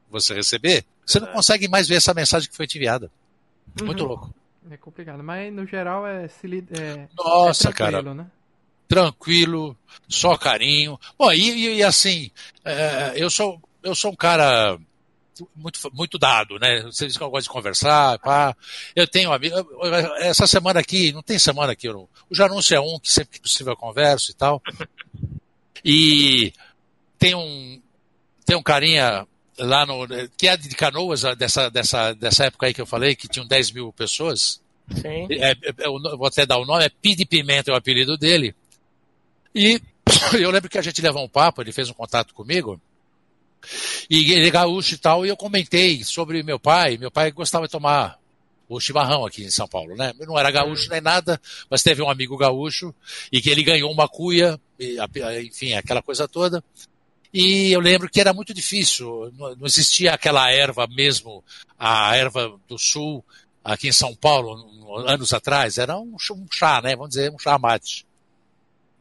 você 0.10 0.34
receber, 0.34 0.84
você 1.06 1.20
não 1.20 1.28
consegue 1.28 1.68
mais 1.68 1.88
ver 1.88 1.96
essa 1.96 2.14
mensagem 2.14 2.50
que 2.50 2.56
foi 2.56 2.66
enviada. 2.66 3.10
Uhum. 3.80 3.88
Muito 3.88 4.04
louco. 4.04 4.34
É 4.70 4.78
complicado, 4.78 5.24
mas 5.24 5.54
no 5.54 5.66
geral 5.66 6.08
é, 6.08 6.26
é 6.26 7.08
Nossa, 7.18 7.70
é 7.70 7.74
cara. 7.74 8.02
Né? 8.02 8.26
Tranquilo, 8.88 9.78
só 10.08 10.38
carinho. 10.38 11.00
Bom, 11.18 11.32
e, 11.32 11.78
e 11.78 11.84
assim, 11.84 12.32
é, 12.64 13.14
eu 13.16 13.30
sou 13.30 13.62
eu 13.82 13.94
sou 13.94 14.12
um 14.12 14.16
cara 14.16 14.80
muito, 15.56 15.80
muito 15.94 16.18
dado, 16.18 16.60
né? 16.60 16.82
Você 16.84 17.08
diz 17.08 17.18
que 17.18 17.24
eu 17.24 17.30
gosto 17.30 17.46
de 17.46 17.54
conversar, 17.54 18.20
pá. 18.20 18.56
Eu 18.96 19.08
tenho 19.08 19.32
amigo. 19.32 19.56
Essa 20.20 20.48
semana 20.48 20.80
aqui, 20.80 21.12
não 21.12 21.22
tem 21.22 21.40
semana 21.40 21.74
aqui, 21.74 21.90
o 21.90 22.08
Janúncio 22.32 22.76
é 22.76 22.80
um 22.80 23.00
que 23.00 23.12
sempre 23.12 23.34
que 23.34 23.42
possível 23.42 23.74
eu 23.74 23.78
converso 23.78 24.32
e 24.32 24.34
tal. 24.34 24.62
E 25.84 26.54
tem 27.18 27.36
um, 27.36 27.82
tem 28.46 28.56
um 28.56 28.64
carinha 28.64 29.28
lá 29.58 29.86
no. 29.86 30.08
que 30.38 30.48
é 30.48 30.58
de 30.58 30.70
Canoas, 30.76 31.24
dessa, 31.38 31.70
dessa, 31.70 32.14
dessa 32.14 32.46
época 32.46 32.68
aí 32.68 32.74
que 32.74 32.82
eu 32.82 32.86
falei, 32.86 33.16
que 33.16 33.28
tinham 33.28 33.48
10 33.48 33.72
mil 33.72 33.94
pessoas. 33.94 34.62
Sim. 34.96 35.28
É, 35.32 35.52
é, 35.52 35.58
eu 35.80 36.00
vou 36.18 36.28
até 36.28 36.46
dar 36.46 36.58
o 36.58 36.66
nome, 36.66 36.86
é 36.86 36.90
Pide 36.90 37.26
Pimenta 37.26 37.72
é 37.72 37.74
o 37.74 37.78
apelido 37.78 38.18
dele. 38.18 38.56
E 39.56 39.82
eu 40.40 40.52
lembro 40.52 40.70
que 40.70 40.78
a 40.78 40.82
gente 40.82 41.02
levou 41.02 41.24
um 41.24 41.30
papo, 41.30 41.62
ele 41.62 41.72
fez 41.72 41.90
um 41.90 41.94
contato 41.94 42.34
comigo. 42.34 42.80
E 44.10 44.32
ele 44.32 44.48
é 44.48 44.52
gaúcho 44.52 44.96
e 44.96 44.98
tal, 44.98 45.26
e 45.26 45.30
eu 45.30 45.38
comentei 45.38 46.04
sobre 46.04 46.44
meu 46.44 46.60
pai. 46.60 46.98
Meu 46.98 47.12
pai 47.12 47.32
gostava 47.32 47.66
de 47.66 47.72
tomar 47.72 48.20
o 48.68 48.80
chimarrão 48.80 49.26
aqui 49.26 49.44
em 49.44 49.52
São 49.52 49.68
Paulo, 49.68 49.96
né? 49.96 50.14
Não 50.20 50.38
era 50.38 50.52
gaúcho 50.52 50.90
nem 50.90 51.02
nada, 51.02 51.40
mas 51.70 51.84
teve 51.84 52.02
um 52.02 52.10
amigo 52.10 52.38
gaúcho 52.38 52.94
e 53.32 53.42
que 53.42 53.50
ele 53.50 53.64
ganhou 53.64 53.92
uma 53.92 54.08
cuia, 54.08 54.60
enfim, 55.44 55.74
aquela 55.74 56.02
coisa 56.02 56.28
toda. 56.28 56.64
E 57.34 57.72
eu 57.72 57.80
lembro 57.80 58.10
que 58.10 58.22
era 58.22 58.34
muito 58.34 58.54
difícil, 58.54 59.32
não 59.38 59.66
existia 59.66 60.14
aquela 60.14 60.52
erva 60.52 60.88
mesmo, 60.88 61.44
a 61.78 62.16
erva 62.16 62.60
do 62.68 62.78
sul, 62.78 63.26
aqui 63.64 63.88
em 63.88 63.92
São 63.92 64.16
Paulo, 64.16 64.56
anos 65.08 65.34
atrás, 65.34 65.78
era 65.78 65.98
um 65.98 66.16
chá, 66.52 66.82
né? 66.82 66.96
Vamos 66.96 67.10
dizer, 67.10 67.32
um 67.32 67.40
chá 67.40 67.58
mate. 67.58 68.06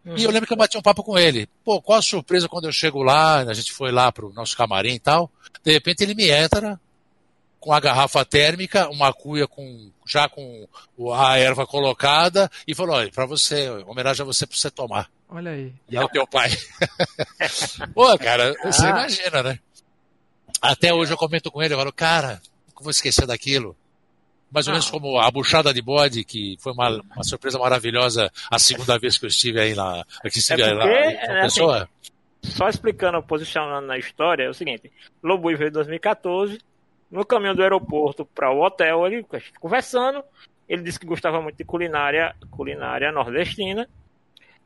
Uhum. 0.04 0.16
E 0.16 0.24
eu 0.24 0.30
lembro 0.30 0.46
que 0.46 0.52
eu 0.52 0.56
bati 0.56 0.76
um 0.76 0.82
papo 0.82 1.04
com 1.04 1.18
ele. 1.18 1.48
Pô, 1.64 1.80
qual 1.80 1.98
a 1.98 2.02
surpresa 2.02 2.48
quando 2.48 2.64
eu 2.64 2.72
chego 2.72 3.02
lá, 3.02 3.38
a 3.38 3.54
gente 3.54 3.72
foi 3.72 3.92
lá 3.92 4.10
pro 4.10 4.32
nosso 4.32 4.56
camarim 4.56 4.94
e 4.94 4.98
tal, 4.98 5.30
de 5.62 5.72
repente 5.72 6.02
ele 6.02 6.14
me 6.14 6.28
entra 6.28 6.80
com 7.60 7.72
a 7.72 7.78
garrafa 7.78 8.24
térmica, 8.24 8.88
uma 8.88 9.12
cuia 9.12 9.46
com 9.46 9.92
já 10.04 10.28
com 10.28 10.66
a 11.14 11.38
erva 11.38 11.64
colocada 11.64 12.50
e 12.66 12.74
falou: 12.74 12.96
olha, 12.96 13.10
para 13.12 13.24
você, 13.24 13.70
homenagem 13.86 14.22
a 14.22 14.26
você 14.26 14.44
para 14.44 14.56
você 14.56 14.70
tomar. 14.70 15.08
Olha 15.28 15.52
aí. 15.52 15.72
E 15.88 15.96
é 15.96 16.04
o 16.04 16.08
teu 16.08 16.26
pai. 16.26 16.50
Pô, 17.94 18.18
cara, 18.18 18.54
você 18.64 18.84
ah. 18.84 18.90
imagina, 18.90 19.42
né? 19.44 19.58
Até 20.60 20.92
hoje 20.92 21.12
eu 21.12 21.16
comento 21.16 21.50
com 21.50 21.62
ele, 21.62 21.74
eu 21.74 21.78
falo, 21.78 21.92
cara, 21.92 22.42
como 22.74 22.84
vou 22.84 22.90
esquecer 22.90 23.26
daquilo? 23.26 23.76
Mais 24.52 24.66
ou 24.66 24.72
menos 24.72 24.90
como 24.90 25.18
a 25.18 25.30
buchada 25.30 25.72
de 25.72 25.80
bode, 25.80 26.24
que 26.24 26.56
foi 26.60 26.72
uma, 26.72 26.90
uma 26.90 27.24
surpresa 27.24 27.58
maravilhosa 27.58 28.30
a 28.50 28.58
segunda 28.58 28.98
vez 28.98 29.16
que 29.16 29.24
eu 29.24 29.28
estive 29.28 29.60
aí 29.60 29.74
na. 29.74 30.04
Aqui 30.24 30.38
estive 30.38 30.62
é 30.62 30.68
porque, 30.68 30.78
lá, 30.78 30.90
é, 30.90 31.42
pessoa. 31.42 31.76
Assim, 31.76 32.12
só 32.42 32.68
explicando, 32.68 33.22
posicionando 33.22 33.86
na 33.86 33.96
história, 33.96 34.44
é 34.44 34.48
o 34.50 34.54
seguinte: 34.54 34.92
Lobo 35.22 35.48
veio 35.56 35.68
em 35.68 35.72
2014, 35.72 36.58
no 37.10 37.24
caminho 37.24 37.54
do 37.54 37.62
aeroporto 37.62 38.24
para 38.24 38.50
o 38.50 38.62
hotel, 38.62 39.06
ele 39.06 39.24
conversando, 39.60 40.22
ele 40.68 40.82
disse 40.82 40.98
que 40.98 41.06
gostava 41.06 41.40
muito 41.40 41.56
de 41.56 41.64
culinária, 41.64 42.34
culinária 42.50 43.12
nordestina, 43.12 43.88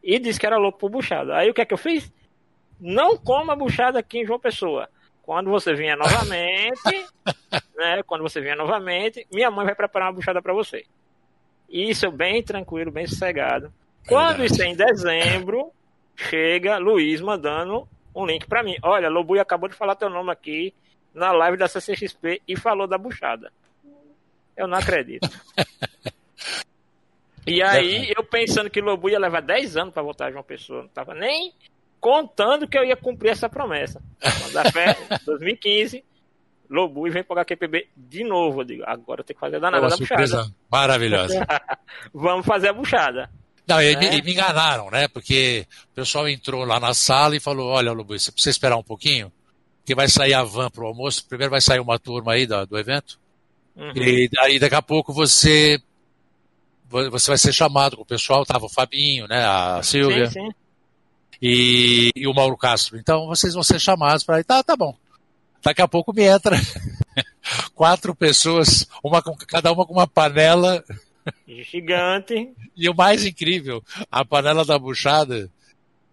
e 0.02 0.18
disse 0.18 0.40
que 0.40 0.46
era 0.46 0.56
louco 0.56 0.78
por 0.78 0.90
buchada. 0.90 1.36
Aí 1.36 1.50
o 1.50 1.54
que 1.54 1.60
é 1.60 1.64
que 1.64 1.74
eu 1.74 1.78
fiz? 1.78 2.10
Não 2.80 3.16
coma 3.16 3.56
buchada 3.56 3.98
aqui 3.98 4.18
em 4.18 4.26
João 4.26 4.38
Pessoa. 4.38 4.88
Quando 5.26 5.50
você 5.50 5.74
vier 5.74 5.96
novamente, 5.96 7.06
né? 7.76 8.00
Quando 8.04 8.22
você 8.22 8.40
vier 8.40 8.56
novamente, 8.56 9.26
minha 9.32 9.50
mãe 9.50 9.66
vai 9.66 9.74
preparar 9.74 10.08
uma 10.08 10.14
buchada 10.14 10.40
para 10.40 10.54
você. 10.54 10.86
Isso 11.68 12.08
bem 12.12 12.42
tranquilo, 12.44 12.92
bem 12.92 13.08
sossegado. 13.08 13.72
Quando 14.06 14.44
isso 14.44 14.62
é 14.62 14.66
em 14.66 14.76
dezembro, 14.76 15.72
chega 16.14 16.78
Luiz 16.78 17.20
mandando 17.20 17.88
um 18.14 18.24
link 18.24 18.46
para 18.46 18.62
mim. 18.62 18.76
Olha, 18.82 19.08
Lobui 19.08 19.40
acabou 19.40 19.68
de 19.68 19.74
falar 19.74 19.96
teu 19.96 20.08
nome 20.08 20.30
aqui 20.30 20.72
na 21.12 21.32
live 21.32 21.56
da 21.56 21.66
CCXP 21.66 22.40
e 22.46 22.56
falou 22.56 22.86
da 22.86 22.96
buchada. 22.96 23.52
Eu 24.56 24.68
não 24.68 24.78
acredito. 24.78 25.28
E 27.48 27.62
aí, 27.62 28.12
eu 28.16 28.24
pensando 28.24 28.68
que 28.68 28.80
Lobu 28.80 29.08
ia 29.08 29.20
levar 29.20 29.40
10 29.40 29.76
anos 29.76 29.94
para 29.94 30.02
voltar 30.02 30.26
a 30.26 30.30
João 30.32 30.42
Pessoa, 30.42 30.82
não 30.82 30.88
tava 30.88 31.14
nem 31.14 31.54
contando 32.00 32.68
que 32.68 32.78
eu 32.78 32.84
ia 32.84 32.96
cumprir 32.96 33.30
essa 33.30 33.48
promessa. 33.48 34.02
Quando 34.20 34.56
a 34.56 34.70
fé, 34.70 34.96
2015, 35.24 36.04
Lobu 36.68 37.06
e 37.06 37.10
vem 37.10 37.22
para 37.22 37.36
o 37.36 37.40
HQPB 37.40 37.88
de 37.96 38.24
novo. 38.24 38.60
Eu 38.60 38.64
digo, 38.64 38.82
agora 38.86 39.20
eu 39.20 39.24
tenho 39.24 39.36
que 39.36 39.40
fazer 39.40 39.56
a 39.56 39.60
danada 39.60 39.88
da 39.88 39.96
buchada. 39.96 40.52
Maravilhosa. 40.70 41.46
Vamos 42.12 42.44
fazer 42.44 42.68
a 42.68 42.72
buchada. 42.72 43.30
Não, 43.66 43.82
e, 43.82 43.96
me, 43.96 44.06
e, 44.18 44.22
me 44.22 44.32
enganaram, 44.32 44.90
né? 44.90 45.08
Porque 45.08 45.66
o 45.92 45.94
pessoal 45.94 46.28
entrou 46.28 46.64
lá 46.64 46.78
na 46.78 46.94
sala 46.94 47.36
e 47.36 47.40
falou: 47.40 47.68
Olha, 47.68 47.92
Lobu, 47.92 48.18
você 48.18 48.30
precisa 48.30 48.50
esperar 48.50 48.76
um 48.76 48.82
pouquinho, 48.82 49.32
que 49.84 49.94
vai 49.94 50.08
sair 50.08 50.34
a 50.34 50.44
van 50.44 50.70
para 50.70 50.84
o 50.84 50.86
almoço. 50.86 51.26
Primeiro 51.26 51.50
vai 51.50 51.60
sair 51.60 51.80
uma 51.80 51.98
turma 51.98 52.32
aí 52.32 52.46
do, 52.46 52.66
do 52.66 52.78
evento. 52.78 53.18
Uhum. 53.74 53.92
E 53.94 54.28
daí 54.32 54.58
daqui 54.58 54.74
a 54.74 54.82
pouco 54.82 55.12
você 55.12 55.80
você 56.88 57.30
vai 57.30 57.38
ser 57.38 57.52
chamado 57.52 57.96
com 57.96 58.02
o 58.02 58.06
pessoal, 58.06 58.46
tava 58.46 58.66
o 58.66 58.72
Fabinho, 58.72 59.26
né, 59.26 59.44
a 59.44 59.82
Silvia. 59.82 60.30
Sim, 60.30 60.46
sim. 60.46 60.54
E, 61.40 62.10
e, 62.16 62.26
o 62.26 62.34
Mauro 62.34 62.56
Castro. 62.56 62.98
Então 62.98 63.26
vocês 63.26 63.54
vão 63.54 63.62
ser 63.62 63.78
chamados 63.78 64.24
para 64.24 64.42
tá, 64.42 64.62
tá 64.62 64.76
bom. 64.76 64.96
Daqui 65.62 65.82
a 65.82 65.88
pouco 65.88 66.12
me 66.12 66.22
entra 66.22 66.56
quatro 67.74 68.14
pessoas, 68.14 68.86
uma 69.02 69.20
com, 69.22 69.36
cada 69.36 69.72
uma 69.72 69.84
com 69.84 69.92
uma 69.92 70.06
panela 70.06 70.82
gigante. 71.46 72.52
E 72.76 72.90
o 72.90 72.94
mais 72.94 73.24
incrível, 73.24 73.82
a 74.12 74.22
panela 74.22 74.62
da 74.62 74.78
buchada, 74.78 75.50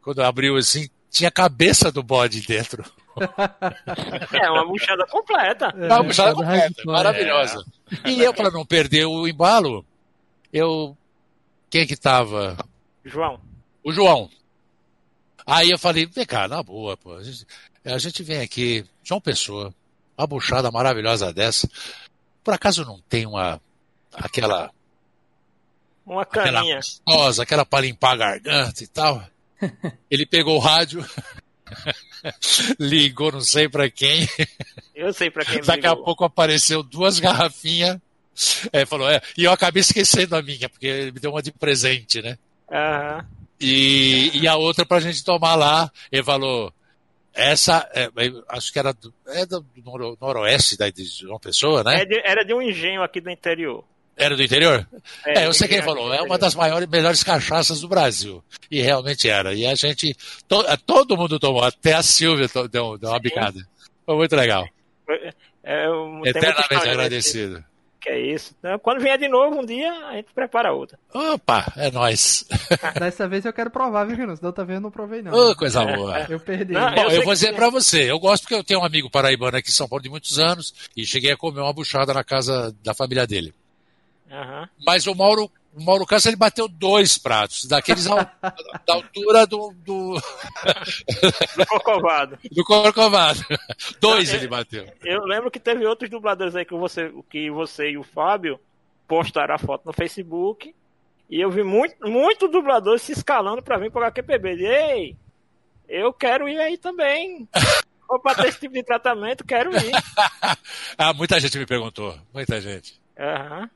quando 0.02 0.24
abriu 0.24 0.56
assim, 0.56 0.88
tinha 1.12 1.28
a 1.28 1.32
cabeça 1.32 1.92
do 1.92 2.02
bode 2.02 2.42
dentro. 2.42 2.84
É 4.34 4.50
uma 4.50 4.66
buchada 4.66 5.06
completa. 5.06 5.74
É, 5.78 5.86
uma 5.86 6.04
buchada 6.04 6.34
completa, 6.34 6.82
maravilhosa. 6.86 7.64
É. 8.04 8.10
E 8.10 8.22
eu, 8.22 8.34
para 8.34 8.50
não 8.50 8.66
perder 8.66 9.06
o 9.06 9.28
embalo, 9.28 9.86
eu. 10.52 10.98
Quem 11.70 11.86
que 11.86 11.96
tava? 11.96 12.58
João. 13.06 13.40
O 13.84 13.92
João. 13.92 14.30
Aí 15.46 15.70
eu 15.70 15.78
falei, 15.78 16.06
vem 16.06 16.26
cá, 16.26 16.48
na 16.48 16.62
boa, 16.62 16.96
pô. 16.98 17.14
A 17.14 17.24
gente, 17.24 17.46
a 17.84 17.98
gente 17.98 18.24
vem 18.24 18.40
aqui, 18.42 18.86
João 19.04 19.20
Pessoa, 19.20 19.74
uma 20.18 20.28
buchada 20.28 20.72
maravilhosa 20.72 21.34
dessa. 21.34 21.70
Por 22.44 22.54
acaso 22.54 22.86
não 22.86 23.00
tem 23.02 23.26
uma. 23.26 23.62
aquela. 24.14 24.72
Uma 26.06 26.26
caninha. 26.26 26.80
Aquela 27.06 27.42
aquela 27.42 27.66
pra 27.66 27.82
limpar 27.82 28.14
a 28.14 28.18
garganta 28.18 28.84
e 28.84 28.88
tal. 28.88 29.24
Ele 30.12 30.26
pegou 30.26 30.58
o 30.58 30.60
rádio, 30.60 31.06
ligou 32.80 33.32
não 33.32 33.42
sei 33.42 33.70
para 33.70 33.90
quem. 33.90 34.28
Eu 34.94 35.14
sei 35.14 35.32
para 35.32 35.46
quem 35.46 35.62
Daqui 35.62 35.88
ligou. 35.88 35.92
a 35.92 36.04
pouco 36.04 36.26
apareceu 36.26 36.84
duas 36.84 37.20
garrafinhas 37.20 38.00
é, 38.72 38.86
falou, 38.86 39.10
é. 39.10 39.22
E 39.38 39.44
eu 39.44 39.52
acabei 39.52 39.82
esquecendo 39.82 40.36
a 40.36 40.42
minha, 40.42 40.68
porque 40.68 40.88
ele 40.88 41.12
me 41.12 41.20
deu 41.20 41.32
uma 41.32 41.42
de 41.42 41.52
presente, 41.52 42.22
né? 42.22 42.38
Uhum. 42.70 43.26
E, 43.60 44.32
e 44.34 44.48
a 44.48 44.56
outra 44.56 44.86
pra 44.86 45.00
gente 45.00 45.24
tomar 45.24 45.56
lá, 45.56 45.92
ele 46.12 46.24
falou, 46.24 46.74
essa, 47.34 47.90
é, 47.94 48.10
acho 48.50 48.72
que 48.72 48.80
era 48.80 48.94
do, 48.94 49.14
é 49.28 49.46
do 49.46 49.66
noro, 49.84 50.18
noroeste 50.20 50.78
da, 50.78 50.90
de 50.90 51.06
João 51.06 51.40
Pessoa, 51.40 51.84
né? 51.84 52.02
É 52.02 52.06
de, 52.06 52.22
era 52.24 52.44
de 52.44 52.54
um 52.54 52.62
engenho 52.62 53.02
aqui 53.02 53.20
do 53.22 53.30
interior. 53.30 53.84
Era 54.16 54.36
do 54.36 54.44
interior? 54.44 54.88
É, 55.26 55.40
é 55.40 55.48
eu 55.48 55.54
sei 55.54 55.68
quem 55.68 55.82
falou, 55.82 56.14
é 56.14 56.22
uma 56.22 56.38
das 56.38 56.54
maiores, 56.54 56.88
melhores 56.88 57.24
cachaças 57.24 57.82
do 57.82 57.88
Brasil. 57.88 58.44
E 58.70 58.82
realmente 58.82 59.28
era. 59.28 59.54
E 59.54 59.66
a 59.66 59.74
gente, 59.74 60.16
to, 60.48 60.62
é, 60.68 60.78
todo 60.78 61.18
mundo 61.18 61.40
tomou, 61.40 61.64
até 61.64 61.94
a 61.94 62.04
Silvia 62.04 62.48
deu, 62.72 62.98
deu 62.98 63.10
uma 63.10 63.20
bicada. 63.20 63.60
Foi 64.06 64.16
muito 64.16 64.36
legal. 64.36 64.68
É, 65.10 65.34
é 65.64 65.88
Eternamente 66.26 66.90
agradecido 66.90 67.64
que 68.04 68.10
é 68.10 68.20
isso. 68.20 68.54
Então, 68.60 68.78
quando 68.80 69.02
vier 69.02 69.18
de 69.18 69.30
novo 69.30 69.62
um 69.62 69.66
dia, 69.66 69.92
a 70.08 70.16
gente 70.16 70.28
prepara 70.36 70.74
outra. 70.74 71.00
Opa, 71.14 71.72
é 71.78 71.90
nóis. 71.90 72.46
Dessa 73.00 73.30
vez 73.30 73.46
eu 73.46 73.54
quero 73.54 73.72
provar, 73.72 74.04
viu, 74.04 74.18
Renan? 74.18 74.36
Da 74.36 74.48
outra 74.48 74.66
vez 74.66 74.76
eu 74.76 74.82
não 74.82 74.92
provei, 74.92 75.22
não. 75.22 75.32
Oh, 75.32 75.56
coisa 75.56 75.86
boa. 75.86 76.20
Eu 76.30 76.40
perdi. 76.40 76.74
Não, 76.74 76.94
Bom, 76.94 77.04
eu, 77.04 77.12
eu 77.12 77.24
vou 77.24 77.34
dizer 77.34 77.52
que... 77.52 77.56
pra 77.56 77.70
você, 77.70 78.12
eu 78.12 78.20
gosto 78.20 78.44
porque 78.44 78.56
eu 78.56 78.64
tenho 78.64 78.82
um 78.82 78.86
amigo 78.86 79.10
paraibano 79.10 79.56
aqui 79.56 79.70
em 79.70 79.74
São 79.74 79.88
Paulo 79.88 80.04
de 80.04 80.10
muitos 80.10 80.38
anos 80.38 80.74
e 80.98 81.06
cheguei 81.06 81.32
a 81.32 81.38
comer 81.38 81.62
uma 81.62 81.72
buchada 81.72 82.14
na 82.14 82.24
casa 82.24 82.76
da 82.84 82.94
família 82.94 83.26
dele. 83.26 83.54
Uhum. 84.30 84.68
Mas 84.86 85.08
o 85.08 85.16
Mauro 85.16 85.50
o 85.76 85.84
Mauro 85.84 86.06
Castro 86.06 86.30
ele 86.30 86.38
bateu 86.38 86.68
dois 86.68 87.18
pratos, 87.18 87.66
daqueles 87.66 88.06
da 88.06 88.94
altura 88.94 89.48
do. 89.48 89.74
Do, 89.84 90.14
do 91.58 91.66
Corcovado. 91.68 92.38
Do 92.52 92.64
Corcovado. 92.64 93.40
Dois 94.00 94.34
ele 94.34 94.48
bateu. 94.48 94.86
Eu 95.04 95.24
lembro 95.24 95.50
que 95.50 95.60
teve 95.60 95.86
outros 95.86 96.10
dubladores 96.10 96.56
aí 96.56 96.64
que 96.64 96.76
você, 96.76 97.12
que 97.30 97.50
você 97.50 97.92
e 97.92 97.98
o 97.98 98.04
Fábio 98.04 98.60
postaram 99.08 99.56
a 99.56 99.58
foto 99.58 99.86
no 99.86 99.94
Facebook. 99.94 100.74
E 101.30 101.42
eu 101.42 101.50
vi 101.50 101.64
muito, 101.64 101.96
muito 102.08 102.48
dublador 102.48 103.00
se 103.00 103.12
escalando 103.12 103.62
para 103.62 103.78
vir 103.78 103.92
para 103.92 104.02
o 104.02 104.06
HQPB. 104.06 104.66
Ei, 104.66 105.18
eu 105.88 106.14
quero 106.14 106.48
ir 106.48 106.60
aí 106.60 106.78
também. 106.78 107.48
Ou 108.08 108.20
para 108.20 108.36
ter 108.36 108.50
esse 108.50 108.60
tipo 108.60 108.76
de 108.76 108.84
tratamento, 108.84 109.44
quero 109.44 109.72
ir. 109.72 109.92
ah, 110.98 111.14
muita 111.14 111.40
gente 111.40 111.58
me 111.58 111.66
perguntou. 111.66 112.16
Muita 112.32 112.62
gente. 112.62 113.02
Aham. 113.18 113.62
Uhum. 113.62 113.70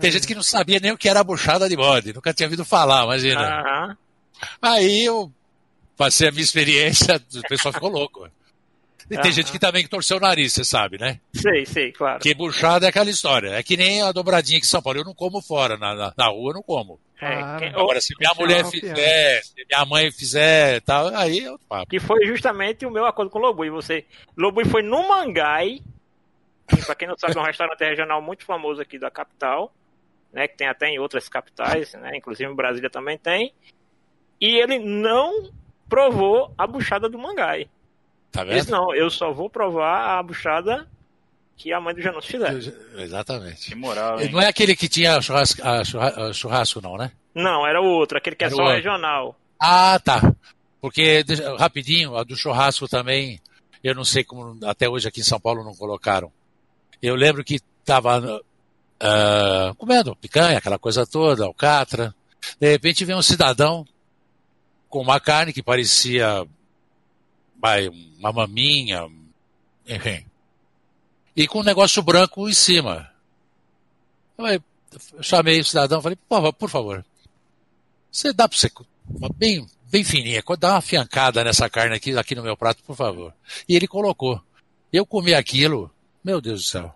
Tem 0.00 0.10
gente 0.10 0.26
que 0.26 0.34
não 0.34 0.42
sabia 0.42 0.78
nem 0.80 0.92
o 0.92 0.98
que 0.98 1.08
era 1.08 1.20
a 1.20 1.24
buchada 1.24 1.68
de 1.68 1.76
bode, 1.76 2.12
nunca 2.12 2.32
tinha 2.32 2.46
ouvido 2.46 2.64
falar, 2.64 3.04
imagina. 3.04 3.62
Uhum. 3.62 3.96
Aí 4.60 5.04
eu 5.04 5.32
passei 5.96 6.28
a 6.28 6.32
minha 6.32 6.42
experiência, 6.42 7.20
o 7.34 7.42
pessoal 7.48 7.72
ficou 7.72 7.90
louco. 7.90 8.28
E 9.08 9.16
tem 9.18 9.30
gente 9.30 9.52
que 9.52 9.58
também 9.58 9.86
torceu 9.86 10.16
o 10.16 10.20
nariz, 10.20 10.52
você 10.52 10.64
sabe, 10.64 10.98
né? 10.98 11.20
Sei, 11.32 11.64
sei, 11.64 11.92
claro. 11.92 12.18
Que 12.18 12.34
buchada 12.34 12.86
é 12.86 12.88
aquela 12.88 13.08
história. 13.08 13.50
É 13.50 13.62
que 13.62 13.76
nem 13.76 14.02
a 14.02 14.10
dobradinha 14.10 14.58
aqui 14.58 14.66
em 14.66 14.68
São 14.68 14.82
Paulo. 14.82 14.98
Eu 14.98 15.04
não 15.04 15.14
como 15.14 15.40
fora, 15.40 15.76
na, 15.76 15.94
na, 15.94 16.14
na 16.16 16.26
rua 16.26 16.50
eu 16.50 16.54
não 16.54 16.62
como. 16.62 16.98
É, 17.20 17.34
ah, 17.34 17.56
quem... 17.58 17.68
Agora, 17.68 18.00
se 18.00 18.14
minha 18.18 18.32
mulher 18.36 18.64
fizer, 18.66 19.42
se 19.44 19.64
minha 19.70 19.84
mãe 19.86 20.10
fizer 20.10 20.80
tal, 20.80 21.14
aí 21.14 21.38
é 21.38 21.50
outro 21.50 21.66
papo. 21.68 21.86
Que 21.86 22.00
foi 22.00 22.26
justamente 22.26 22.84
o 22.84 22.90
meu 22.90 23.06
acordo 23.06 23.30
com 23.30 23.38
o 23.38 23.42
Lobui. 23.42 23.70
Você... 23.70 24.04
Lobui 24.36 24.64
foi 24.64 24.82
no 24.82 25.08
Mangai, 25.08 25.80
que, 26.68 26.84
pra 26.84 26.96
quem 26.96 27.06
não 27.06 27.16
sabe, 27.16 27.36
é 27.36 27.40
um 27.40 27.44
restaurante 27.44 27.80
regional 27.84 28.20
muito 28.20 28.44
famoso 28.44 28.82
aqui 28.82 28.98
da 28.98 29.10
capital 29.10 29.72
né, 30.36 30.46
que 30.46 30.54
tem 30.54 30.68
até 30.68 30.88
em 30.88 30.98
outras 30.98 31.30
capitais, 31.30 31.94
né, 31.94 32.14
inclusive 32.14 32.52
em 32.52 32.54
Brasília 32.54 32.90
também 32.90 33.16
tem. 33.16 33.54
E 34.38 34.58
ele 34.58 34.78
não 34.78 35.50
provou 35.88 36.52
a 36.58 36.66
buchada 36.66 37.08
do 37.08 37.18
Mangai. 37.18 37.70
Tá 38.30 38.44
vendo? 38.44 38.70
não, 38.70 38.94
eu 38.94 39.08
só 39.08 39.32
vou 39.32 39.48
provar 39.48 40.18
a 40.18 40.22
buchada 40.22 40.86
que 41.56 41.72
a 41.72 41.80
mãe 41.80 41.94
do 41.94 42.02
Janus 42.02 42.26
filé. 42.26 42.50
Exatamente. 42.98 43.70
Que 43.70 43.74
moral, 43.74 44.20
hein? 44.20 44.30
Não 44.30 44.38
é 44.38 44.46
aquele 44.46 44.76
que 44.76 44.90
tinha 44.90 45.22
churrasco, 45.22 45.62
churrasco, 46.34 46.82
não, 46.82 46.98
né? 46.98 47.12
Não, 47.34 47.66
era 47.66 47.80
o 47.80 47.86
outro, 47.86 48.18
aquele 48.18 48.36
que 48.36 48.44
é 48.44 48.48
era 48.48 48.54
é 48.54 48.56
só 48.56 48.62
outro. 48.62 48.76
regional. 48.76 49.36
Ah, 49.58 49.98
tá. 50.04 50.20
Porque, 50.82 51.24
rapidinho, 51.58 52.14
a 52.14 52.24
do 52.24 52.36
churrasco 52.36 52.86
também, 52.86 53.40
eu 53.82 53.94
não 53.94 54.04
sei 54.04 54.22
como 54.22 54.58
até 54.66 54.86
hoje 54.86 55.08
aqui 55.08 55.20
em 55.20 55.24
São 55.24 55.40
Paulo 55.40 55.64
não 55.64 55.74
colocaram. 55.74 56.30
Eu 57.00 57.14
lembro 57.14 57.42
que 57.42 57.58
estava 57.80 58.42
uh, 59.02 59.74
comendo 59.76 60.16
picanha, 60.16 60.58
aquela 60.58 60.78
coisa 60.78 61.06
toda, 61.06 61.44
alcatra. 61.44 62.14
De 62.60 62.70
repente 62.70 63.04
vem 63.04 63.16
um 63.16 63.22
cidadão 63.22 63.86
com 64.88 65.00
uma 65.00 65.20
carne 65.20 65.52
que 65.52 65.62
parecia 65.62 66.46
vai, 67.60 67.88
uma 67.88 68.32
maminha, 68.32 69.08
enfim. 69.86 70.24
E 71.34 71.46
com 71.46 71.60
um 71.60 71.64
negócio 71.64 72.02
branco 72.02 72.48
em 72.48 72.54
cima. 72.54 73.10
Eu 74.38 74.62
chamei 75.22 75.60
o 75.60 75.64
cidadão 75.64 76.00
falei, 76.00 76.16
por 76.58 76.70
favor, 76.70 77.04
você 78.10 78.32
dá 78.32 78.48
para 78.48 78.56
você 78.56 78.70
bem, 79.36 79.66
bem 79.90 80.04
fininha, 80.04 80.42
dá 80.58 80.74
uma 80.74 80.80
fiancada 80.80 81.44
nessa 81.44 81.68
carne 81.68 81.96
aqui, 81.96 82.16
aqui 82.16 82.34
no 82.34 82.42
meu 82.42 82.56
prato, 82.56 82.82
por 82.82 82.96
favor. 82.96 83.34
E 83.68 83.76
ele 83.76 83.86
colocou. 83.86 84.40
Eu 84.92 85.04
comi 85.04 85.34
aquilo, 85.34 85.90
meu 86.24 86.40
Deus 86.40 86.62
do 86.62 86.66
céu. 86.66 86.95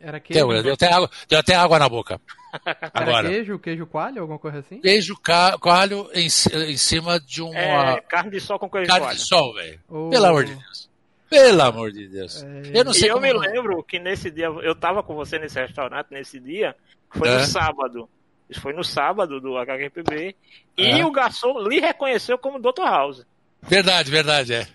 Era 0.00 0.18
queijo? 0.18 0.48
Deu, 0.48 0.62
deu, 0.62 0.74
até, 0.74 0.92
água, 0.92 1.10
deu 1.28 1.38
até 1.38 1.54
água 1.54 1.78
na 1.78 1.88
boca. 1.88 2.20
Agora. 2.94 3.28
Era 3.28 3.28
queijo, 3.28 3.58
queijo 3.58 3.86
coalho, 3.86 4.22
alguma 4.22 4.38
coisa 4.38 4.60
assim? 4.60 4.80
Queijo 4.80 5.14
coalho 5.60 6.08
em, 6.14 6.26
em 6.26 6.76
cima 6.76 7.20
de 7.20 7.42
uma. 7.42 7.58
É, 7.58 8.00
carne 8.00 8.30
de 8.30 8.40
sol 8.40 8.58
com 8.58 8.70
queijo 8.70 8.88
carne 8.88 9.02
coalho. 9.02 9.18
de 9.18 9.26
sol, 9.26 9.54
velho. 9.54 9.80
Oh. 9.88 10.08
Pelo 10.08 10.26
amor 10.26 10.44
de 10.44 10.54
Deus. 10.54 10.90
Pelo 11.28 11.62
amor 11.62 11.92
de 11.92 12.08
Deus. 12.08 12.42
É... 12.42 12.78
Eu 12.80 12.84
não 12.84 12.92
sei 12.92 13.08
e 13.08 13.12
eu 13.12 13.20
me 13.20 13.32
lembro 13.32 13.82
que 13.84 13.98
nesse 13.98 14.30
dia, 14.30 14.46
eu 14.46 14.74
tava 14.74 15.02
com 15.02 15.14
você 15.14 15.38
nesse 15.38 15.60
restaurante 15.60 16.08
nesse 16.10 16.40
dia, 16.40 16.74
foi 17.10 17.28
é. 17.28 17.34
no 17.34 17.44
sábado. 17.44 18.08
Isso 18.48 18.60
foi 18.60 18.72
no 18.72 18.82
sábado 18.82 19.40
do 19.40 19.56
HQPB. 19.56 20.34
E 20.76 21.00
é. 21.00 21.06
o 21.06 21.12
garçom 21.12 21.60
lhe 21.68 21.78
reconheceu 21.78 22.36
como 22.36 22.58
Dr. 22.58 22.82
House. 22.82 23.24
Verdade, 23.62 24.10
verdade, 24.10 24.54
é. 24.54 24.66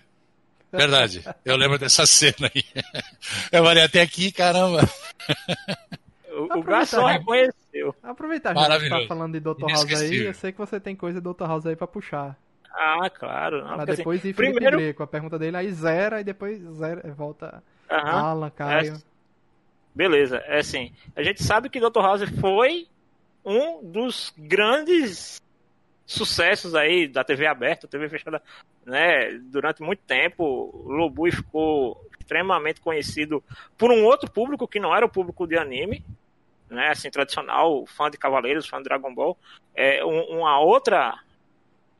Verdade. 0.76 1.24
Eu 1.44 1.56
lembro 1.56 1.78
dessa 1.78 2.06
cena 2.06 2.50
aí. 2.54 2.64
Eu 3.50 3.64
falei 3.64 3.82
até 3.82 4.02
aqui, 4.02 4.30
caramba. 4.32 4.80
O, 6.30 6.58
o 6.58 6.62
garçom 6.62 7.06
reconheceu. 7.06 7.94
Aproveitar 8.02 8.54
já 8.54 8.78
que 8.78 8.88
você 8.88 8.90
tá 8.90 9.06
falando 9.08 9.32
de 9.32 9.40
Dr. 9.40 9.70
House 9.70 10.00
aí, 10.00 10.26
eu 10.26 10.34
sei 10.34 10.52
que 10.52 10.58
você 10.58 10.78
tem 10.78 10.94
coisa 10.94 11.20
de 11.20 11.32
Dr. 11.32 11.44
House 11.44 11.66
aí 11.66 11.76
pra 11.76 11.86
puxar. 11.86 12.36
Ah, 12.70 13.08
claro. 13.08 13.64
Não, 13.64 13.78
Mas 13.78 13.96
depois 13.96 14.20
assim, 14.20 14.28
ir 14.28 14.34
primeiro... 14.34 14.94
com 14.94 15.02
a 15.02 15.06
pergunta 15.06 15.38
dele, 15.38 15.56
aí 15.56 15.72
zera, 15.72 16.20
e 16.20 16.24
depois 16.24 16.60
zera, 16.74 17.02
volta 17.14 17.62
uhum. 17.90 17.96
Alan, 17.96 18.50
Caio. 18.50 18.94
É... 18.94 19.16
Beleza, 19.94 20.36
é 20.44 20.58
assim, 20.58 20.92
a 21.16 21.22
gente 21.22 21.42
sabe 21.42 21.70
que 21.70 21.80
Dr. 21.80 22.00
House 22.00 22.28
foi 22.38 22.86
um 23.42 23.82
dos 23.82 24.34
grandes 24.36 25.40
sucessos 26.06 26.74
aí 26.74 27.08
da 27.08 27.24
TV 27.24 27.46
aberta, 27.46 27.88
TV 27.88 28.08
fechada, 28.08 28.40
né, 28.84 29.32
durante 29.50 29.82
muito 29.82 30.00
tempo. 30.04 30.84
Lobui 30.86 31.32
ficou 31.32 32.00
extremamente 32.18 32.80
conhecido 32.80 33.42
por 33.76 33.90
um 33.90 34.04
outro 34.04 34.30
público 34.30 34.68
que 34.68 34.80
não 34.80 34.94
era 34.94 35.04
o 35.04 35.10
público 35.10 35.46
de 35.46 35.58
anime, 35.58 36.04
né, 36.70 36.88
assim, 36.88 37.10
tradicional, 37.10 37.84
fã 37.86 38.08
de 38.08 38.16
Cavaleiros, 38.16 38.68
fã 38.68 38.78
de 38.78 38.84
Dragon 38.84 39.12
Ball, 39.12 39.36
é 39.74 40.04
uma 40.04 40.58
outra 40.60 41.18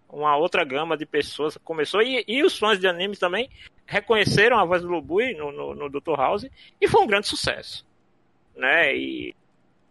uma 0.08 0.36
outra 0.36 0.64
gama 0.64 0.96
de 0.96 1.04
pessoas 1.04 1.58
começou 1.64 2.00
e, 2.00 2.24
e 2.28 2.44
os 2.44 2.56
fãs 2.56 2.78
de 2.78 2.86
anime 2.86 3.16
também 3.16 3.50
reconheceram 3.84 4.56
a 4.56 4.64
voz 4.64 4.80
do 4.80 4.88
Lobui 4.88 5.34
no, 5.34 5.50
no, 5.50 5.74
no 5.74 5.90
Dr. 5.90 6.14
House 6.16 6.46
e 6.80 6.88
foi 6.88 7.02
um 7.02 7.06
grande 7.08 7.26
sucesso, 7.26 7.84
né, 8.54 8.96
e 8.96 9.34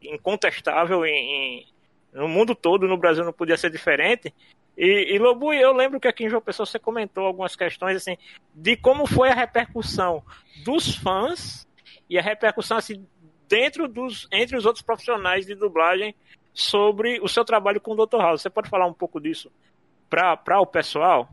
incontestável 0.01 1.05
em, 1.05 1.11
em, 1.11 1.67
no 2.15 2.29
mundo 2.29 2.55
todo, 2.55 2.87
no 2.87 2.97
Brasil 2.97 3.25
não 3.25 3.33
podia 3.33 3.57
ser 3.57 3.69
diferente. 3.69 4.33
E, 4.77 5.13
e 5.13 5.19
Lobo, 5.19 5.53
eu 5.53 5.73
lembro 5.73 5.99
que 5.99 6.07
aqui 6.07 6.25
em 6.25 6.29
João 6.29 6.41
Pessoa 6.41 6.65
você 6.65 6.79
comentou 6.79 7.25
algumas 7.25 7.55
questões 7.55 7.97
assim 7.97 8.17
de 8.53 8.75
como 8.77 9.05
foi 9.05 9.29
a 9.29 9.35
repercussão 9.35 10.23
dos 10.63 10.95
fãs 10.95 11.67
e 12.09 12.17
a 12.17 12.21
repercussão 12.21 12.77
assim 12.77 13.05
dentro 13.47 13.87
dos 13.87 14.27
entre 14.31 14.57
os 14.57 14.65
outros 14.65 14.83
profissionais 14.83 15.45
de 15.45 15.55
dublagem 15.55 16.15
sobre 16.53 17.19
o 17.19 17.27
seu 17.27 17.43
trabalho 17.43 17.81
com 17.81 17.91
o 17.91 18.05
Dr. 18.05 18.17
House. 18.17 18.41
Você 18.41 18.49
pode 18.49 18.69
falar 18.69 18.85
um 18.85 18.93
pouco 18.93 19.19
disso 19.19 19.51
para 20.09 20.59
o 20.59 20.65
pessoal? 20.65 21.29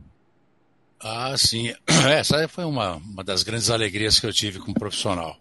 Ah, 1.00 1.36
sim. 1.36 1.72
Essa 2.10 2.48
foi 2.48 2.64
uma, 2.64 2.96
uma 2.96 3.22
das 3.22 3.44
grandes 3.44 3.70
alegrias 3.70 4.18
que 4.18 4.26
eu 4.26 4.32
tive 4.32 4.58
como 4.58 4.74
profissional 4.74 5.36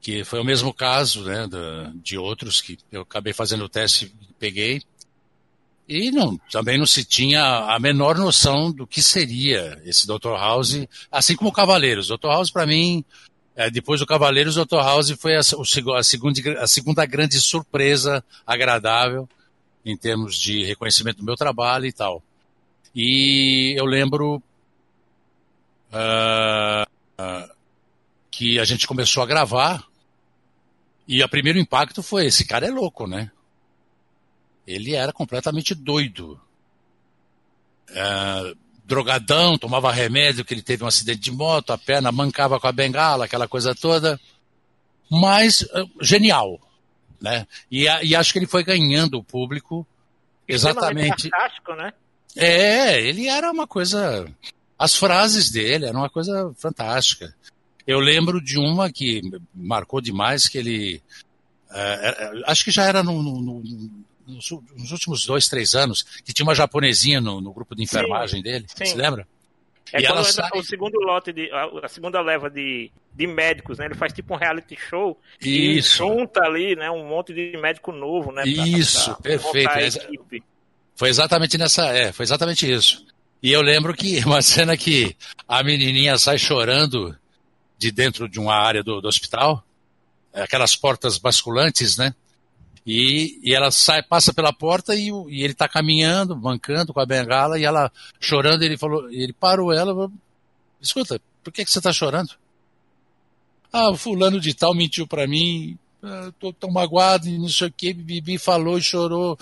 que 0.00 0.24
foi 0.24 0.40
o 0.40 0.44
mesmo 0.44 0.72
caso 0.72 1.24
né, 1.24 1.48
de, 2.02 2.16
outros 2.16 2.60
que 2.60 2.78
eu 2.90 3.02
acabei 3.02 3.32
fazendo 3.32 3.64
o 3.64 3.68
teste 3.68 4.14
peguei. 4.38 4.82
E 5.88 6.10
não, 6.10 6.36
também 6.50 6.78
não 6.78 6.86
se 6.86 7.04
tinha 7.04 7.42
a 7.42 7.78
menor 7.78 8.16
noção 8.16 8.70
do 8.70 8.86
que 8.86 9.02
seria 9.02 9.80
esse 9.84 10.06
Dr. 10.06 10.34
House, 10.36 10.86
assim 11.10 11.34
como 11.34 11.48
o 11.48 11.52
Cavaleiros. 11.52 12.08
Dr. 12.08 12.26
House, 12.26 12.50
para 12.50 12.66
mim, 12.66 13.02
é, 13.56 13.70
depois 13.70 13.98
do 13.98 14.06
Cavaleiros, 14.06 14.54
Dr. 14.54 14.76
House 14.76 15.10
foi 15.12 15.34
a, 15.34 15.40
a, 15.40 16.02
segunda, 16.04 16.62
a 16.62 16.66
segunda 16.66 17.06
grande 17.06 17.40
surpresa 17.40 18.22
agradável 18.46 19.28
em 19.84 19.96
termos 19.96 20.38
de 20.38 20.62
reconhecimento 20.62 21.18
do 21.18 21.24
meu 21.24 21.36
trabalho 21.36 21.86
e 21.86 21.92
tal. 21.92 22.22
E 22.94 23.74
eu 23.78 23.86
lembro 23.86 24.42
uh, 25.92 26.82
uh, 27.18 27.54
que 28.30 28.58
a 28.58 28.64
gente 28.64 28.86
começou 28.86 29.22
a 29.22 29.26
gravar 29.26 29.87
e 31.08 31.24
o 31.24 31.28
primeiro 31.28 31.58
impacto 31.58 32.02
foi: 32.02 32.26
esse 32.26 32.46
cara 32.46 32.66
é 32.66 32.70
louco, 32.70 33.06
né? 33.06 33.30
Ele 34.66 34.94
era 34.94 35.10
completamente 35.10 35.74
doido. 35.74 36.38
É, 37.88 38.54
drogadão, 38.84 39.56
tomava 39.56 39.90
remédio, 39.90 40.44
que 40.44 40.52
ele 40.52 40.62
teve 40.62 40.84
um 40.84 40.86
acidente 40.86 41.20
de 41.20 41.30
moto, 41.30 41.72
a 41.72 41.78
perna 41.78 42.12
mancava 42.12 42.60
com 42.60 42.66
a 42.66 42.72
bengala, 42.72 43.24
aquela 43.24 43.48
coisa 43.48 43.74
toda. 43.74 44.20
Mas 45.10 45.62
é, 45.72 45.84
genial, 46.02 46.60
né? 47.18 47.46
E, 47.70 47.84
e 47.84 48.14
acho 48.14 48.32
que 48.32 48.38
ele 48.38 48.46
foi 48.46 48.62
ganhando 48.62 49.18
o 49.18 49.24
público 49.24 49.86
exatamente. 50.46 51.30
Fantástico, 51.30 51.72
né? 51.74 51.92
É, 52.36 53.00
ele 53.00 53.26
era 53.26 53.50
uma 53.50 53.66
coisa. 53.66 54.30
As 54.78 54.94
frases 54.94 55.50
dele 55.50 55.86
eram 55.86 56.00
uma 56.00 56.10
coisa 56.10 56.52
fantástica. 56.58 57.34
Eu 57.88 58.00
lembro 58.00 58.38
de 58.38 58.58
uma 58.58 58.92
que 58.92 59.22
marcou 59.54 59.98
demais, 59.98 60.46
que 60.46 60.58
ele. 60.58 61.02
É, 61.72 62.42
acho 62.44 62.62
que 62.62 62.70
já 62.70 62.84
era 62.84 63.02
no, 63.02 63.22
no, 63.22 63.40
no, 63.40 63.62
nos 64.26 64.92
últimos 64.92 65.24
dois, 65.24 65.48
três 65.48 65.74
anos, 65.74 66.02
que 66.22 66.34
tinha 66.34 66.44
uma 66.44 66.54
japonesinha 66.54 67.18
no, 67.18 67.50
grupo 67.50 67.74
de 67.74 67.82
enfermagem 67.82 68.40
sim, 68.40 68.42
dele. 68.42 68.66
Sim. 68.68 68.84
Você 68.84 68.94
lembra? 68.94 69.26
É 69.90 70.02
e 70.02 70.06
quando 70.06 70.22
sai... 70.24 70.50
o 70.54 70.62
segundo 70.62 70.98
lote 71.00 71.32
de 71.32 71.50
a, 71.50 71.88
segunda 71.88 72.20
leva 72.20 72.50
de, 72.50 72.92
de 73.14 73.26
médicos, 73.26 73.78
né? 73.78 73.86
Ele 73.86 73.94
faz 73.94 74.12
tipo 74.12 74.34
um 74.34 74.36
reality 74.36 74.76
show 74.76 75.18
Isso. 75.40 75.48
e 75.48 75.80
junta 75.80 76.42
ali, 76.42 76.76
né, 76.76 76.90
um 76.90 77.08
monte 77.08 77.32
de 77.32 77.56
médico 77.56 77.90
novo, 77.90 78.30
né? 78.30 78.42
Pra, 78.42 78.68
isso, 78.68 79.14
pra 79.14 79.22
perfeito. 79.22 80.44
Foi 80.94 81.08
exatamente 81.08 81.56
nessa, 81.56 81.86
é, 81.86 82.12
foi 82.12 82.24
exatamente 82.24 82.70
isso. 82.70 83.06
E 83.42 83.50
eu 83.50 83.62
lembro 83.62 83.94
que 83.94 84.18
uma 84.26 84.42
cena 84.42 84.76
que 84.76 85.16
a 85.48 85.62
menininha 85.62 86.18
sai 86.18 86.36
chorando 86.36 87.16
de 87.78 87.92
dentro 87.92 88.28
de 88.28 88.40
uma 88.40 88.54
área 88.54 88.82
do, 88.82 89.00
do 89.00 89.08
hospital, 89.08 89.64
é, 90.32 90.42
aquelas 90.42 90.76
portas 90.76 91.16
basculantes, 91.16 91.96
né? 91.96 92.14
E, 92.84 93.38
e 93.42 93.54
ela 93.54 93.70
sai, 93.70 94.02
passa 94.02 94.32
pela 94.32 94.52
porta 94.52 94.94
e, 94.94 95.10
e 95.28 95.42
ele 95.42 95.52
está 95.52 95.68
caminhando, 95.68 96.36
mancando 96.36 96.92
com 96.92 97.00
a 97.00 97.06
bengala, 97.06 97.58
e 97.58 97.64
ela 97.64 97.92
chorando, 98.18 98.62
ele 98.62 98.76
falou, 98.76 99.10
ele 99.10 99.32
parou 99.32 99.72
ela, 99.72 99.92
falou, 99.92 100.12
escuta, 100.80 101.20
por 101.44 101.52
que, 101.52 101.64
que 101.64 101.70
você 101.70 101.78
está 101.78 101.92
chorando? 101.92 102.30
Ah, 103.72 103.94
fulano 103.94 104.40
de 104.40 104.54
tal 104.54 104.74
mentiu 104.74 105.06
para 105.06 105.26
mim, 105.26 105.78
estou 106.28 106.52
tão 106.52 106.70
magoado 106.70 107.28
e 107.28 107.38
não 107.38 107.48
sei 107.48 107.68
o 107.68 107.72
que, 107.72 107.92
Bibi 107.92 108.38
falou 108.38 108.78
e 108.78 108.82
chorou. 108.82 109.38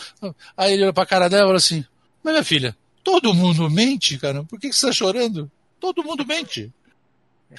Aí 0.56 0.72
ele 0.72 0.82
olhou 0.82 0.94
pra 0.94 1.06
cara 1.06 1.28
dela 1.28 1.42
e 1.42 1.46
falou 1.46 1.56
assim, 1.56 1.84
mas 2.22 2.32
minha 2.32 2.44
filha, 2.44 2.76
todo 3.04 3.32
mundo 3.32 3.70
mente, 3.70 4.18
cara, 4.18 4.42
por 4.44 4.58
que, 4.58 4.68
que 4.68 4.74
você 4.74 4.86
está 4.88 4.92
chorando? 4.92 5.50
Todo 5.78 6.02
mundo 6.02 6.26
mente. 6.26 6.72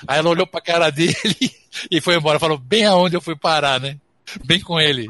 Aí 0.07 0.19
ela 0.19 0.29
olhou 0.29 0.45
pra 0.45 0.61
cara 0.61 0.89
dele 0.89 1.15
e 1.89 2.01
foi 2.01 2.15
embora. 2.15 2.39
Falou 2.39 2.57
bem 2.57 2.85
aonde 2.85 3.15
eu 3.15 3.21
fui 3.21 3.35
parar, 3.35 3.79
né? 3.79 3.97
Bem 4.45 4.59
com 4.59 4.79
ele. 4.79 5.09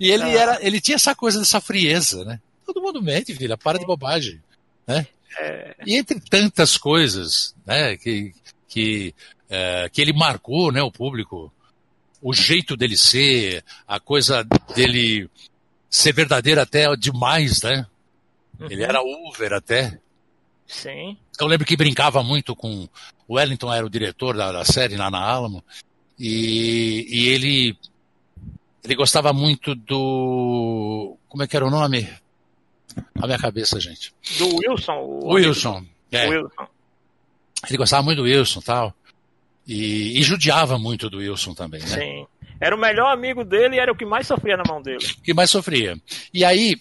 E 0.00 0.10
ele 0.10 0.34
era, 0.36 0.58
ele 0.64 0.80
tinha 0.80 0.96
essa 0.96 1.14
coisa 1.14 1.38
dessa 1.38 1.60
frieza, 1.60 2.24
né? 2.24 2.40
Todo 2.64 2.80
mundo 2.80 3.02
mente, 3.02 3.34
filha, 3.34 3.56
para 3.56 3.78
de 3.78 3.86
bobagem, 3.86 4.40
né? 4.86 5.06
É. 5.38 5.76
E 5.86 5.96
entre 5.96 6.18
tantas 6.18 6.76
coisas, 6.78 7.54
né, 7.64 7.96
que, 7.96 8.32
que, 8.66 9.14
é, 9.50 9.88
que 9.92 10.00
ele 10.00 10.12
marcou, 10.12 10.72
né, 10.72 10.82
o 10.82 10.90
público, 10.90 11.52
o 12.22 12.32
jeito 12.32 12.76
dele 12.76 12.96
ser, 12.96 13.62
a 13.86 14.00
coisa 14.00 14.42
dele 14.74 15.28
ser 15.90 16.12
verdadeiro 16.12 16.60
até 16.60 16.94
demais, 16.96 17.62
né? 17.62 17.86
Uhum. 18.58 18.66
Ele 18.70 18.82
era 18.82 19.02
over 19.02 19.52
até. 19.52 19.98
Sim. 20.66 21.16
Eu 21.38 21.46
lembro 21.46 21.66
que 21.66 21.76
brincava 21.76 22.22
muito 22.22 22.54
com. 22.56 22.88
O 23.28 23.34
Wellington 23.34 23.72
era 23.72 23.86
o 23.86 23.90
diretor 23.90 24.36
da, 24.36 24.52
da 24.52 24.64
série 24.64 24.96
lá 24.96 25.10
na 25.10 25.20
Alamo. 25.20 25.62
E, 26.18 27.06
e 27.08 27.28
ele 27.28 27.76
ele 28.84 28.94
gostava 28.94 29.32
muito 29.32 29.74
do 29.74 31.16
como 31.28 31.42
é 31.42 31.46
que 31.46 31.56
era 31.56 31.66
o 31.66 31.70
nome? 31.70 32.08
A 33.20 33.26
minha 33.26 33.38
cabeça, 33.38 33.78
gente. 33.78 34.14
Do 34.38 34.56
Wilson. 34.56 34.96
O 34.96 35.34
Wilson. 35.34 35.84
É. 36.10 36.28
Wilson. 36.28 36.68
Ele 37.68 37.76
gostava 37.76 38.02
muito 38.02 38.18
do 38.18 38.24
Wilson, 38.24 38.60
tal. 38.60 38.94
E, 39.66 40.18
e 40.18 40.22
judiava 40.22 40.78
muito 40.78 41.10
do 41.10 41.18
Wilson 41.18 41.52
também, 41.52 41.80
né? 41.80 41.88
Sim. 41.88 42.26
Era 42.60 42.74
o 42.74 42.78
melhor 42.78 43.12
amigo 43.12 43.44
dele 43.44 43.76
e 43.76 43.78
era 43.78 43.92
o 43.92 43.96
que 43.96 44.06
mais 44.06 44.26
sofria 44.26 44.56
na 44.56 44.62
mão 44.66 44.80
dele. 44.80 45.04
Que 45.22 45.34
mais 45.34 45.50
sofria. 45.50 46.00
E 46.32 46.44
aí, 46.44 46.76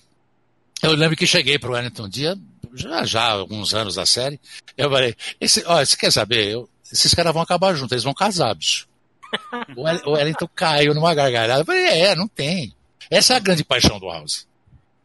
eu 0.82 0.92
lembro 0.92 1.18
que 1.18 1.28
cheguei 1.28 1.58
para 1.58 1.70
o 1.70 1.74
Wellington 1.74 2.06
um 2.06 2.10
dia, 2.10 2.38
já, 2.76 3.04
já 3.06 3.24
alguns 3.32 3.74
anos 3.74 3.96
da 3.96 4.06
série, 4.06 4.40
eu 4.78 4.90
falei, 4.90 5.16
esse, 5.40 5.64
ó, 5.66 5.84
você 5.84 5.96
quer 5.96 6.12
saber? 6.12 6.50
Eu, 6.50 6.70
esses 6.92 7.14
caras 7.14 7.34
vão 7.34 7.42
acabar 7.42 7.74
juntos, 7.74 7.94
eles 7.94 8.04
vão 8.04 8.14
casar, 8.14 8.54
bicho. 8.54 8.88
o 10.06 10.12
Wellington 10.12 10.48
caiu 10.54 10.94
numa 10.94 11.14
gargalhada. 11.16 11.62
Eu 11.62 11.66
falei, 11.66 11.86
é, 11.86 12.16
não 12.16 12.28
tem. 12.28 12.74
Essa 13.10 13.34
é 13.34 13.38
a 13.38 13.40
grande 13.40 13.64
paixão 13.64 14.00
do 14.00 14.08
House. 14.08 14.48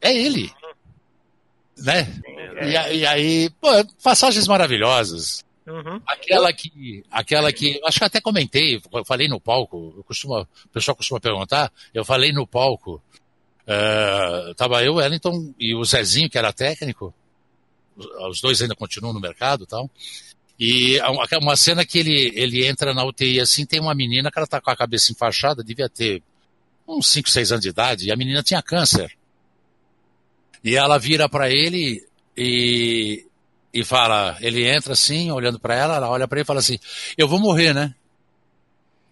É 0.01 0.15
ele. 0.15 0.53
Né? 1.79 2.07
E, 2.63 2.99
e 2.99 3.07
aí, 3.07 3.51
pô, 3.61 3.69
passagens 4.03 4.47
maravilhosas. 4.47 5.45
Uhum. 5.67 6.01
Aquela 6.07 6.53
que, 6.53 7.05
aquela 7.11 7.53
que, 7.53 7.81
acho 7.85 7.99
que 7.99 8.05
até 8.05 8.21
comentei, 8.21 8.81
eu 8.93 9.05
falei 9.05 9.29
no 9.29 9.41
palco, 9.41 9.95
eu 9.97 10.03
costumo, 10.03 10.41
o 10.41 10.69
pessoal 10.73 10.97
costuma 10.97 11.21
perguntar, 11.21 11.73
eu 11.95 12.05
falei 12.05 12.33
no 12.33 12.47
palco, 12.47 13.01
uh, 13.63 14.55
tava 14.57 14.83
eu, 14.83 14.95
Wellington 14.95 15.55
e 15.59 15.75
o 15.75 15.85
Zezinho, 15.85 16.29
que 16.29 16.39
era 16.39 16.53
técnico, 16.53 17.15
os 18.29 18.41
dois 18.41 18.61
ainda 18.63 18.75
continuam 18.75 19.13
no 19.13 19.21
mercado 19.21 19.65
e 19.65 19.67
tal, 19.67 19.91
e 20.59 21.01
uma 21.41 21.57
cena 21.57 21.87
que 21.87 21.99
ele, 21.99 22.33
ele 22.35 22.67
entra 22.67 22.93
na 22.93 23.03
UTI 23.03 23.41
assim, 23.41 23.65
tem 23.65 23.81
uma 23.81 23.95
menina 23.95 24.31
que 24.31 24.39
ela 24.39 24.47
tá 24.47 24.61
com 24.61 24.71
a 24.71 24.77
cabeça 24.77 25.11
enfaixada, 25.11 25.65
devia 25.65 25.89
ter 25.89 26.23
uns 26.87 27.09
5, 27.09 27.31
6 27.31 27.53
anos 27.53 27.63
de 27.63 27.71
idade, 27.71 28.07
e 28.07 28.13
a 28.13 28.17
menina 28.17 28.43
tinha 28.43 28.61
câncer. 28.61 29.17
E 30.63 30.77
ela 30.77 30.99
vira 30.99 31.31
para 31.31 31.49
ele 31.49 32.07
e, 32.37 33.25
e 33.73 33.83
fala, 33.83 34.37
ele 34.41 34.69
entra 34.69 34.93
assim, 34.93 35.31
olhando 35.31 35.59
para 35.59 35.75
ela, 35.75 35.97
ela 35.97 36.11
olha 36.11 36.29
para 36.29 36.39
ele 36.39 36.45
e 36.45 36.47
fala 36.47 36.61
assim: 36.61 36.79
"Eu 37.17 37.27
vou 37.27 37.41
morrer, 37.41 37.73
né?" 37.73 37.95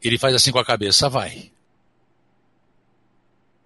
Ele 0.03 0.19
faz 0.19 0.35
assim 0.35 0.53
com 0.53 0.59
a 0.59 0.65
cabeça, 0.65 1.09
vai. 1.09 1.51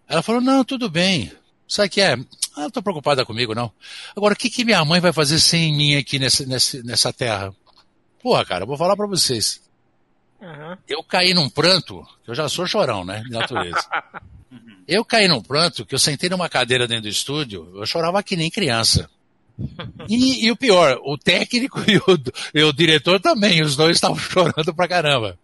Ela 0.07 0.23
falou: 0.23 0.41
"Não, 0.41 0.65
tudo 0.65 0.89
bem. 0.89 1.33
Sabe 1.73 1.89
o 1.89 1.91
que 1.91 2.03
é? 2.03 2.13
Ah, 2.13 2.61
não 2.61 2.67
estou 2.67 2.83
preocupada 2.83 3.25
comigo, 3.25 3.55
não. 3.55 3.73
Agora, 4.15 4.35
o 4.35 4.37
que, 4.37 4.51
que 4.51 4.63
minha 4.63 4.85
mãe 4.85 5.01
vai 5.01 5.11
fazer 5.11 5.41
sem 5.41 5.75
mim 5.75 5.97
aqui 5.97 6.19
nessa, 6.19 6.45
nessa, 6.45 6.83
nessa 6.83 7.13
terra? 7.15 7.51
Porra, 8.23 8.45
cara, 8.45 8.67
vou 8.67 8.77
falar 8.77 8.95
para 8.95 9.07
vocês. 9.07 9.59
Uhum. 10.39 10.77
Eu 10.87 11.03
caí 11.03 11.33
num 11.33 11.49
pranto, 11.49 12.07
eu 12.27 12.35
já 12.35 12.47
sou 12.47 12.67
chorão, 12.67 13.07
né? 13.07 13.23
De 13.23 13.31
natureza. 13.31 13.83
eu 14.87 15.03
caí 15.03 15.27
num 15.27 15.41
pranto 15.41 15.87
que 15.87 15.95
eu 15.95 15.99
sentei 15.99 16.29
numa 16.29 16.47
cadeira 16.47 16.87
dentro 16.87 17.05
do 17.05 17.09
estúdio, 17.09 17.73
eu 17.75 17.87
chorava 17.87 18.23
que 18.23 18.37
nem 18.37 18.51
criança. 18.51 19.09
E, 20.07 20.45
e, 20.45 20.51
o 20.51 20.57
pior, 20.57 21.01
o 21.03 21.17
técnico 21.17 21.81
e 21.89 21.97
o, 21.97 22.05
e 22.53 22.63
o, 22.65 22.71
diretor 22.75 23.19
também, 23.19 23.63
os 23.63 23.77
dois 23.77 23.97
estavam 23.97 24.19
chorando 24.21 24.75
pra 24.75 24.87
caramba. 24.87 25.39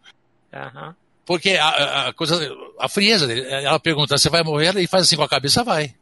Uhum. 0.52 0.94
Porque 1.24 1.52
a, 1.52 2.08
a, 2.08 2.12
coisa, 2.12 2.38
a 2.78 2.86
frieza 2.86 3.26
dele, 3.26 3.46
ela 3.48 3.80
pergunta, 3.80 4.18
você 4.18 4.28
vai 4.28 4.42
morrer? 4.42 4.76
E 4.76 4.86
faz 4.86 5.04
assim 5.04 5.16
com 5.16 5.22
a 5.22 5.28
cabeça, 5.28 5.64
vai. 5.64 5.94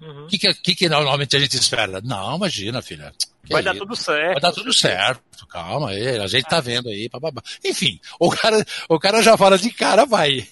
O 0.00 0.04
uhum. 0.04 0.26
que, 0.28 0.38
que, 0.38 0.74
que, 0.74 0.88
normalmente 0.88 1.36
a 1.36 1.40
gente 1.40 1.56
espera? 1.56 2.00
Não, 2.02 2.36
imagina, 2.36 2.80
filha. 2.80 3.12
vai 3.50 3.60
é 3.60 3.64
dar 3.64 3.74
tudo 3.74 3.96
certo. 3.96 4.32
Vai 4.32 4.40
dar 4.40 4.52
tudo 4.52 4.72
certo, 4.72 5.46
calma 5.48 5.90
aí, 5.90 6.18
a 6.18 6.26
gente 6.26 6.44
tá 6.44 6.60
vendo 6.60 6.88
aí, 6.88 7.08
bababá. 7.08 7.42
Enfim, 7.64 8.00
o 8.18 8.30
cara, 8.30 8.64
o 8.88 8.98
cara 8.98 9.22
já 9.22 9.36
fala 9.36 9.58
de 9.58 9.70
cara, 9.70 10.04
vai. 10.04 10.46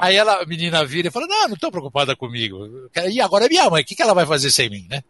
Aí 0.00 0.16
ela, 0.16 0.42
a 0.42 0.46
menina 0.46 0.84
vira 0.84 1.08
e 1.08 1.10
fala, 1.10 1.26
não, 1.26 1.48
não 1.48 1.56
tô 1.56 1.70
preocupada 1.70 2.16
comigo. 2.16 2.88
E 3.10 3.20
agora 3.20 3.46
é 3.46 3.48
minha 3.48 3.70
mãe, 3.70 3.82
o 3.82 3.84
que, 3.84 3.94
que 3.94 4.02
ela 4.02 4.14
vai 4.14 4.26
fazer 4.26 4.50
sem 4.50 4.68
mim, 4.68 4.86
né? 4.90 5.02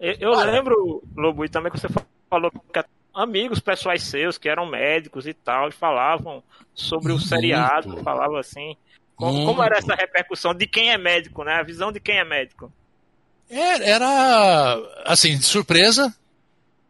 Eu, 0.00 0.32
eu 0.32 0.44
lembro, 0.44 1.02
Lobo, 1.16 1.44
e 1.44 1.48
também 1.48 1.70
que 1.70 1.78
você 1.78 1.88
falou 2.28 2.50
que 2.50 2.84
amigos 3.14 3.60
pessoais 3.60 4.02
seus 4.02 4.36
que 4.36 4.48
eram 4.48 4.66
médicos 4.66 5.26
e 5.26 5.32
tal, 5.32 5.68
e 5.68 5.72
falavam 5.72 6.42
sobre 6.74 7.12
o 7.12 7.18
seriado, 7.18 7.96
falavam 8.02 8.36
assim. 8.36 8.76
Como, 9.14 9.46
como, 9.46 9.62
era 9.62 9.78
essa 9.78 9.94
repercussão 9.94 10.52
de 10.52 10.66
quem 10.66 10.90
é 10.90 10.98
médico, 10.98 11.42
né? 11.42 11.54
A 11.54 11.62
visão 11.62 11.90
de 11.90 11.98
quem 11.98 12.18
é 12.18 12.24
médico. 12.24 12.70
Era, 13.48 13.84
era 13.84 15.02
assim, 15.04 15.40
surpresa, 15.40 16.14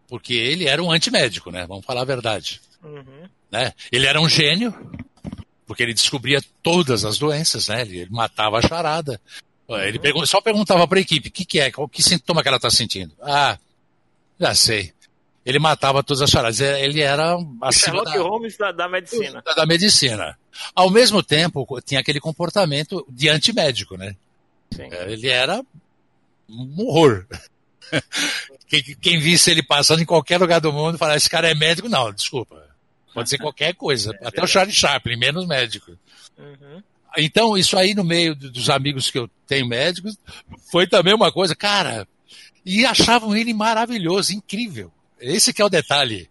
porque 0.08 0.34
ele 0.34 0.66
era 0.66 0.82
um 0.82 0.90
antimédico, 0.90 1.50
né? 1.50 1.66
Vamos 1.66 1.84
falar 1.84 2.02
a 2.02 2.06
verdade. 2.06 2.60
Uhum. 2.82 3.28
Né? 3.50 3.72
Ele 3.92 4.06
era 4.06 4.20
um 4.20 4.28
gênio, 4.28 4.74
porque 5.66 5.82
ele 5.82 5.94
descobria 5.94 6.42
todas 6.62 7.04
as 7.04 7.18
doenças, 7.18 7.68
né? 7.68 7.82
Ele 7.82 8.06
matava 8.10 8.58
a 8.58 8.62
charada. 8.62 9.20
Ele 9.68 9.98
pergun 9.98 10.24
só 10.24 10.40
perguntava 10.40 10.86
para 10.86 10.98
a 10.98 11.02
equipe: 11.02 11.28
o 11.28 11.32
que, 11.32 11.44
que 11.44 11.60
é? 11.60 11.70
Qual 11.70 11.88
que 11.88 12.02
sintoma 12.02 12.42
que 12.42 12.48
ela 12.48 12.56
está 12.56 12.70
sentindo? 12.70 13.12
Ah, 13.20 13.58
já 14.38 14.54
sei. 14.54 14.92
Ele 15.44 15.58
matava 15.58 16.02
todas 16.02 16.22
as 16.22 16.30
charadas. 16.30 16.60
Ele 16.60 17.00
era 17.00 17.34
acima 17.62 17.72
Sherlock 17.72 18.12
da, 18.12 18.22
Holmes 18.22 18.56
da, 18.56 18.72
da 18.72 18.88
medicina. 18.88 19.42
Da, 19.42 19.54
da, 19.54 19.66
medicina. 19.66 20.38
Ao 20.74 20.90
mesmo 20.90 21.22
tempo, 21.22 21.80
tinha 21.84 22.00
aquele 22.00 22.18
comportamento 22.18 23.06
de 23.08 23.28
antimédico, 23.28 23.96
né? 23.96 24.16
Sim. 24.74 24.88
É, 24.90 25.12
ele 25.12 25.28
era 25.28 25.64
um 26.48 26.74
horror. 26.80 27.26
quem, 28.68 28.82
quem 28.82 29.20
visse 29.20 29.50
ele 29.50 29.62
passando 29.62 30.02
em 30.02 30.06
qualquer 30.06 30.38
lugar 30.38 30.60
do 30.60 30.72
mundo 30.72 30.98
falar, 30.98 31.16
esse 31.16 31.30
cara 31.30 31.50
é 31.50 31.54
médico, 31.54 31.88
não, 31.88 32.12
desculpa. 32.12 32.66
Pode 33.14 33.30
ser 33.30 33.38
qualquer 33.38 33.74
coisa. 33.74 34.12
É, 34.20 34.28
Até 34.28 34.42
o 34.42 34.46
Charlie 34.46 34.74
Chaplin, 34.74 35.16
menos 35.16 35.46
médico. 35.46 35.92
Uhum. 36.38 36.82
Então, 37.16 37.56
isso 37.56 37.78
aí 37.78 37.94
no 37.94 38.04
meio 38.04 38.34
dos 38.34 38.68
amigos 38.68 39.10
que 39.10 39.18
eu 39.18 39.28
tenho 39.46 39.66
médicos, 39.66 40.18
foi 40.70 40.86
também 40.86 41.14
uma 41.14 41.32
coisa, 41.32 41.56
cara, 41.56 42.06
e 42.64 42.84
achavam 42.84 43.34
ele 43.34 43.54
maravilhoso, 43.54 44.34
incrível. 44.34 44.92
Esse 45.18 45.52
que 45.52 45.62
é 45.62 45.64
o 45.64 45.70
detalhe. 45.70 46.28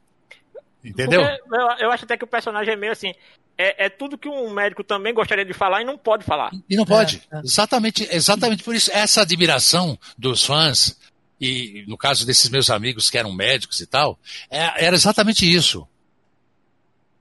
Entendeu? 0.85 1.21
Eu, 1.21 1.69
eu, 1.79 1.91
acho 1.91 2.05
até 2.05 2.15
que 2.15 2.23
o 2.23 2.27
personagem 2.27 2.73
é 2.73 2.77
meio 2.77 2.91
assim. 2.91 3.11
É, 3.57 3.85
é, 3.85 3.89
tudo 3.89 4.17
que 4.17 4.29
um 4.29 4.51
médico 4.51 4.83
também 4.83 5.13
gostaria 5.13 5.43
de 5.43 5.53
falar 5.53 5.81
e 5.81 5.85
não 5.85 5.97
pode 5.97 6.23
falar. 6.23 6.51
E 6.69 6.75
não 6.75 6.85
pode. 6.85 7.23
É, 7.31 7.37
é. 7.37 7.39
Exatamente, 7.39 8.07
exatamente 8.11 8.63
por 8.63 8.75
isso. 8.75 8.91
Essa 8.93 9.21
admiração 9.21 9.97
dos 10.15 10.45
fãs, 10.45 10.99
e 11.41 11.83
no 11.87 11.97
caso 11.97 12.25
desses 12.25 12.49
meus 12.49 12.69
amigos 12.69 13.09
que 13.09 13.17
eram 13.17 13.33
médicos 13.33 13.79
e 13.79 13.87
tal, 13.87 14.19
é, 14.49 14.85
era 14.85 14.95
exatamente 14.95 15.49
isso. 15.51 15.87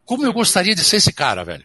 Como 0.05 0.27
eu 0.27 0.33
gostaria 0.33 0.75
de 0.75 0.85
ser 0.85 0.97
esse 0.97 1.13
cara, 1.13 1.43
velho. 1.43 1.65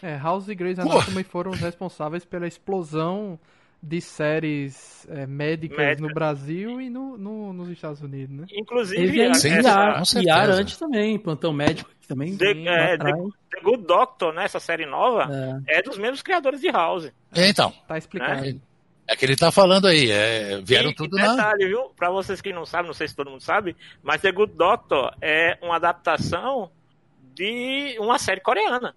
É, 0.00 0.16
House 0.16 0.48
e 0.48 0.54
Grey's 0.54 0.78
Anatomy 0.78 1.24
foram 1.24 1.50
os 1.50 1.60
responsáveis 1.60 2.24
pela 2.24 2.46
explosão 2.46 3.38
de 3.84 4.00
séries 4.00 5.06
é, 5.10 5.26
médicas 5.26 5.76
Médica. 5.76 6.08
no 6.08 6.14
Brasil 6.14 6.80
e 6.80 6.88
no, 6.88 7.18
no, 7.18 7.52
nos 7.52 7.68
Estados 7.68 8.00
Unidos, 8.00 8.34
né? 8.34 8.46
Inclusive, 8.50 9.20
é, 9.20 9.34
sem 9.34 9.52
Yara, 9.52 10.02
Yara 10.16 10.54
antes 10.54 10.78
também, 10.78 11.18
Plantão 11.18 11.52
Médico 11.52 11.90
também. 12.08 12.34
The, 12.34 12.50
é, 12.50 12.96
The, 12.96 13.12
The, 13.12 13.60
Good 13.62 13.84
Doctor, 13.84 14.32
né, 14.32 14.44
essa 14.44 14.58
série 14.58 14.86
nova, 14.86 15.28
é. 15.68 15.78
é. 15.78 15.82
dos 15.82 15.98
mesmos 15.98 16.22
criadores 16.22 16.62
de 16.62 16.70
House. 16.70 17.12
É, 17.34 17.48
então. 17.48 17.74
Tá 17.86 17.98
explicado. 17.98 18.40
Né? 18.40 18.56
É 19.06 19.14
que 19.14 19.26
ele 19.26 19.36
tá 19.36 19.52
falando 19.52 19.86
aí, 19.86 20.10
é, 20.10 20.62
vieram 20.62 20.88
e, 20.88 20.94
tudo 20.94 21.16
detalhe, 21.16 21.36
na... 21.36 21.42
Detalhe, 21.42 21.66
viu? 21.66 21.90
Pra 21.94 22.10
vocês 22.10 22.40
que 22.40 22.54
não 22.54 22.64
sabem, 22.64 22.86
não 22.86 22.94
sei 22.94 23.06
se 23.06 23.14
todo 23.14 23.30
mundo 23.30 23.42
sabe, 23.42 23.76
mas 24.02 24.22
The 24.22 24.32
Good 24.32 24.54
Doctor 24.54 25.14
é 25.20 25.58
uma 25.60 25.76
adaptação 25.76 26.70
de 27.34 27.98
uma 27.98 28.18
série 28.18 28.40
coreana. 28.40 28.94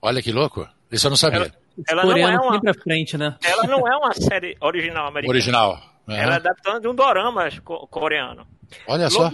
Olha 0.00 0.22
que 0.22 0.32
louco. 0.32 0.66
Isso 0.90 1.06
eu 1.06 1.10
não 1.10 1.16
sabia. 1.16 1.40
Ela, 1.40 1.67
ela 1.86 2.04
não 2.04 2.16
é 2.16 2.38
uma, 2.38 2.52
sempre 2.52 2.70
à 2.70 2.74
frente, 2.74 3.18
né? 3.18 3.36
Ela 3.42 3.64
não 3.64 3.86
é 3.86 3.96
uma 3.96 4.12
série 4.14 4.56
original 4.60 5.08
americana. 5.08 5.30
Original. 5.30 5.82
Uhum. 6.06 6.14
Ela 6.14 6.34
é 6.34 6.36
adaptando 6.36 6.80
de 6.80 6.88
um 6.88 6.94
dorama 6.94 7.48
coreano. 7.90 8.46
Olha 8.86 9.08
só. 9.10 9.30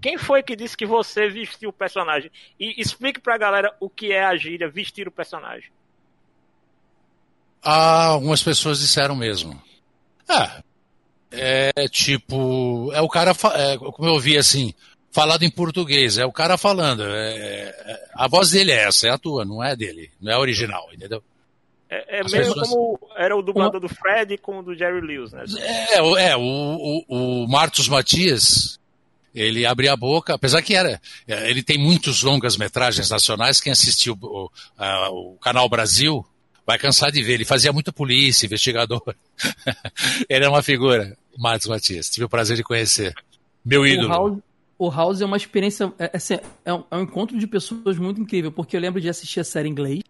Quem 0.00 0.18
foi 0.18 0.42
que 0.42 0.56
disse 0.56 0.76
que 0.76 0.86
você 0.86 1.28
vestiu 1.28 1.70
o 1.70 1.72
personagem? 1.72 2.30
E 2.58 2.80
explique 2.80 3.20
pra 3.20 3.38
galera 3.38 3.74
o 3.80 3.88
que 3.88 4.12
é 4.12 4.24
a 4.24 4.36
gíria 4.36 4.68
vestir 4.68 5.08
o 5.08 5.12
personagem. 5.12 5.70
Ah, 7.62 8.06
algumas 8.06 8.42
pessoas 8.42 8.80
disseram 8.80 9.16
mesmo. 9.16 9.60
Ah, 10.28 10.62
é 11.30 11.88
tipo. 11.88 12.90
É 12.92 13.00
o 13.00 13.08
cara. 13.08 13.30
É, 13.54 13.78
como 13.78 14.08
eu 14.08 14.14
ouvi 14.14 14.36
assim 14.36 14.74
falado 15.10 15.44
em 15.44 15.50
português, 15.50 16.18
é 16.18 16.26
o 16.26 16.32
cara 16.32 16.58
falando. 16.58 17.04
É, 17.04 17.68
é, 17.68 18.04
a 18.14 18.26
voz 18.26 18.50
dele 18.50 18.72
é 18.72 18.84
essa, 18.88 19.06
é 19.06 19.10
a 19.10 19.18
tua, 19.18 19.44
não 19.44 19.62
é 19.62 19.76
dele, 19.76 20.10
não 20.20 20.32
é 20.32 20.36
original, 20.36 20.88
entendeu? 20.92 21.22
É, 21.94 22.18
é 22.18 22.22
mesmo 22.24 22.54
pessoas... 22.54 22.68
como 22.68 22.98
era 23.16 23.36
o 23.36 23.42
dublador 23.42 23.80
do 23.80 23.88
Fred 23.88 24.36
com 24.38 24.58
o 24.58 24.62
do 24.62 24.74
Jerry 24.74 25.00
Lewis, 25.00 25.32
né? 25.32 25.44
É, 25.58 26.28
é 26.28 26.36
o, 26.36 26.40
o, 26.40 27.44
o 27.44 27.48
Martos 27.48 27.88
Matias, 27.88 28.80
ele 29.32 29.64
abria 29.64 29.92
a 29.92 29.96
boca, 29.96 30.34
apesar 30.34 30.60
que 30.60 30.74
era, 30.74 31.00
é, 31.28 31.48
ele 31.48 31.62
tem 31.62 31.78
muitos 31.78 32.22
longas 32.22 32.56
metragens 32.56 33.08
nacionais, 33.10 33.60
quem 33.60 33.72
assistiu 33.72 34.18
o, 34.20 34.50
a, 34.76 35.10
o 35.10 35.36
Canal 35.40 35.68
Brasil 35.68 36.26
vai 36.66 36.78
cansar 36.78 37.12
de 37.12 37.22
ver, 37.22 37.34
ele 37.34 37.44
fazia 37.44 37.72
muita 37.72 37.92
polícia, 37.92 38.46
investigador, 38.46 39.02
ele 40.28 40.44
é 40.44 40.48
uma 40.48 40.62
figura, 40.62 41.16
Martos 41.38 41.68
Matias, 41.68 42.10
tive 42.10 42.24
o 42.24 42.28
prazer 42.28 42.56
de 42.56 42.64
conhecer, 42.64 43.14
meu 43.64 43.86
ídolo. 43.86 44.42
o 44.76 44.90
House 44.90 45.20
é 45.20 45.24
uma 45.24 45.36
experiência. 45.36 45.92
É, 45.98 46.04
é, 46.06 46.10
assim, 46.16 46.38
é, 46.64 46.74
um, 46.74 46.84
é, 46.90 46.96
um, 46.96 47.02
encontro 47.02 47.38
de 47.38 47.46
pessoas 47.46 47.96
muito 47.98 48.20
incrível, 48.20 48.50
porque 48.50 48.76
eu 48.76 48.80
lembro 48.80 49.00
de 49.00 49.08
assistir 49.08 49.40
a 49.40 49.44
série 49.44 49.68
em 49.68 49.72
inglês 49.72 50.02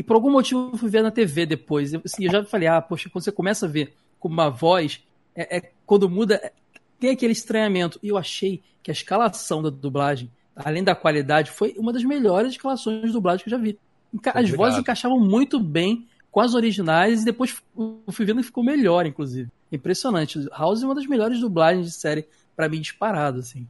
e 0.00 0.02
por 0.02 0.14
algum 0.14 0.30
motivo 0.30 0.70
eu 0.72 0.78
fui 0.78 0.88
ver 0.88 1.02
na 1.02 1.10
TV 1.10 1.44
depois. 1.44 1.92
Eu, 1.92 2.00
assim, 2.02 2.24
eu 2.24 2.32
já 2.32 2.42
falei, 2.42 2.66
ah, 2.66 2.80
poxa, 2.80 3.10
quando 3.10 3.22
você 3.22 3.30
começa 3.30 3.66
a 3.66 3.68
ver 3.68 3.92
com 4.18 4.28
uma 4.30 4.48
voz, 4.48 5.04
é, 5.34 5.58
é 5.58 5.72
quando 5.84 6.08
muda, 6.08 6.50
tem 6.98 7.10
aquele 7.10 7.34
estranhamento. 7.34 8.00
E 8.02 8.08
eu 8.08 8.16
achei 8.16 8.62
que 8.82 8.90
a 8.90 8.94
escalação 8.94 9.62
da 9.62 9.68
dublagem, 9.68 10.30
além 10.56 10.82
da 10.82 10.94
qualidade, 10.94 11.50
foi 11.50 11.74
uma 11.76 11.92
das 11.92 12.02
melhores 12.02 12.52
escalações 12.52 13.02
de 13.02 13.12
dublagem 13.12 13.44
que 13.44 13.50
eu 13.50 13.58
já 13.58 13.62
vi. 13.62 13.78
As 14.24 14.36
Obrigado. 14.36 14.56
vozes 14.56 14.78
encaixavam 14.78 15.20
muito 15.20 15.60
bem 15.60 16.08
com 16.30 16.40
as 16.40 16.54
originais 16.54 17.20
e 17.20 17.24
depois 17.26 17.54
o 17.76 18.10
fui 18.10 18.24
vendo 18.24 18.42
ficou 18.42 18.64
melhor, 18.64 19.04
inclusive. 19.04 19.50
Impressionante. 19.70 20.48
House 20.50 20.82
é 20.82 20.86
uma 20.86 20.94
das 20.94 21.06
melhores 21.06 21.40
dublagens 21.40 21.84
de 21.84 21.92
série 21.92 22.26
para 22.56 22.70
mim 22.70 22.80
disparado, 22.80 23.40
assim. 23.40 23.68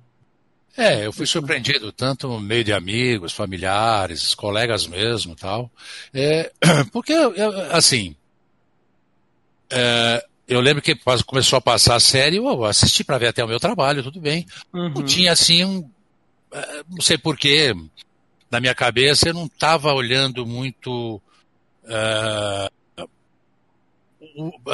É, 0.77 1.05
eu 1.07 1.13
fui 1.13 1.27
surpreendido, 1.27 1.93
tanto 1.93 2.29
no 2.29 2.41
meio 2.41 2.65
de 2.65 2.73
amigos, 2.73 3.33
familiares, 3.33 4.35
colegas 4.35 4.87
mesmo 4.87 5.35
tal. 5.35 5.71
É, 6.15 6.51
porque, 6.93 7.13
assim, 7.71 8.15
é, 9.71 10.25
eu 10.49 10.61
lembro 10.61 10.83
que 10.83 10.99
começou 11.27 11.57
a 11.57 11.61
passar 11.61 11.95
a 11.95 12.01
série, 12.01 12.37
eu 12.37 12.65
assisti 12.65 13.05
para 13.05 13.19
ver 13.19 13.29
até 13.29 13.45
o 13.45 13.49
meu 13.49 13.61
trabalho, 13.61 14.03
tudo 14.03 14.21
bem. 14.21 14.47
Uhum. 14.73 14.91
Não 14.91 15.05
tinha 15.05 15.33
assim 15.33 15.65
um. 15.65 15.89
É, 16.53 16.83
não 16.89 17.01
sei 17.01 17.17
porquê, 17.17 17.73
na 18.51 18.59
minha 18.59 18.75
cabeça 18.75 19.29
eu 19.29 19.35
não 19.35 19.47
estava 19.47 19.93
olhando 19.93 20.45
muito. 20.45 21.23
Uh, 21.85 23.07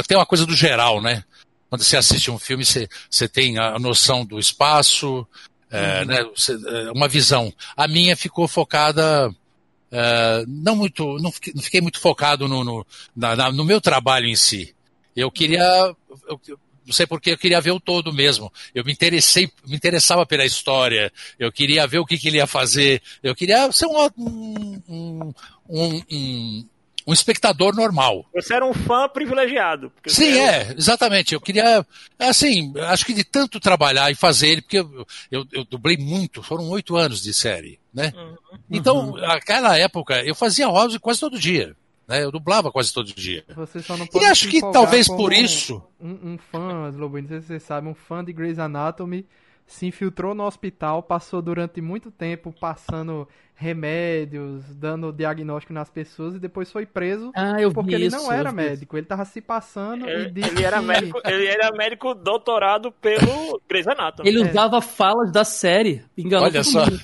tem 0.06 0.16
uma 0.16 0.26
coisa 0.26 0.46
do 0.46 0.56
geral, 0.56 1.02
né? 1.02 1.22
Quando 1.68 1.82
você 1.82 1.96
assiste 1.96 2.30
um 2.30 2.38
filme, 2.38 2.64
você, 2.64 2.88
você 3.10 3.28
tem 3.28 3.58
a 3.58 3.78
noção 3.78 4.24
do 4.24 4.38
espaço, 4.38 5.26
é, 5.70 6.00
uhum. 6.00 6.06
né, 6.06 6.24
é, 6.86 6.92
uma 6.92 7.08
visão. 7.08 7.52
A 7.76 7.88
minha 7.88 8.16
ficou 8.16 8.46
focada, 8.46 9.34
é, 9.90 10.44
não 10.46 10.76
muito, 10.76 11.18
não 11.18 11.32
fiquei, 11.32 11.52
não 11.54 11.62
fiquei, 11.62 11.80
muito 11.80 12.00
focado 12.00 12.48
no, 12.48 12.64
no, 12.64 12.86
na, 13.14 13.50
no 13.52 13.64
meu 13.64 13.80
trabalho 13.80 14.26
em 14.26 14.36
si. 14.36 14.74
Eu 15.14 15.30
queria, 15.30 15.94
eu, 16.28 16.40
não 16.86 16.92
sei 16.92 17.06
porque 17.06 17.32
eu 17.32 17.38
queria 17.38 17.60
ver 17.60 17.72
o 17.72 17.80
todo 17.80 18.12
mesmo. 18.12 18.52
Eu 18.74 18.84
me 18.84 18.92
interessei, 18.92 19.50
me 19.66 19.74
interessava 19.74 20.24
pela 20.24 20.44
história. 20.44 21.12
Eu 21.38 21.50
queria 21.50 21.86
ver 21.86 21.98
o 21.98 22.06
que, 22.06 22.16
que 22.16 22.28
ele 22.28 22.36
ia 22.36 22.46
fazer. 22.46 23.02
Eu 23.22 23.34
queria 23.34 23.70
ser 23.72 23.86
um, 23.86 24.08
um, 24.16 25.34
um, 25.68 26.02
um 26.08 26.68
um 27.06 27.12
espectador 27.12 27.74
normal. 27.74 28.26
Você 28.34 28.54
era 28.54 28.66
um 28.66 28.74
fã 28.74 29.08
privilegiado. 29.08 29.92
Sim, 30.06 30.38
era... 30.38 30.56
é, 30.56 30.74
exatamente. 30.76 31.34
Eu 31.34 31.40
queria, 31.40 31.86
assim, 32.18 32.72
acho 32.88 33.06
que 33.06 33.14
de 33.14 33.22
tanto 33.22 33.60
trabalhar 33.60 34.10
e 34.10 34.14
fazer 34.14 34.48
ele, 34.48 34.62
porque 34.62 34.80
eu, 34.80 35.06
eu, 35.30 35.46
eu 35.52 35.64
dublei 35.64 35.96
muito, 35.96 36.42
foram 36.42 36.68
oito 36.70 36.96
anos 36.96 37.22
de 37.22 37.32
série, 37.32 37.78
né? 37.94 38.12
Uhum. 38.16 38.58
Então, 38.70 39.10
uhum. 39.10 39.16
naquela 39.16 39.78
época, 39.78 40.22
eu 40.24 40.34
fazia 40.34 40.66
House 40.66 40.96
quase 40.98 41.20
todo 41.20 41.38
dia. 41.38 41.76
Né? 42.08 42.24
Eu 42.24 42.30
dublava 42.30 42.70
quase 42.72 42.92
todo 42.92 43.06
dia. 43.06 43.44
Você 43.54 43.80
só 43.82 43.96
não 43.96 44.06
pode 44.06 44.24
e 44.24 44.28
acho 44.28 44.48
que 44.48 44.60
talvez 44.60 45.08
por 45.08 45.32
isso. 45.32 45.82
Um, 46.00 46.32
um 46.32 46.38
fã, 46.38 46.90
Lobo, 46.96 47.20
não 47.20 47.28
sei 47.28 47.40
se 47.40 47.46
você 47.46 47.60
sabe, 47.60 47.88
um 47.88 47.94
fã 47.94 48.24
de 48.24 48.32
Grey's 48.32 48.58
Anatomy 48.58 49.26
se 49.66 49.86
infiltrou 49.86 50.34
no 50.34 50.44
hospital, 50.44 51.02
passou 51.02 51.42
durante 51.42 51.80
muito 51.80 52.10
tempo 52.10 52.54
passando 52.58 53.28
remédios, 53.54 54.62
dando 54.76 55.12
diagnóstico 55.12 55.72
nas 55.72 55.90
pessoas 55.90 56.36
e 56.36 56.38
depois 56.38 56.70
foi 56.70 56.84
preso 56.84 57.32
ah, 57.34 57.54
porque 57.72 57.94
ele 57.94 58.06
isso, 58.06 58.16
não 58.16 58.30
era 58.30 58.52
médico, 58.52 58.98
ele 58.98 59.06
tava 59.06 59.24
se 59.24 59.40
passando 59.40 60.06
ele, 60.06 60.28
e 60.28 60.30
disse 60.30 60.50
ele 60.50 60.62
era 60.62 60.78
que... 60.78 60.84
médico, 60.84 61.20
ele 61.24 61.46
era 61.46 61.72
médico 61.72 62.14
doutorado 62.14 62.92
pelo 62.92 63.60
Grey's 63.66 63.88
Anatomy. 63.88 64.28
Ele 64.28 64.42
é. 64.42 64.50
usava 64.50 64.80
falas 64.82 65.32
da 65.32 65.42
série, 65.42 66.04
enganou 66.16 66.46
Olha 66.46 66.62
só. 66.62 66.84
Mundo. 66.84 67.00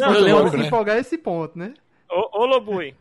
Não, 0.00 0.14
eu 0.16 0.20
lembro 0.22 0.50
se 0.50 0.56
né? 0.56 0.66
empolgar 0.66 0.96
esse 0.96 1.18
ponto, 1.18 1.58
né? 1.58 1.74
Ô, 2.10 2.42
ô 2.42 2.46
Lobui, 2.46 2.94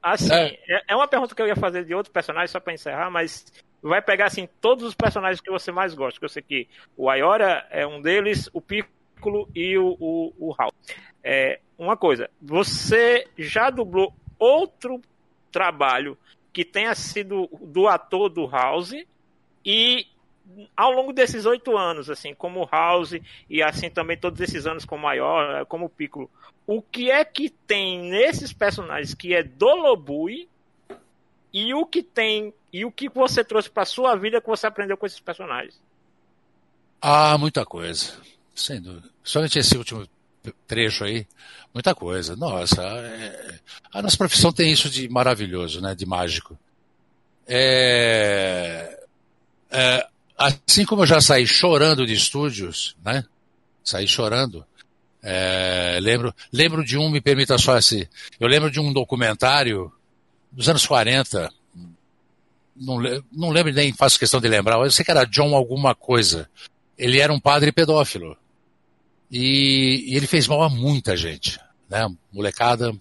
assim, 0.00 0.32
é. 0.32 0.58
é. 0.68 0.82
é 0.90 0.96
uma 0.96 1.08
pergunta 1.08 1.34
que 1.34 1.42
eu 1.42 1.48
ia 1.48 1.56
fazer 1.56 1.84
de 1.84 1.94
outro 1.94 2.12
personagem 2.12 2.48
só 2.48 2.60
para 2.60 2.72
encerrar, 2.72 3.10
mas 3.10 3.46
vai 3.82 4.00
pegar 4.00 4.26
assim 4.26 4.48
todos 4.60 4.84
os 4.84 4.94
personagens 4.94 5.40
que 5.40 5.50
você 5.50 5.72
mais 5.72 5.94
gosta, 5.94 6.18
que 6.18 6.24
eu 6.24 6.28
sei 6.28 6.42
que 6.42 6.68
o 6.96 7.10
Ayora 7.10 7.66
é 7.70 7.86
um 7.86 8.00
deles, 8.00 8.48
o 8.52 8.60
Piccolo 8.60 9.48
e 9.54 9.76
o, 9.76 9.96
o, 9.98 10.32
o 10.38 10.54
Hal. 10.56 10.72
É, 11.22 11.60
uma 11.78 11.96
coisa, 11.96 12.30
você 12.40 13.26
já 13.36 13.70
dublou 13.70 14.14
outro 14.38 15.00
trabalho 15.50 16.16
que 16.52 16.64
tenha 16.64 16.94
sido 16.94 17.48
do 17.60 17.88
ator 17.88 18.28
do 18.28 18.46
House 18.46 18.94
e 19.64 20.06
ao 20.76 20.92
longo 20.92 21.12
desses 21.12 21.46
oito 21.46 21.76
anos, 21.76 22.10
assim, 22.10 22.34
como 22.34 22.68
House 22.70 23.14
e 23.48 23.62
assim 23.62 23.88
também 23.88 24.16
todos 24.16 24.40
esses 24.40 24.66
anos 24.66 24.84
como 24.84 25.04
Maior, 25.04 25.64
como 25.66 25.88
Piccolo, 25.88 26.30
o 26.66 26.82
que 26.82 27.10
é 27.10 27.24
que 27.24 27.48
tem 27.48 27.98
nesses 28.10 28.52
personagens 28.52 29.14
que 29.14 29.34
é 29.34 29.42
do 29.42 29.74
Lobui 29.74 30.48
e 31.52 31.74
o 31.74 31.86
que 31.86 32.02
tem 32.02 32.52
e 32.72 32.84
o 32.84 32.90
que 32.90 33.08
você 33.08 33.44
trouxe 33.44 33.68
para 33.68 33.84
sua 33.84 34.16
vida 34.16 34.40
que 34.40 34.46
você 34.46 34.66
aprendeu 34.66 34.96
com 34.96 35.04
esses 35.04 35.20
personagens? 35.20 35.78
Ah, 37.00 37.36
muita 37.36 37.66
coisa. 37.66 38.14
Sem 38.54 38.80
dúvida. 38.80 39.08
Somente 39.22 39.58
esse 39.58 39.76
último 39.76 40.06
trecho 40.66 41.04
aí, 41.04 41.26
muita 41.74 41.94
coisa. 41.94 42.34
Nossa, 42.34 42.82
é... 42.82 43.58
a 43.92 44.00
nossa 44.00 44.16
profissão 44.16 44.52
tem 44.52 44.72
isso 44.72 44.88
de 44.88 45.08
maravilhoso, 45.08 45.80
né? 45.80 45.94
De 45.94 46.06
mágico. 46.06 46.58
É... 47.46 48.98
É... 49.70 50.06
Assim 50.36 50.84
como 50.84 51.02
eu 51.02 51.06
já 51.06 51.20
saí 51.20 51.46
chorando 51.46 52.06
de 52.06 52.14
estúdios, 52.14 52.96
né? 53.04 53.24
Saí 53.84 54.08
chorando. 54.08 54.64
É... 55.22 55.98
Lembro, 56.00 56.34
lembro 56.52 56.84
de 56.84 56.96
um, 56.96 57.10
me 57.10 57.20
permita 57.20 57.58
só 57.58 57.76
esse. 57.76 58.08
Eu 58.40 58.48
lembro 58.48 58.70
de 58.70 58.80
um 58.80 58.92
documentário 58.92 59.92
dos 60.50 60.68
anos 60.68 60.86
40, 60.86 61.52
não, 62.82 63.22
não 63.30 63.50
lembro 63.50 63.72
nem 63.72 63.92
faço 63.92 64.18
questão 64.18 64.40
de 64.40 64.48
lembrar, 64.48 64.76
eu 64.76 64.90
sei 64.90 65.04
que 65.04 65.10
era 65.10 65.24
John 65.24 65.54
alguma 65.54 65.94
coisa. 65.94 66.48
Ele 66.98 67.18
era 67.18 67.32
um 67.32 67.40
padre 67.40 67.72
pedófilo. 67.72 68.36
E, 69.30 70.04
e 70.08 70.16
ele 70.16 70.26
fez 70.26 70.46
mal 70.46 70.62
a 70.62 70.68
muita 70.68 71.16
gente, 71.16 71.58
né? 71.88 72.06
Molecada. 72.32 72.92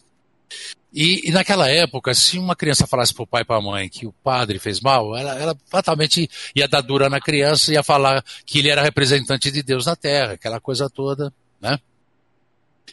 E, 0.94 1.30
e, 1.30 1.32
naquela 1.32 1.70
época, 1.70 2.14
se 2.14 2.38
uma 2.38 2.56
criança 2.56 2.86
falasse 2.86 3.14
pro 3.14 3.28
pai 3.28 3.42
e 3.42 3.46
pra 3.46 3.62
mãe 3.62 3.90
que 3.90 4.06
o 4.06 4.12
padre 4.12 4.60
fez 4.60 4.80
mal, 4.82 5.16
ela, 5.16 5.38
ela 5.38 5.58
fatalmente 5.66 6.30
ia 6.56 6.68
dar 6.68 6.82
dura 6.82 7.10
na 7.10 7.20
criança 7.20 7.74
ia 7.74 7.84
falar 7.84 8.24
que 8.46 8.60
ele 8.60 8.70
era 8.70 8.82
representante 8.82 9.50
de 9.50 9.64
Deus 9.64 9.86
na 9.86 9.96
Terra, 9.96 10.34
aquela 10.34 10.60
coisa 10.60 10.90
toda, 10.90 11.34
né? 11.62 11.80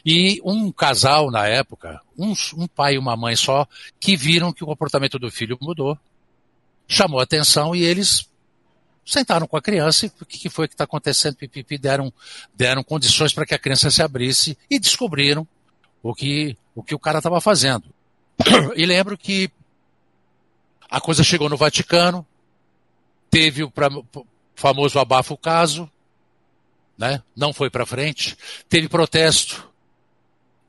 E 0.05 0.41
um 0.45 0.71
casal 0.71 1.29
na 1.29 1.45
época, 1.45 1.99
um, 2.17 2.33
um 2.55 2.67
pai 2.67 2.95
e 2.95 2.97
uma 2.97 3.17
mãe 3.17 3.35
só, 3.35 3.67
que 3.99 4.15
viram 4.15 4.53
que 4.53 4.63
o 4.63 4.67
comportamento 4.67 5.19
do 5.19 5.29
filho 5.29 5.57
mudou, 5.61 5.97
chamou 6.89 7.19
atenção 7.19 7.75
e 7.75 7.83
eles 7.83 8.27
sentaram 9.05 9.47
com 9.47 9.55
a 9.55 9.61
criança 9.61 10.07
e 10.07 10.11
o 10.21 10.25
que 10.25 10.49
foi 10.49 10.67
que 10.67 10.73
está 10.73 10.83
acontecendo, 10.83 11.35
pipipi, 11.35 11.77
deram, 11.77 12.11
deram 12.53 12.83
condições 12.83 13.31
para 13.31 13.45
que 13.45 13.53
a 13.53 13.59
criança 13.59 13.89
se 13.89 14.01
abrisse 14.01 14.57
e 14.69 14.79
descobriram 14.79 15.47
o 16.01 16.13
que 16.13 16.57
o, 16.75 16.83
que 16.83 16.95
o 16.95 16.99
cara 16.99 17.19
estava 17.19 17.39
fazendo. 17.39 17.85
E 18.75 18.85
lembro 18.85 19.17
que 19.17 19.51
a 20.89 20.99
coisa 20.99 21.23
chegou 21.23 21.49
no 21.49 21.57
Vaticano, 21.57 22.25
teve 23.29 23.63
o 23.63 23.71
famoso 24.55 24.97
abafo 24.97 25.37
caso, 25.37 25.89
né? 26.97 27.21
não 27.35 27.53
foi 27.53 27.69
para 27.69 27.85
frente, 27.85 28.37
teve 28.67 28.87
protesto, 28.89 29.69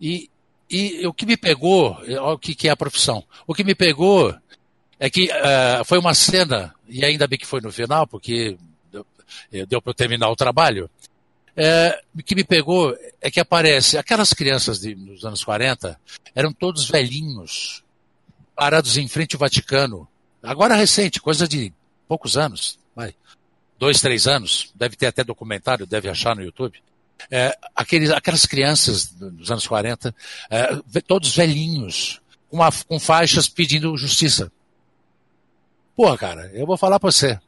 e, 0.01 0.31
e 0.69 1.07
o 1.07 1.13
que 1.13 1.27
me 1.27 1.37
pegou, 1.37 1.99
o 2.33 2.39
que, 2.39 2.55
que 2.55 2.69
é 2.69 2.71
a 2.71 2.77
profissão? 2.77 3.25
O 3.47 3.55
que 3.55 3.65
me 3.65 3.75
pegou 3.75 4.35
é 5.01 5.11
que 5.11 5.25
uh, 5.25 5.85
foi 5.85 5.99
uma 5.99 6.15
cena, 6.15 6.73
e 6.87 7.05
ainda 7.05 7.27
bem 7.27 7.39
que 7.39 7.47
foi 7.47 7.61
no 7.61 7.73
final, 7.73 8.07
porque 8.07 8.57
deu, 8.93 9.05
eh, 9.53 9.67
deu 9.67 9.83
para 9.83 9.91
eu 9.91 9.95
terminar 9.95 10.29
o 10.29 10.37
trabalho. 10.37 10.89
É, 11.57 12.01
que 12.25 12.37
me 12.37 12.45
pegou 12.45 12.97
é 13.21 13.29
que 13.29 13.41
aparece 13.41 13.99
aquelas 13.99 14.33
crianças 14.33 14.79
de, 14.79 14.95
dos 14.95 15.25
anos 15.25 15.43
40 15.43 16.01
eram 16.33 16.53
todos 16.53 16.89
velhinhos, 16.89 17.83
parados 18.55 18.97
em 18.97 19.09
frente 19.09 19.35
ao 19.35 19.41
Vaticano. 19.41 20.07
Agora 20.43 20.77
recente, 20.77 21.21
coisa 21.21 21.49
de 21.49 21.73
poucos 22.07 22.37
anos, 22.37 22.79
vai, 22.95 23.15
dois, 23.79 24.01
três 24.01 24.29
anos, 24.29 24.71
deve 24.77 24.95
ter 24.95 25.07
até 25.07 25.25
documentário, 25.25 25.87
deve 25.87 26.09
achar 26.09 26.37
no 26.37 26.43
YouTube 26.43 26.81
é, 27.31 27.57
aqueles, 27.75 28.11
aquelas 28.11 28.47
crianças 28.47 29.07
dos 29.07 29.51
anos 29.51 29.67
40, 29.67 30.15
é, 30.49 30.69
todos 31.07 31.35
velhinhos, 31.35 32.21
com, 32.49 32.59
uma, 32.59 32.71
com 32.71 33.01
faixas 33.01 33.49
pedindo 33.49 33.97
justiça. 33.97 34.53
Pô, 35.97 36.17
cara, 36.17 36.51
eu 36.55 36.67
vou 36.67 36.77
falar 36.77 36.99
pra 36.99 37.11
você. 37.11 37.39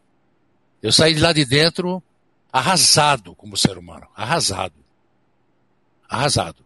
Eu 0.83 0.93
saí 0.93 1.15
de 1.15 1.21
lá 1.21 1.33
de 1.33 1.45
dentro 1.45 2.03
arrasado 2.53 3.35
como 3.35 3.57
ser 3.57 3.79
humano. 3.79 4.07
Arrasado. 4.15 4.75
Arrasado. 6.09 6.65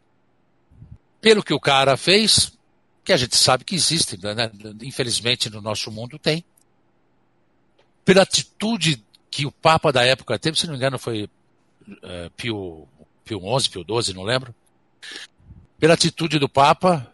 Pelo 1.20 1.42
que 1.42 1.54
o 1.54 1.60
cara 1.60 1.96
fez, 1.96 2.52
que 3.04 3.12
a 3.12 3.16
gente 3.16 3.36
sabe 3.36 3.64
que 3.64 3.74
existe, 3.74 4.18
né? 4.20 4.50
infelizmente 4.82 5.48
no 5.48 5.60
nosso 5.60 5.90
mundo 5.90 6.18
tem. 6.18 6.44
Pela 8.04 8.22
atitude 8.22 9.04
que 9.30 9.46
o 9.46 9.52
Papa 9.52 9.92
da 9.92 10.04
época 10.04 10.38
teve, 10.38 10.58
se 10.58 10.66
não 10.66 10.72
me 10.72 10.78
engano, 10.78 10.98
foi 10.98 11.24
uh, 11.24 12.30
Pio 12.36 12.88
Pio 13.24 13.40
XI, 13.60 13.70
Pio 13.70 14.02
XII, 14.02 14.14
não 14.14 14.22
lembro. 14.22 14.54
Pela 15.78 15.94
atitude 15.94 16.38
do 16.38 16.48
Papa, 16.48 17.12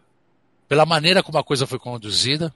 pela 0.67 0.85
maneira 0.85 1.21
como 1.21 1.37
a 1.37 1.43
coisa 1.43 1.67
foi 1.67 1.79
conduzida. 1.79 2.53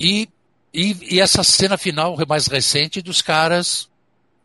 E, 0.00 0.28
e, 0.76 1.14
e 1.14 1.20
essa 1.20 1.42
cena 1.42 1.78
final 1.78 2.18
mais 2.28 2.48
recente 2.48 3.00
dos 3.00 3.22
caras 3.22 3.88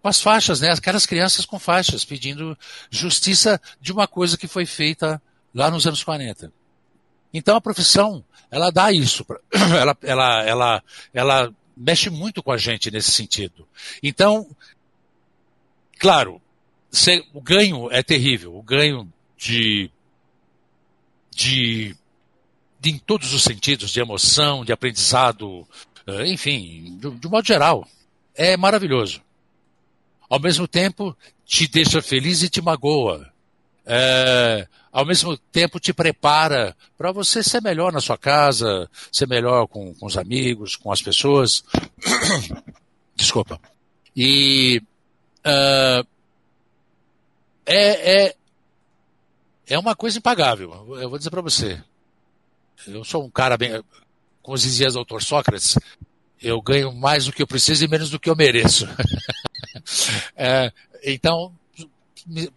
com 0.01 0.07
as 0.07 0.21
faixas, 0.21 0.61
né? 0.61 0.71
Aquelas 0.71 1.05
crianças 1.05 1.45
com 1.45 1.59
faixas 1.59 2.05
pedindo 2.05 2.57
justiça 2.89 3.61
de 3.81 3.91
uma 3.91 4.07
coisa 4.07 4.37
que 4.37 4.47
foi 4.47 4.65
feita 4.65 5.21
lá 5.53 5.69
nos 5.69 5.85
anos 5.85 6.05
40. 6.05 6.49
Então 7.33 7.57
a 7.57 7.61
profissão, 7.61 8.23
ela 8.49 8.71
dá 8.71 8.93
isso, 8.93 9.25
ela, 9.51 9.97
ela, 10.01 10.43
ela, 10.43 10.83
ela 11.13 11.53
mexe 11.75 12.09
muito 12.09 12.41
com 12.41 12.53
a 12.53 12.57
gente 12.57 12.89
nesse 12.89 13.11
sentido. 13.11 13.67
Então, 14.01 14.47
claro, 15.99 16.41
o 17.33 17.41
ganho 17.41 17.91
é 17.91 18.01
terrível, 18.01 18.55
o 18.55 18.63
ganho 18.63 19.11
de, 19.37 19.91
de, 21.29 21.93
de 22.79 22.89
em 22.89 22.97
todos 22.97 23.33
os 23.33 23.43
sentidos, 23.43 23.91
de 23.91 23.99
emoção, 23.99 24.63
de 24.63 24.71
aprendizado, 24.71 25.67
enfim, 26.25 26.97
de, 26.99 27.11
de 27.11 27.27
modo 27.27 27.45
geral, 27.45 27.87
é 28.35 28.55
maravilhoso. 28.57 29.21
Ao 30.29 30.39
mesmo 30.39 30.67
tempo, 30.67 31.15
te 31.45 31.67
deixa 31.67 32.01
feliz 32.01 32.41
e 32.41 32.49
te 32.49 32.61
magoa. 32.61 33.29
É, 33.85 34.67
ao 34.91 35.05
mesmo 35.05 35.35
tempo 35.37 35.79
te 35.79 35.91
prepara 35.91 36.75
para 36.97 37.11
você 37.11 37.41
ser 37.43 37.61
melhor 37.61 37.91
na 37.91 37.99
sua 37.99 38.17
casa, 38.17 38.89
ser 39.11 39.27
melhor 39.27 39.67
com, 39.67 39.93
com 39.93 40.05
os 40.05 40.17
amigos, 40.17 40.75
com 40.75 40.91
as 40.91 41.01
pessoas. 41.01 41.63
Desculpa. 43.15 43.59
E 44.15 44.81
uh, 45.45 46.07
é, 47.65 48.25
é, 48.25 48.35
é 49.67 49.79
uma 49.79 49.95
coisa 49.95 50.17
impagável. 50.17 50.97
Eu 50.99 51.09
vou 51.09 51.17
dizer 51.17 51.29
para 51.29 51.41
você. 51.41 51.81
Eu 52.87 53.03
sou 53.03 53.25
um 53.25 53.29
cara 53.29 53.57
bem. 53.57 53.81
Como 54.41 54.57
dizia 54.57 54.87
o 54.87 54.93
doutor 54.93 55.21
Sócrates, 55.23 55.77
eu 56.41 56.61
ganho 56.61 56.91
mais 56.91 57.25
do 57.25 57.33
que 57.33 57.41
eu 57.41 57.47
preciso 57.47 57.83
e 57.85 57.87
menos 57.87 58.09
do 58.09 58.19
que 58.19 58.29
eu 58.29 58.35
mereço. 58.35 58.87
é, 60.35 60.71
então, 61.03 61.53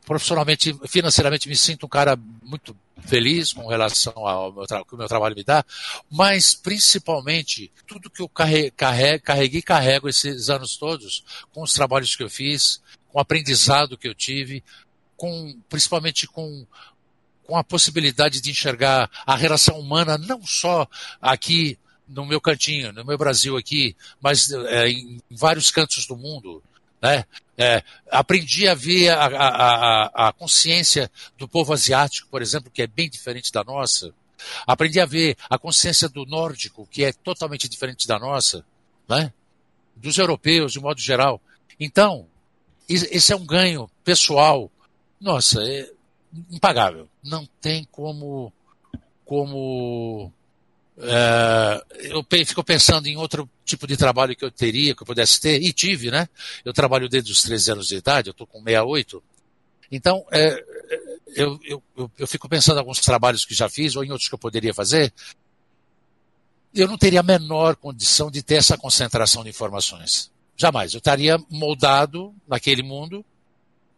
profissionalmente, 0.05 0.75
financeiramente, 0.87 1.49
me 1.49 1.57
sinto 1.57 1.87
um 1.87 1.89
cara 1.89 2.19
muito 2.43 2.77
feliz 3.01 3.53
com 3.53 3.67
relação 3.67 4.27
ao 4.27 4.53
meu 4.53 4.65
que 4.67 4.95
o 4.95 4.99
meu 4.99 5.09
trabalho 5.09 5.37
me 5.37 5.45
dá, 5.45 5.65
mas 6.11 6.55
principalmente 6.55 7.71
tudo 7.87 8.11
que 8.11 8.23
eu 8.23 8.29
carreguei, 8.29 8.71
carreguei 9.23 9.63
carrego 9.63 10.09
esses 10.09 10.49
anos 10.49 10.77
todos, 10.77 11.23
com 11.53 11.63
os 11.63 11.73
trabalhos 11.75 12.17
que 12.17 12.23
eu 12.23 12.31
fiz, 12.31 12.81
com 13.13 13.19
o 13.19 13.21
aprendizado 13.21 13.99
que 13.99 14.09
eu 14.09 14.15
tive, 14.15 14.65
com 15.17 15.59
principalmente 15.69 16.27
com 16.27 16.67
com 17.47 17.57
a 17.57 17.65
possibilidade 17.65 18.41
de 18.41 18.51
enxergar 18.51 19.11
a 19.27 19.37
relação 19.37 19.79
humana 19.79 20.19
não 20.19 20.45
só 20.45 20.89
aqui 21.21 21.79
no 22.07 22.27
meu 22.27 22.41
cantinho, 22.41 22.93
no 22.93 23.05
meu 23.05 23.17
Brasil 23.17 23.57
aqui, 23.57 23.97
mas 24.21 24.51
é, 24.51 24.89
em 24.89 25.21
vários 25.31 25.71
cantos 25.71 26.07
do 26.07 26.17
mundo, 26.17 26.63
né? 27.01 27.25
É, 27.57 27.85
aprendi 28.11 28.67
a 28.67 28.75
ver 28.75 29.11
a, 29.11 29.27
a, 29.27 30.29
a, 30.29 30.33
consciência 30.33 31.11
do 31.39 31.47
povo 31.47 31.73
asiático, 31.73 32.29
por 32.29 32.43
exemplo, 32.43 32.71
que 32.71 32.83
é 32.83 32.87
bem 32.87 33.09
diferente 33.09 33.53
da 33.53 33.63
nossa. 33.63 34.13
Aprendi 34.67 34.99
a 34.99 35.07
ver 35.07 35.37
a 35.49 35.57
consciência 35.57 36.09
do 36.09 36.27
nórdico, 36.27 36.87
que 36.91 37.05
é 37.05 37.13
totalmente 37.13 37.69
diferente 37.69 38.09
da 38.09 38.19
nossa, 38.19 38.65
né? 39.09 39.33
dos 39.95 40.19
europeus, 40.19 40.73
de 40.73 40.81
modo 40.81 41.01
geral. 41.01 41.41
Então, 41.79 42.27
esse 42.89 43.33
é 43.33 43.37
um 43.37 43.47
ganho 43.47 43.89
pessoal, 44.03 44.71
nossa, 45.21 45.63
é 45.63 45.91
impagável. 46.51 47.09
Não 47.25 47.49
tem 47.61 47.89
como, 47.91 48.53
como 49.25 50.33
é, 50.99 51.85
eu 51.99 52.25
fico 52.47 52.63
pensando 52.63 53.07
em 53.07 53.17
outro 53.17 53.49
tipo 53.65 53.87
de 53.87 53.97
trabalho 53.97 54.37
que 54.37 54.45
eu 54.45 54.51
teria, 54.51 54.95
que 54.95 55.03
eu 55.03 55.07
pudesse 55.07 55.41
ter, 55.41 55.61
e 55.61 55.73
tive, 55.73 56.11
né? 56.11 56.29
Eu 56.65 56.73
trabalho 56.73 57.09
desde 57.09 57.33
os 57.33 57.43
13 57.43 57.73
anos 57.73 57.89
de 57.89 57.97
idade, 57.97 58.29
eu 58.29 58.33
estou 58.33 58.47
com 58.47 58.63
68. 58.63 59.23
Então, 59.91 60.25
é, 60.31 60.65
eu, 61.35 61.59
eu, 61.65 61.83
eu, 62.19 62.27
fico 62.27 62.49
pensando 62.49 62.77
em 62.77 62.81
alguns 62.81 63.01
trabalhos 63.01 63.45
que 63.45 63.55
já 63.55 63.69
fiz, 63.69 63.97
ou 63.97 64.05
em 64.05 64.11
outros 64.11 64.29
que 64.29 64.35
eu 64.35 64.39
poderia 64.39 64.73
fazer. 64.73 65.13
Eu 66.73 66.89
não 66.89 66.99
teria 66.99 67.21
a 67.21 67.25
menor 67.25 67.77
condição 67.77 68.31
de 68.31 68.43
ter 68.43 68.57
essa 68.57 68.77
concentração 68.77 69.43
de 69.43 69.51
informações. 69.51 70.31
Jamais. 70.57 70.95
Eu 70.95 70.99
estaria 70.99 71.39
moldado 71.51 72.35
naquele 72.47 72.83
mundo, 72.83 73.25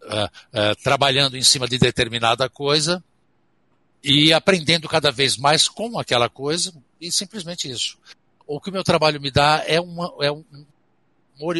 uh, 0.03 0.25
uh, 0.27 0.77
trabalhando 0.83 1.37
em 1.37 1.43
cima 1.43 1.69
de 1.69 1.79
determinada 1.79 2.49
coisa, 2.49 3.03
e 4.03 4.33
aprendendo 4.33 4.89
cada 4.89 5.11
vez 5.11 5.37
mais 5.37 5.69
com 5.69 5.99
aquela 5.99 6.29
coisa, 6.29 6.73
e 7.01 7.11
simplesmente 7.11 7.71
isso. 7.71 7.99
O 8.47 8.61
que 8.61 8.71
o 8.71 8.73
meu 8.73 8.85
trabalho 8.85 9.21
me 9.21 9.31
dá 9.31 9.65
é, 9.67 9.81
uma, 9.81 10.15
é, 10.21 10.31
um, 10.31 10.45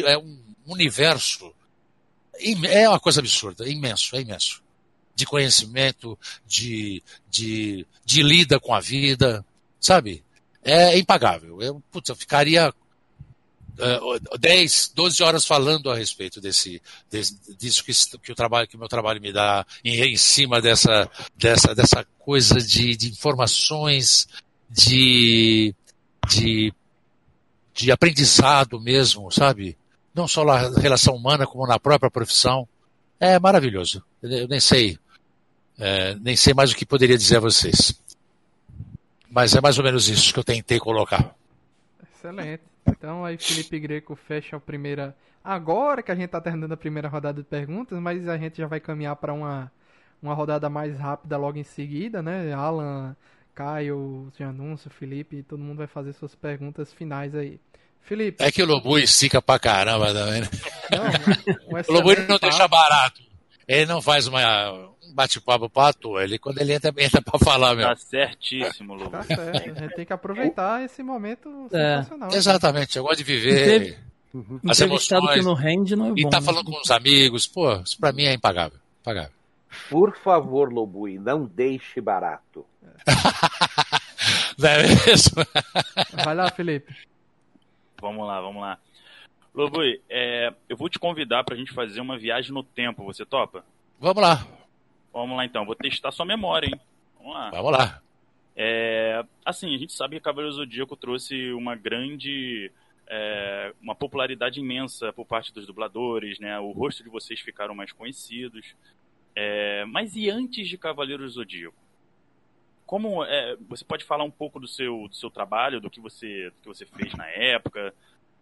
é 0.05 0.17
um 0.17 0.39
universo, 0.65 1.53
é 2.69 2.87
uma 2.87 2.99
coisa 2.99 3.19
absurda, 3.19 3.65
é 3.65 3.71
imenso, 3.71 4.15
é 4.15 4.21
imenso. 4.21 4.63
De 5.15 5.25
conhecimento, 5.25 6.17
de, 6.45 7.03
de, 7.29 7.85
de 8.05 8.21
lida 8.21 8.59
com 8.59 8.73
a 8.73 8.79
vida, 8.79 9.43
sabe? 9.79 10.23
É 10.63 10.97
impagável. 10.97 11.61
Eu, 11.61 11.81
putz, 11.91 12.09
eu 12.09 12.15
ficaria 12.15 12.73
uh, 13.79 14.37
10, 14.37 14.91
12 14.95 15.23
horas 15.23 15.45
falando 15.45 15.89
a 15.89 15.95
respeito 15.95 16.41
desse, 16.41 16.81
desse 17.09 17.37
disso 17.57 17.83
que, 17.83 17.91
que, 18.19 18.31
o 18.31 18.35
trabalho 18.35 18.67
que 18.67 18.75
o 18.75 18.79
meu 18.79 18.87
trabalho 18.87 19.21
me 19.21 19.31
dá 19.31 19.65
em, 19.83 20.01
em 20.01 20.17
cima 20.17 20.61
dessa, 20.61 21.09
dessa, 21.35 21.73
dessa 21.73 22.05
coisa 22.19 22.55
de, 22.55 22.95
de 22.95 23.09
informações, 23.09 24.27
de, 24.69 25.73
de, 26.27 26.73
de 27.73 27.91
aprendizado 27.91 28.79
mesmo, 28.79 29.31
sabe? 29.31 29.77
Não 30.13 30.27
só 30.27 30.43
na 30.43 30.79
relação 30.79 31.15
humana, 31.15 31.45
como 31.45 31.67
na 31.67 31.79
própria 31.79 32.09
profissão. 32.09 32.67
É 33.19 33.39
maravilhoso. 33.39 34.03
Eu 34.21 34.47
nem 34.47 34.59
sei, 34.59 34.97
é, 35.79 36.15
nem 36.15 36.35
sei 36.35 36.53
mais 36.53 36.71
o 36.71 36.75
que 36.75 36.85
poderia 36.85 37.17
dizer 37.17 37.37
a 37.37 37.41
vocês. 37.41 37.93
Mas 39.29 39.55
é 39.55 39.61
mais 39.61 39.77
ou 39.77 39.83
menos 39.83 40.07
isso 40.07 40.33
que 40.33 40.39
eu 40.39 40.43
tentei 40.43 40.79
colocar. 40.79 41.36
Excelente. 42.17 42.63
Então 42.87 43.23
aí 43.23 43.37
Felipe 43.37 43.79
Greco 43.79 44.15
fecha 44.15 44.57
a 44.57 44.59
primeira. 44.59 45.15
Agora 45.43 46.01
que 46.01 46.11
a 46.11 46.15
gente 46.15 46.25
está 46.25 46.41
terminando 46.41 46.71
a 46.71 46.77
primeira 46.77 47.07
rodada 47.07 47.41
de 47.41 47.47
perguntas, 47.47 47.97
mas 47.99 48.27
a 48.27 48.37
gente 48.37 48.57
já 48.57 48.67
vai 48.67 48.79
caminhar 48.79 49.15
para 49.15 49.33
uma, 49.33 49.71
uma 50.21 50.33
rodada 50.33 50.69
mais 50.69 50.97
rápida 50.97 51.37
logo 51.37 51.57
em 51.57 51.63
seguida, 51.63 52.21
né? 52.21 52.51
Alan, 52.53 53.15
Caio, 53.53 54.31
Janúncio, 54.37 54.89
Felipe, 54.89 55.43
todo 55.43 55.59
mundo 55.59 55.77
vai 55.77 55.87
fazer 55.87 56.13
suas 56.13 56.35
perguntas 56.35 56.91
finais 56.91 57.35
aí. 57.35 57.59
Felipe. 58.01 58.43
É 58.43 58.51
que 58.51 58.63
o 58.63 58.65
Lobu 58.65 58.97
estica 58.97 59.41
pra 59.41 59.59
caramba 59.59 60.13
também, 60.13 60.41
né? 60.41 60.47
Não, 60.91 61.77
um 61.77 61.81
o 61.81 61.91
Lobu 61.91 62.15
não 62.27 62.37
deixa 62.37 62.67
barato. 62.67 63.21
Ele 63.67 63.85
não 63.85 64.01
faz 64.01 64.27
uma, 64.27 64.89
bate-papo 65.13 65.69
pra 65.69 65.91
toa. 65.91 66.23
Ele, 66.23 66.37
quando 66.37 66.59
ele 66.59 66.73
entra, 66.73 66.93
entra 66.97 67.21
pra 67.21 67.39
falar 67.39 67.75
mesmo. 67.75 67.89
Tá 67.89 67.95
certíssimo, 67.97 68.93
Lu. 68.93 69.09
Tá 69.09 69.23
certo. 69.23 69.77
A 69.79 69.81
gente 69.81 69.95
tem 69.95 70.05
que 70.05 70.13
aproveitar 70.13 70.83
esse 70.83 71.01
momento 71.03 71.67
é. 71.71 71.97
sensacional. 71.97 72.31
Exatamente. 72.31 72.97
Eu 72.97 73.03
gosto 73.03 73.17
de 73.17 73.23
viver 73.23 73.99
uhum. 74.33 74.59
as 74.69 74.79
emoções. 74.79 75.33
que 75.33 75.41
não 75.41 75.53
rende 75.53 75.95
não 75.95 76.07
é 76.07 76.09
bom, 76.09 76.17
E 76.17 76.29
tá 76.29 76.39
né? 76.39 76.45
falando 76.45 76.71
com 76.71 76.79
os 76.79 76.91
amigos. 76.91 77.47
Pô, 77.47 77.73
isso 77.81 77.99
pra 77.99 78.11
mim 78.11 78.23
é 78.23 78.33
impagável. 78.33 78.79
impagável. 79.01 79.31
Por 79.89 80.15
favor, 80.17 80.71
Lobui, 80.71 81.19
não 81.19 81.45
deixe 81.45 81.99
barato. 81.99 82.65
é 84.63 84.83
mesmo? 84.83 85.45
Vai 86.23 86.35
lá, 86.35 86.49
Felipe. 86.51 86.95
Vamos 88.01 88.25
lá, 88.27 88.39
vamos 88.41 88.61
lá. 88.61 88.77
Lobui, 89.57 89.99
é, 90.07 90.53
eu 90.69 90.77
vou 90.77 90.87
te 90.87 90.99
convidar 90.99 91.43
pra 91.43 91.55
gente 91.55 91.73
fazer 91.73 91.99
uma 91.99 92.15
viagem 92.15 92.53
no 92.53 92.61
tempo. 92.61 93.03
Você 93.05 93.25
topa? 93.25 93.65
Vamos 93.99 94.21
lá. 94.21 94.47
Vamos 95.11 95.35
lá 95.35 95.45
então, 95.45 95.65
vou 95.65 95.73
testar 95.73 96.11
sua 96.11 96.27
memória, 96.27 96.67
hein? 96.67 96.79
Vamos 97.17 97.33
lá. 97.33 97.49
Vamos 97.49 97.71
lá. 97.71 98.01
É, 98.55 99.25
assim, 99.43 99.73
a 99.73 99.77
gente 99.79 99.93
sabe 99.93 100.17
que 100.17 100.21
Cavaleiro 100.21 100.55
Zodíaco 100.55 100.95
trouxe 100.95 101.51
uma 101.53 101.75
grande. 101.75 102.71
É, 103.07 103.73
uma 103.81 103.95
popularidade 103.95 104.59
imensa 104.59 105.11
por 105.11 105.25
parte 105.25 105.51
dos 105.51 105.65
dubladores, 105.65 106.37
né? 106.39 106.59
O 106.59 106.71
rosto 106.71 107.03
de 107.03 107.09
vocês 107.09 107.39
ficaram 107.39 107.73
mais 107.73 107.91
conhecidos. 107.91 108.75
É, 109.35 109.85
mas 109.85 110.15
e 110.15 110.29
antes 110.29 110.67
de 110.67 110.77
Cavaleiro 110.77 111.27
Zodíaco? 111.27 111.75
Como 112.85 113.23
é, 113.23 113.57
você 113.67 113.83
pode 113.83 114.05
falar 114.05 114.23
um 114.23 114.31
pouco 114.31 114.59
do 114.59 114.67
seu, 114.67 115.07
do 115.07 115.15
seu 115.15 115.31
trabalho, 115.31 115.81
do 115.81 115.89
que 115.89 115.99
você, 115.99 116.51
do 116.51 116.55
que 116.61 116.67
você 116.67 116.85
fez 116.85 117.13
na 117.15 117.27
época, 117.27 117.91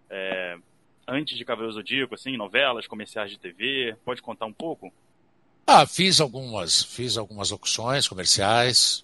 é, 0.09 0.57
antes 1.07 1.37
de 1.37 1.45
Cavaleiro 1.45 1.73
Zodíaco, 1.73 2.15
assim, 2.15 2.37
novelas, 2.37 2.87
comerciais 2.87 3.31
de 3.31 3.37
TV? 3.37 3.95
Pode 4.03 4.21
contar 4.21 4.45
um 4.45 4.53
pouco? 4.53 4.91
Ah, 5.67 5.85
fiz 5.85 6.19
algumas, 6.19 6.83
fiz 6.83 7.17
algumas 7.17 7.51
opções 7.51 8.07
comerciais, 8.07 9.03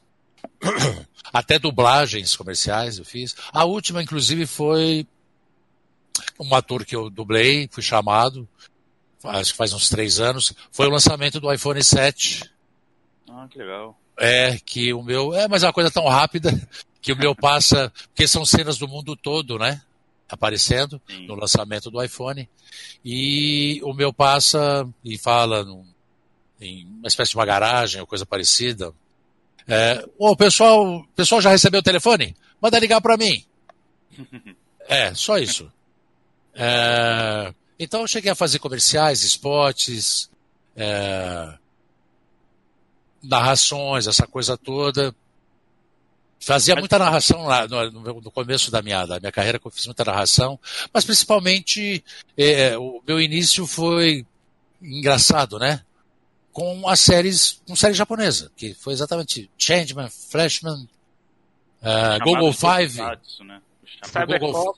até 1.34 1.57
dublagens 1.57 2.36
comerciais 2.36 2.98
eu 2.98 3.06
fiz. 3.06 3.36
A 3.52 3.65
última, 3.65 4.02
inclusive, 4.02 4.45
foi 4.45 5.07
um 6.40 6.53
ator 6.53 6.86
que 6.86 6.95
eu 6.95 7.10
dublei, 7.10 7.68
fui 7.72 7.82
chamado. 7.82 8.48
acho 9.23 9.52
que 9.52 9.57
faz 9.57 9.73
uns 9.73 9.90
três 9.90 10.19
anos, 10.19 10.53
foi 10.72 10.88
o 10.88 10.91
lançamento 10.91 11.40
do 11.40 11.52
iPhone 11.52 11.84
7. 11.84 12.49
Ah, 13.30 13.48
que 13.49 13.57
legal. 13.57 13.98
É, 14.18 14.57
que 14.60 14.94
o 14.94 15.02
meu. 15.02 15.34
É, 15.34 15.48
mas 15.48 15.64
é 15.64 15.68
uma 15.68 15.73
coisa 15.73 15.90
tão 15.90 16.07
rápida 16.07 16.52
que 17.02 17.11
o 17.11 17.18
meu 17.18 17.36
passa. 17.36 17.91
Porque 18.10 18.28
são 18.28 18.45
cenas 18.45 18.78
do 18.78 18.88
mundo 18.88 19.15
todo, 19.15 19.57
né? 19.57 19.82
Aparecendo 20.32 21.02
Sim. 21.08 21.28
no 21.28 21.36
lançamento 21.36 21.91
do 21.91 22.02
iPhone. 22.02 22.49
E 23.03 23.82
o 23.84 23.94
meu 23.94 24.14
passa 24.14 24.88
e 25.03 25.18
fala 25.18 25.64
num, 25.64 25.86
em 26.60 26.86
uma 26.86 27.08
espécie 27.08 27.32
de 27.32 27.38
uma 27.38 27.45
garagem 27.45 27.99
ou 27.99 28.08
coisa 28.08 28.26
parecida. 28.26 28.94
É, 29.68 30.08
o 30.18 30.36
pessoal, 30.36 31.06
pessoal 31.16 31.41
já 31.41 31.49
recebeu 31.49 31.82
o 31.82 31.84
telefone? 31.84 32.36
Manda 32.62 32.80
ligar 32.80 33.02
para 33.02 33.18
mim. 33.18 33.44
É, 34.88 35.14
só 35.14 35.38
isso. 35.38 35.72
É, 36.53 37.53
então 37.80 38.02
eu 38.02 38.08
cheguei 38.08 38.30
a 38.30 38.36
fazer 38.36 38.60
comerciais, 38.60 39.24
spots, 39.24 40.30
é, 40.76 41.53
narrações, 43.24 44.08
essa 44.08 44.28
coisa 44.28 44.58
toda. 44.58 45.16
Fazia 46.41 46.76
muita 46.76 46.97
narração 46.97 47.45
lá 47.45 47.68
no, 47.68 47.91
no, 48.19 48.31
começo 48.31 48.72
da 48.72 48.81
minha, 48.81 49.05
da 49.05 49.19
minha 49.19 49.31
carreira, 49.31 49.61
eu 49.63 49.72
fiz 49.72 49.85
muita 49.85 50.03
narração, 50.03 50.59
mas 50.91 51.05
principalmente 51.05 52.03
é, 52.35 52.76
o 52.77 52.99
meu 53.07 53.22
início 53.22 53.68
foi 53.68 54.26
engraçado, 54.81 55.59
né? 55.59 55.84
Com 56.51 56.89
as 56.89 56.99
séries, 56.99 57.61
com 57.68 57.76
série 57.76 57.93
japonesa, 57.93 58.51
que 58.57 58.73
foi 58.73 58.93
exatamente 58.93 59.49
Changeman, 59.55 60.09
Flashman, 60.09 60.89
uh, 61.81 62.23
Google 62.23 62.51
Five. 62.51 62.97
Né? 62.97 63.61
O, 64.03 64.26
Google, 64.26 64.76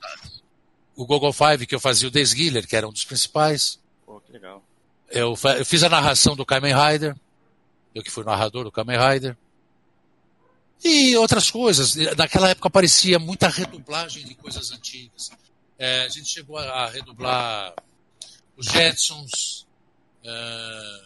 o 0.96 1.06
Google 1.06 1.32
Five 1.32 1.66
que 1.66 1.74
eu 1.74 1.80
fazia 1.80 2.08
o 2.08 2.10
Desguiller, 2.10 2.68
que 2.68 2.76
era 2.76 2.86
um 2.86 2.92
dos 2.92 3.04
principais. 3.04 3.80
Pô, 4.04 4.20
que 4.20 4.32
legal. 4.32 4.62
Eu, 5.10 5.34
eu 5.58 5.64
fiz 5.64 5.82
a 5.82 5.88
narração 5.88 6.36
do 6.36 6.44
Kamen 6.44 6.74
Rider 6.74 7.16
eu 7.94 8.02
que 8.02 8.10
fui 8.10 8.24
narrador 8.24 8.64
do 8.64 8.72
Kamen 8.72 8.98
Rider. 8.98 9.36
E 10.82 11.16
outras 11.16 11.50
coisas. 11.50 11.94
Naquela 12.16 12.50
época 12.50 12.68
aparecia 12.68 13.18
muita 13.18 13.48
redublagem 13.48 14.24
de 14.24 14.34
coisas 14.34 14.70
antigas. 14.70 15.30
É, 15.78 16.02
a 16.02 16.08
gente 16.08 16.28
chegou 16.28 16.58
a, 16.58 16.88
redublar 16.88 17.74
os 18.56 18.66
Jetsons, 18.66 19.66
é, 20.22 21.00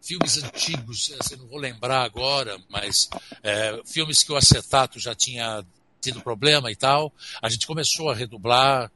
filmes 0.00 0.42
antigos, 0.42 1.12
assim, 1.18 1.36
não 1.36 1.46
vou 1.46 1.58
lembrar 1.58 2.02
agora, 2.02 2.58
mas 2.68 3.08
é, 3.42 3.80
filmes 3.84 4.22
que 4.22 4.32
o 4.32 4.36
acetato 4.36 4.98
já 5.00 5.14
tinha 5.14 5.64
tido 6.00 6.20
problema 6.20 6.70
e 6.70 6.76
tal. 6.76 7.12
A 7.42 7.48
gente 7.48 7.66
começou 7.66 8.10
a 8.10 8.14
redublar 8.14 8.92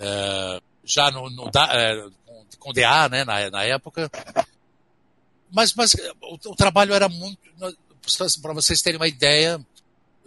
é, 0.00 0.60
já 0.84 1.10
no, 1.10 1.30
no 1.30 1.48
é, 1.48 2.08
com, 2.24 2.46
com 2.58 2.72
DA, 2.72 3.08
né, 3.08 3.24
na, 3.24 3.50
na 3.50 3.62
época. 3.64 4.10
Mas, 5.50 5.72
mas 5.74 5.94
o, 6.20 6.34
o 6.50 6.56
trabalho 6.56 6.92
era 6.92 7.08
muito. 7.08 7.38
Para 8.40 8.52
vocês 8.52 8.82
terem 8.82 8.98
uma 8.98 9.08
ideia, 9.08 9.64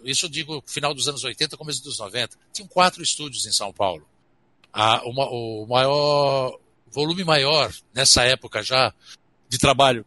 isso 0.04 0.26
eu 0.26 0.30
digo 0.30 0.62
final 0.66 0.94
dos 0.94 1.08
anos 1.08 1.24
80, 1.24 1.56
começo 1.56 1.82
dos 1.82 1.98
90, 1.98 2.36
tinham 2.52 2.68
quatro 2.68 3.02
estúdios 3.02 3.46
em 3.46 3.52
São 3.52 3.72
Paulo. 3.72 4.06
A, 4.72 5.02
uma, 5.04 5.28
o 5.28 5.66
maior 5.66 6.58
volume 6.90 7.24
maior 7.24 7.72
nessa 7.94 8.24
época 8.24 8.62
já 8.62 8.92
de 9.48 9.58
trabalho 9.58 10.04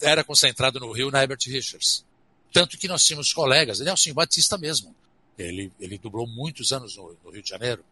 era 0.00 0.22
concentrado 0.22 0.78
no 0.78 0.92
Rio, 0.92 1.10
na 1.10 1.22
Herbert 1.22 1.40
Richards. 1.46 2.04
Tanto 2.52 2.78
que 2.78 2.86
nós 2.86 3.04
tínhamos 3.04 3.32
colegas, 3.32 3.80
Nelson 3.80 4.12
Batista 4.12 4.56
mesmo, 4.56 4.94
ele, 5.36 5.72
ele 5.80 5.98
dublou 5.98 6.26
muitos 6.26 6.72
anos 6.72 6.96
no, 6.96 7.16
no 7.24 7.30
Rio 7.30 7.42
de 7.42 7.48
Janeiro, 7.48 7.84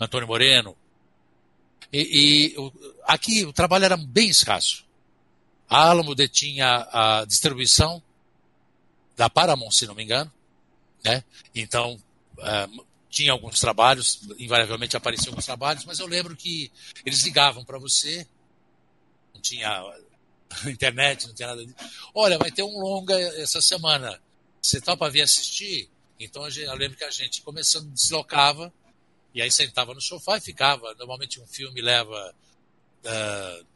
Antônio 0.00 0.26
Moreno. 0.26 0.74
E, 1.92 2.54
e 2.54 2.72
aqui 3.04 3.44
o 3.44 3.52
trabalho 3.52 3.84
era 3.84 3.96
bem 3.96 4.28
escasso. 4.28 4.86
A 5.68 5.90
Alamo 5.90 6.14
detinha 6.14 6.88
a 6.90 7.24
distribuição 7.26 8.02
da 9.18 9.28
Paramount, 9.28 9.72
se 9.72 9.84
não 9.84 9.96
me 9.96 10.04
engano, 10.04 10.32
né? 11.04 11.24
Então, 11.52 12.00
uh, 12.38 12.86
tinha 13.10 13.32
alguns 13.32 13.58
trabalhos, 13.58 14.20
invariavelmente 14.38 14.96
apareciam 14.96 15.32
alguns 15.32 15.44
trabalhos, 15.44 15.84
mas 15.84 15.98
eu 15.98 16.06
lembro 16.06 16.36
que 16.36 16.70
eles 17.04 17.22
ligavam 17.24 17.64
para 17.64 17.78
você, 17.78 18.24
não 19.34 19.40
tinha 19.40 19.82
internet, 20.70 21.26
não 21.26 21.34
tinha 21.34 21.48
nada 21.48 21.66
disso. 21.66 21.76
Olha, 22.14 22.38
vai 22.38 22.52
ter 22.52 22.62
um 22.62 22.78
longa 22.78 23.18
essa 23.42 23.60
semana. 23.60 24.20
Você 24.62 24.80
topa 24.80 25.10
vir 25.10 25.22
assistir? 25.22 25.90
Então 26.20 26.48
eu 26.48 26.74
lembro 26.76 26.96
que 26.96 27.04
a 27.04 27.10
gente 27.10 27.42
começando 27.42 27.90
deslocava 27.90 28.72
e 29.34 29.42
aí 29.42 29.50
sentava 29.50 29.94
no 29.94 30.00
sofá 30.00 30.36
e 30.36 30.40
ficava. 30.40 30.94
Normalmente 30.94 31.40
um 31.40 31.46
filme 31.46 31.80
leva 31.80 32.34
uh, 33.04 33.66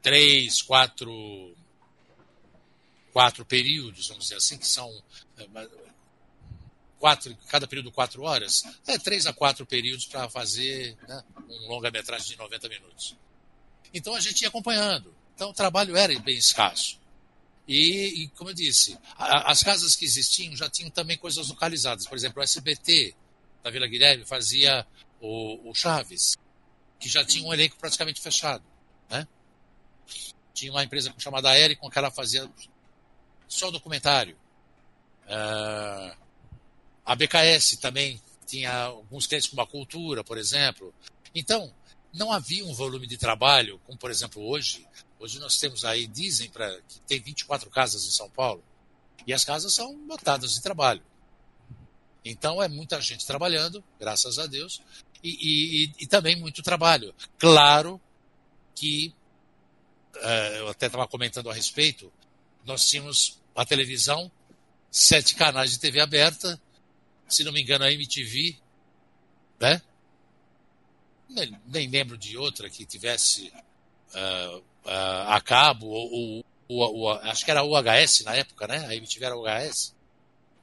três, 0.00 0.62
quatro, 0.62 1.54
quatro 3.14 3.44
períodos, 3.44 4.08
vamos 4.08 4.24
dizer 4.24 4.34
assim, 4.34 4.58
que 4.58 4.66
são 4.66 4.92
é, 5.38 5.46
quatro, 6.98 7.36
cada 7.46 7.64
período 7.68 7.92
quatro 7.92 8.24
horas, 8.24 8.64
é 8.88 8.98
três 8.98 9.24
a 9.24 9.32
quatro 9.32 9.64
períodos 9.64 10.04
para 10.06 10.28
fazer 10.28 10.96
né, 11.06 11.22
um 11.48 11.68
longa-metragem 11.68 12.26
de 12.26 12.36
90 12.36 12.68
minutos. 12.68 13.16
Então 13.94 14.16
a 14.16 14.20
gente 14.20 14.42
ia 14.42 14.48
acompanhando. 14.48 15.14
Então 15.32 15.50
o 15.50 15.54
trabalho 15.54 15.96
era 15.96 16.18
bem 16.18 16.36
escasso. 16.36 16.98
E, 17.68 18.24
e 18.24 18.28
como 18.30 18.50
eu 18.50 18.54
disse, 18.54 18.98
a, 19.16 19.52
as 19.52 19.62
casas 19.62 19.94
que 19.94 20.04
existiam 20.04 20.56
já 20.56 20.68
tinham 20.68 20.90
também 20.90 21.16
coisas 21.16 21.48
localizadas. 21.48 22.08
Por 22.08 22.18
exemplo, 22.18 22.40
o 22.40 22.42
SBT 22.42 23.14
da 23.62 23.70
Vila 23.70 23.86
Guilherme 23.86 24.24
fazia 24.26 24.84
o, 25.20 25.70
o 25.70 25.72
Chaves, 25.72 26.36
que 26.98 27.08
já 27.08 27.24
tinha 27.24 27.46
um 27.46 27.54
elenco 27.54 27.76
praticamente 27.76 28.20
fechado. 28.20 28.64
Né? 29.08 29.28
Tinha 30.52 30.72
uma 30.72 30.82
empresa 30.82 31.14
chamada 31.16 31.50
Aericon 31.50 31.88
que 31.88 31.98
ela 31.98 32.10
fazia 32.10 32.50
só 33.48 33.70
documentário. 33.70 34.36
Uh, 35.26 36.16
a 37.04 37.14
BKS 37.14 37.76
também 37.76 38.20
tinha 38.46 38.84
alguns 38.84 39.26
clientes 39.26 39.48
com 39.48 39.56
uma 39.56 39.66
cultura, 39.66 40.22
por 40.22 40.38
exemplo. 40.38 40.94
Então, 41.34 41.72
não 42.12 42.32
havia 42.32 42.64
um 42.64 42.72
volume 42.72 43.06
de 43.06 43.16
trabalho, 43.16 43.80
como 43.86 43.98
por 43.98 44.10
exemplo 44.10 44.42
hoje. 44.42 44.86
Hoje 45.18 45.38
nós 45.38 45.58
temos 45.58 45.84
aí, 45.84 46.06
dizem 46.06 46.48
pra, 46.50 46.70
que 46.82 47.00
tem 47.00 47.20
24 47.20 47.68
casas 47.70 48.06
em 48.06 48.10
São 48.10 48.30
Paulo, 48.30 48.62
e 49.26 49.32
as 49.32 49.44
casas 49.44 49.74
são 49.74 49.96
lotadas 50.06 50.54
de 50.54 50.62
trabalho. 50.62 51.02
Então 52.24 52.62
é 52.62 52.68
muita 52.68 53.00
gente 53.00 53.26
trabalhando, 53.26 53.82
graças 53.98 54.38
a 54.38 54.46
Deus, 54.46 54.80
e, 55.22 55.86
e, 55.88 55.92
e 56.00 56.06
também 56.06 56.36
muito 56.36 56.62
trabalho. 56.62 57.14
Claro 57.38 58.00
que 58.74 59.14
uh, 60.16 60.56
eu 60.56 60.68
até 60.68 60.86
estava 60.86 61.06
comentando 61.06 61.50
a 61.50 61.54
respeito, 61.54 62.12
nós 62.64 62.86
tínhamos 62.86 63.40
a 63.54 63.64
televisão, 63.64 64.30
sete 64.90 65.34
canais 65.34 65.72
de 65.72 65.80
TV 65.80 66.00
aberta, 66.00 66.60
se 67.28 67.44
não 67.44 67.52
me 67.52 67.62
engano 67.62 67.84
a 67.84 67.92
MTV, 67.92 68.56
né? 69.60 69.82
Nem, 71.28 71.60
nem 71.66 71.88
lembro 71.88 72.16
de 72.16 72.36
outra 72.36 72.68
que 72.68 72.84
tivesse 72.84 73.52
uh, 74.14 74.58
uh, 74.58 75.28
a 75.28 75.40
cabo, 75.40 75.86
ou, 75.86 76.44
ou, 76.68 76.96
ou, 76.96 77.10
acho 77.10 77.44
que 77.44 77.50
era 77.50 77.62
o 77.62 77.72
UHS 77.72 78.24
na 78.24 78.34
época, 78.34 78.66
né? 78.66 78.86
A 78.86 78.94
MTV 78.94 79.24
era 79.24 79.36
o 79.36 79.42
UHS, 79.42 79.94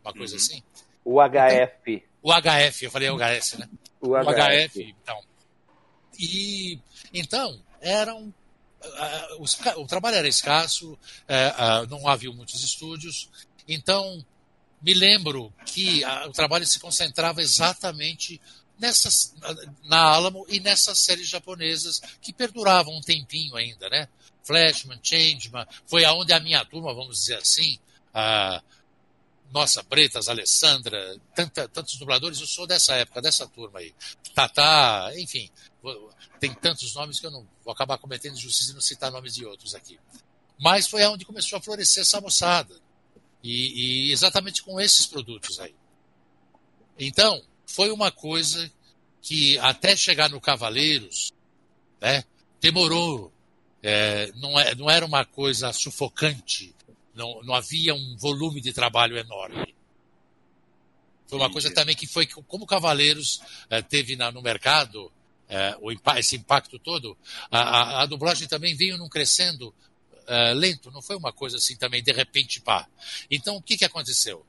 uma 0.04 0.14
coisa 0.14 0.36
uhum. 0.36 0.42
assim. 0.42 0.64
O 1.04 1.20
HF. 1.20 1.82
Então, 1.88 2.12
o 2.24 2.32
HF, 2.32 2.86
eu 2.86 2.92
falei 2.92 3.10
UHS, 3.10 3.58
né? 3.58 3.70
O, 4.00 4.10
o 4.10 4.24
HF. 4.24 4.70
HF, 4.70 4.96
então. 5.02 5.22
E, 6.20 6.80
então, 7.14 7.60
eram 7.82 8.34
o, 9.78 9.86
trabalho 9.86 10.18
era 10.18 10.28
escasso, 10.28 10.98
é, 11.28 11.54
não 11.90 12.08
havia 12.08 12.32
muitos 12.32 12.64
estúdios, 12.64 13.30
então 13.68 14.26
me 14.82 14.94
lembro 14.94 15.54
que 15.66 16.04
o 16.28 16.32
trabalho 16.32 16.66
se 16.66 16.80
concentrava 16.80 17.42
exatamente 17.42 18.42
nessas, 18.80 19.36
na 19.84 20.02
Alamo 20.02 20.46
e 20.50 20.60
nessas 20.60 21.00
séries 21.00 21.28
japonesas 21.28 22.02
que 22.20 22.34
perduravam 22.34 22.98
um 22.98 23.02
tempinho 23.02 23.56
ainda, 23.56 23.88
né? 23.90 24.08
Flashman, 24.44 25.00
Changeman, 25.04 25.68
foi 25.86 26.04
aonde 26.04 26.34
a 26.34 26.40
minha 26.40 26.66
turma, 26.66 26.94
vamos 26.94 27.20
dizer 27.20 27.36
assim, 27.36 27.78
a 28.12 28.62
nossa, 29.52 29.84
Bretas, 29.84 30.30
Alessandra, 30.30 31.18
tanta, 31.36 31.68
tantos 31.68 31.98
dubladores, 31.98 32.40
eu 32.40 32.48
sou 32.48 32.66
dessa 32.66 32.96
época, 32.96 33.22
dessa 33.22 33.46
turma 33.48 33.80
aí. 33.80 33.94
Tatá, 34.34 35.12
enfim, 35.18 35.50
tem 36.42 36.52
tantos 36.56 36.96
nomes 36.96 37.20
que 37.20 37.28
eu 37.28 37.32
não 37.32 37.48
vou 37.64 37.72
acabar 37.72 38.00
cometendo 38.00 38.34
injustiça 38.34 38.72
e 38.72 38.74
não 38.74 38.82
citar 38.82 39.12
nomes 39.12 39.36
de 39.36 39.46
outros 39.46 39.76
aqui. 39.76 40.00
Mas 40.60 40.88
foi 40.88 41.06
onde 41.06 41.24
começou 41.24 41.60
a 41.60 41.62
florescer 41.62 42.02
essa 42.02 42.20
moçada. 42.20 42.76
E, 43.44 44.08
e 44.10 44.12
exatamente 44.12 44.64
com 44.64 44.82
esses 44.82 45.06
produtos 45.06 45.60
aí. 45.60 45.76
Então, 46.98 47.44
foi 47.66 47.92
uma 47.92 48.12
coisa 48.12 48.72
que 49.22 49.58
até 49.60 49.96
chegar 49.96 50.30
no 50.30 50.42
Cavaleiros, 50.42 51.32
né, 52.02 52.24
demorou. 52.60 53.32
É, 53.84 54.32
não, 54.36 54.60
é, 54.60 54.74
não 54.76 54.90
era 54.90 55.06
uma 55.06 55.26
coisa 55.26 55.72
sufocante, 55.74 56.74
não, 57.14 57.42
não 57.44 57.54
havia 57.54 57.94
um 57.94 58.18
volume 58.18 58.62
de 58.62 58.74
trabalho 58.74 59.18
enorme. 59.18 59.76
Foi 61.28 61.40
uma 61.40 61.52
coisa 61.52 61.72
também 61.74 61.96
que 61.96 62.08
foi, 62.08 62.26
como 62.28 62.66
Cavaleiros 62.66 63.42
é, 63.70 63.82
teve 63.82 64.16
na, 64.16 64.32
no 64.32 64.42
mercado, 64.42 65.12
é, 65.52 65.76
o, 65.82 65.92
esse 66.18 66.38
impacto 66.38 66.80
todo, 66.80 67.18
a, 67.52 67.60
a, 67.60 68.02
a, 68.04 68.06
dublagem 68.06 68.48
também 68.48 68.74
veio 68.74 68.98
num 68.98 69.10
crescendo 69.10 69.76
é, 70.26 70.54
lento, 70.54 70.90
não 70.92 71.02
foi 71.02 71.18
uma 71.18 71.34
coisa 71.34 71.58
assim 71.58 71.76
também 71.76 72.02
de 72.02 72.14
repente 72.14 72.62
pá. 72.62 72.88
Então 73.30 73.58
o 73.58 73.62
que, 73.62 73.78
que 73.78 73.84
aconteceu? 73.84 74.46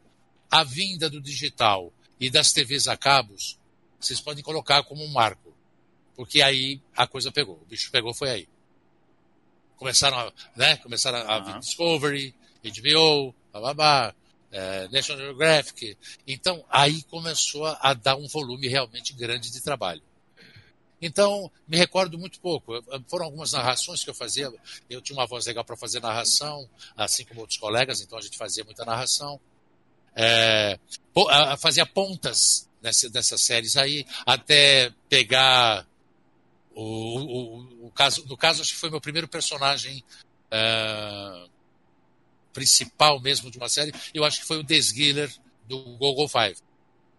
A 0.48 0.62
vinda 0.62 1.10
do 1.10 1.20
digital 1.20 1.92
e 2.20 2.30
das 2.30 2.52
TVs 2.52 2.86
a 2.86 2.96
cabos, 2.96 3.58
vocês 3.98 4.20
podem 4.20 4.44
colocar 4.44 4.84
como 4.84 5.02
um 5.02 5.08
marco, 5.08 5.52
porque 6.14 6.40
aí 6.40 6.80
a 6.96 7.04
coisa 7.04 7.32
pegou, 7.32 7.56
o 7.60 7.66
bicho 7.66 7.90
pegou 7.90 8.14
foi 8.14 8.30
aí. 8.30 8.48
Começaram 9.76 10.16
a, 10.16 10.32
né, 10.54 10.76
começaram 10.76 11.18
a, 11.18 11.34
a 11.34 11.54
uhum. 11.54 11.58
Discovery, 11.58 12.32
HBO, 12.62 13.34
babá, 13.52 14.14
é, 14.52 14.86
National 14.86 15.24
Geographic. 15.24 15.98
Então, 16.28 16.64
aí 16.70 17.02
começou 17.04 17.66
a 17.66 17.92
dar 17.92 18.14
um 18.14 18.28
volume 18.28 18.68
realmente 18.68 19.12
grande 19.14 19.50
de 19.50 19.60
trabalho. 19.60 20.02
Então, 21.02 21.50
me 21.66 21.76
recordo 21.76 22.16
muito 22.16 22.40
pouco. 22.40 22.80
Foram 23.08 23.24
algumas 23.24 23.50
narrações 23.50 24.04
que 24.04 24.10
eu 24.10 24.14
fazia. 24.14 24.48
Eu 24.88 25.02
tinha 25.02 25.18
uma 25.18 25.26
voz 25.26 25.44
legal 25.46 25.64
para 25.64 25.76
fazer 25.76 26.00
narração, 26.00 26.70
assim 26.96 27.24
como 27.24 27.40
outros 27.40 27.58
colegas, 27.58 28.00
então 28.00 28.16
a 28.16 28.22
gente 28.22 28.38
fazia 28.38 28.62
muita 28.62 28.84
narração. 28.84 29.40
É, 30.14 30.78
fazia 31.58 31.84
pontas 31.84 32.68
nessa, 32.80 33.10
dessas 33.10 33.42
séries 33.42 33.76
aí, 33.76 34.06
até 34.26 34.92
pegar 35.08 35.86
o, 36.72 36.84
o, 36.84 37.86
o, 37.86 37.90
caso. 37.90 38.24
No 38.26 38.36
caso, 38.36 38.62
acho 38.62 38.74
que 38.74 38.78
foi 38.78 38.90
meu 38.90 39.00
primeiro 39.00 39.26
personagem 39.26 40.04
é, 40.50 41.48
principal 42.52 43.20
mesmo 43.20 43.50
de 43.50 43.58
uma 43.58 43.68
série. 43.68 43.92
Eu 44.14 44.24
acho 44.24 44.40
que 44.40 44.46
foi 44.46 44.58
o 44.58 44.62
Desgiller 44.62 45.34
do 45.66 45.82
Google 45.96 46.28
Five. 46.28 46.56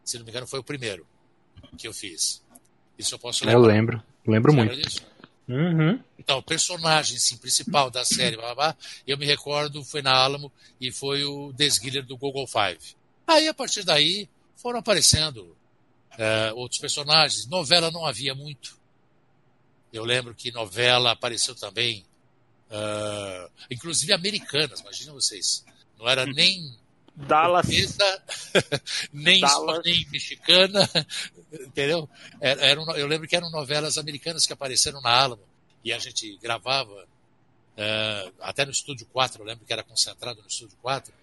Se 0.06 0.18
não 0.18 0.24
me 0.24 0.32
engano, 0.32 0.48
foi 0.48 0.60
o 0.60 0.64
primeiro 0.64 1.06
que 1.78 1.88
eu 1.88 1.94
fiz. 1.94 2.43
Isso 2.98 3.16
eu 3.16 3.20
posso 3.20 3.46
lembrar. 3.46 3.60
Eu 3.60 3.66
lembro. 3.66 4.04
Lembro 4.26 4.54
muito. 4.54 4.76
Disso? 4.76 5.02
Uhum. 5.48 6.00
Então, 6.18 6.38
o 6.38 6.44
personagem 6.44 7.18
sim, 7.18 7.38
principal 7.38 7.90
da 7.90 8.06
série, 8.06 8.38
blá, 8.38 8.56
blá, 8.56 8.78
eu 9.06 9.18
me 9.18 9.26
recordo, 9.26 9.84
foi 9.84 10.02
na 10.02 10.14
Alamo 10.14 10.52
e 10.80 10.92
foi 10.92 11.24
o 11.26 11.52
Desguiller 11.52 12.06
do 12.06 12.18
Google 12.18 12.48
Five. 12.48 12.96
Aí, 13.28 13.48
a 13.48 13.54
partir 13.54 13.84
daí, 13.84 14.30
foram 14.56 14.80
aparecendo 14.80 15.56
é, 16.18 16.54
outros 16.54 16.80
personagens. 16.80 17.46
Novela 17.48 17.92
não 17.92 18.06
havia 18.06 18.34
muito. 18.34 18.78
Eu 19.92 20.04
lembro 20.04 20.34
que 20.34 20.52
novela 20.52 21.12
apareceu 21.12 21.54
também, 21.54 22.04
uh, 22.72 23.52
inclusive 23.70 24.12
americanas, 24.12 24.80
imagina 24.80 25.14
vocês. 25.14 25.64
Não 26.00 26.10
era 26.10 26.26
uhum. 26.26 26.34
nem 26.34 26.76
Dallas. 27.16 27.68
nem, 29.14 29.40
Dallas. 29.42 29.82
nem 29.86 30.06
mexicana, 30.10 30.90
entendeu? 31.54 32.10
Era, 32.42 32.62
era, 32.66 32.82
eu 32.98 33.08
lembro 33.08 33.28
que 33.28 33.36
eram 33.36 33.50
novelas 33.52 33.98
americanas 33.98 34.46
que 34.46 34.54
apareceram 34.54 35.02
na 35.02 35.12
Alamo 35.12 35.44
e 35.84 35.92
a 35.92 36.00
gente 36.00 36.38
gravava 36.38 36.92
uh, 36.94 38.34
até 38.42 38.66
no 38.66 38.72
Estúdio 38.72 39.06
4, 39.08 39.42
eu 39.42 39.46
lembro 39.46 39.66
que 39.66 39.74
era 39.74 39.84
concentrado 39.84 40.42
no 40.42 40.48
Estúdio 40.48 40.78
4. 40.82 41.14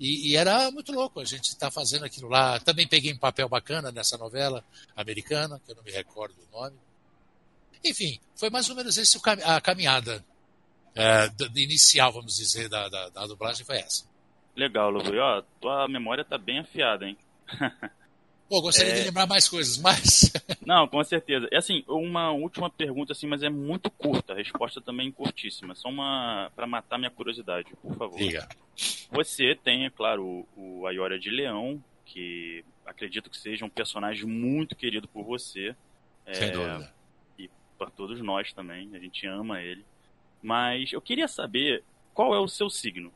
E, 0.00 0.30
e 0.30 0.36
era 0.36 0.70
muito 0.70 0.92
louco 0.92 1.20
a 1.20 1.24
gente 1.24 1.50
estar 1.50 1.66
tá 1.66 1.70
fazendo 1.70 2.06
aquilo 2.06 2.28
lá. 2.28 2.58
Também 2.58 2.88
peguei 2.88 3.12
um 3.12 3.18
papel 3.18 3.48
bacana 3.48 3.92
nessa 3.92 4.16
novela 4.16 4.64
americana, 4.96 5.60
que 5.64 5.70
eu 5.70 5.76
não 5.76 5.82
me 5.82 5.92
recordo 5.92 6.34
o 6.50 6.56
nome. 6.58 6.76
Enfim, 7.84 8.18
foi 8.34 8.48
mais 8.48 8.68
ou 8.70 8.76
menos 8.76 8.96
esse 8.96 9.20
a 9.44 9.60
caminhada 9.60 10.24
uh, 10.96 11.58
inicial, 11.58 12.12
vamos 12.12 12.36
dizer, 12.36 12.68
da, 12.68 12.88
da, 12.88 13.08
da 13.10 13.26
dublagem 13.26 13.64
foi 13.64 13.76
essa. 13.76 14.09
Legal, 14.60 14.90
Lubu. 14.90 15.16
Ó, 15.16 15.42
tua 15.58 15.88
memória 15.88 16.22
tá 16.22 16.36
bem 16.36 16.58
afiada, 16.58 17.06
hein? 17.06 17.16
Pô, 18.46 18.60
gostaria 18.60 18.92
é... 18.92 18.98
de 18.98 19.04
lembrar 19.04 19.26
mais 19.26 19.48
coisas, 19.48 19.78
mas. 19.78 20.30
Não, 20.66 20.86
com 20.86 21.02
certeza. 21.02 21.48
É 21.50 21.56
assim, 21.56 21.82
uma 21.88 22.30
última 22.30 22.68
pergunta, 22.68 23.12
assim, 23.12 23.26
mas 23.26 23.42
é 23.42 23.48
muito 23.48 23.90
curta. 23.90 24.34
A 24.34 24.36
resposta 24.36 24.78
também 24.78 25.08
é 25.08 25.12
curtíssima. 25.12 25.74
Só 25.74 25.88
uma. 25.88 26.52
para 26.54 26.66
matar 26.66 26.98
minha 26.98 27.10
curiosidade, 27.10 27.70
por 27.80 27.96
favor. 27.96 28.18
Diga. 28.18 28.46
Você 29.10 29.54
tem, 29.54 29.86
é 29.86 29.90
claro, 29.90 30.46
o, 30.54 30.80
o 30.80 30.86
Ayora 30.86 31.18
de 31.18 31.30
Leão, 31.30 31.82
que 32.04 32.62
acredito 32.84 33.30
que 33.30 33.38
seja 33.38 33.64
um 33.64 33.70
personagem 33.70 34.26
muito 34.26 34.76
querido 34.76 35.08
por 35.08 35.24
você. 35.24 35.74
Sem 36.34 36.48
é, 36.48 36.50
dúvida. 36.50 36.94
E 37.38 37.48
por 37.78 37.90
todos 37.90 38.20
nós 38.20 38.52
também. 38.52 38.90
A 38.92 38.98
gente 38.98 39.26
ama 39.26 39.62
ele. 39.62 39.86
Mas 40.42 40.92
eu 40.92 41.00
queria 41.00 41.28
saber 41.28 41.82
qual 42.12 42.34
é 42.34 42.38
o 42.38 42.48
seu 42.48 42.68
signo. 42.68 43.10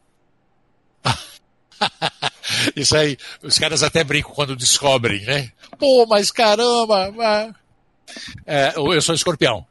Isso 2.76 2.96
aí, 2.96 3.16
os 3.42 3.58
caras 3.58 3.82
até 3.82 4.04
brincam 4.04 4.32
quando 4.32 4.56
descobrem, 4.56 5.22
né? 5.24 5.50
Pô, 5.78 6.06
mas 6.06 6.30
caramba! 6.30 7.12
Mas... 7.12 7.54
É, 8.46 8.72
eu 8.76 9.00
sou 9.00 9.14
escorpião. 9.14 9.66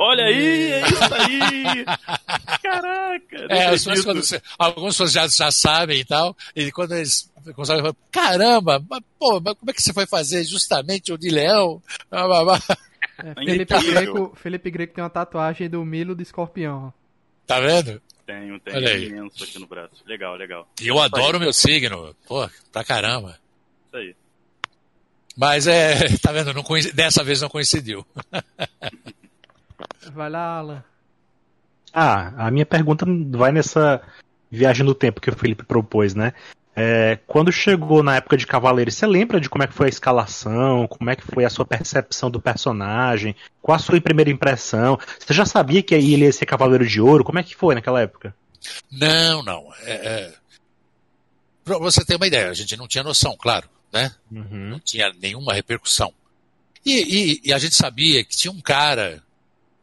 Olha 0.00 0.26
aí, 0.26 0.72
é 0.72 0.80
isso 0.86 1.14
aí! 1.14 1.84
Caraca! 2.62 3.36
É, 3.48 3.76
quando, 4.04 4.22
alguns 4.56 4.94
pessoas 4.94 5.10
já, 5.10 5.26
já 5.26 5.50
sabem 5.50 5.98
e 5.98 6.04
tal, 6.04 6.36
e 6.54 6.70
quando 6.70 6.94
eles 6.94 7.28
começam 7.52 7.76
a 7.76 7.80
falar, 7.80 7.96
caramba, 8.12 8.84
mas, 8.88 9.00
pô, 9.18 9.40
mas 9.40 9.54
como 9.54 9.70
é 9.70 9.74
que 9.74 9.82
você 9.82 9.92
foi 9.92 10.06
fazer 10.06 10.44
justamente 10.44 11.12
o 11.12 11.18
de 11.18 11.30
leão? 11.30 11.82
É, 12.12 13.34
Felipe, 13.34 13.80
Greco, 13.90 14.32
Felipe 14.36 14.70
Greco 14.70 14.94
tem 14.94 15.02
uma 15.02 15.10
tatuagem 15.10 15.68
do 15.68 15.84
Milo 15.84 16.14
do 16.14 16.22
escorpião. 16.22 16.94
Tá 17.44 17.58
vendo? 17.58 18.00
Tenho, 18.28 18.60
tenho 18.60 18.76
Olha 18.76 18.98
imenso 18.98 19.42
aqui 19.42 19.58
no 19.58 19.66
braço. 19.66 20.04
Legal, 20.04 20.36
legal. 20.36 20.68
E 20.78 20.86
eu 20.86 21.00
adoro 21.00 21.38
o 21.38 21.40
meu 21.40 21.50
signo. 21.50 22.14
Pô, 22.26 22.46
pra 22.70 22.84
caramba. 22.84 23.40
Isso 23.86 23.96
aí. 23.96 24.14
Mas 25.34 25.66
é, 25.66 25.94
tá 26.20 26.30
vendo? 26.30 26.52
Não. 26.52 26.62
Dessa 26.92 27.24
vez 27.24 27.40
não 27.40 27.48
coincidiu. 27.48 28.06
Vai 30.12 30.28
lá, 30.28 30.58
Alan. 30.58 30.84
Ah, 31.90 32.46
a 32.46 32.50
minha 32.50 32.66
pergunta 32.66 33.06
vai 33.30 33.50
nessa 33.50 34.02
viagem 34.50 34.84
no 34.84 34.94
tempo 34.94 35.22
que 35.22 35.30
o 35.30 35.36
Felipe 35.36 35.64
propôs, 35.64 36.14
né? 36.14 36.34
É, 36.80 37.18
quando 37.26 37.50
chegou 37.50 38.04
na 38.04 38.16
época 38.16 38.36
de 38.36 38.46
Cavaleiro, 38.46 38.90
você 38.90 39.04
lembra 39.04 39.40
de 39.40 39.50
como 39.50 39.64
é 39.64 39.66
que 39.66 39.74
foi 39.74 39.86
a 39.86 39.88
escalação? 39.88 40.86
Como 40.86 41.10
é 41.10 41.16
que 41.16 41.24
foi 41.24 41.44
a 41.44 41.50
sua 41.50 41.64
percepção 41.64 42.30
do 42.30 42.40
personagem? 42.40 43.34
Qual 43.60 43.74
a 43.74 43.80
sua 43.80 44.00
primeira 44.00 44.30
impressão? 44.30 44.96
Você 45.18 45.34
já 45.34 45.44
sabia 45.44 45.82
que 45.82 45.94
ele 45.94 46.24
ia 46.24 46.32
ser 46.32 46.46
Cavaleiro 46.46 46.86
de 46.86 47.00
Ouro? 47.00 47.24
Como 47.24 47.38
é 47.38 47.42
que 47.42 47.56
foi 47.56 47.74
naquela 47.74 48.00
época? 48.00 48.32
Não, 48.92 49.42
não. 49.42 49.66
É, 49.82 49.92
é... 49.92 50.34
Pra 51.64 51.78
você 51.78 52.04
ter 52.04 52.14
uma 52.14 52.28
ideia, 52.28 52.48
a 52.48 52.54
gente 52.54 52.76
não 52.76 52.86
tinha 52.86 53.02
noção, 53.02 53.36
claro, 53.36 53.68
né? 53.92 54.12
Uhum. 54.30 54.70
Não 54.70 54.80
tinha 54.80 55.12
nenhuma 55.20 55.52
repercussão. 55.52 56.12
E, 56.86 56.92
e, 56.92 57.40
e, 57.44 57.52
a 57.52 57.58
gente 57.58 57.74
sabia 57.74 58.24
que 58.24 58.36
tinha 58.36 58.52
um 58.52 58.60
cara 58.60 59.20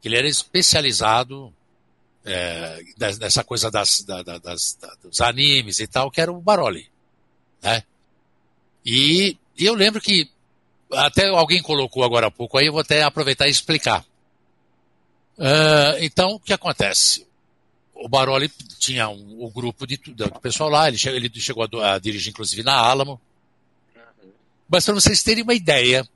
que 0.02 0.08
ele 0.08 0.18
era 0.18 0.28
especializado 0.28 1.54
é, 2.26 2.82
dessa 2.98 3.44
coisa 3.44 3.70
das, 3.70 4.02
da, 4.02 4.24
das, 4.24 4.78
da, 4.82 4.96
dos 5.04 5.22
animes 5.22 5.80
e 5.80 5.88
tal, 5.88 6.10
que 6.10 6.20
era 6.20 6.32
o 6.32 6.42
Baroli. 6.42 6.90
Né? 7.62 7.84
E, 8.84 9.38
e, 9.58 9.66
eu 9.66 9.76
lembro 9.76 10.02
que 10.02 10.30
até 10.92 11.28
alguém 11.28 11.62
colocou 11.62 12.04
agora 12.04 12.28
há 12.28 12.32
pouco 12.32 12.58
aí, 12.58 12.66
eu 12.66 12.72
vou 12.72 12.82
até 12.82 13.04
aproveitar 13.04 13.48
e 13.48 13.52
explicar. 13.52 14.04
Uh, 15.38 16.02
então, 16.02 16.32
o 16.32 16.40
que 16.40 16.54
acontece? 16.54 17.28
O 17.94 18.10
Baroli 18.10 18.50
tinha 18.80 19.08
um, 19.08 19.46
um 19.46 19.50
grupo 19.52 19.86
de, 19.86 19.98
do 19.98 20.30
pessoal 20.40 20.70
lá, 20.70 20.88
ele, 20.88 20.98
chegou, 20.98 21.18
ele 21.18 21.32
chegou 21.40 21.64
a, 21.82 21.94
a 21.94 22.00
dirigir 22.00 22.32
inclusive 22.32 22.64
na 22.64 22.74
Alamo. 22.74 23.22
Mas 24.68 24.84
para 24.84 24.96
vocês 24.96 25.22
terem 25.22 25.44
uma 25.44 25.54
ideia, 25.54 26.08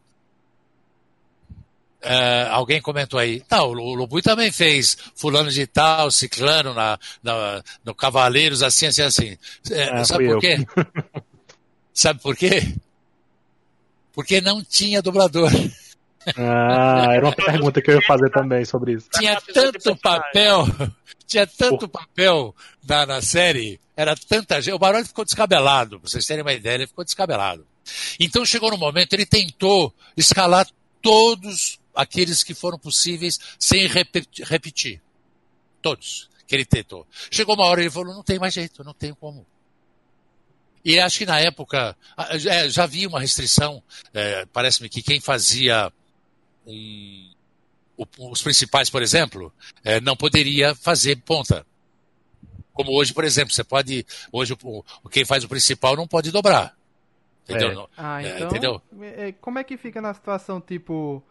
Uh, 2.02 2.48
alguém 2.52 2.82
comentou 2.82 3.20
aí, 3.20 3.42
tá, 3.42 3.62
o 3.62 3.74
Lobui 3.74 4.22
também 4.22 4.50
fez 4.52 4.98
fulano 5.16 5.52
de 5.52 5.68
tal, 5.68 6.10
ciclano 6.10 6.74
na, 6.74 6.98
na 7.22 7.62
no 7.84 7.94
Cavaleiros, 7.94 8.64
assim, 8.64 8.86
assim, 8.86 9.02
assim. 9.02 9.38
É, 9.70 10.04
sabe 10.06 10.26
por 10.28 10.36
eu. 10.36 10.40
quê? 10.40 10.66
sabe 11.94 12.22
por 12.22 12.38
quê? 12.38 12.74
Porque 14.14 14.40
não 14.40 14.64
tinha 14.64 15.02
dublador. 15.02 15.52
Ah, 16.38 17.08
era 17.12 17.26
uma 17.26 17.36
pergunta 17.36 17.82
que 17.82 17.92
eu 17.92 17.96
ia 17.96 18.06
fazer 18.06 18.30
também 18.30 18.64
sobre 18.64 18.94
isso. 18.94 19.10
Tinha 19.14 19.40
tanto 19.54 19.96
papel, 19.98 20.68
tinha 21.26 21.48
tanto 21.48 21.88
papel 21.88 22.56
na, 22.88 23.06
na 23.06 23.22
série, 23.22 23.80
era 23.96 24.16
tanta 24.16 24.62
gente. 24.62 24.74
O 24.74 24.80
Barão 24.80 25.04
ficou 25.04 25.26
descabelado, 25.26 26.00
pra 26.00 26.10
vocês 26.10 26.26
terem 26.26 26.44
uma 26.44 26.54
ideia, 26.54 26.76
ele 26.76 26.88
ficou 26.88 27.04
descabelado. 27.04 27.66
Então 28.20 28.46
chegou 28.46 28.72
no 28.72 28.78
momento, 28.78 29.14
ele 29.14 29.26
tentou 29.26 29.94
escalar 30.16 30.68
todos 31.02 31.79
aqueles 32.00 32.44
que 32.44 32.54
foram 32.54 32.80
possíveis 32.80 33.40
sem 33.60 33.88
repetir. 33.88 35.02
Todos 35.82 36.30
que 36.48 36.56
ele 36.56 36.66
tentou. 36.66 37.06
Chegou 37.30 37.56
uma 37.56 37.66
hora 37.66 37.82
e 37.82 37.84
ele 37.84 37.92
falou: 37.92 38.14
não 38.14 38.24
tem 38.24 38.40
mais 38.40 38.54
jeito, 38.54 38.84
não 38.84 38.94
tem 38.94 39.14
como. 39.14 39.46
E 40.84 41.00
acho 41.00 41.20
que 41.20 41.26
na 41.26 41.40
época 41.40 41.96
é, 42.18 42.70
já 42.70 42.84
havia 42.84 43.08
uma 43.08 43.20
restrição. 43.20 43.84
É, 44.14 44.46
Parece-me 44.46 44.90
que 44.90 45.04
quem 45.04 45.20
fazia 45.20 45.92
um, 46.66 47.32
os 48.18 48.42
principais, 48.42 48.90
por 48.90 49.02
exemplo, 49.02 49.54
é, 49.84 50.00
não 50.00 50.16
poderia 50.16 50.74
fazer 50.74 51.18
ponta. 51.18 51.66
Como 52.74 52.94
hoje, 52.94 53.14
por 53.14 53.26
exemplo, 53.26 53.54
você 53.54 53.64
pode. 53.64 54.06
Hoje, 54.32 54.58
o, 54.64 54.84
quem 55.12 55.26
faz 55.26 55.44
o 55.44 55.50
principal 55.50 55.98
não 55.98 56.08
pode 56.08 56.32
dobrar. 56.32 56.76
Entendeu? 57.44 57.82
É. 57.82 57.88
Ah, 57.98 58.24
é, 58.24 58.36
então, 58.36 58.48
entendeu? 58.48 58.82
É, 59.02 59.32
como 59.34 59.60
é 59.60 59.64
que 59.64 59.76
fica 59.76 60.02
na 60.02 60.14
situação 60.14 60.62
tipo 60.62 61.22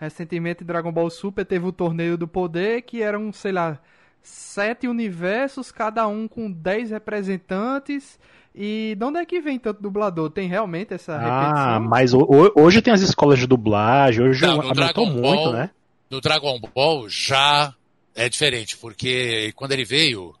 Recentemente, 0.00 0.64
Dragon 0.64 0.92
Ball 0.92 1.10
Super 1.10 1.44
teve 1.44 1.66
o 1.66 1.72
Torneio 1.72 2.16
do 2.16 2.28
Poder, 2.28 2.82
que 2.82 3.02
eram, 3.02 3.32
sei 3.32 3.52
lá, 3.52 3.80
sete 4.22 4.86
universos, 4.86 5.72
cada 5.72 6.06
um 6.06 6.28
com 6.28 6.50
dez 6.50 6.90
representantes. 6.90 8.18
E 8.54 8.96
de 8.96 9.04
onde 9.04 9.18
é 9.18 9.26
que 9.26 9.40
vem 9.40 9.58
tanto 9.58 9.82
dublador? 9.82 10.30
Tem 10.30 10.48
realmente 10.48 10.94
essa 10.94 11.14
ah, 11.14 11.18
repetição? 11.18 11.68
Ah, 11.74 11.80
mas 11.80 12.12
hoje 12.56 12.82
tem 12.82 12.92
as 12.92 13.00
escolas 13.00 13.38
de 13.38 13.46
dublagem, 13.46 14.24
hoje 14.24 14.42
Não, 14.42 14.60
aumentou 14.60 15.06
muito, 15.06 15.22
Ball, 15.22 15.52
né? 15.52 15.70
No 16.10 16.20
Dragon 16.20 16.58
Ball 16.74 17.08
já 17.08 17.74
é 18.14 18.28
diferente, 18.28 18.76
porque 18.76 19.52
quando 19.54 19.72
ele 19.72 19.84
veio, 19.84 20.34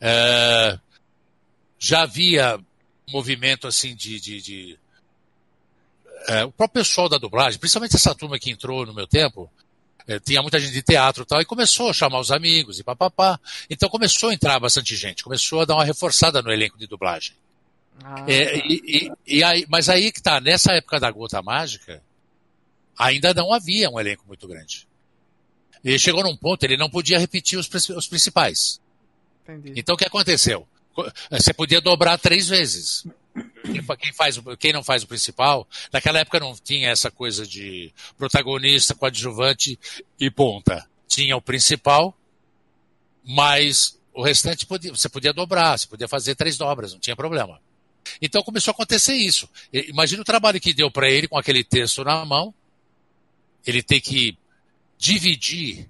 é, 0.00 0.78
já 1.78 2.02
havia 2.02 2.58
movimento 3.12 3.66
assim 3.66 3.94
de, 3.94 4.20
de, 4.20 4.40
de 4.40 4.78
é, 6.28 6.44
o 6.44 6.52
próprio 6.52 6.82
pessoal 6.82 7.08
da 7.08 7.18
dublagem, 7.18 7.58
principalmente 7.58 7.96
essa 7.96 8.14
turma 8.14 8.38
que 8.38 8.50
entrou 8.50 8.86
no 8.86 8.94
meu 8.94 9.06
tempo, 9.06 9.50
é, 10.06 10.18
tinha 10.18 10.42
muita 10.42 10.58
gente 10.58 10.72
de 10.72 10.82
teatro 10.82 11.22
e 11.22 11.26
tal, 11.26 11.40
e 11.40 11.44
começou 11.44 11.90
a 11.90 11.92
chamar 11.92 12.20
os 12.20 12.30
amigos 12.30 12.78
e 12.78 12.84
papapá. 12.84 13.38
Então 13.68 13.88
começou 13.88 14.30
a 14.30 14.34
entrar 14.34 14.58
bastante 14.58 14.96
gente, 14.96 15.22
começou 15.22 15.60
a 15.60 15.64
dar 15.64 15.74
uma 15.74 15.84
reforçada 15.84 16.42
no 16.42 16.50
elenco 16.50 16.78
de 16.78 16.86
dublagem. 16.86 17.34
Ah, 18.02 18.24
é, 18.26 18.58
e, 18.58 18.82
e, 18.86 19.12
e 19.38 19.44
aí, 19.44 19.66
mas 19.68 19.88
aí 19.88 20.10
que 20.10 20.22
tá, 20.22 20.40
nessa 20.40 20.72
época 20.72 20.98
da 20.98 21.10
Gota 21.10 21.42
Mágica, 21.42 22.02
ainda 22.98 23.32
não 23.34 23.52
havia 23.52 23.90
um 23.90 24.00
elenco 24.00 24.24
muito 24.26 24.48
grande. 24.48 24.88
E 25.82 25.98
chegou 25.98 26.22
num 26.22 26.36
ponto, 26.36 26.62
ele 26.64 26.76
não 26.76 26.90
podia 26.90 27.18
repetir 27.18 27.58
os, 27.58 27.68
os 27.90 28.06
principais. 28.06 28.80
Entendi. 29.44 29.72
Então 29.76 29.94
o 29.94 29.98
que 29.98 30.04
aconteceu? 30.04 30.66
Você 31.30 31.52
podia 31.54 31.80
dobrar 31.80 32.18
três 32.18 32.48
vezes. 32.48 33.06
Quem, 33.98 34.12
faz, 34.12 34.40
quem 34.58 34.72
não 34.72 34.82
faz 34.82 35.02
o 35.02 35.06
principal, 35.06 35.68
naquela 35.92 36.18
época 36.18 36.40
não 36.40 36.54
tinha 36.54 36.88
essa 36.88 37.10
coisa 37.10 37.46
de 37.46 37.92
protagonista, 38.16 38.94
coadjuvante 38.94 39.78
e 40.18 40.30
ponta. 40.30 40.88
Tinha 41.06 41.36
o 41.36 41.42
principal, 41.42 42.16
mas 43.24 43.98
o 44.12 44.22
restante 44.22 44.66
podia, 44.66 44.90
você 44.90 45.08
podia 45.08 45.32
dobrar, 45.32 45.78
você 45.78 45.86
podia 45.86 46.08
fazer 46.08 46.34
três 46.34 46.56
dobras, 46.56 46.92
não 46.92 47.00
tinha 47.00 47.16
problema. 47.16 47.60
Então 48.20 48.42
começou 48.42 48.72
a 48.72 48.74
acontecer 48.74 49.14
isso. 49.14 49.48
Imagina 49.72 50.22
o 50.22 50.24
trabalho 50.24 50.60
que 50.60 50.74
deu 50.74 50.90
para 50.90 51.08
ele 51.08 51.28
com 51.28 51.38
aquele 51.38 51.62
texto 51.62 52.02
na 52.02 52.24
mão, 52.24 52.54
ele 53.66 53.82
ter 53.82 54.00
que 54.00 54.36
dividir 54.98 55.88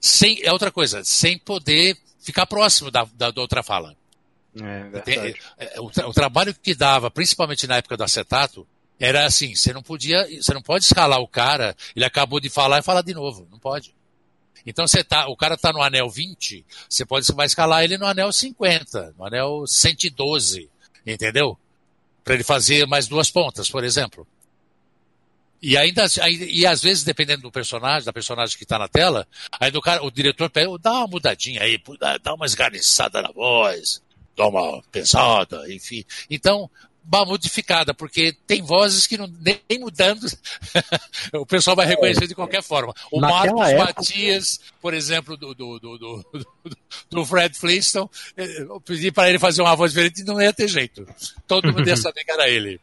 sem 0.00 0.40
é 0.42 0.52
outra 0.52 0.70
coisa, 0.70 1.04
sem 1.04 1.38
poder 1.38 1.96
ficar 2.20 2.46
próximo 2.46 2.90
da, 2.90 3.04
da, 3.14 3.30
da 3.30 3.40
outra 3.40 3.62
fala. 3.62 3.96
É, 4.56 5.12
é, 5.12 5.34
é, 5.58 5.80
o, 5.80 5.90
tra 5.90 6.08
o, 6.08 6.12
trabalho 6.12 6.54
que 6.54 6.74
dava, 6.74 7.10
principalmente 7.10 7.66
na 7.66 7.76
época 7.76 7.96
do 7.96 8.04
acetato, 8.04 8.66
era 8.98 9.24
assim, 9.24 9.54
você 9.54 9.72
não 9.72 9.82
podia, 9.82 10.26
você 10.40 10.52
não 10.52 10.62
pode 10.62 10.84
escalar 10.84 11.20
o 11.20 11.28
cara, 11.28 11.76
ele 11.94 12.04
acabou 12.04 12.40
de 12.40 12.48
falar 12.48 12.78
e 12.78 12.82
falar 12.82 13.02
de 13.02 13.14
novo, 13.14 13.46
não 13.50 13.58
pode. 13.58 13.94
Então 14.66 14.86
você 14.86 15.04
tá, 15.04 15.28
o 15.28 15.36
cara 15.36 15.54
está 15.54 15.72
no 15.72 15.82
anel 15.82 16.10
20, 16.10 16.64
você 16.88 17.06
pode 17.06 17.24
você 17.24 17.32
vai 17.32 17.46
escalar 17.46 17.84
ele 17.84 17.96
no 17.96 18.06
anel 18.06 18.32
50, 18.32 19.14
no 19.16 19.24
anel 19.24 19.64
112, 19.66 20.68
entendeu? 21.06 21.56
Para 22.24 22.34
ele 22.34 22.44
fazer 22.44 22.86
mais 22.86 23.06
duas 23.06 23.30
pontas, 23.30 23.70
por 23.70 23.84
exemplo. 23.84 24.26
E 25.60 25.76
ainda 25.76 26.04
e 26.28 26.66
às 26.66 26.82
vezes, 26.82 27.02
dependendo 27.02 27.42
do 27.42 27.50
personagem, 27.52 28.04
da 28.04 28.12
personagem 28.12 28.56
que 28.56 28.64
está 28.64 28.78
na 28.78 28.88
tela, 28.88 29.26
aí 29.58 29.70
o, 29.74 29.80
cara, 29.80 30.04
o 30.04 30.10
diretor 30.10 30.50
pega, 30.50 30.70
dá 30.78 30.92
uma 30.92 31.08
mudadinha 31.08 31.62
aí, 31.62 31.80
dá 32.22 32.34
uma 32.34 32.46
esganiçada 32.46 33.22
na 33.22 33.30
voz, 33.32 34.02
dá 34.38 34.46
uma 34.46 34.80
pesada, 34.92 35.64
enfim. 35.72 36.04
Então, 36.30 36.70
uma 37.10 37.24
modificada, 37.24 37.92
porque 37.92 38.34
tem 38.46 38.62
vozes 38.62 39.06
que 39.06 39.16
não, 39.16 39.26
nem 39.40 39.80
mudando 39.80 40.26
o 41.34 41.46
pessoal 41.46 41.74
vai 41.74 41.86
reconhecer 41.86 42.26
de 42.26 42.34
qualquer 42.34 42.62
forma. 42.62 42.94
O 43.10 43.20
Naquela 43.20 43.52
Marcos 43.54 43.68
época... 43.68 43.94
Matias, 43.96 44.60
por 44.80 44.94
exemplo, 44.94 45.36
do, 45.36 45.54
do, 45.54 45.78
do, 45.78 46.26
do, 47.10 47.24
Fred 47.24 47.58
Flintstone, 47.58 48.08
eh, 48.36 48.60
eu 48.60 48.80
pedi 48.80 49.10
para 49.10 49.28
ele 49.28 49.38
fazer 49.38 49.62
uma 49.62 49.74
voz 49.74 49.92
diferente 49.92 50.20
e 50.20 50.24
não 50.24 50.40
ia 50.40 50.52
ter 50.52 50.68
jeito. 50.68 51.06
Todo 51.46 51.72
mundo 51.72 51.88
ia 51.88 51.96
saber 51.96 52.22
que 52.24 52.30
era 52.30 52.48
ele. 52.48 52.78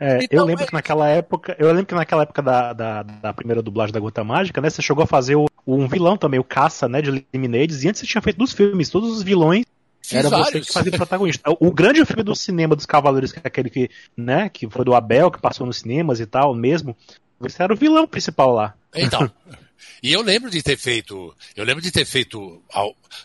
É, 0.00 0.24
então, 0.24 0.38
eu 0.38 0.44
lembro 0.46 0.64
é... 0.64 0.66
que 0.66 0.72
naquela 0.72 1.06
época, 1.08 1.54
eu 1.58 1.68
lembro 1.68 1.84
que 1.84 1.94
naquela 1.94 2.22
época 2.22 2.40
da, 2.40 2.72
da, 2.72 3.02
da, 3.02 3.34
primeira 3.34 3.60
dublagem 3.60 3.92
da 3.92 4.00
Gota 4.00 4.24
Mágica, 4.24 4.58
né, 4.58 4.70
você 4.70 4.80
chegou 4.80 5.04
a 5.04 5.06
fazer 5.06 5.36
o, 5.36 5.46
um 5.66 5.86
vilão 5.86 6.16
também, 6.16 6.40
o 6.40 6.44
Caça, 6.44 6.88
né, 6.88 7.02
de 7.02 7.26
Lemonades, 7.30 7.84
e 7.84 7.88
antes 7.88 8.00
você 8.00 8.06
tinha 8.06 8.22
feito 8.22 8.38
dos 8.38 8.54
filmes, 8.54 8.88
todos 8.88 9.10
os 9.10 9.22
vilões 9.22 9.66
Era 10.12 10.28
vários. 10.28 10.50
você 10.50 10.60
que 10.60 10.72
fazia 10.72 10.92
o 10.92 10.96
protagonista. 10.96 11.56
O 11.60 11.72
grande 11.72 12.04
filme 12.04 12.22
do 12.22 12.34
cinema 12.34 12.76
dos 12.76 12.86
Cavaleiros, 12.86 13.32
que 13.32 13.38
é 13.38 13.42
aquele 13.44 13.70
que, 13.70 13.90
né, 14.16 14.48
que 14.48 14.68
foi 14.68 14.84
do 14.84 14.94
Abel, 14.94 15.30
que 15.30 15.40
passou 15.40 15.66
nos 15.66 15.78
cinemas 15.78 16.20
e 16.20 16.26
tal, 16.26 16.54
mesmo, 16.54 16.96
você 17.38 17.62
era 17.62 17.72
o 17.72 17.76
vilão 17.76 18.06
principal 18.06 18.52
lá. 18.52 18.74
Então, 18.94 19.30
E 20.02 20.12
eu 20.12 20.22
lembro 20.22 20.50
de 20.50 20.62
ter 20.62 20.78
feito, 20.78 21.34
eu 21.54 21.64
lembro 21.64 21.82
de 21.82 21.90
ter 21.90 22.04
feito, 22.04 22.62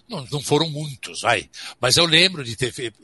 não, 0.09 0.25
não 0.31 0.41
foram 0.41 0.69
muitos, 0.69 1.21
vai, 1.21 1.49
mas 1.79 1.95
eu 1.95 2.05
lembro 2.05 2.43
de 2.43 2.55
ter 2.55 2.71
feito, 2.71 2.97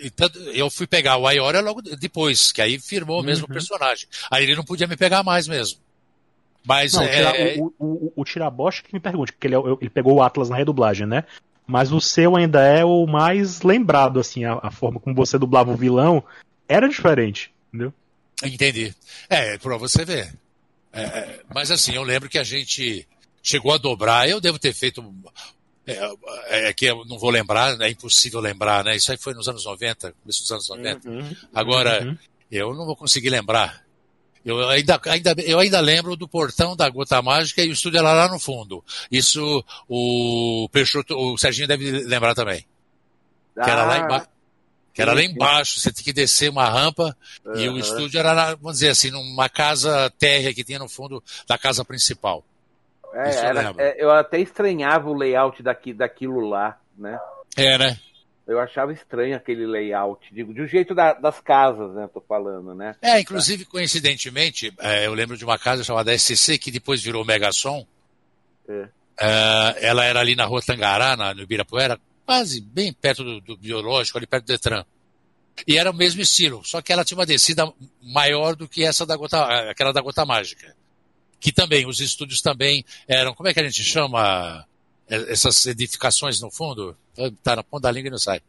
eu 0.53 0.69
fui 0.69 0.85
pegar 0.85 1.17
o 1.17 1.27
Ayora 1.27 1.61
logo 1.61 1.81
depois, 1.81 2.51
que 2.51 2.61
aí 2.61 2.79
firmou 2.79 3.21
o 3.21 3.23
mesmo 3.23 3.47
uhum. 3.47 3.53
personagem. 3.53 4.07
Aí 4.29 4.43
ele 4.43 4.55
não 4.55 4.63
podia 4.63 4.87
me 4.87 4.97
pegar 4.97 5.23
mais 5.23 5.47
mesmo. 5.47 5.79
Mas 6.65 6.93
não, 6.93 7.03
é... 7.03 7.55
o, 7.57 7.73
o, 7.79 8.13
o, 8.17 8.23
Tirabosch 8.23 8.83
que 8.83 8.93
me 8.93 8.99
pergunte, 8.99 9.31
porque 9.31 9.47
ele, 9.47 9.55
é 9.55 9.59
ele 9.81 9.89
pegou 9.89 10.15
o 10.15 10.21
Atlas 10.21 10.49
na 10.49 10.57
redublagem, 10.57 11.07
né? 11.07 11.23
Mas 11.71 11.89
o 11.93 12.01
seu 12.01 12.35
ainda 12.35 12.61
é 12.61 12.83
o 12.83 13.07
mais 13.07 13.61
lembrado, 13.61 14.19
assim, 14.19 14.43
a, 14.43 14.59
a 14.61 14.69
forma 14.69 14.99
como 14.99 15.15
você 15.15 15.37
dublava 15.37 15.71
o 15.71 15.77
vilão 15.77 16.21
era 16.67 16.89
diferente, 16.89 17.49
entendeu? 17.69 17.93
Entendi. 18.43 18.93
É, 19.29 19.57
pra 19.57 19.77
você 19.77 20.03
ver. 20.03 20.33
É, 20.91 21.01
é 21.01 21.39
mas 21.55 21.71
assim, 21.71 21.93
eu 21.93 22.03
lembro 22.03 22.27
que 22.27 22.37
a 22.37 22.43
gente 22.43 23.07
chegou 23.41 23.73
a 23.73 23.77
dobrar. 23.77 24.27
Eu 24.27 24.41
devo 24.41 24.59
ter 24.59 24.73
feito. 24.73 25.01
É, 25.87 25.93
é, 26.47 26.67
é 26.67 26.73
que 26.73 26.87
eu 26.87 27.05
não 27.05 27.17
vou 27.17 27.29
lembrar, 27.29 27.79
é 27.79 27.89
impossível 27.89 28.41
lembrar, 28.41 28.83
né? 28.83 28.97
Isso 28.97 29.09
aí 29.09 29.17
foi 29.17 29.33
nos 29.33 29.47
anos 29.47 29.63
90, 29.63 30.13
começo 30.21 30.41
dos 30.41 30.51
anos 30.51 30.67
90. 30.67 31.09
Uhum, 31.09 31.35
Agora, 31.53 32.03
uhum. 32.03 32.17
eu 32.51 32.73
não 32.73 32.85
vou 32.85 32.97
conseguir 32.97 33.29
lembrar. 33.29 33.81
Eu 34.43 34.67
ainda, 34.69 34.99
ainda, 35.05 35.35
eu 35.39 35.59
ainda 35.59 35.79
lembro 35.79 36.15
do 36.15 36.27
portão 36.27 36.75
da 36.75 36.89
Gota 36.89 37.21
Mágica 37.21 37.61
e 37.61 37.69
o 37.69 37.73
estúdio 37.73 37.99
era 37.99 38.11
lá 38.11 38.27
no 38.27 38.39
fundo. 38.39 38.83
Isso 39.11 39.63
o 39.87 40.67
Peixoto, 40.71 41.15
o 41.15 41.37
Serginho 41.37 41.67
deve 41.67 41.91
lembrar 42.05 42.33
também. 42.33 42.65
Ah, 43.55 43.63
que 43.63 43.69
era 43.69 43.85
lá 43.85 43.99
embaixo. 43.99 44.27
Que 44.93 45.01
era 45.01 45.13
lá 45.13 45.23
embaixo, 45.23 45.79
você 45.79 45.91
tinha 45.91 46.03
que 46.03 46.13
descer 46.13 46.49
uma 46.49 46.67
rampa 46.67 47.15
uhum. 47.45 47.55
e 47.55 47.69
o 47.69 47.77
estúdio 47.77 48.19
era, 48.19 48.55
vamos 48.55 48.73
dizer 48.73 48.89
assim, 48.89 49.09
numa 49.09 49.47
casa 49.47 50.11
térrea 50.19 50.53
que 50.53 50.65
tinha 50.65 50.79
no 50.79 50.89
fundo 50.89 51.23
da 51.47 51.57
casa 51.57 51.85
principal. 51.85 52.43
É, 53.13 53.35
era, 53.35 53.73
é, 53.77 54.03
eu 54.03 54.11
até 54.11 54.39
estranhava 54.39 55.09
o 55.09 55.13
layout 55.13 55.61
daqui, 55.61 55.93
daquilo 55.93 56.41
lá, 56.41 56.77
né? 56.97 57.19
É, 57.55 57.77
né? 57.77 57.99
Eu 58.47 58.59
achava 58.59 58.91
estranho 58.91 59.35
aquele 59.35 59.65
layout, 59.65 60.33
digo, 60.33 60.53
de 60.53 60.61
um 60.61 60.67
jeito 60.67 60.93
da, 60.93 61.13
das 61.13 61.39
casas, 61.39 61.93
né? 61.93 62.09
Tô 62.13 62.19
falando, 62.21 62.73
né? 62.73 62.95
É, 63.01 63.19
inclusive, 63.19 63.65
coincidentemente, 63.65 64.73
é, 64.79 65.05
eu 65.05 65.13
lembro 65.13 65.37
de 65.37 65.45
uma 65.45 65.57
casa 65.57 65.83
chamada 65.83 66.17
SCC, 66.17 66.57
que 66.57 66.71
depois 66.71 67.01
virou 67.01 67.23
Megasom. 67.23 67.85
É. 68.67 68.83
Uh, 68.83 69.77
ela 69.79 70.03
era 70.03 70.19
ali 70.19 70.35
na 70.35 70.45
rua 70.45 70.61
Tangará, 70.61 71.15
na, 71.15 71.33
no 71.33 71.43
Ibirapuera, 71.43 71.99
quase 72.25 72.59
bem 72.59 72.91
perto 72.91 73.23
do, 73.23 73.41
do, 73.41 73.57
biológico, 73.57 74.17
ali 74.17 74.25
perto 74.25 74.45
do 74.45 74.47
Detran. 74.47 74.83
E 75.67 75.77
era 75.77 75.91
o 75.91 75.95
mesmo 75.95 76.21
estilo, 76.21 76.61
só 76.65 76.81
que 76.81 76.91
ela 76.91 77.05
tinha 77.05 77.17
uma 77.17 77.25
descida 77.25 77.71
maior 78.01 78.55
do 78.55 78.67
que 78.67 78.83
essa 78.83 79.05
da 79.05 79.15
gota, 79.15 79.69
aquela 79.69 79.93
da 79.93 80.01
gota 80.01 80.25
mágica 80.25 80.75
que 81.41 81.51
também, 81.51 81.87
os 81.87 81.99
estúdios 81.99 82.39
também 82.39 82.85
eram, 83.07 83.33
como 83.33 83.49
é 83.49 83.53
que 83.53 83.59
a 83.59 83.63
gente 83.63 83.83
chama 83.83 84.63
é, 85.09 85.31
essas 85.31 85.65
edificações 85.65 86.39
no 86.39 86.51
fundo? 86.51 86.95
Tá 87.43 87.55
na 87.55 87.63
ponta 87.63 87.83
da 87.83 87.91
língua 87.91 88.07
e 88.07 88.11
não 88.11 88.17
sai. 88.17 88.41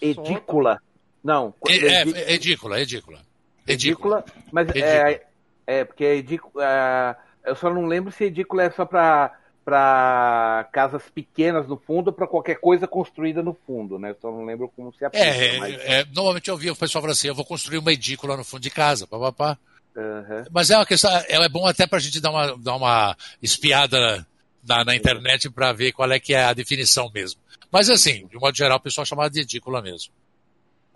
Edícula. 0.00 0.80
Não. 1.22 1.54
É, 1.68 1.76
é, 1.76 2.02
é 2.02 2.32
edícula, 2.34 2.80
edícula. 2.80 3.20
Edícula, 3.66 4.24
mas 4.52 4.68
edícula. 4.68 5.10
É, 5.10 5.26
é, 5.66 5.84
porque 5.84 6.04
edícula, 6.04 6.64
é, 6.64 7.16
eu 7.50 7.56
só 7.56 7.72
não 7.72 7.86
lembro 7.86 8.12
se 8.12 8.24
edícula 8.24 8.62
é 8.62 8.70
só 8.70 8.84
para 8.84 9.36
para 9.64 10.68
casas 10.72 11.02
pequenas 11.12 11.66
no 11.66 11.76
fundo 11.76 12.08
ou 12.08 12.12
para 12.12 12.28
qualquer 12.28 12.60
coisa 12.60 12.86
construída 12.86 13.42
no 13.42 13.52
fundo, 13.66 13.98
né? 13.98 14.10
Eu 14.10 14.16
só 14.22 14.30
não 14.30 14.44
lembro 14.44 14.70
como 14.76 14.92
se 14.92 15.04
aplica. 15.04 15.26
É, 15.26 15.58
mas... 15.58 15.74
é, 15.80 16.04
normalmente 16.14 16.46
eu 16.46 16.54
ouvia 16.54 16.72
o 16.72 16.76
pessoal 16.76 17.02
falar 17.02 17.14
assim, 17.14 17.26
eu 17.26 17.34
vou 17.34 17.44
construir 17.44 17.78
uma 17.78 17.92
edícula 17.92 18.36
no 18.36 18.44
fundo 18.44 18.60
de 18.62 18.70
casa, 18.70 19.08
papapá. 19.08 19.58
Uhum. 19.96 20.44
Mas 20.52 20.70
é 20.70 20.76
uma 20.76 20.86
questão, 20.86 21.10
é, 21.10 21.24
é 21.28 21.48
bom 21.48 21.66
até 21.66 21.84
para 21.84 21.98
a 21.98 22.00
gente 22.00 22.20
dar 22.20 22.30
uma, 22.30 22.56
dar 22.56 22.76
uma 22.76 23.16
espiada 23.42 24.24
na, 24.62 24.84
na 24.84 24.94
internet 24.94 25.50
para 25.50 25.72
ver 25.72 25.90
qual 25.90 26.12
é 26.12 26.20
que 26.20 26.32
é 26.32 26.44
a 26.44 26.54
definição 26.54 27.10
mesmo. 27.12 27.40
Mas 27.76 27.90
assim, 27.90 28.26
de 28.28 28.38
modo 28.38 28.56
geral, 28.56 28.78
o 28.78 28.80
pessoal 28.80 29.04
chamava 29.04 29.28
de 29.28 29.40
edícula 29.40 29.82
mesmo. 29.82 30.10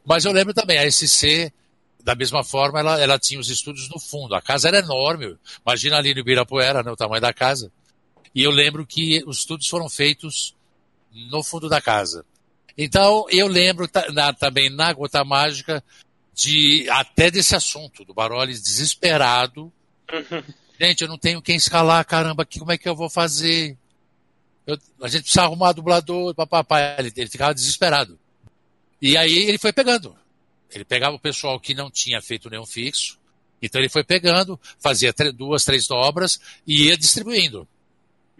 Mas 0.02 0.24
eu 0.24 0.32
lembro 0.32 0.54
também, 0.54 0.78
a 0.78 0.90
SC, 0.90 1.52
da 2.02 2.14
mesma 2.14 2.42
forma, 2.42 2.80
ela, 2.80 2.98
ela 2.98 3.18
tinha 3.18 3.38
os 3.38 3.50
estúdios 3.50 3.90
no 3.90 4.00
fundo. 4.00 4.34
A 4.34 4.40
casa 4.40 4.68
era 4.68 4.78
enorme. 4.78 5.36
Imagina 5.60 5.98
ali 5.98 6.14
no 6.14 6.20
Ibirapuera, 6.20 6.82
né, 6.82 6.90
o 6.90 6.96
tamanho 6.96 7.20
da 7.20 7.34
casa. 7.34 7.70
E 8.34 8.42
eu 8.42 8.50
lembro 8.50 8.86
que 8.86 9.22
os 9.26 9.40
estúdios 9.40 9.68
foram 9.68 9.90
feitos 9.90 10.56
no 11.12 11.42
fundo 11.42 11.68
da 11.68 11.82
casa. 11.82 12.24
Então, 12.78 13.26
eu 13.28 13.46
lembro 13.46 13.86
na, 14.14 14.32
também 14.32 14.70
na 14.70 14.90
Gota 14.94 15.22
Mágica 15.22 15.84
de 16.32 16.88
até 16.88 17.30
desse 17.30 17.54
assunto, 17.54 18.06
do 18.06 18.14
Baroli 18.14 18.54
desesperado, 18.54 19.70
Gente, 20.80 21.02
eu 21.02 21.08
não 21.08 21.18
tenho 21.18 21.42
quem 21.42 21.56
escalar, 21.56 22.02
caramba, 22.06 22.42
aqui, 22.42 22.58
como 22.58 22.72
é 22.72 22.78
que 22.78 22.88
eu 22.88 22.96
vou 22.96 23.10
fazer? 23.10 23.76
Eu, 24.70 24.78
a 25.02 25.08
gente 25.08 25.22
precisa 25.22 25.42
arrumar 25.42 25.72
dublador, 25.72 26.34
papapá. 26.34 26.96
Ele, 26.98 27.12
ele 27.16 27.30
ficava 27.30 27.54
desesperado. 27.54 28.18
E 29.00 29.16
aí 29.16 29.38
ele 29.38 29.58
foi 29.58 29.72
pegando. 29.72 30.14
Ele 30.72 30.84
pegava 30.84 31.16
o 31.16 31.20
pessoal 31.20 31.58
que 31.58 31.74
não 31.74 31.90
tinha 31.90 32.20
feito 32.22 32.48
nenhum 32.48 32.66
fixo, 32.66 33.18
então 33.60 33.80
ele 33.80 33.88
foi 33.88 34.04
pegando, 34.04 34.58
fazia 34.78 35.12
duas, 35.34 35.64
três 35.64 35.90
obras 35.90 36.40
e 36.66 36.86
ia 36.86 36.96
distribuindo. 36.96 37.66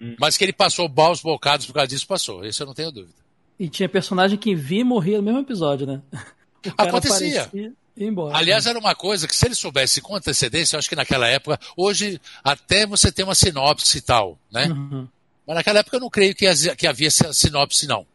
Hum. 0.01 0.15
Mas 0.19 0.36
que 0.36 0.44
ele 0.44 0.52
passou 0.52 0.89
baus 0.89 1.20
bocados 1.20 1.66
por 1.66 1.74
causa 1.74 1.89
disso, 1.89 2.07
passou. 2.07 2.44
Isso 2.44 2.62
eu 2.62 2.66
não 2.66 2.74
tenho 2.74 2.93
dúvida. 2.93 3.19
E 3.59 3.69
tinha 3.69 3.89
personagem 3.89 4.39
que 4.39 4.55
via 4.55 4.81
e 4.81 4.85
morria 4.85 5.19
no 5.19 5.24
mesmo 5.24 5.40
episódio, 5.40 5.86
né? 5.86 6.01
Acontecia. 6.78 7.51
Embora, 7.97 8.39
Aliás, 8.39 8.65
né? 8.65 8.70
era 8.70 8.78
uma 8.78 8.94
coisa 8.94 9.28
que 9.28 9.36
se 9.36 9.44
ele 9.44 9.55
soubesse 9.55 10.01
com 10.01 10.15
antecedência, 10.15 10.74
eu 10.74 10.78
acho 10.78 10.89
que 10.89 10.97
naquela 10.97 11.27
época, 11.27 11.61
hoje 11.77 12.19
até 12.43 12.86
você 12.86 13.12
tem 13.12 13.24
uma 13.24 13.35
sinopse 13.35 13.98
e 13.98 14.01
tal, 14.01 14.39
né? 14.51 14.69
Uhum. 14.69 15.07
Mas 15.51 15.56
naquela 15.56 15.81
época 15.81 15.97
eu 15.97 16.01
não 16.01 16.09
creio 16.09 16.32
que, 16.32 16.47
que 16.77 16.86
havia 16.86 17.10
sinopse, 17.10 17.85
não. 17.85 18.06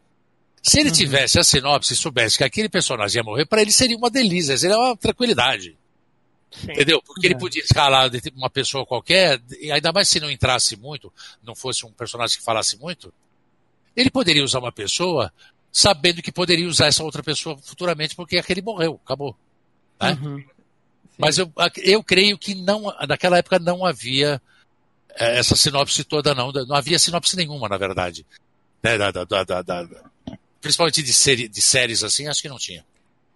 Se 0.63 0.79
ele 0.79 0.87
uhum. 0.87 0.95
tivesse 0.95 1.37
a 1.37 1.43
sinopse 1.43 1.91
e 1.91 1.97
soubesse 1.97 2.37
que 2.37 2.45
aquele 2.45 2.69
personagem 2.69 3.19
ia 3.19 3.25
morrer, 3.25 3.45
para 3.45 3.61
ele 3.61 3.73
seria 3.73 3.97
uma 3.97 4.09
delícia, 4.09 4.57
seria 4.57 4.77
uma 4.77 4.95
tranquilidade. 4.95 5.77
Sim. 6.49 6.71
Entendeu? 6.71 7.01
Porque 7.01 7.27
é. 7.27 7.31
ele 7.31 7.37
podia 7.37 7.61
escalar 7.61 8.09
uma 8.33 8.49
pessoa 8.49 8.85
qualquer, 8.85 9.41
e 9.59 9.69
ainda 9.69 9.91
mais 9.91 10.07
se 10.07 10.17
não 10.21 10.31
entrasse 10.31 10.77
muito, 10.77 11.11
não 11.43 11.53
fosse 11.53 11.85
um 11.85 11.91
personagem 11.91 12.37
que 12.37 12.43
falasse 12.45 12.79
muito, 12.79 13.13
ele 13.97 14.09
poderia 14.09 14.41
usar 14.41 14.59
uma 14.59 14.71
pessoa 14.71 15.29
sabendo 15.69 16.21
que 16.21 16.31
poderia 16.31 16.65
usar 16.65 16.85
essa 16.85 17.03
outra 17.03 17.21
pessoa 17.21 17.57
futuramente 17.57 18.15
porque 18.15 18.37
aquele 18.37 18.61
morreu, 18.61 18.97
acabou. 19.03 19.35
Né? 20.01 20.17
Uhum. 20.23 20.41
Mas 21.17 21.37
eu, 21.37 21.51
eu 21.83 22.01
creio 22.01 22.37
que 22.37 22.55
não, 22.55 22.83
naquela 23.05 23.37
época 23.39 23.59
não 23.59 23.85
havia 23.85 24.35
é, 24.35 24.41
essa 25.15 25.55
sinopse 25.55 26.03
toda, 26.03 26.35
não. 26.35 26.51
Não 26.51 26.75
havia 26.75 26.99
sinopse 26.99 27.35
nenhuma, 27.35 27.69
na 27.69 27.77
verdade. 27.77 28.25
Né? 28.83 28.97
Da, 28.97 29.11
da, 29.11 29.43
da, 29.43 29.61
da, 29.61 29.87
principalmente 30.61 31.01
de, 31.01 31.13
série, 31.13 31.47
de 31.47 31.61
séries 31.61 32.03
assim, 32.03 32.27
acho 32.27 32.41
que 32.41 32.49
não 32.49 32.57
tinha. 32.57 32.85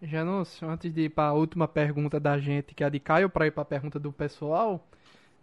Janus, 0.02 0.62
antes 0.64 0.94
de 0.94 1.02
ir 1.02 1.10
para 1.10 1.30
a 1.30 1.34
última 1.34 1.68
pergunta 1.68 2.20
da 2.20 2.40
gente, 2.40 2.74
que 2.74 2.84
é 2.84 2.88
a 2.88 2.90
de 2.90 3.00
Caio, 3.00 3.30
para 3.30 3.48
ir 3.48 3.52
para 3.52 3.64
a 3.64 3.66
pergunta 3.66 4.00
do 4.00 4.12
pessoal, 4.12 4.86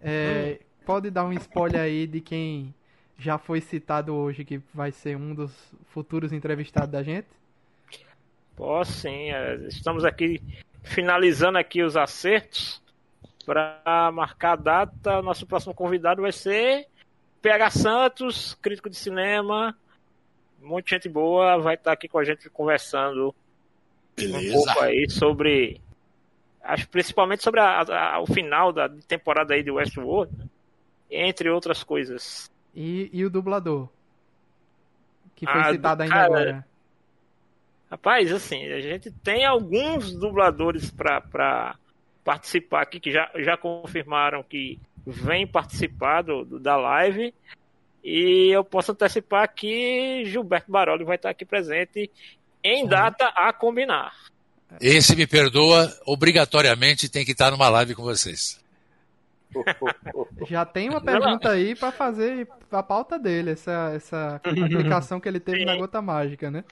é, 0.00 0.58
hum. 0.60 0.64
pode 0.86 1.10
dar 1.10 1.24
um 1.24 1.32
spoiler 1.34 1.80
aí 1.80 2.06
de 2.06 2.20
quem 2.20 2.74
já 3.18 3.38
foi 3.38 3.60
citado 3.60 4.14
hoje, 4.14 4.44
que 4.44 4.60
vai 4.72 4.92
ser 4.92 5.16
um 5.16 5.34
dos 5.34 5.52
futuros 5.92 6.32
entrevistados 6.32 6.90
da 6.90 7.02
gente? 7.02 7.28
Posso 8.54 8.92
sim, 8.92 9.30
é, 9.30 9.56
estamos 9.68 10.04
aqui 10.04 10.40
finalizando 10.82 11.58
aqui 11.58 11.82
os 11.82 11.96
acertos 11.96 12.80
para 13.47 14.10
marcar 14.12 14.52
a 14.52 14.56
data. 14.56 15.23
Nosso 15.23 15.47
próximo 15.47 15.73
convidado 15.73 16.20
vai 16.20 16.32
ser 16.32 16.89
PH 17.40 17.70
Santos, 17.70 18.55
crítico 18.60 18.90
de 18.90 18.97
cinema, 18.97 19.77
muita 20.60 20.90
gente 20.90 21.09
boa, 21.09 21.56
vai 21.59 21.77
estar 21.77 21.93
aqui 21.93 22.09
com 22.09 22.18
a 22.18 22.24
gente 22.24 22.51
conversando 22.51 23.32
Beleza. 24.16 24.59
um 24.59 24.64
pouco 24.64 24.81
aí 24.81 25.09
sobre, 25.09 25.81
acho 26.62 26.89
principalmente 26.89 27.44
sobre 27.44 27.60
a, 27.60 27.82
a, 27.82 28.20
o 28.20 28.27
final 28.27 28.73
da 28.73 28.89
temporada 29.06 29.55
aí 29.55 29.62
de 29.62 29.70
Westworld, 29.70 30.32
entre 31.09 31.48
outras 31.48 31.85
coisas. 31.85 32.51
E, 32.74 33.09
e 33.12 33.24
o 33.24 33.31
dublador? 33.31 33.89
Que 35.36 35.47
foi 35.47 35.60
ah, 35.60 35.73
citado 35.73 36.02
ainda 36.02 36.14
cara, 36.14 36.27
agora. 36.27 36.66
Rapaz, 37.89 38.32
assim, 38.32 38.66
a 38.73 38.81
gente 38.81 39.10
tem 39.10 39.44
alguns 39.44 40.12
dubladores 40.12 40.90
para 40.90 41.77
participar 42.26 42.82
aqui 42.82 42.98
que 42.98 43.12
já, 43.12 43.30
já 43.36 43.56
confirmaram 43.56 44.42
que 44.42 44.80
vem 45.06 45.46
participar 45.46 46.22
do, 46.22 46.44
do, 46.44 46.58
da 46.58 46.76
live. 46.76 47.32
E 48.02 48.50
eu 48.50 48.64
posso 48.64 48.90
antecipar 48.90 49.48
que 49.54 50.24
Gilberto 50.26 50.70
Baroli 50.70 51.04
vai 51.04 51.14
estar 51.14 51.30
aqui 51.30 51.44
presente 51.44 52.10
em 52.64 52.84
data 52.84 53.26
a 53.28 53.52
combinar. 53.52 54.12
Esse 54.80 55.14
me 55.14 55.24
perdoa, 55.24 55.88
obrigatoriamente 56.04 57.08
tem 57.08 57.24
que 57.24 57.30
estar 57.30 57.52
numa 57.52 57.68
live 57.68 57.94
com 57.94 58.02
vocês. 58.02 58.60
Já 60.48 60.64
tem 60.64 60.88
uma 60.88 61.00
pergunta 61.00 61.50
aí 61.50 61.76
para 61.76 61.92
fazer 61.92 62.48
a 62.72 62.82
pauta 62.82 63.16
dele, 63.18 63.52
essa, 63.52 63.92
essa 63.94 64.34
aplicação 64.44 65.20
que 65.20 65.28
ele 65.28 65.38
teve 65.38 65.60
Sim. 65.60 65.64
na 65.64 65.76
gota 65.76 66.02
mágica, 66.02 66.50
né? 66.50 66.64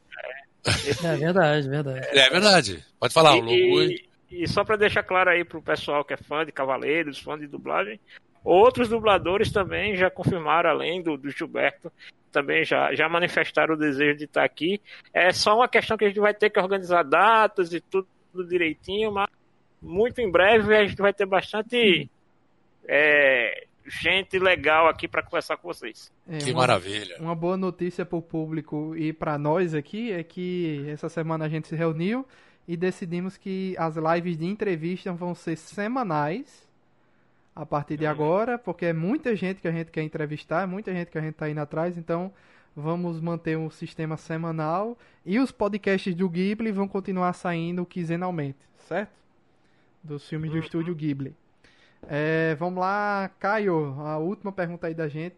É 0.64 1.16
verdade, 1.16 1.68
verdade. 1.68 2.06
É 2.06 2.31
verdade. 2.31 2.85
Pode 2.98 3.14
falar, 3.14 3.36
e, 3.36 3.40
e, 3.40 4.14
e 4.43 4.48
só 4.48 4.65
para 4.65 4.77
deixar 4.77 5.02
claro 5.02 5.31
aí 5.31 5.44
pro 5.44 5.62
pessoal 5.62 6.05
que 6.05 6.15
é 6.15 6.16
fã 6.16 6.44
de 6.44 6.52
Cavaleiros, 6.52 7.19
fã 7.19 7.39
de 7.39 7.47
dublagem, 7.47 8.01
outros 8.43 8.89
dubladores 8.89 9.52
também 9.52 9.97
já 9.97 10.11
confirmaram, 10.11 10.70
além 10.70 11.02
do, 11.02 11.16
do 11.16 11.31
Gilberto, 11.31 11.93
também 12.32 12.65
já, 12.65 12.94
já 12.94 13.09
manifestaram 13.09 13.74
o 13.74 13.78
desejo 13.78 14.19
de 14.19 14.24
estar 14.24 14.44
aqui. 14.44 14.81
É 15.12 15.32
só 15.32 15.56
uma 15.56 15.69
questão 15.69 15.97
que 15.97 16.05
a 16.05 16.09
gente 16.09 16.20
vai 16.20 16.35
ter 16.35 16.51
que 16.51 16.59
organizar 16.59 17.05
datas 17.05 17.73
e 17.73 17.81
tudo, 17.81 18.09
tudo 18.32 18.48
direitinho, 18.48 19.12
mas 19.12 19.31
muito 19.81 20.20
em 20.20 20.31
breve 20.31 20.77
a 20.77 20.85
gente 20.85 21.01
vai 21.01 21.12
ter 21.12 21.27
bastante 21.27 22.11
é, 22.89 23.66
gente 23.86 24.39
legal 24.39 24.89
aqui 24.89 25.06
para 25.06 25.23
conversar 25.23 25.56
com 25.56 25.69
vocês. 25.69 26.12
É, 26.28 26.39
que 26.39 26.51
uma, 26.51 26.61
maravilha. 26.61 27.16
Uma 27.20 27.35
boa 27.35 27.56
notícia 27.56 28.05
para 28.05 28.19
o 28.19 28.23
público 28.23 28.94
e 28.97 29.12
para 29.12 29.39
nós 29.39 29.74
aqui 29.74 30.12
é 30.12 30.23
que 30.23 30.85
essa 30.89 31.09
semana 31.09 31.44
a 31.44 31.48
gente 31.48 31.69
se 31.69 31.77
reuniu 31.77 32.27
e 32.66 32.77
decidimos 32.77 33.36
que 33.36 33.74
as 33.78 33.97
lives 33.97 34.39
de 34.39 34.47
entrevista 34.47 35.12
vão 35.12 35.35
ser 35.35 35.57
semanais 35.57 36.66
a 37.55 37.65
partir 37.65 37.97
de 37.97 38.05
uhum. 38.05 38.11
agora, 38.11 38.59
porque 38.59 38.86
é 38.86 38.93
muita 38.93 39.36
gente 39.36 39.61
que 39.61 39.69
a 39.69 39.73
gente 39.73 39.91
quer 39.91 40.03
entrevistar, 40.03 40.62
é 40.62 40.66
muita 40.66 40.93
gente 40.93 41.11
que 41.11 41.19
a 41.19 41.20
gente 41.20 41.35
está 41.35 41.49
indo 41.49 41.61
atrás, 41.61 41.97
então 41.97 42.32
vamos 42.74 43.20
manter 43.20 43.57
um 43.57 43.70
sistema 43.70 44.16
semanal 44.16 44.99
e 45.24 45.39
os 45.39 45.53
podcasts 45.53 46.15
do 46.15 46.28
Ghibli 46.28 46.73
vão 46.73 46.89
continuar 46.89 47.32
saindo 47.32 47.86
quinzenalmente, 47.86 48.59
certo? 48.89 49.12
Dos 50.03 50.28
filmes 50.28 50.51
do 50.51 50.57
uhum. 50.57 50.62
estúdio 50.62 50.95
Ghibli. 50.95 51.35
É, 52.09 52.55
vamos 52.57 52.81
lá, 52.81 53.31
Caio, 53.39 53.95
a 54.01 54.19
última 54.19 54.53
pergunta 54.53 54.86
aí 54.86 54.95
da 54.95 55.09
gente. 55.09 55.36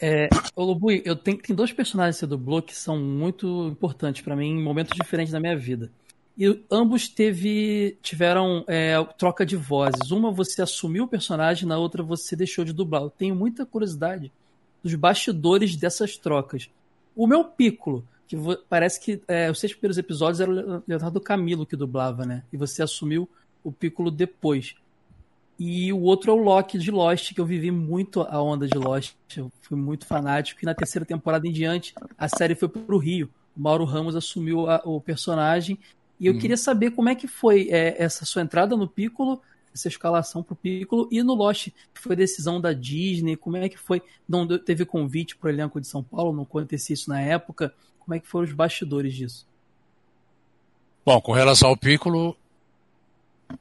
É, 0.00 0.30
ô 0.56 0.64
Lobui, 0.64 1.02
eu 1.04 1.14
tenho, 1.14 1.38
tem 1.38 1.54
dois 1.54 1.72
personagens 1.72 2.16
que 2.16 2.20
você 2.20 2.26
dublou 2.26 2.62
que 2.62 2.74
são 2.74 2.98
muito 2.98 3.68
importantes 3.68 4.22
para 4.22 4.34
mim 4.34 4.52
em 4.52 4.62
momentos 4.62 4.96
diferentes 4.96 5.32
da 5.32 5.38
minha 5.38 5.56
vida. 5.56 5.90
E 6.38 6.64
ambos 6.70 7.06
teve, 7.06 7.98
tiveram 8.00 8.64
é, 8.66 8.94
troca 9.18 9.44
de 9.44 9.56
vozes. 9.56 10.10
Uma 10.10 10.32
você 10.32 10.62
assumiu 10.62 11.04
o 11.04 11.08
personagem, 11.08 11.68
na 11.68 11.76
outra 11.76 12.02
você 12.02 12.34
deixou 12.34 12.64
de 12.64 12.72
dublar. 12.72 13.02
Eu 13.02 13.10
tenho 13.10 13.34
muita 13.34 13.66
curiosidade 13.66 14.32
dos 14.82 14.94
bastidores 14.94 15.76
dessas 15.76 16.16
trocas. 16.16 16.70
O 17.14 17.26
meu 17.26 17.44
Piccolo, 17.44 18.06
que 18.26 18.36
parece 18.70 19.00
que 19.00 19.20
é, 19.28 19.50
os 19.50 19.60
seis 19.60 19.74
primeiros 19.74 19.98
episódios 19.98 20.40
era 20.40 20.50
o 20.50 20.82
Leonardo 20.88 21.20
Camilo 21.20 21.66
que 21.66 21.76
dublava, 21.76 22.24
né? 22.24 22.42
E 22.50 22.56
você 22.56 22.82
assumiu 22.82 23.28
o 23.62 23.70
Piccolo 23.70 24.10
depois. 24.10 24.74
E 25.62 25.92
o 25.92 26.00
outro 26.00 26.30
é 26.30 26.34
o 26.34 26.38
Loki 26.38 26.78
de 26.78 26.90
Lost, 26.90 27.34
que 27.34 27.40
eu 27.40 27.44
vivi 27.44 27.70
muito 27.70 28.22
a 28.22 28.42
onda 28.42 28.66
de 28.66 28.78
Lost. 28.78 29.14
Eu 29.36 29.52
fui 29.60 29.76
muito 29.76 30.06
fanático. 30.06 30.60
E 30.62 30.64
na 30.64 30.74
terceira 30.74 31.04
temporada 31.04 31.46
em 31.46 31.52
diante, 31.52 31.94
a 32.16 32.28
série 32.30 32.54
foi 32.54 32.66
pro 32.66 32.96
Rio. 32.96 33.28
O 33.54 33.60
Mauro 33.60 33.84
Ramos 33.84 34.16
assumiu 34.16 34.70
a, 34.70 34.80
o 34.86 34.98
personagem. 35.02 35.78
E 36.18 36.26
eu 36.26 36.32
hum. 36.32 36.38
queria 36.38 36.56
saber 36.56 36.92
como 36.92 37.10
é 37.10 37.14
que 37.14 37.28
foi 37.28 37.68
é, 37.70 38.02
essa 38.02 38.24
sua 38.24 38.40
entrada 38.40 38.74
no 38.74 38.88
Piccolo, 38.88 39.38
essa 39.74 39.86
escalação 39.86 40.42
pro 40.42 40.56
Piccolo, 40.56 41.06
e 41.10 41.22
no 41.22 41.34
Lost, 41.34 41.68
que 41.92 42.00
foi 42.00 42.16
decisão 42.16 42.58
da 42.58 42.72
Disney, 42.72 43.36
como 43.36 43.58
é 43.58 43.68
que 43.68 43.78
foi? 43.78 44.00
Não 44.26 44.48
teve 44.58 44.86
convite 44.86 45.36
pro 45.36 45.50
elenco 45.50 45.78
de 45.78 45.86
São 45.86 46.02
Paulo, 46.02 46.32
não 46.32 46.44
acontecia 46.44 46.94
isso 46.94 47.10
na 47.10 47.20
época. 47.20 47.74
Como 47.98 48.14
é 48.14 48.18
que 48.18 48.26
foram 48.26 48.46
os 48.46 48.54
bastidores 48.54 49.14
disso? 49.14 49.46
Bom, 51.04 51.20
com 51.20 51.32
relação 51.32 51.68
ao 51.68 51.76
Piccolo, 51.76 52.34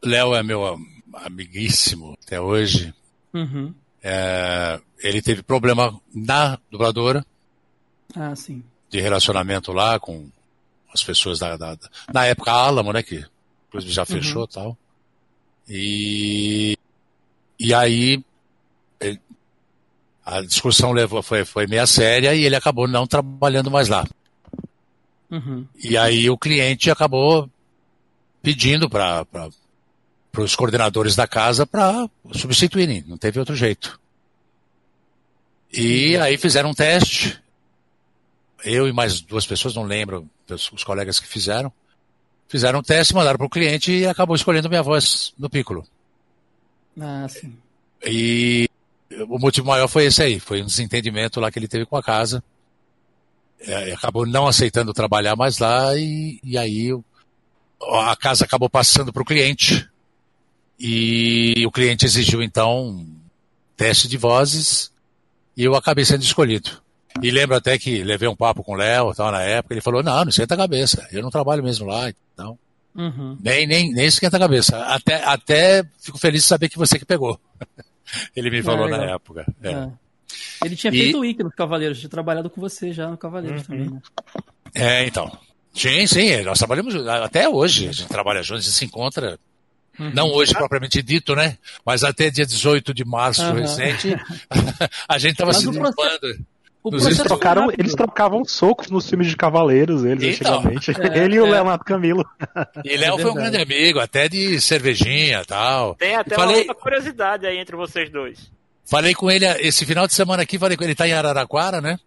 Léo 0.01 0.33
é 0.33 0.41
meu 0.41 0.79
amiguíssimo 1.13 2.17
até 2.23 2.39
hoje. 2.39 2.93
Uhum. 3.33 3.73
É, 4.01 4.79
ele 4.99 5.21
teve 5.21 5.43
problema 5.43 5.99
na 6.13 6.57
dubladora. 6.71 7.25
Ah, 8.15 8.35
sim. 8.35 8.63
De 8.89 8.99
relacionamento 8.99 9.71
lá 9.71 9.99
com 9.99 10.29
as 10.93 11.03
pessoas 11.03 11.39
da. 11.39 11.55
da, 11.57 11.75
da 11.75 11.89
na 12.13 12.25
época, 12.25 12.51
a 12.51 12.55
Alamo, 12.55 12.91
né? 12.93 13.03
Que 13.03 13.25
inclusive 13.67 13.93
já 13.93 14.05
fechou 14.05 14.41
e 14.41 14.45
uhum. 14.45 14.47
tal. 14.47 14.77
E. 15.67 16.77
E 17.59 17.73
aí. 17.73 18.23
Ele, 18.99 19.19
a 20.25 20.41
discussão 20.41 20.91
levou, 20.91 21.23
foi, 21.23 21.43
foi 21.43 21.65
meia 21.65 21.87
séria 21.87 22.35
e 22.35 22.43
ele 22.43 22.55
acabou 22.55 22.87
não 22.87 23.07
trabalhando 23.07 23.71
mais 23.71 23.87
lá. 23.87 24.05
Uhum. 25.31 25.65
E 25.83 25.97
aí 25.97 26.29
o 26.29 26.37
cliente 26.37 26.91
acabou 26.91 27.49
pedindo 28.41 28.87
para 28.87 29.25
para 30.31 30.41
os 30.41 30.55
coordenadores 30.55 31.15
da 31.15 31.27
casa 31.27 31.65
para 31.65 32.09
substituírem, 32.33 33.03
não 33.07 33.17
teve 33.17 33.39
outro 33.39 33.55
jeito. 33.55 33.99
E 35.71 36.17
aí 36.17 36.37
fizeram 36.37 36.71
um 36.71 36.73
teste. 36.73 37.39
Eu 38.63 38.87
e 38.87 38.93
mais 38.93 39.21
duas 39.21 39.45
pessoas, 39.45 39.75
não 39.75 39.83
lembro, 39.83 40.27
os 40.49 40.83
colegas 40.83 41.19
que 41.19 41.27
fizeram. 41.27 41.71
Fizeram 42.47 42.79
um 42.79 42.83
teste, 42.83 43.13
mandaram 43.13 43.37
para 43.37 43.45
o 43.45 43.49
cliente 43.49 43.91
e 43.91 44.07
acabou 44.07 44.35
escolhendo 44.35 44.69
minha 44.69 44.81
voz 44.81 45.33
no 45.37 45.49
Piccolo. 45.49 45.85
Ah, 46.99 47.27
sim. 47.29 47.55
E 48.03 48.67
o 49.27 49.37
motivo 49.37 49.67
maior 49.67 49.87
foi 49.87 50.05
esse 50.05 50.21
aí, 50.21 50.39
foi 50.39 50.61
um 50.61 50.65
desentendimento 50.65 51.39
lá 51.39 51.51
que 51.51 51.59
ele 51.59 51.67
teve 51.67 51.85
com 51.85 51.95
a 51.95 52.03
casa. 52.03 52.43
É, 53.61 53.91
acabou 53.91 54.25
não 54.25 54.47
aceitando 54.47 54.93
trabalhar 54.93 55.35
mais 55.35 55.59
lá 55.59 55.95
e, 55.97 56.39
e 56.43 56.57
aí 56.57 56.89
a 57.81 58.15
casa 58.15 58.45
acabou 58.45 58.69
passando 58.69 59.11
para 59.11 59.21
o 59.21 59.25
cliente. 59.25 59.88
E 60.79 61.65
o 61.65 61.71
cliente 61.71 62.05
exigiu 62.05 62.41
então 62.41 62.87
um 62.87 63.19
teste 63.75 64.07
de 64.07 64.17
vozes 64.17 64.91
e 65.55 65.63
eu 65.63 65.75
acabei 65.75 66.05
sendo 66.05 66.23
escolhido. 66.23 66.81
E 67.21 67.31
lembro 67.31 67.55
até 67.55 67.77
que 67.77 68.03
levei 68.03 68.29
um 68.29 68.35
papo 68.35 68.63
com 68.63 68.73
o 68.73 68.77
Léo 68.77 69.13
tal, 69.13 69.31
na 69.31 69.41
época, 69.41 69.73
ele 69.73 69.81
falou, 69.81 70.01
não, 70.01 70.21
não 70.21 70.29
esquenta 70.29 70.53
a 70.53 70.57
cabeça, 70.57 71.05
eu 71.11 71.21
não 71.21 71.29
trabalho 71.29 71.63
mesmo 71.63 71.85
lá, 71.85 72.09
então. 72.33 72.57
Uhum. 72.95 73.37
Nem, 73.41 73.67
nem, 73.67 73.91
nem 73.91 74.05
esquenta 74.05 74.37
a 74.37 74.39
cabeça. 74.39 74.77
Até, 74.85 75.23
até 75.23 75.83
fico 75.99 76.17
feliz 76.17 76.43
de 76.43 76.47
saber 76.47 76.69
que 76.69 76.77
você 76.77 76.97
que 76.97 77.05
pegou. 77.05 77.39
ele 78.35 78.49
me 78.49 78.63
falou 78.63 78.87
é, 78.87 78.91
na 78.91 79.03
época. 79.11 79.45
É. 79.61 79.71
É. 79.71 79.89
Ele 80.63 80.75
tinha 80.75 80.91
feito 80.91 81.17
o 81.17 81.21
Wiki 81.21 81.43
no 81.43 81.51
Cavaleiros, 81.51 81.99
tinha 81.99 82.09
trabalhado 82.09 82.49
com 82.49 82.61
você 82.61 82.93
já 82.93 83.09
no 83.09 83.17
Cavaleiros 83.17 83.61
uhum. 83.61 83.67
também, 83.67 83.89
né? 83.89 84.01
É, 84.73 85.05
então. 85.05 85.31
Sim, 85.73 86.07
sim, 86.07 86.41
nós 86.43 86.57
trabalhamos 86.57 86.95
até 87.07 87.47
hoje, 87.47 87.87
a 87.87 87.91
gente 87.91 88.07
trabalha 88.07 88.41
juntos, 88.41 88.65
a 88.65 88.67
gente 88.67 88.77
se 88.77 88.85
encontra 88.85 89.39
Uhum. 89.99 90.11
Não 90.13 90.31
hoje 90.31 90.53
propriamente 90.53 91.01
dito, 91.01 91.35
né? 91.35 91.57
Mas 91.85 92.03
até 92.03 92.29
dia 92.29 92.45
18 92.45 92.93
de 92.93 93.03
março 93.03 93.43
uhum. 93.43 93.53
recente, 93.53 94.15
a 95.07 95.17
gente 95.17 95.33
estava 95.33 95.53
se 95.53 95.69
limpando. 95.69 96.39
Eles, 96.85 97.17
trocaram, 97.17 97.69
eles 97.77 97.93
trocavam 97.93 98.45
socos 98.45 98.89
nos 98.89 99.07
filmes 99.07 99.27
de 99.27 99.35
Cavaleiros, 99.35 100.05
eles, 100.05 100.39
então, 100.39 100.59
antigamente. 100.59 100.91
É, 100.99 101.25
ele 101.25 101.35
e 101.35 101.41
o 101.41 101.45
é. 101.45 101.51
Leonardo 101.51 101.83
Camilo. 101.83 102.25
E 102.85 102.95
Léo 102.95 103.19
é 103.19 103.21
foi 103.21 103.31
um 103.31 103.35
grande 103.35 103.57
amigo, 103.57 103.99
até 103.99 104.29
de 104.29 104.61
cervejinha 104.61 105.41
e 105.41 105.45
tal. 105.45 105.95
Tem 105.95 106.15
até 106.15 106.35
falei... 106.35 106.63
uma 106.63 106.73
curiosidade 106.73 107.45
aí 107.45 107.57
entre 107.57 107.75
vocês 107.75 108.09
dois. 108.09 108.49
Falei 108.85 109.13
com 109.13 109.29
ele 109.29 109.45
esse 109.59 109.85
final 109.85 110.07
de 110.07 110.13
semana 110.13 110.43
aqui, 110.43 110.57
falei 110.57 110.77
com 110.77 110.83
ele, 110.83 110.91
ele 110.91 110.95
tá 110.95 111.07
em 111.07 111.11
Araraquara, 111.13 111.81
né? 111.81 111.99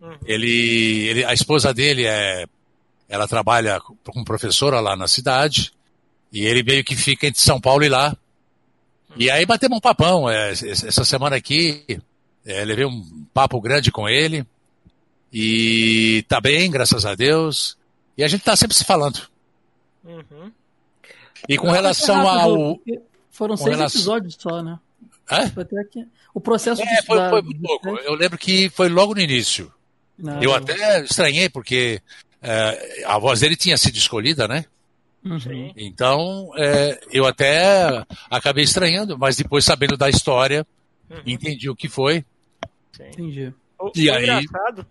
Uhum. 0.00 0.12
Ele, 0.26 1.08
ele, 1.08 1.24
a 1.24 1.32
esposa 1.32 1.72
dele 1.72 2.04
é, 2.06 2.44
ela 3.08 3.26
trabalha 3.26 3.80
como 3.80 4.24
professora 4.24 4.80
lá 4.80 4.94
na 4.94 5.08
cidade. 5.08 5.72
E 6.32 6.44
ele 6.44 6.62
meio 6.62 6.84
que 6.84 6.94
fica 6.94 7.26
entre 7.26 7.40
São 7.40 7.60
Paulo 7.60 7.84
e 7.84 7.88
lá. 7.88 8.16
E 9.16 9.30
aí 9.30 9.44
batemos 9.44 9.78
um 9.78 9.80
papão. 9.80 10.28
É, 10.30 10.50
essa 10.50 11.04
semana 11.04 11.36
aqui, 11.36 11.84
é, 12.44 12.64
levei 12.64 12.84
um 12.84 13.26
papo 13.34 13.60
grande 13.60 13.90
com 13.90 14.08
ele. 14.08 14.46
E 15.32 16.24
tá 16.28 16.40
bem, 16.40 16.70
graças 16.70 17.04
a 17.04 17.14
Deus. 17.14 17.76
E 18.16 18.24
a 18.24 18.28
gente 18.28 18.44
tá 18.44 18.54
sempre 18.56 18.76
se 18.76 18.84
falando. 18.84 19.20
Uhum. 20.04 20.52
E 21.48 21.56
com 21.56 21.70
relação 21.70 22.28
ao. 22.28 22.80
Foram 23.30 23.56
seis 23.56 23.76
relação... 23.76 24.00
episódios 24.00 24.36
só, 24.38 24.62
né? 24.62 24.78
É? 25.30 25.50
O 26.34 26.40
processo 26.40 26.82
é, 26.82 27.02
foi, 27.02 27.18
foi 27.30 27.42
muito 27.42 27.62
pouco. 27.62 27.88
Eu 27.88 28.14
lembro 28.14 28.36
que 28.36 28.68
foi 28.70 28.88
logo 28.88 29.14
no 29.14 29.20
início. 29.20 29.72
Não, 30.18 30.42
eu 30.42 30.52
até 30.52 31.02
estranhei, 31.02 31.48
porque 31.48 32.02
é, 32.42 33.04
a 33.06 33.18
voz 33.18 33.40
dele 33.40 33.56
tinha 33.56 33.76
sido 33.76 33.96
escolhida, 33.96 34.46
né? 34.46 34.64
Uhum. 35.24 35.72
Então, 35.76 36.50
é, 36.56 36.98
eu 37.12 37.26
até 37.26 38.04
acabei 38.30 38.64
estranhando, 38.64 39.18
mas 39.18 39.36
depois 39.36 39.64
sabendo 39.64 39.96
da 39.96 40.08
história, 40.08 40.66
uhum. 41.10 41.20
entendi 41.26 41.68
o 41.68 41.76
que 41.76 41.88
foi. 41.88 42.24
Sim. 42.92 43.08
Entendi. 43.08 43.54
O, 43.78 43.90
e 43.94 44.08
o 44.08 44.14
aí... 44.14 44.22
engraçado, 44.22 44.86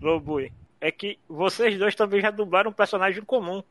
Lobui, 0.00 0.52
é 0.80 0.90
que 0.90 1.18
vocês 1.28 1.78
dois 1.78 1.94
também 1.94 2.20
já 2.20 2.30
dublaram 2.30 2.70
um 2.70 2.74
personagem 2.74 3.22
comum, 3.22 3.62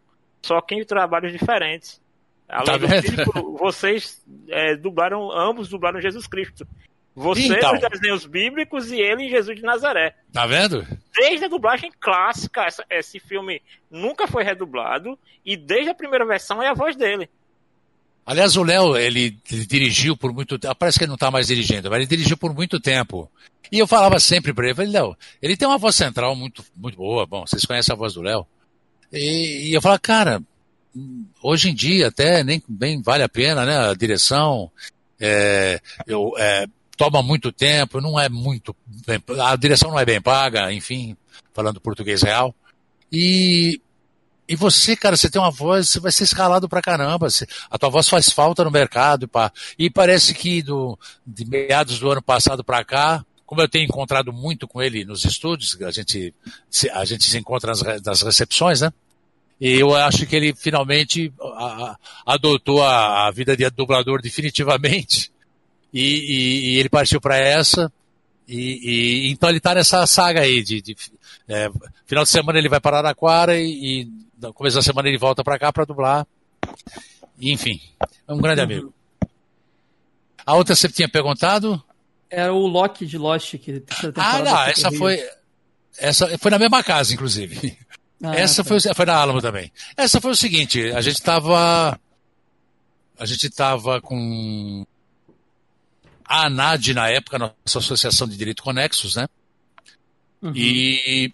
só 0.42 0.60
que 0.62 0.76
em 0.76 0.86
trabalhos 0.86 1.32
diferentes. 1.32 2.02
Além 2.48 2.66
tá 2.66 2.78
do 2.78 2.88
Filipe, 2.88 3.32
vocês 3.60 4.24
é, 4.50 4.76
dublaram, 4.76 5.32
ambos 5.32 5.68
dublaram 5.68 6.00
Jesus 6.00 6.28
Cristo. 6.28 6.68
Você 7.16 7.48
então. 7.48 7.72
nos 7.72 7.90
desenhos 7.90 8.26
bíblicos 8.26 8.92
e 8.92 9.00
ele 9.00 9.24
em 9.24 9.30
Jesus 9.30 9.56
de 9.56 9.64
Nazaré. 9.64 10.14
Tá 10.34 10.46
vendo? 10.46 10.86
Desde 11.18 11.46
a 11.46 11.48
dublagem 11.48 11.90
clássica, 11.98 12.64
essa, 12.64 12.86
esse 12.90 13.22
filme 13.22 13.62
nunca 13.90 14.28
foi 14.28 14.44
redublado 14.44 15.18
e 15.46 15.56
desde 15.56 15.90
a 15.90 15.96
primeira 15.96 16.26
versão 16.26 16.62
é 16.62 16.68
a 16.68 16.74
voz 16.74 16.98
dele. 16.98 17.30
Aliás, 18.26 18.58
o 18.58 18.64
Léo, 18.64 18.98
ele, 18.98 19.40
ele, 19.50 19.66
dirigiu 19.66 20.18
por 20.18 20.34
muito 20.34 20.60
tempo, 20.60 20.76
parece 20.76 20.98
que 20.98 21.06
ele 21.06 21.10
não 21.10 21.16
está 21.16 21.32
mais 21.32 21.48
dirigindo, 21.48 21.90
mas 21.90 22.00
ele 22.00 22.08
dirigiu 22.08 22.36
por 22.36 22.54
muito 22.54 22.80
tempo. 22.82 23.32
E 23.72 23.80
eu 23.80 23.88
falava 23.88 24.20
sempre 24.20 24.52
para 24.54 24.66
ele, 24.66 24.76
falei, 24.76 24.92
Léo, 24.92 25.16
ele 25.42 25.56
tem 25.56 25.68
uma 25.68 25.78
voz 25.78 25.96
central 25.96 26.36
muito, 26.36 26.66
muito 26.76 26.98
boa, 26.98 27.26
bom, 27.26 27.46
vocês 27.46 27.64
conhecem 27.66 27.94
a 27.94 27.98
voz 27.98 28.16
do 28.16 28.22
Léo. 28.22 28.46
E, 29.14 29.70
e 29.70 29.74
eu 29.74 29.82
falava, 29.82 30.00
cara, 30.00 30.42
hoje 31.42 31.70
em 31.70 31.76
dia 31.76 32.08
até 32.08 32.44
nem 32.44 32.62
bem 32.68 33.02
vale 33.02 33.24
a 33.24 33.30
pena, 33.30 33.64
né, 33.64 33.78
a 33.78 33.94
direção, 33.94 34.72
é, 35.20 35.80
eu, 36.08 36.34
é, 36.38 36.66
toma 36.96 37.22
muito 37.22 37.52
tempo, 37.52 38.02
não 38.02 38.20
é 38.20 38.30
muito. 38.30 38.76
A 39.44 39.56
direção 39.56 39.92
não 39.92 40.00
é 40.00 40.06
bem 40.06 40.22
paga, 40.22 40.72
enfim, 40.74 41.16
falando 41.54 41.82
português 41.82 42.22
real. 42.22 42.56
E, 43.12 43.80
e 44.48 44.56
você, 44.56 44.96
cara, 44.96 45.16
você 45.16 45.30
tem 45.30 45.42
uma 45.42 45.52
voz, 45.52 45.90
você 45.90 46.00
vai 46.00 46.12
ser 46.12 46.24
escalado 46.24 46.68
pra 46.68 46.82
caramba. 46.82 47.30
Você, 47.30 47.48
a 47.70 47.78
tua 47.78 47.90
voz 47.90 48.08
faz 48.10 48.30
falta 48.30 48.64
no 48.64 48.72
mercado. 48.72 49.28
Pá. 49.28 49.52
E 49.78 49.90
parece 49.90 50.34
que 50.34 50.62
do, 50.62 50.98
de 51.26 51.46
meados 51.46 52.00
do 52.00 52.12
ano 52.12 52.22
passado 52.22 52.64
para 52.64 52.84
cá, 52.84 53.26
como 53.46 53.62
eu 53.62 53.70
tenho 53.70 53.86
encontrado 53.86 54.34
muito 54.34 54.68
com 54.68 54.82
ele 54.82 55.06
nos 55.06 55.24
estúdios, 55.26 55.80
a 55.82 55.92
gente, 55.92 56.34
a 56.94 57.06
gente 57.06 57.26
se 57.26 57.38
encontra 57.38 57.72
nas, 57.72 58.02
nas 58.04 58.22
recepções, 58.22 58.82
né? 58.82 58.92
E 59.60 59.80
eu 59.80 59.96
acho 59.96 60.26
que 60.26 60.36
ele 60.36 60.54
finalmente 60.54 61.34
a, 61.40 61.66
a, 62.26 62.34
adotou 62.34 62.84
a, 62.84 63.28
a 63.28 63.32
vida 63.32 63.56
de 63.56 63.70
dublador 63.70 64.22
definitivamente 64.22 65.32
e, 65.96 66.02
e, 66.02 66.74
e 66.74 66.78
ele 66.78 66.90
partiu 66.90 67.22
para 67.22 67.38
essa. 67.38 67.92
E, 68.46 68.58
e, 69.28 69.32
então 69.32 69.48
ele 69.48 69.60
está 69.60 69.74
nessa 69.74 70.06
saga 70.06 70.42
aí 70.42 70.62
de, 70.62 70.82
de 70.82 70.96
é, 71.48 71.72
final 72.06 72.26
de 72.26 72.30
semana 72.30 72.60
ele 72.60 72.68
vai 72.68 72.82
para 72.82 72.98
Araraquara 72.98 73.58
e, 73.58 74.02
e 74.02 74.12
no 74.40 74.54
começo 74.54 74.76
da 74.76 74.82
semana 74.82 75.08
ele 75.08 75.18
volta 75.18 75.42
para 75.42 75.58
cá 75.58 75.72
para 75.72 75.86
dublar. 75.86 76.28
enfim, 77.40 77.82
é 78.28 78.34
um 78.34 78.38
grande 78.38 78.60
uhum. 78.60 78.66
amigo. 78.66 78.94
A 80.46 80.54
outra 80.54 80.76
você 80.76 80.90
tinha 80.90 81.08
perguntado? 81.08 81.82
Era 82.30 82.54
o 82.54 82.68
Loki 82.68 83.06
de 83.06 83.18
Lost 83.18 83.58
que 83.58 83.82
Ah, 84.18 84.40
não, 84.40 84.64
essa 84.64 84.92
foi 84.92 85.24
essa 85.98 86.38
foi 86.38 86.52
na 86.52 86.60
mesma 86.60 86.84
casa 86.84 87.14
inclusive. 87.14 87.78
Ah, 88.22 88.36
essa 88.36 88.64
tá. 88.64 88.68
foi 88.68 88.80
foi 88.80 89.06
na 89.06 89.16
Alamo 89.16 89.42
também. 89.42 89.72
Essa 89.96 90.20
foi 90.20 90.32
o 90.32 90.36
seguinte, 90.36 90.92
a 90.92 91.02
gente 91.02 91.22
tava 91.22 91.98
a 93.18 93.26
gente 93.26 93.50
tava 93.50 94.02
com 94.02 94.86
a 96.28 96.48
ANAD, 96.48 96.94
na 96.94 97.10
época, 97.10 97.38
nossa 97.38 97.80
Associação 97.80 98.28
de 98.28 98.38
Direito 98.38 98.64
Conexos, 98.64 99.16
né? 99.16 99.28
Uhum. 100.42 100.54
E 100.56 101.34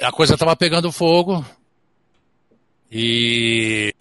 a 0.00 0.12
coisa 0.12 0.34
estava 0.34 0.54
pegando 0.56 0.92
fogo 0.92 1.44
e 2.90 3.92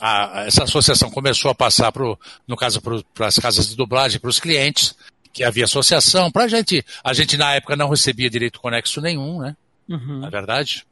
a, 0.00 0.44
essa 0.46 0.64
associação 0.64 1.10
começou 1.10 1.50
a 1.50 1.54
passar, 1.54 1.90
pro, 1.90 2.18
no 2.46 2.56
caso, 2.56 2.80
para 3.12 3.26
as 3.26 3.38
casas 3.38 3.68
de 3.68 3.76
dublagem, 3.76 4.20
para 4.20 4.30
os 4.30 4.38
clientes, 4.38 4.94
que 5.32 5.42
havia 5.42 5.64
associação. 5.64 6.30
Para 6.30 6.44
a 6.44 6.48
gente, 6.48 6.84
a 7.02 7.12
gente 7.12 7.36
na 7.36 7.54
época 7.54 7.74
não 7.74 7.88
recebia 7.88 8.30
direito 8.30 8.60
conexo 8.60 9.00
nenhum, 9.00 9.40
né? 9.40 9.56
Uhum. 9.88 10.20
Na 10.20 10.30
verdade. 10.30 10.86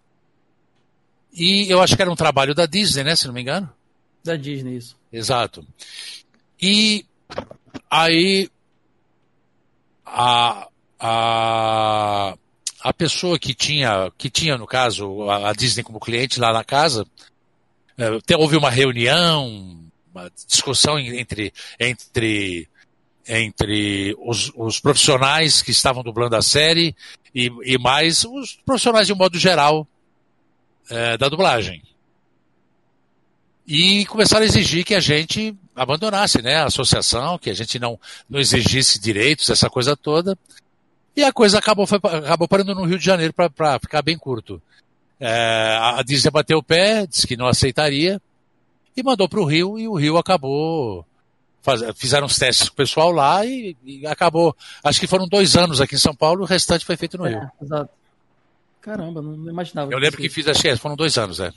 E 1.32 1.70
eu 1.70 1.80
acho 1.80 1.94
que 1.96 2.02
era 2.02 2.10
um 2.10 2.16
trabalho 2.16 2.54
da 2.54 2.66
Disney, 2.66 3.04
né? 3.04 3.14
Se 3.14 3.26
não 3.26 3.34
me 3.34 3.42
engano. 3.42 3.70
Da 4.24 4.36
Disney, 4.36 4.76
isso. 4.76 4.96
Exato. 5.12 5.66
E 6.60 7.04
Aí 7.96 8.50
a, 10.04 10.66
a, 10.98 12.34
a 12.80 12.92
pessoa 12.92 13.38
que 13.38 13.54
tinha, 13.54 14.10
que 14.18 14.28
tinha, 14.28 14.58
no 14.58 14.66
caso, 14.66 15.30
a, 15.30 15.50
a 15.50 15.52
Disney 15.52 15.84
como 15.84 16.00
cliente 16.00 16.40
lá 16.40 16.52
na 16.52 16.64
casa, 16.64 17.06
é, 17.96 18.36
houve 18.36 18.56
uma 18.56 18.68
reunião, 18.68 19.78
uma 20.12 20.28
discussão 20.48 20.98
entre, 20.98 21.52
entre, 21.78 22.68
entre 23.28 24.16
os, 24.18 24.50
os 24.56 24.80
profissionais 24.80 25.62
que 25.62 25.70
estavam 25.70 26.02
dublando 26.02 26.34
a 26.34 26.42
série 26.42 26.96
e, 27.32 27.48
e 27.62 27.78
mais 27.78 28.24
os 28.24 28.56
profissionais 28.66 29.06
de 29.06 29.12
um 29.12 29.16
modo 29.16 29.38
geral 29.38 29.86
é, 30.90 31.16
da 31.16 31.28
dublagem 31.28 31.80
e 33.66 34.04
começaram 34.06 34.42
a 34.42 34.46
exigir 34.46 34.84
que 34.84 34.94
a 34.94 35.00
gente 35.00 35.56
abandonasse 35.74 36.42
né, 36.42 36.56
a 36.56 36.66
associação, 36.66 37.38
que 37.38 37.50
a 37.50 37.54
gente 37.54 37.78
não, 37.78 37.98
não 38.28 38.38
exigisse 38.38 39.00
direitos, 39.00 39.48
essa 39.50 39.70
coisa 39.70 39.96
toda. 39.96 40.38
E 41.16 41.22
a 41.22 41.32
coisa 41.32 41.58
acabou, 41.58 41.86
foi, 41.86 41.98
acabou 41.98 42.48
parando 42.48 42.74
no 42.74 42.84
Rio 42.84 42.98
de 42.98 43.04
Janeiro 43.04 43.32
para 43.32 43.78
ficar 43.78 44.02
bem 44.02 44.18
curto. 44.18 44.60
É, 45.18 45.78
a 45.80 46.02
Disney 46.02 46.30
bateu 46.30 46.58
o 46.58 46.62
pé, 46.62 47.06
disse 47.06 47.26
que 47.26 47.36
não 47.36 47.46
aceitaria, 47.46 48.20
e 48.96 49.02
mandou 49.02 49.28
para 49.28 49.40
o 49.40 49.44
Rio, 49.44 49.78
e 49.78 49.88
o 49.88 49.94
Rio 49.94 50.18
acabou. 50.18 51.06
Faz, 51.62 51.80
fizeram 51.96 52.26
os 52.26 52.36
testes 52.36 52.68
com 52.68 52.74
o 52.74 52.76
pessoal 52.76 53.10
lá 53.10 53.46
e, 53.46 53.74
e, 53.82 54.06
acabou. 54.06 54.54
Acho 54.82 55.00
que 55.00 55.06
foram 55.06 55.26
dois 55.26 55.56
anos 55.56 55.80
aqui 55.80 55.94
em 55.94 55.98
São 55.98 56.14
Paulo, 56.14 56.42
o 56.42 56.46
restante 56.46 56.84
foi 56.84 56.96
feito 56.96 57.16
no 57.16 57.26
é, 57.26 57.30
Rio. 57.30 57.50
Exato. 57.62 57.90
Caramba, 58.82 59.22
não 59.22 59.50
imaginava. 59.50 59.90
Eu 59.90 59.98
lembro 59.98 60.20
que 60.20 60.28
fiz, 60.28 60.46
acho 60.46 60.60
que 60.60 60.76
foram 60.76 60.94
dois 60.94 61.16
anos, 61.16 61.40
é. 61.40 61.50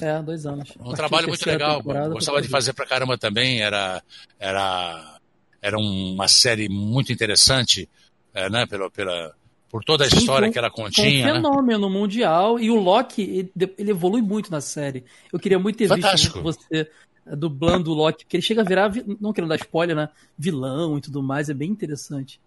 É, 0.00 0.22
dois 0.22 0.46
anos. 0.46 0.72
Um 0.80 0.92
trabalho 0.92 1.28
muito 1.28 1.46
legal. 1.46 1.82
Gostava 1.82 2.40
de 2.40 2.48
fazer 2.48 2.72
pra 2.72 2.86
caramba 2.86 3.18
também. 3.18 3.60
Era, 3.60 4.02
era, 4.38 5.18
era 5.60 5.78
uma 5.78 6.28
série 6.28 6.68
muito 6.68 7.12
interessante, 7.12 7.88
é, 8.34 8.48
né, 8.48 8.66
pela, 8.66 8.90
pela, 8.90 9.34
por 9.70 9.84
toda 9.84 10.04
a 10.04 10.10
Sim, 10.10 10.18
história 10.18 10.48
um, 10.48 10.52
que 10.52 10.58
ela 10.58 10.70
continha. 10.70 11.24
um 11.24 11.26
né? 11.26 11.34
fenômeno 11.34 11.88
né? 11.88 11.98
mundial 11.98 12.58
e 12.58 12.70
o 12.70 12.76
Loki 12.76 13.22
ele, 13.22 13.52
ele, 13.78 13.90
evolui 13.90 14.20
muito 14.20 14.50
na 14.50 14.60
série. 14.60 15.04
Eu 15.32 15.38
queria 15.38 15.58
muito 15.58 15.76
ter 15.76 15.88
Fantástico. 15.88 16.42
visto 16.42 16.60
você 16.64 16.90
é, 17.26 17.36
dublando 17.36 17.92
o 17.92 17.94
Loki, 17.94 18.24
porque 18.24 18.36
ele 18.36 18.42
chega 18.42 18.62
a 18.62 18.64
virar, 18.64 18.90
não 19.20 19.32
querendo 19.32 19.50
dar 19.50 19.56
spoiler, 19.56 19.94
né, 19.94 20.08
vilão 20.36 20.98
e 20.98 21.00
tudo 21.00 21.22
mais, 21.22 21.48
é 21.48 21.54
bem 21.54 21.70
interessante. 21.70 22.40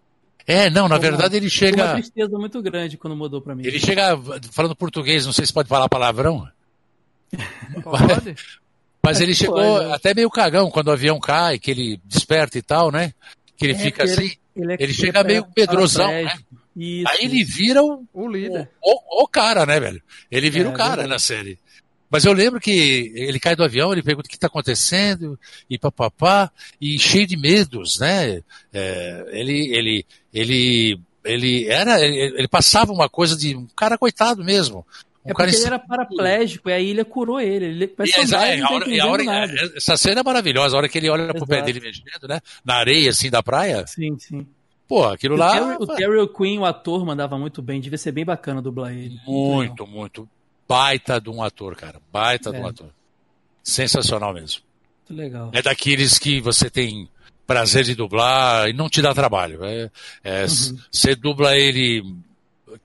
É, 0.45 0.69
não, 0.69 0.89
na 0.89 0.97
verdade 0.97 1.37
ele 1.37 1.49
chega. 1.49 1.77
Foi 1.77 1.85
uma 1.85 1.93
tristeza 1.93 2.37
muito 2.37 2.61
grande 2.61 2.97
quando 2.97 3.15
mudou 3.15 3.41
para 3.41 3.55
mim. 3.55 3.65
Ele 3.65 3.79
chega 3.79 4.19
falando 4.51 4.75
português, 4.75 5.25
não 5.25 5.31
sei 5.31 5.45
se 5.45 5.53
pode 5.53 5.69
falar 5.69 5.87
palavrão. 5.87 6.45
Pode. 7.83 8.35
Mas 9.03 9.19
ele 9.19 9.33
chegou 9.35 9.79
pode. 9.79 9.91
até 9.91 10.13
meio 10.13 10.29
cagão 10.29 10.71
quando 10.71 10.87
o 10.87 10.91
avião 10.91 11.19
cai, 11.19 11.59
que 11.59 11.71
ele 11.71 11.99
desperta 12.05 12.57
e 12.57 12.61
tal, 12.61 12.91
né? 12.91 13.13
Que 13.57 13.65
ele 13.65 13.73
é, 13.73 13.77
fica 13.77 14.03
assim. 14.03 14.31
Ele, 14.55 14.73
ele, 14.73 14.77
ele 14.79 14.93
chega 14.93 15.23
meio 15.23 15.45
pedrosão, 15.45 16.07
né? 16.07 16.31
Isso, 16.75 17.07
Aí 17.07 17.25
ele 17.25 17.43
vira 17.43 17.83
o, 17.83 18.03
o 18.13 18.27
líder. 18.27 18.69
O, 18.81 19.21
o, 19.21 19.23
o, 19.23 19.27
cara, 19.27 19.65
né, 19.65 19.79
velho? 19.79 20.01
Ele 20.31 20.49
vira 20.49 20.69
é, 20.69 20.71
o 20.71 20.73
cara 20.73 21.05
na 21.05 21.19
série. 21.19 21.59
Mas 22.09 22.25
eu 22.25 22.33
lembro 22.33 22.59
que 22.59 23.11
ele 23.15 23.39
cai 23.39 23.55
do 23.55 23.63
avião, 23.63 23.91
ele 23.91 24.03
pergunta 24.03 24.27
o 24.27 24.29
que 24.29 24.35
está 24.35 24.47
acontecendo, 24.47 25.39
e 25.69 25.79
papapá, 25.79 26.51
e 26.79 26.99
cheio 26.99 27.25
de 27.25 27.35
medos, 27.35 27.99
né? 27.99 28.41
É, 28.71 29.25
ele, 29.31 29.75
ele, 29.75 30.05
ele, 30.31 30.99
ele 31.23 31.67
era, 31.67 31.99
ele, 31.99 32.37
ele, 32.37 32.47
passava 32.47 32.91
uma 32.91 33.09
coisa 33.09 33.35
de 33.35 33.55
um 33.55 33.67
cara 33.75 33.97
coitado 33.97 34.43
mesmo. 34.43 34.85
Um 35.25 35.31
é 35.31 35.33
porque 35.33 35.55
ele 35.55 35.65
era 35.65 35.79
paraplégico 35.79 36.69
e 36.69 36.73
a 36.73 36.79
ilha 36.79 37.05
curou 37.05 37.39
ele. 37.39 37.65
ele 37.65 37.95
e, 37.97 38.21
andar, 38.21 38.47
é, 38.47 38.59
a 38.59 38.69
hora, 38.69 39.03
a 39.03 39.07
hora, 39.07 39.23
essa 39.75 39.95
cena 39.95 40.19
é 40.19 40.23
maravilhosa, 40.23 40.75
a 40.75 40.79
hora 40.79 40.89
que 40.89 40.97
ele 40.97 41.09
olha 41.09 41.23
Exato. 41.23 41.37
pro 41.37 41.47
pé 41.47 41.61
dele 41.61 41.79
mexendo, 41.79 42.27
né? 42.27 42.41
Na 42.63 42.75
areia, 42.75 43.09
assim, 43.09 43.29
da 43.29 43.41
praia. 43.41 43.85
Sim, 43.87 44.17
sim. 44.19 44.45
Pô, 44.87 45.05
aquilo 45.05 45.35
lá. 45.37 45.51
Terry, 45.51 45.77
o 45.79 45.87
Terry 45.87 46.33
Queen, 46.33 46.59
o 46.59 46.65
ator, 46.65 47.05
mandava 47.05 47.37
muito 47.37 47.61
bem. 47.61 47.79
Devia 47.79 47.97
ser 47.97 48.11
bem 48.11 48.25
bacana 48.25 48.61
dublar 48.61 48.91
ele. 48.91 49.17
Muito, 49.25 49.87
muito 49.87 50.27
baita 50.67 51.21
de 51.21 51.29
um 51.29 51.41
ator, 51.41 51.75
cara. 51.75 52.01
Baita 52.11 52.49
é. 52.49 52.53
de 52.53 52.59
um 52.59 52.65
é. 52.65 52.69
ator. 52.69 52.89
Sensacional 53.63 54.33
mesmo. 54.33 54.61
Muito 55.09 55.21
legal. 55.21 55.51
É 55.53 55.61
daqueles 55.61 56.19
que 56.19 56.41
você 56.41 56.69
tem 56.69 57.07
prazer 57.45 57.83
de 57.83 57.95
dublar 57.95 58.69
e 58.69 58.73
não 58.73 58.89
te 58.89 59.01
dá 59.01 59.13
trabalho. 59.13 59.63
É, 59.63 59.89
é 60.23 60.41
uhum. 60.43 60.77
Você 60.91 61.15
dubla 61.15 61.57
ele 61.57 62.03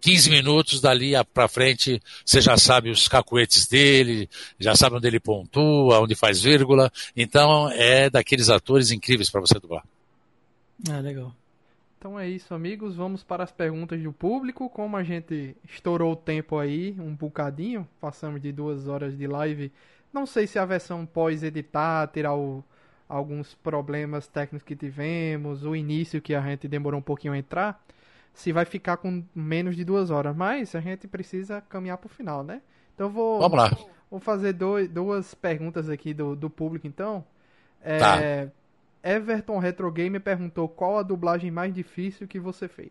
15 0.00 0.30
minutos, 0.30 0.80
dali 0.80 1.12
pra 1.32 1.48
frente 1.48 2.00
você 2.24 2.40
já 2.40 2.56
sabe 2.56 2.90
os 2.90 3.08
cacuetes 3.08 3.66
dele, 3.66 4.28
já 4.58 4.74
sabe 4.74 4.96
onde 4.96 5.06
ele 5.06 5.20
pontua, 5.20 6.00
onde 6.00 6.14
faz 6.14 6.42
vírgula. 6.42 6.90
Então 7.16 7.70
é 7.70 8.08
daqueles 8.10 8.48
atores 8.48 8.90
incríveis 8.90 9.30
para 9.30 9.40
você 9.40 9.58
dublar. 9.58 9.84
Ah, 10.90 11.00
legal. 11.00 11.34
Então 11.98 12.18
é 12.18 12.28
isso, 12.28 12.54
amigos. 12.54 12.94
Vamos 12.94 13.24
para 13.24 13.42
as 13.42 13.50
perguntas 13.50 14.00
do 14.00 14.12
público. 14.12 14.70
Como 14.70 14.96
a 14.96 15.02
gente 15.02 15.56
estourou 15.68 16.12
o 16.12 16.16
tempo 16.16 16.56
aí, 16.56 16.94
um 16.98 17.12
bocadinho, 17.14 17.88
passamos 18.00 18.40
de 18.40 18.52
duas 18.52 18.86
horas 18.86 19.18
de 19.18 19.26
live. 19.26 19.72
Não 20.12 20.24
sei 20.24 20.46
se 20.46 20.58
a 20.58 20.64
versão 20.64 21.04
pós-editar 21.04 22.06
terá 22.08 22.34
o, 22.34 22.62
alguns 23.08 23.54
problemas 23.54 24.28
técnicos 24.28 24.66
que 24.66 24.76
tivemos, 24.76 25.64
o 25.64 25.74
início 25.74 26.20
que 26.20 26.34
a 26.34 26.40
gente 26.40 26.68
demorou 26.68 27.00
um 27.00 27.02
pouquinho 27.02 27.32
a 27.32 27.38
entrar, 27.38 27.82
se 28.34 28.52
vai 28.52 28.64
ficar 28.64 28.96
com 28.98 29.24
menos 29.34 29.76
de 29.76 29.84
duas 29.84 30.10
horas. 30.10 30.34
Mas 30.36 30.74
a 30.74 30.80
gente 30.80 31.08
precisa 31.08 31.60
caminhar 31.60 31.98
para 31.98 32.06
o 32.06 32.10
final, 32.10 32.42
né? 32.42 32.62
Então 32.94 33.10
vou, 33.10 33.40
Vamos 33.40 33.58
lá. 33.58 33.70
vou 34.10 34.20
fazer 34.20 34.52
dois, 34.52 34.88
duas 34.88 35.34
perguntas 35.34 35.88
aqui 35.88 36.12
do, 36.12 36.34
do 36.34 36.50
público, 36.50 36.86
então. 36.86 37.24
É, 37.82 37.98
tá. 37.98 38.18
Everton 39.02 39.58
Retro 39.58 39.90
Game 39.92 40.18
perguntou 40.18 40.68
qual 40.68 40.98
a 40.98 41.02
dublagem 41.02 41.50
mais 41.50 41.72
difícil 41.74 42.26
que 42.26 42.38
você 42.38 42.68
fez. 42.68 42.90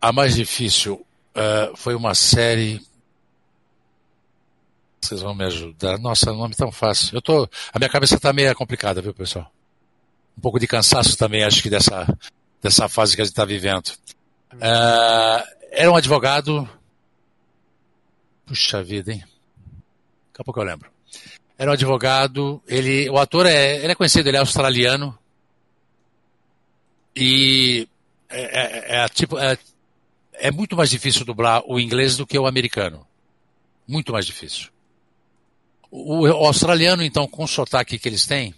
A 0.00 0.12
mais 0.12 0.34
difícil 0.34 1.04
uh, 1.34 1.76
foi 1.76 1.94
uma 1.94 2.14
série. 2.14 2.80
Vocês 5.00 5.20
vão 5.20 5.34
me 5.34 5.44
ajudar. 5.44 5.98
Nossa, 5.98 6.32
nome 6.32 6.54
tão 6.54 6.72
fácil. 6.72 7.16
Eu 7.16 7.22
tô, 7.22 7.48
a 7.72 7.78
minha 7.78 7.90
cabeça 7.90 8.14
está 8.14 8.32
meio 8.32 8.54
complicada, 8.54 9.02
viu, 9.02 9.14
pessoal? 9.14 9.50
Um 10.36 10.40
pouco 10.40 10.58
de 10.58 10.66
cansaço 10.66 11.16
também, 11.16 11.44
acho 11.44 11.62
que 11.62 11.70
dessa 11.70 12.06
dessa 12.66 12.88
fase 12.88 13.14
que 13.14 13.22
a 13.22 13.24
gente 13.24 13.32
está 13.32 13.44
vivendo. 13.44 13.88
Uh, 14.54 15.42
era 15.70 15.90
um 15.90 15.96
advogado. 15.96 16.68
Puxa 18.46 18.82
vida, 18.82 19.12
hein? 19.12 19.20
Daqui 19.20 20.40
a 20.40 20.44
pouco 20.44 20.60
eu 20.60 20.64
lembro 20.64 20.96
era 21.58 21.70
um 21.70 21.74
advogado. 21.74 22.62
Ele, 22.66 23.08
o 23.10 23.18
ator 23.18 23.46
é, 23.46 23.76
ele 23.76 23.92
é 23.92 23.94
conhecido, 23.94 24.28
ele 24.28 24.36
é 24.36 24.40
australiano. 24.40 25.16
E 27.14 27.88
é, 28.28 28.42
é, 28.42 29.04
é 29.04 29.08
tipo, 29.08 29.38
é, 29.38 29.56
é, 30.34 30.50
muito 30.50 30.76
mais 30.76 30.90
difícil 30.90 31.24
dublar 31.24 31.62
o 31.66 31.80
inglês 31.80 32.16
do 32.16 32.26
que 32.26 32.38
o 32.38 32.46
americano. 32.46 33.06
Muito 33.88 34.12
mais 34.12 34.26
difícil. 34.26 34.68
O, 35.90 36.22
o 36.22 36.46
australiano, 36.46 37.02
então, 37.02 37.26
com 37.26 37.44
o 37.44 37.48
sotaque 37.48 37.98
que 37.98 38.08
eles 38.08 38.26
têm, 38.26 38.54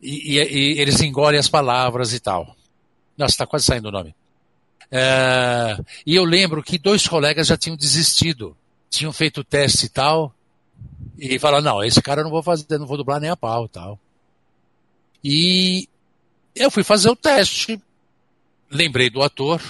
e, 0.00 0.38
e, 0.38 0.76
e 0.76 0.80
eles 0.80 1.00
engolem 1.00 1.40
as 1.40 1.48
palavras 1.48 2.12
e 2.12 2.20
tal. 2.20 2.54
Nossa, 3.16 3.32
está 3.32 3.46
quase 3.46 3.64
saindo 3.64 3.88
o 3.88 3.92
nome. 3.92 4.14
É, 4.90 5.76
e 6.06 6.14
eu 6.14 6.24
lembro 6.24 6.62
que 6.62 6.78
dois 6.78 7.06
colegas 7.06 7.46
já 7.46 7.56
tinham 7.56 7.76
desistido. 7.76 8.56
Tinham 8.90 9.12
feito 9.12 9.40
o 9.40 9.44
teste 9.44 9.86
e 9.86 9.88
tal, 9.88 10.32
e 11.18 11.38
fala, 11.38 11.60
não, 11.60 11.82
esse 11.82 12.02
cara 12.02 12.20
eu 12.20 12.24
não 12.24 12.30
vou 12.30 12.42
fazer, 12.42 12.78
não 12.78 12.86
vou 12.86 12.96
dublar 12.96 13.20
nem 13.20 13.30
a 13.30 13.36
pau 13.36 13.68
tal. 13.68 13.98
E 15.22 15.88
eu 16.54 16.70
fui 16.70 16.84
fazer 16.84 17.08
o 17.08 17.16
teste, 17.16 17.80
lembrei 18.70 19.08
do 19.08 19.22
ator, 19.22 19.60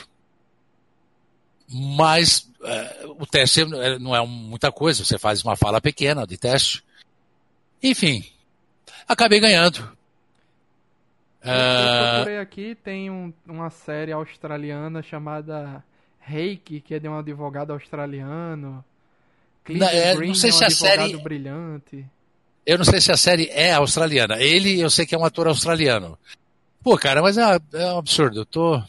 mas 1.69 2.51
é, 2.63 3.07
o 3.19 3.27
teste 3.27 3.63
é, 3.63 3.99
não 3.99 4.15
é 4.15 4.27
muita 4.27 4.73
coisa, 4.73 5.05
você 5.05 5.19
faz 5.19 5.43
uma 5.43 5.57
fala 5.57 5.81
pequena 5.81 6.27
de 6.27 6.37
teste. 6.37 6.83
Enfim, 7.83 8.25
acabei 9.07 9.41
ganhando. 9.41 9.94
Eu, 11.45 11.53
eu 11.53 12.15
procurei 12.15 12.39
aqui, 12.39 12.75
tem 12.75 13.11
um, 13.11 13.33
uma 13.47 13.69
série 13.69 14.13
australiana 14.13 15.03
chamada 15.03 15.85
Reiki, 16.21 16.81
que 16.81 16.95
é 16.95 16.99
de 16.99 17.09
um 17.09 17.19
advogado 17.19 17.73
australiano. 17.73 18.83
Não, 19.69 19.89
é, 19.89 20.15
não 20.15 20.35
sei 20.35 20.51
é 20.51 20.53
um 20.53 20.57
se 20.57 20.65
a 20.65 20.71
série. 20.71 21.17
Brilhante. 21.19 22.05
Eu 22.67 22.79
não 22.79 22.85
sei 22.85 23.01
se 23.01 23.13
a 23.13 23.17
série 23.17 23.49
é 23.51 23.73
australiana. 23.73 24.41
Ele, 24.41 24.81
eu 24.81 24.89
sei 24.89 25.05
que 25.05 25.15
é 25.15 25.19
um 25.19 25.25
ator 25.25 25.47
australiano. 25.49 26.19
Pô, 26.83 26.97
cara, 26.97 27.21
mas 27.21 27.37
é, 27.37 27.61
é 27.75 27.93
um 27.93 27.99
absurdo. 27.99 28.41
Eu 28.41 28.47
tô. 28.47 28.83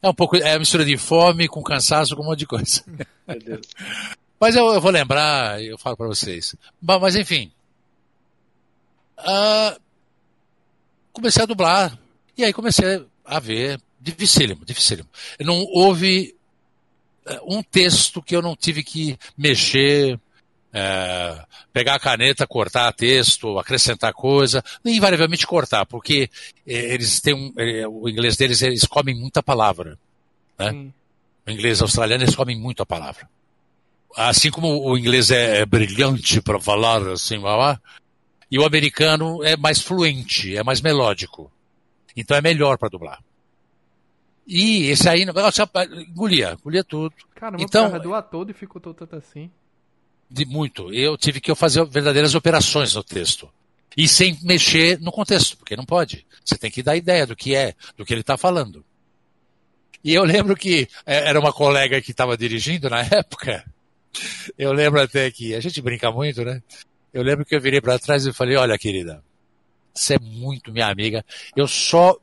É 0.00 0.08
um 0.08 0.14
pouco. 0.14 0.36
É 0.36 0.52
uma 0.52 0.60
mistura 0.60 0.84
de 0.84 0.96
fome 0.96 1.48
com 1.48 1.62
cansaço, 1.62 2.14
com 2.14 2.22
um 2.22 2.26
monte 2.26 2.40
de 2.40 2.46
coisa. 2.46 2.84
mas 4.38 4.54
eu, 4.54 4.66
eu, 4.74 4.80
vou 4.80 4.92
lembrar, 4.92 5.62
eu 5.62 5.76
falo 5.76 5.96
para 5.96 6.06
vocês. 6.06 6.54
Mas, 6.80 7.00
mas 7.00 7.16
enfim. 7.16 7.52
Uh, 9.18 9.80
comecei 11.12 11.42
a 11.42 11.46
dublar. 11.46 11.98
E 12.36 12.44
aí 12.44 12.52
comecei 12.52 13.06
a 13.24 13.40
ver. 13.40 13.80
Dificílimo, 14.00 14.64
dificílimo. 14.64 15.08
Não 15.40 15.64
houve 15.72 16.34
um 17.44 17.62
texto 17.62 18.22
que 18.22 18.34
eu 18.34 18.42
não 18.42 18.56
tive 18.56 18.82
que 18.82 19.18
mexer, 19.36 20.18
é, 20.72 21.44
pegar 21.72 21.94
a 21.94 22.00
caneta, 22.00 22.46
cortar 22.46 22.92
texto, 22.92 23.58
acrescentar 23.58 24.12
coisa, 24.12 24.62
invariavelmente 24.84 25.46
cortar, 25.46 25.84
porque 25.86 26.30
é, 26.66 26.94
eles 26.94 27.20
têm 27.20 27.34
um, 27.34 27.52
o 27.88 28.08
inglês 28.08 28.36
deles, 28.36 28.62
eles 28.62 28.84
comem 28.84 29.14
muita 29.14 29.42
palavra. 29.42 29.98
Né? 30.58 30.90
O 31.46 31.50
inglês 31.50 31.82
australiano, 31.82 32.24
eles 32.24 32.36
comem 32.36 32.58
muito 32.58 32.82
a 32.82 32.86
palavra. 32.86 33.28
Assim 34.16 34.50
como 34.50 34.88
o 34.88 34.96
inglês 34.96 35.30
é, 35.30 35.60
é 35.60 35.66
brilhante 35.66 36.40
para 36.40 36.58
falar, 36.58 37.06
assim, 37.08 37.38
lá, 37.38 37.56
lá, 37.56 37.80
e 38.50 38.58
o 38.58 38.64
americano 38.64 39.42
é 39.44 39.56
mais 39.56 39.80
fluente, 39.80 40.56
é 40.56 40.62
mais 40.62 40.80
melódico. 40.80 41.50
Então 42.16 42.36
é 42.36 42.40
melhor 42.40 42.78
para 42.78 42.88
dublar. 42.88 43.22
E 44.46 44.86
esse 44.86 45.08
aí, 45.08 45.26
nossa, 45.26 45.70
engolia, 46.08 46.56
engolia 46.58 46.82
tudo. 46.82 47.14
Caramba, 47.34 47.62
então, 47.62 47.94
o 47.94 48.00
doa 48.00 48.22
todo 48.22 48.50
e 48.50 48.54
ficou 48.54 48.80
tanto 48.80 49.14
assim. 49.14 49.50
De 50.30 50.46
muito. 50.46 50.92
Eu 50.92 51.18
tive 51.18 51.40
que 51.40 51.54
fazer 51.54 51.84
verdadeiras 51.86 52.34
operações 52.34 52.94
no 52.94 53.04
texto. 53.04 53.50
E 53.94 54.08
sem 54.08 54.38
mexer 54.42 54.98
no 55.00 55.12
contexto, 55.12 55.56
porque 55.58 55.76
não 55.76 55.84
pode. 55.84 56.26
Você 56.44 56.56
tem 56.56 56.70
que 56.70 56.82
dar 56.82 56.96
ideia 56.96 57.26
do 57.26 57.36
que 57.36 57.54
é, 57.54 57.74
do 57.96 58.04
que 58.04 58.14
ele 58.14 58.22
está 58.22 58.38
falando. 58.38 58.84
E 60.02 60.14
eu 60.14 60.24
lembro 60.24 60.56
que 60.56 60.88
é, 61.04 61.28
era 61.28 61.38
uma 61.38 61.52
colega 61.52 62.00
que 62.00 62.12
estava 62.12 62.36
dirigindo 62.36 62.88
na 62.88 63.00
época. 63.12 63.64
Eu 64.56 64.72
lembro 64.72 65.02
até 65.02 65.30
que 65.30 65.54
a 65.54 65.60
gente 65.60 65.82
brinca 65.82 66.10
muito, 66.10 66.42
né? 66.42 66.62
Eu 67.12 67.22
lembro 67.22 67.44
que 67.44 67.54
eu 67.54 67.60
virei 67.60 67.80
para 67.80 67.98
trás 67.98 68.26
e 68.26 68.32
falei: 68.32 68.56
Olha, 68.56 68.78
querida, 68.78 69.22
você 69.94 70.14
é 70.14 70.18
muito 70.18 70.72
minha 70.72 70.86
amiga. 70.86 71.24
Eu 71.56 71.66
só 71.66 72.16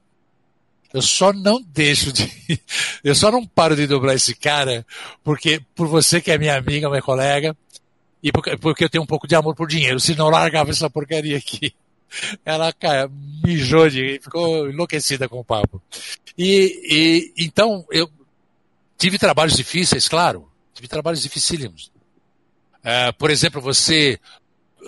eu 0.94 1.02
só 1.02 1.34
não 1.34 1.62
deixo 1.62 2.14
de. 2.14 2.32
Eu 3.04 3.14
só 3.14 3.30
não 3.30 3.46
paro 3.46 3.76
de 3.76 3.86
dobrar 3.86 4.16
esse 4.16 4.34
cara 4.34 4.84
porque 5.24 5.62
por 5.76 5.88
você 5.88 6.20
que 6.20 6.32
é 6.32 6.38
minha 6.38 6.58
amiga, 6.58 6.90
minha 6.90 7.02
colega, 7.02 7.56
e 8.24 8.32
porque, 8.32 8.84
eu 8.84 8.90
tenho 8.90 9.04
um 9.04 9.08
pouco 9.08 9.28
de 9.28 9.36
amor 9.36 9.54
por 9.54 9.68
dinheiro, 9.68 10.00
senão 10.00 10.26
eu 10.26 10.32
largava 10.32 10.72
essa 10.72 10.90
porcaria 10.90 11.38
aqui. 11.38 11.76
ela 12.44 12.74
cara, 12.74 13.12
mijou 13.44 13.88
de 13.90 14.20
ficou 14.24 14.70
enlouquecida 14.70 15.30
com 15.30 15.40
o 15.40 15.44
papo. 15.44 15.80
E, 16.38 17.34
e 17.38 17.46
então 17.46 17.86
eu 17.92 18.10
tive 18.98 19.20
trabalhos 19.20 19.56
difíceis, 19.56 20.08
claro, 20.08 20.50
tive 20.74 20.88
trabalhos 20.88 21.22
dificílimos. 21.22 21.92
É, 22.84 23.12
por 23.12 23.30
exemplo, 23.30 23.62
você, 23.62 24.20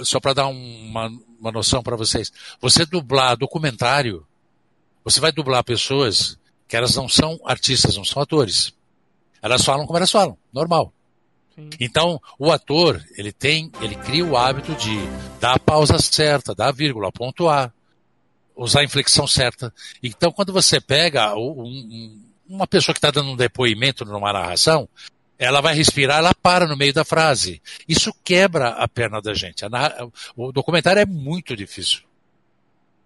só 0.04 0.20
para 0.20 0.34
dar 0.34 0.48
uma, 0.48 1.12
uma 1.40 1.52
noção 1.52 1.82
para 1.84 1.96
vocês, 1.96 2.32
você 2.60 2.86
dublar 2.86 3.38
documentário, 3.38 4.26
você 5.04 5.20
vai 5.20 5.32
dublar 5.32 5.64
pessoas 5.64 6.38
que 6.68 6.76
elas 6.76 6.96
não 6.96 7.08
são 7.08 7.40
artistas, 7.46 7.96
não 7.96 8.04
são 8.04 8.22
atores. 8.22 8.74
Elas 9.42 9.64
falam 9.64 9.86
como 9.86 9.98
elas 9.98 10.12
falam, 10.12 10.38
normal. 10.52 10.92
Então, 11.80 12.22
o 12.38 12.52
ator, 12.52 13.04
ele 13.18 13.32
tem, 13.32 13.72
ele 13.82 13.96
cria 13.96 14.24
o 14.24 14.38
hábito 14.38 14.76
de 14.76 14.96
dar 15.40 15.54
a 15.56 15.60
pausa 15.60 15.98
certa, 15.98 16.54
dar 16.54 16.68
a 16.68 16.72
vírgula, 16.72 17.12
pontuar, 17.12 17.74
usar 18.56 18.82
a 18.82 18.84
inflexão 18.84 19.26
certa. 19.26 19.74
Então, 20.04 20.32
quando 20.32 20.54
você 20.54 20.80
pega 20.80 21.36
um, 21.36 22.22
uma 22.48 22.68
pessoa 22.68 22.94
que 22.94 23.00
está 23.00 23.10
dando 23.10 23.32
um 23.32 23.36
depoimento 23.36 24.06
numa 24.06 24.32
narração, 24.32 24.88
ela 25.38 25.62
vai 25.62 25.76
respirar, 25.76 26.18
ela 26.18 26.34
para 26.34 26.68
no 26.68 26.76
meio 26.76 26.94
da 26.94 27.06
frase. 27.06 27.62
Isso 27.88 28.14
quebra 28.24 28.70
a 28.70 28.88
perna 28.88 29.22
da 29.22 29.34
gente. 29.34 29.64
O 30.36 30.52
documentário 30.52 31.02
é 31.02 31.06
muito 31.06 31.56
difícil. 31.56 32.02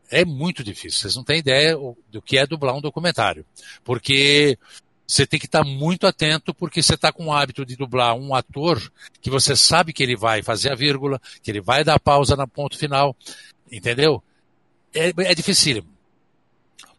É 0.10 0.26
muito 0.26 0.64
difícil. 0.64 1.00
Vocês 1.00 1.16
não 1.16 1.24
têm 1.24 1.40
ideia 1.40 1.76
do 2.10 2.22
que 2.22 2.38
é 2.38 2.46
dublar 2.46 2.76
um 2.76 2.82
documentário. 2.82 3.46
Porque 3.84 4.58
você 5.08 5.26
tem 5.26 5.40
que 5.40 5.46
estar 5.46 5.64
muito 5.64 6.08
atento 6.08 6.54
porque 6.54 6.82
você 6.82 6.96
está 6.96 7.12
com 7.12 7.26
o 7.26 7.34
hábito 7.34 7.66
de 7.66 7.76
dublar 7.76 8.16
um 8.16 8.34
ator 8.34 8.82
que 9.22 9.30
você 9.30 9.56
sabe 9.56 9.92
que 9.92 10.02
ele 10.02 10.16
vai 10.16 10.42
fazer 10.42 10.72
a 10.72 10.76
vírgula, 10.76 11.20
que 11.44 11.52
ele 11.52 11.60
vai 11.60 11.84
dar 11.84 12.00
pausa 12.00 12.36
no 12.36 12.48
ponto 12.48 12.78
final, 12.78 13.16
entendeu? 13.70 14.24
É, 14.94 15.12
é 15.18 15.36
dificílimo. 15.36 15.90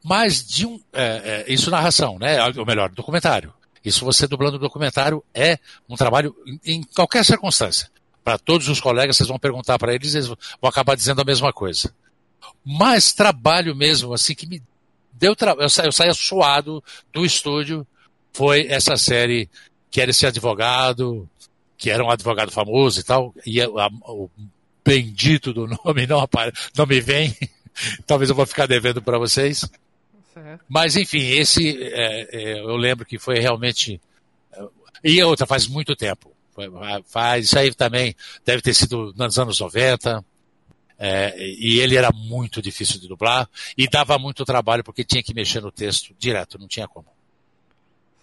Mas 0.05 0.47
de 0.47 0.67
um, 0.67 0.81
é, 0.93 1.45
é, 1.47 1.53
isso 1.53 1.71
narração, 1.71 2.19
né? 2.19 2.37
Ou 2.59 2.67
melhor, 2.67 2.91
documentário. 2.91 3.53
Isso 3.85 4.05
você 4.05 4.27
dublando 4.27 4.59
documentário 4.59 5.23
é 5.35 5.59
um 5.89 5.97
trabalho 5.97 6.35
em, 6.47 6.61
em 6.65 6.83
qualquer 6.83 7.25
circunstância. 7.25 7.91
Para 8.23 8.39
todos 8.39 8.69
os 8.69 8.81
colegas, 8.81 9.17
vocês 9.17 9.29
vão 9.29 9.39
perguntar 9.39 9.79
para 9.79 9.95
eles, 9.95 10.15
eles 10.15 10.29
vão 10.29 10.37
acabar 10.63 10.95
dizendo 10.95 11.21
a 11.21 11.25
mesma 11.25 11.53
coisa. 11.53 11.93
Mas 12.65 13.13
trabalho 13.13 13.75
mesmo, 13.75 14.15
assim, 14.15 14.35
que 14.35 14.47
me 14.47 14.63
deu 15.13 15.35
trabalho. 15.35 15.69
Eu, 15.69 15.85
eu 15.85 15.93
saía 15.93 16.15
suado 16.15 16.83
do 17.13 17.25
estúdio 17.25 17.87
foi 18.33 18.67
essa 18.69 18.97
série 18.97 19.49
Quer 19.91 20.13
Ser 20.15 20.27
Advogado, 20.27 21.29
que 21.77 21.91
era 21.91 22.05
um 22.05 22.11
advogado 22.11 22.51
famoso 22.51 23.01
e 23.01 23.03
tal, 23.03 23.35
e 23.45 23.61
a, 23.61 23.67
a, 23.67 23.91
o 24.07 24.31
bendito 24.85 25.53
do 25.53 25.67
nome 25.67 26.07
não, 26.09 26.27
não 26.77 26.87
me 26.87 27.01
vem, 27.01 27.37
talvez 28.07 28.31
eu 28.31 28.37
vou 28.37 28.47
ficar 28.47 28.67
devendo 28.67 29.03
para 29.03 29.19
vocês. 29.19 29.69
Certo. 30.33 30.65
Mas 30.69 30.97
enfim, 30.97 31.29
esse 31.31 31.83
é, 31.83 32.29
é, 32.33 32.61
eu 32.61 32.77
lembro 32.77 33.05
que 33.05 33.19
foi 33.19 33.39
realmente. 33.39 34.01
É, 34.53 34.69
e 35.05 35.23
outra, 35.23 35.47
faz 35.47 35.67
muito 35.67 35.95
tempo. 35.95 36.33
Faz, 37.07 37.47
isso 37.47 37.59
aí 37.59 37.75
também 37.75 38.15
deve 38.45 38.61
ter 38.61 38.75
sido 38.75 39.13
nos 39.17 39.39
anos 39.39 39.61
90. 39.61 40.25
É, 40.99 41.35
e 41.37 41.81
ele 41.81 41.97
era 41.97 42.11
muito 42.13 42.63
difícil 42.63 43.01
de 43.01 43.09
dublar 43.09 43.49
e 43.77 43.89
dava 43.89 44.17
muito 44.19 44.45
trabalho 44.45 44.85
porque 44.85 45.03
tinha 45.03 45.23
que 45.23 45.35
mexer 45.35 45.61
no 45.61 45.73
texto 45.73 46.15
direto, 46.17 46.59
não 46.59 46.69
tinha 46.69 46.87
como. 46.87 47.09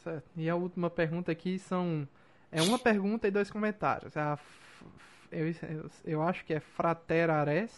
Certo. 0.04 0.24
E 0.38 0.50
a 0.50 0.56
última 0.56 0.90
pergunta 0.90 1.32
aqui 1.32 1.60
são. 1.60 2.08
É 2.52 2.62
uma 2.62 2.80
pergunta 2.80 3.28
e 3.28 3.32
dois 3.32 3.52
comentários. 3.52 4.16
A, 4.16 4.40
eu, 5.32 5.48
eu, 5.48 5.92
eu 6.06 6.22
acho 6.22 6.46
que 6.46 6.54
é 6.54 6.60
Fraterares. 6.60 7.72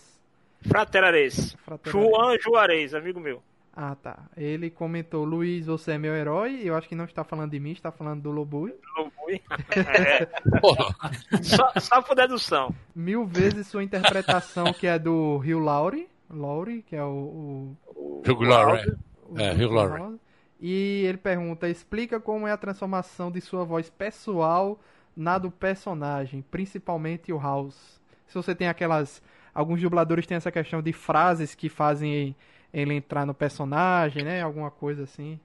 Fraterares. 0.62 1.58
João 1.86 2.38
Juarez, 2.40 2.94
amigo 2.94 3.20
meu. 3.20 3.42
Ah, 3.74 3.96
tá. 3.96 4.26
Ele 4.36 4.70
comentou: 4.70 5.24
Luiz, 5.24 5.66
você 5.66 5.94
é 5.94 5.98
meu 5.98 6.14
herói. 6.14 6.62
Eu 6.64 6.76
acho 6.76 6.90
que 6.90 6.96
não 6.96 7.06
está 7.06 7.24
falando 7.24 7.52
de 7.52 7.60
mim, 7.60 7.72
está 7.72 7.92
falando 7.92 8.22
do 8.22 8.32
Lobui. 8.32 8.74
Lobui? 8.98 9.42
é. 9.76 11.42
só, 11.42 11.72
só 11.80 12.02
por 12.02 12.16
dedução. 12.16 12.76
Mil 12.94 13.26
vezes 13.26 13.68
sua 13.68 13.84
interpretação, 13.84 14.74
que 14.74 14.88
é 14.88 15.00
do 15.00 15.38
Rio 15.38 15.60
Laurie. 15.60 16.10
Laurie, 16.30 16.82
que 16.82 16.96
é 16.96 17.04
o. 17.04 17.76
o 17.96 18.22
Hugh 18.28 18.44
Laurie. 18.44 18.96
É, 19.38 19.54
Hugh 19.54 19.72
Laurie. 19.72 20.20
E 20.60 21.06
ele 21.06 21.18
pergunta: 21.18 21.70
explica 21.70 22.20
como 22.20 22.48
é 22.48 22.52
a 22.52 22.58
transformação 22.58 23.32
de 23.32 23.40
sua 23.40 23.64
voz 23.64 23.90
pessoal 23.90 24.80
na 25.16 25.38
do 25.38 25.50
personagem, 25.50 26.44
principalmente 26.52 27.32
o 27.32 27.40
House. 27.40 28.02
Se 28.28 28.36
você 28.36 28.54
tem 28.54 28.68
aquelas. 28.68 29.22
Alguns 29.54 29.82
dubladores 29.82 30.26
têm 30.26 30.38
essa 30.38 30.52
questão 30.52 30.82
de 30.82 30.94
frases 30.94 31.54
que 31.54 31.68
fazem 31.68 32.34
ele 32.74 32.94
entrar 32.94 33.26
no 33.26 33.34
personagem, 33.34 34.24
né? 34.24 34.42
Alguma 34.42 34.72
coisa 34.72 35.04
assim. 35.04 35.40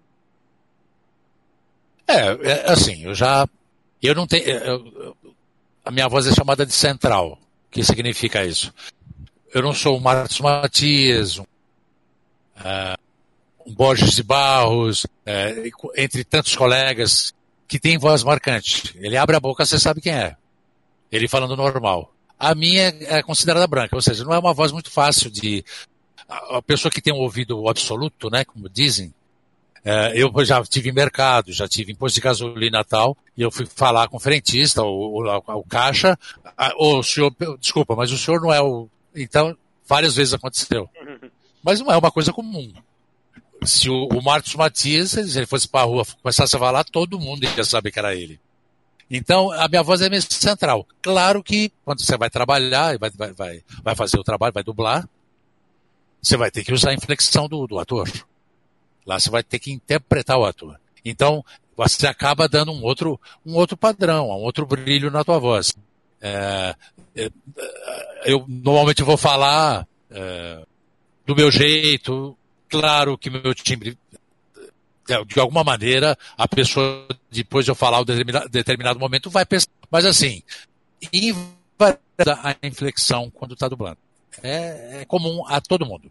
É, 2.07 2.51
é 2.51 2.71
assim, 2.71 3.05
eu 3.05 3.15
já. 3.15 3.47
Eu 4.03 4.15
não 4.15 4.27
tenho. 4.27 4.45
Eu, 4.45 5.17
a 5.85 5.91
minha 5.91 6.09
voz 6.09 6.27
é 6.27 6.35
chamada 6.35 6.65
de 6.65 6.73
central. 6.73 7.39
O 7.69 7.71
que 7.71 7.85
significa 7.85 8.45
isso? 8.45 8.73
Eu 9.53 9.63
não 9.63 9.73
sou 9.73 9.97
o 9.97 10.01
Marcos 10.01 10.41
Matias, 10.41 11.39
um, 11.39 11.43
uh, 11.43 13.73
Borges 13.73 14.15
de 14.15 14.23
Barros, 14.23 15.07
é, 15.25 15.71
entre 15.97 16.25
tantos 16.25 16.55
colegas, 16.55 17.35
que 17.67 17.79
tem 17.79 17.99
voz 17.99 18.23
marcante. 18.23 18.97
Ele 18.99 19.17
abre 19.17 19.37
a 19.37 19.41
boca, 19.41 19.65
você 19.65 19.79
sabe 19.79 20.01
quem 20.01 20.13
é. 20.13 20.37
Ele 21.11 21.29
falando 21.29 21.57
normal. 21.57 22.13
A 22.39 22.55
minha 22.55 22.95
é 23.01 23.23
considerada 23.23 23.67
branca, 23.67 23.97
ou 23.97 24.03
seja, 24.03 24.25
não 24.25 24.35
é 24.35 24.39
uma 24.39 24.53
voz 24.53 24.73
muito 24.73 24.91
fácil 24.91 25.31
de. 25.31 25.65
A 26.29 26.61
pessoa 26.63 26.91
que 26.91 27.01
tem 27.01 27.13
um 27.13 27.19
ouvido 27.19 27.69
absoluto, 27.69 28.29
né, 28.29 28.45
como 28.45 28.69
dizem, 28.69 29.15
é, 29.85 30.13
eu 30.21 30.33
já 30.45 30.63
tive 30.65 30.91
em 30.91 30.93
mercado, 30.93 31.53
já 31.53 31.69
tive 31.69 31.93
em 31.93 31.95
posto 31.95 32.17
de 32.17 32.21
gasolina 32.21 32.81
e 32.81 32.85
tal, 32.85 33.17
e 33.37 33.43
eu 33.43 33.51
fui 33.51 33.67
falar 33.67 34.09
com 34.09 34.17
o 34.17 34.21
frentista, 34.21 34.83
o, 34.83 35.23
o, 35.23 35.37
o 35.37 35.65
caixa, 35.65 36.19
o 36.79 37.03
senhor, 37.03 37.33
desculpa, 37.61 37.95
mas 37.95 38.11
o 38.11 38.19
senhor 38.19 38.41
não 38.41 38.53
é 38.53 38.61
o. 38.61 38.89
Então, 39.15 39.57
várias 39.87 40.17
vezes 40.17 40.35
aconteceu. 40.35 40.89
Mas 41.63 41.81
não 41.81 41.91
é 41.91 41.97
uma 41.97 42.13
coisa 42.13 42.33
comum 42.33 42.73
se 43.65 43.89
o, 43.89 44.07
o 44.09 44.23
Marcos 44.23 44.55
Matias, 44.55 45.11
se 45.11 45.39
ele 45.39 45.47
fosse 45.47 45.69
para 45.69 45.81
a 45.81 45.85
rua, 45.85 46.05
começasse 46.23 46.55
a 46.55 46.59
falar, 46.59 46.85
todo 46.85 47.19
mundo 47.19 47.45
ia 47.45 47.65
saber 47.65 47.91
que 47.91 47.99
era 47.99 48.15
ele. 48.15 48.41
Então, 49.11 49.53
a 49.53 49.69
minha 49.69 49.83
voz 49.83 50.01
é 50.01 50.09
meio 50.09 50.23
central. 50.23 50.87
Claro 51.01 51.43
que 51.43 51.71
quando 51.85 52.05
você 52.05 52.17
vai 52.17 52.29
trabalhar, 52.29 52.99
vai, 52.99 53.11
vai, 53.11 53.33
vai, 53.33 53.65
vai 53.83 53.95
fazer 53.95 54.19
o 54.19 54.25
trabalho, 54.25 54.53
vai 54.53 54.65
dublar, 54.65 55.09
você 56.27 56.37
vai 56.37 56.51
ter 56.51 56.65
que 56.65 56.73
usar 56.73 56.91
a 56.91 56.95
inflexão 56.95 57.49
do, 57.49 57.67
do 57.67 57.79
ator. 57.79 58.11
Lá 59.07 59.21
você 59.21 59.31
vai 59.31 59.43
ter 59.43 59.59
que 59.59 59.71
interpretar 59.71 60.39
o 60.39 60.45
ator. 60.45 60.81
Então, 61.05 61.45
você 61.77 62.07
acaba 62.07 62.49
dando 62.49 62.73
um 62.73 62.83
outro, 62.83 63.21
um 63.45 63.55
outro 63.55 63.77
padrão, 63.77 64.29
um 64.29 64.43
outro 64.43 64.67
brilho 64.67 65.11
na 65.11 65.23
tua 65.23 65.39
voz. 65.39 65.77
É, 66.21 66.75
é, 67.15 67.31
eu 68.25 68.45
normalmente 68.49 69.03
vou 69.03 69.17
falar 69.17 69.87
é, 70.11 70.65
do 71.25 71.37
meu 71.37 71.51
jeito, 71.51 72.37
Claro 72.69 73.17
que 73.17 73.31
meu 73.31 73.55
timbre, 73.55 73.97
de 75.27 75.41
alguma 75.41 75.63
maneira, 75.63 76.19
a 76.37 76.49
pessoa, 76.49 77.07
depois 77.31 77.65
de 77.65 77.71
eu 77.71 77.75
falar 77.75 78.01
um 78.01 78.05
determinado, 78.05 78.49
determinado 78.49 78.99
momento, 78.99 79.31
vai 79.31 79.47
pensar. 79.47 79.69
Mas 79.91 80.05
assim, 80.05 80.43
a 82.43 82.67
inflexão 82.67 83.31
quando 83.31 83.55
está 83.55 83.69
dublando. 83.69 83.99
É, 84.43 85.01
é, 85.01 85.05
comum 85.05 85.45
a 85.47 85.61
todo 85.61 85.87
mundo. 85.87 86.11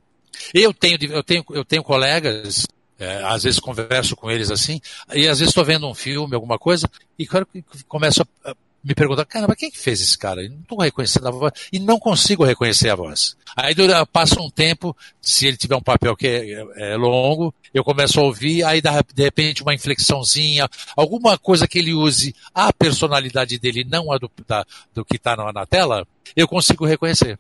Eu 0.53 0.73
tenho, 0.73 0.97
eu 1.03 1.23
tenho, 1.23 1.45
eu 1.49 1.65
tenho 1.65 1.83
colegas, 1.83 2.65
é, 2.99 3.23
às 3.23 3.43
vezes 3.43 3.59
converso 3.59 4.15
com 4.15 4.29
eles 4.31 4.51
assim, 4.51 4.79
e 5.13 5.27
às 5.27 5.39
vezes 5.39 5.49
estou 5.49 5.65
vendo 5.65 5.87
um 5.87 5.93
filme, 5.93 6.35
alguma 6.35 6.57
coisa, 6.57 6.89
e 7.17 7.27
começo 7.87 8.25
a 8.43 8.55
me 8.85 8.93
perguntar, 8.93 9.25
caramba, 9.25 9.55
quem 9.55 9.71
que 9.71 9.79
fez 9.79 9.99
esse 9.99 10.15
cara? 10.15 10.47
Não 10.47 10.59
estou 10.59 10.79
reconhecendo 10.79 11.27
a 11.27 11.31
voz 11.31 11.53
e 11.73 11.79
não 11.79 11.97
consigo 11.97 12.45
reconhecer 12.45 12.89
a 12.89 12.95
voz. 12.95 13.35
Aí 13.55 13.73
passa 14.11 14.39
um 14.39 14.49
tempo, 14.49 14.95
se 15.19 15.47
ele 15.47 15.57
tiver 15.57 15.75
um 15.75 15.81
papel 15.81 16.15
que 16.15 16.27
é, 16.27 16.91
é 16.91 16.95
longo, 16.95 17.51
eu 17.73 17.83
começo 17.83 18.19
a 18.19 18.23
ouvir, 18.23 18.63
aí 18.63 18.81
de 18.81 19.23
repente 19.23 19.63
uma 19.63 19.73
inflexãozinha, 19.73 20.69
alguma 20.95 21.35
coisa 21.35 21.67
que 21.67 21.79
ele 21.79 21.95
use 21.95 22.35
a 22.53 22.71
personalidade 22.71 23.57
dele, 23.57 23.83
não 23.83 24.11
a 24.11 24.19
do, 24.19 24.29
da, 24.47 24.63
do 24.93 25.03
que 25.03 25.15
está 25.15 25.35
na, 25.35 25.51
na 25.51 25.65
tela, 25.65 26.07
eu 26.35 26.47
consigo 26.47 26.85
reconhecer. 26.85 27.39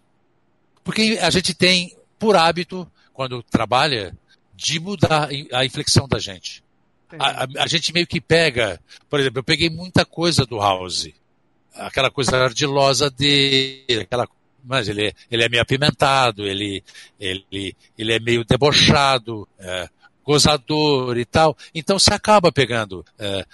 Porque 0.83 1.19
a 1.21 1.29
gente 1.29 1.53
tem, 1.53 1.95
por 2.17 2.35
hábito, 2.35 2.89
quando 3.13 3.43
trabalha, 3.43 4.17
de 4.53 4.79
mudar 4.79 5.29
a 5.53 5.65
inflexão 5.65 6.07
da 6.07 6.19
gente. 6.19 6.63
A, 7.19 7.43
a, 7.43 7.47
a, 7.59 7.67
gente 7.67 7.93
meio 7.93 8.07
que 8.07 8.19
pega, 8.19 8.79
por 9.09 9.19
exemplo, 9.19 9.39
eu 9.39 9.43
peguei 9.43 9.69
muita 9.69 10.05
coisa 10.05 10.45
do 10.45 10.57
House 10.57 11.13
aquela 11.75 12.09
coisa 12.09 12.37
ardilosa 12.37 13.09
dele, 13.09 14.01
aquela 14.01 14.27
mas 14.67 14.87
ele, 14.87 15.13
ele 15.29 15.43
é 15.43 15.49
meio 15.49 15.61
apimentado, 15.61 16.43
ele, 16.43 16.83
ele, 17.19 17.75
ele 17.95 18.13
é 18.13 18.19
meio 18.19 18.43
debochado, 18.43 19.47
é, 19.59 19.87
gozador 20.23 21.19
e 21.19 21.25
tal. 21.25 21.55
Então 21.73 21.99
você 21.99 22.11
acaba 22.11 22.51
pegando. 22.51 23.05
É, 23.19 23.45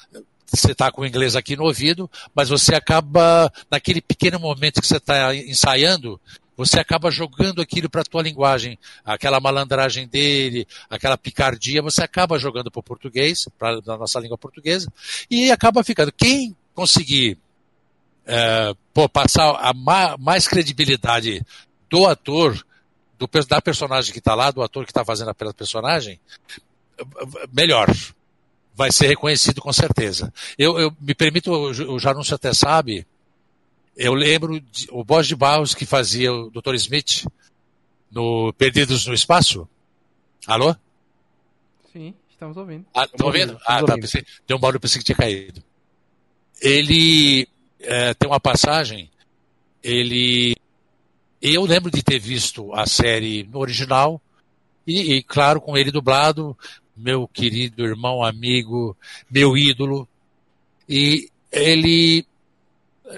você 0.46 0.72
está 0.72 0.90
com 0.90 1.02
o 1.02 1.06
inglês 1.06 1.36
aqui 1.36 1.58
no 1.58 1.66
ouvido, 1.66 2.10
mas 2.34 2.48
você 2.48 2.74
acaba, 2.76 3.52
naquele 3.70 4.00
pequeno 4.00 4.40
momento 4.40 4.80
que 4.80 4.88
você 4.88 4.98
está 4.98 5.36
ensaiando, 5.36 6.18
você 6.66 6.80
acaba 6.80 7.10
jogando 7.10 7.62
aquilo 7.62 7.90
para 7.90 8.02
a 8.02 8.06
tua 8.06 8.22
linguagem, 8.22 8.78
aquela 9.04 9.40
malandragem 9.40 10.08
dele, 10.08 10.68
aquela 10.90 11.18
picardia, 11.18 11.82
você 11.82 12.04
acaba 12.04 12.38
jogando 12.38 12.70
para 12.70 12.80
o 12.80 12.84
português, 12.84 13.48
para 13.58 13.80
a 13.80 13.98
nossa 13.98 14.20
língua 14.20 14.38
portuguesa, 14.38 14.92
e 15.30 15.52
acaba 15.52 15.84
ficando. 15.84 16.12
Quem 16.12 16.56
conseguir 16.76 17.38
é, 18.26 18.74
pô, 18.94 19.10
passar 19.10 19.56
a 19.60 19.74
ma 19.74 20.16
mais 20.18 20.48
credibilidade 20.48 21.44
do 21.90 22.06
ator, 22.06 22.64
do, 23.18 23.28
da 23.48 23.62
personagem 23.62 24.14
que 24.14 24.20
está 24.20 24.36
lá, 24.36 24.52
do 24.52 24.62
ator 24.62 24.86
que 24.86 24.92
está 24.92 25.04
fazendo 25.04 25.30
a 25.30 25.54
personagem, 25.54 26.20
melhor. 27.52 27.88
Vai 28.74 28.92
ser 28.92 29.08
reconhecido 29.08 29.62
com 29.62 29.74
certeza. 29.74 30.32
Eu, 30.58 30.80
eu 30.80 30.96
me 31.02 31.14
permito, 31.14 31.52
o 31.52 32.00
Janúncio 32.00 32.36
até 32.36 32.54
sabe, 32.54 33.06
eu 33.96 34.14
lembro 34.14 34.60
de, 34.60 34.88
o 34.92 35.04
Bosch 35.04 35.28
de 35.28 35.36
Barros 35.36 35.76
que 35.76 35.86
fazia 35.86 36.34
o 36.34 36.50
Dr. 36.50 36.76
Smith 36.76 37.26
no 38.10 38.54
Perdidos 38.54 39.06
no 39.06 39.14
Espaço. 39.14 39.68
Alô? 40.48 40.76
Sim, 41.92 42.14
estamos 42.30 42.58
ouvindo. 42.58 42.86
Ah, 42.94 43.06
estão 43.06 43.28
ouvindo? 43.28 43.58
Ah, 43.66 43.84
tá. 43.84 43.96
Pensei, 43.96 44.26
deu 44.48 44.58
um 44.58 44.60
barulho, 44.60 44.80
pensei 44.80 45.00
que 45.00 45.06
tinha 45.06 45.16
caído. 45.16 45.62
Ele 46.62 47.48
é, 47.80 48.14
tem 48.14 48.30
uma 48.30 48.40
passagem, 48.40 49.10
ele. 49.84 50.56
Eu 51.42 51.64
lembro 51.64 51.90
de 51.90 52.04
ter 52.04 52.20
visto 52.20 52.74
a 52.74 52.86
série 52.86 53.44
no 53.44 53.60
original, 53.60 54.22
e, 54.86 55.16
e 55.16 55.24
claro, 55.24 55.60
com 55.60 55.76
ele 55.76 55.92
dublado, 55.92 56.58
meu 56.96 57.28
querido 57.28 57.84
irmão, 57.84 58.24
amigo, 58.24 58.96
meu 59.30 59.58
ídolo. 59.58 60.08
E 60.88 61.30
ele 61.52 62.26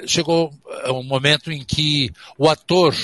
chegou 0.08 0.54
um 0.88 1.04
momento 1.04 1.52
em 1.52 1.64
que 1.64 2.12
o 2.38 2.50
ator 2.50 2.96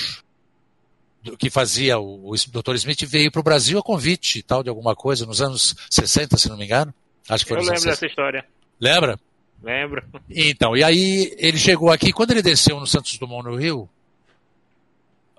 que 1.38 1.50
fazia 1.50 1.98
o, 1.98 2.30
o 2.30 2.34
Dr. 2.34 2.74
Smith 2.74 3.04
veio 3.04 3.30
para 3.30 3.40
o 3.40 3.44
Brasil 3.44 3.78
a 3.78 3.82
convite 3.82 4.42
tal 4.42 4.62
de 4.62 4.68
alguma 4.68 4.96
coisa 4.96 5.26
nos 5.26 5.42
anos 5.42 5.74
60, 5.90 6.36
se 6.36 6.48
não 6.48 6.56
me 6.56 6.64
engano. 6.64 6.94
Acho 7.28 7.44
que 7.44 7.50
foi 7.50 7.58
Eu 7.58 7.64
lembro 7.66 7.84
dessa 7.84 8.06
história. 8.06 8.44
Lembra? 8.80 9.18
Lembro. 9.62 10.02
Então, 10.28 10.76
e 10.76 10.82
aí 10.82 11.34
ele 11.38 11.58
chegou 11.58 11.90
aqui, 11.90 12.12
quando 12.12 12.30
ele 12.30 12.42
desceu 12.42 12.80
no 12.80 12.86
Santos 12.86 13.18
Dumont 13.18 13.44
no 13.44 13.56
Rio, 13.56 13.88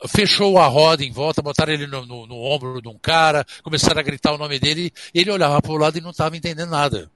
fechou 0.07 0.59
a 0.59 0.67
roda 0.67 1.03
em 1.03 1.11
volta, 1.11 1.41
botaram 1.41 1.73
ele 1.73 1.87
no, 1.87 2.05
no, 2.05 2.27
no 2.27 2.35
ombro 2.35 2.81
de 2.81 2.87
um 2.87 2.97
cara, 2.97 3.45
começaram 3.63 3.99
a 3.99 4.03
gritar 4.03 4.33
o 4.33 4.37
nome 4.37 4.59
dele, 4.59 4.93
e 5.13 5.19
ele 5.19 5.31
olhava 5.31 5.59
para 5.61 5.71
o 5.71 5.77
lado 5.77 5.97
e 5.97 6.01
não 6.01 6.11
estava 6.11 6.37
entendendo 6.37 6.69
nada. 6.69 7.09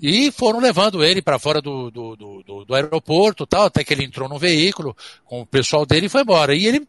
E 0.00 0.32
foram 0.32 0.60
levando 0.60 1.04
ele 1.04 1.20
para 1.20 1.38
fora 1.38 1.60
do, 1.60 1.90
do, 1.90 2.16
do, 2.16 2.64
do, 2.64 2.74
aeroporto, 2.74 3.46
tal, 3.46 3.64
até 3.64 3.84
que 3.84 3.92
ele 3.92 4.04
entrou 4.04 4.28
no 4.28 4.38
veículo 4.38 4.96
com 5.26 5.42
o 5.42 5.46
pessoal 5.46 5.84
dele 5.84 6.06
e 6.06 6.08
foi 6.08 6.22
embora. 6.22 6.54
E 6.54 6.66
ele 6.66 6.88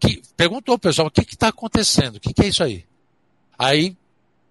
que, 0.00 0.20
perguntou 0.36 0.72
ao 0.72 0.78
pessoal: 0.78 1.06
o 1.06 1.10
que 1.10 1.22
está 1.22 1.48
acontecendo? 1.48 2.16
O 2.16 2.20
que, 2.20 2.34
que 2.34 2.42
é 2.42 2.48
isso 2.48 2.64
aí? 2.64 2.84
Aí 3.56 3.96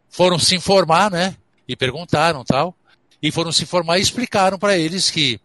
foram 0.10 0.40
se 0.40 0.56
informar, 0.56 1.12
né? 1.12 1.36
E 1.68 1.76
perguntaram 1.76 2.46
tal. 2.46 2.74
E 3.22 3.30
foram 3.30 3.52
se 3.52 3.64
informar 3.64 3.98
e 3.98 4.02
explicaram 4.02 4.58
para 4.58 4.78
eles 4.78 5.12
que 5.12 5.40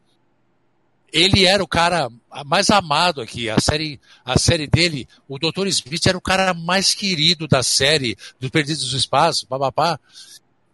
ele 1.12 1.44
era 1.44 1.64
o 1.64 1.66
cara 1.66 2.08
mais 2.46 2.70
amado 2.70 3.20
aqui. 3.20 3.50
A 3.50 3.58
série, 3.58 4.00
a 4.24 4.38
série 4.38 4.68
dele, 4.68 5.08
o 5.28 5.36
Dr. 5.36 5.66
Smith 5.66 6.06
era 6.06 6.16
o 6.16 6.20
cara 6.20 6.54
mais 6.54 6.94
querido 6.94 7.48
da 7.48 7.62
série, 7.62 8.16
dos 8.38 8.50
Perdidos 8.50 8.90
do 8.90 8.96
Espaço, 8.96 9.48
babapá. 9.48 9.98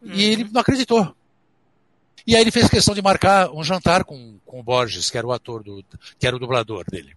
E 0.02 0.22
ele 0.24 0.44
não 0.52 0.60
acreditou. 0.60 1.15
E 2.26 2.34
aí 2.34 2.42
ele 2.42 2.50
fez 2.50 2.68
questão 2.68 2.94
de 2.94 3.02
marcar 3.02 3.50
um 3.50 3.62
jantar 3.62 4.04
com, 4.04 4.38
com 4.44 4.60
o 4.60 4.62
Borges, 4.62 5.10
que 5.10 5.18
era 5.18 5.26
o 5.26 5.32
ator 5.32 5.62
do, 5.62 5.84
que 6.18 6.26
era 6.26 6.34
o 6.34 6.38
dublador 6.38 6.84
dele. 6.90 7.16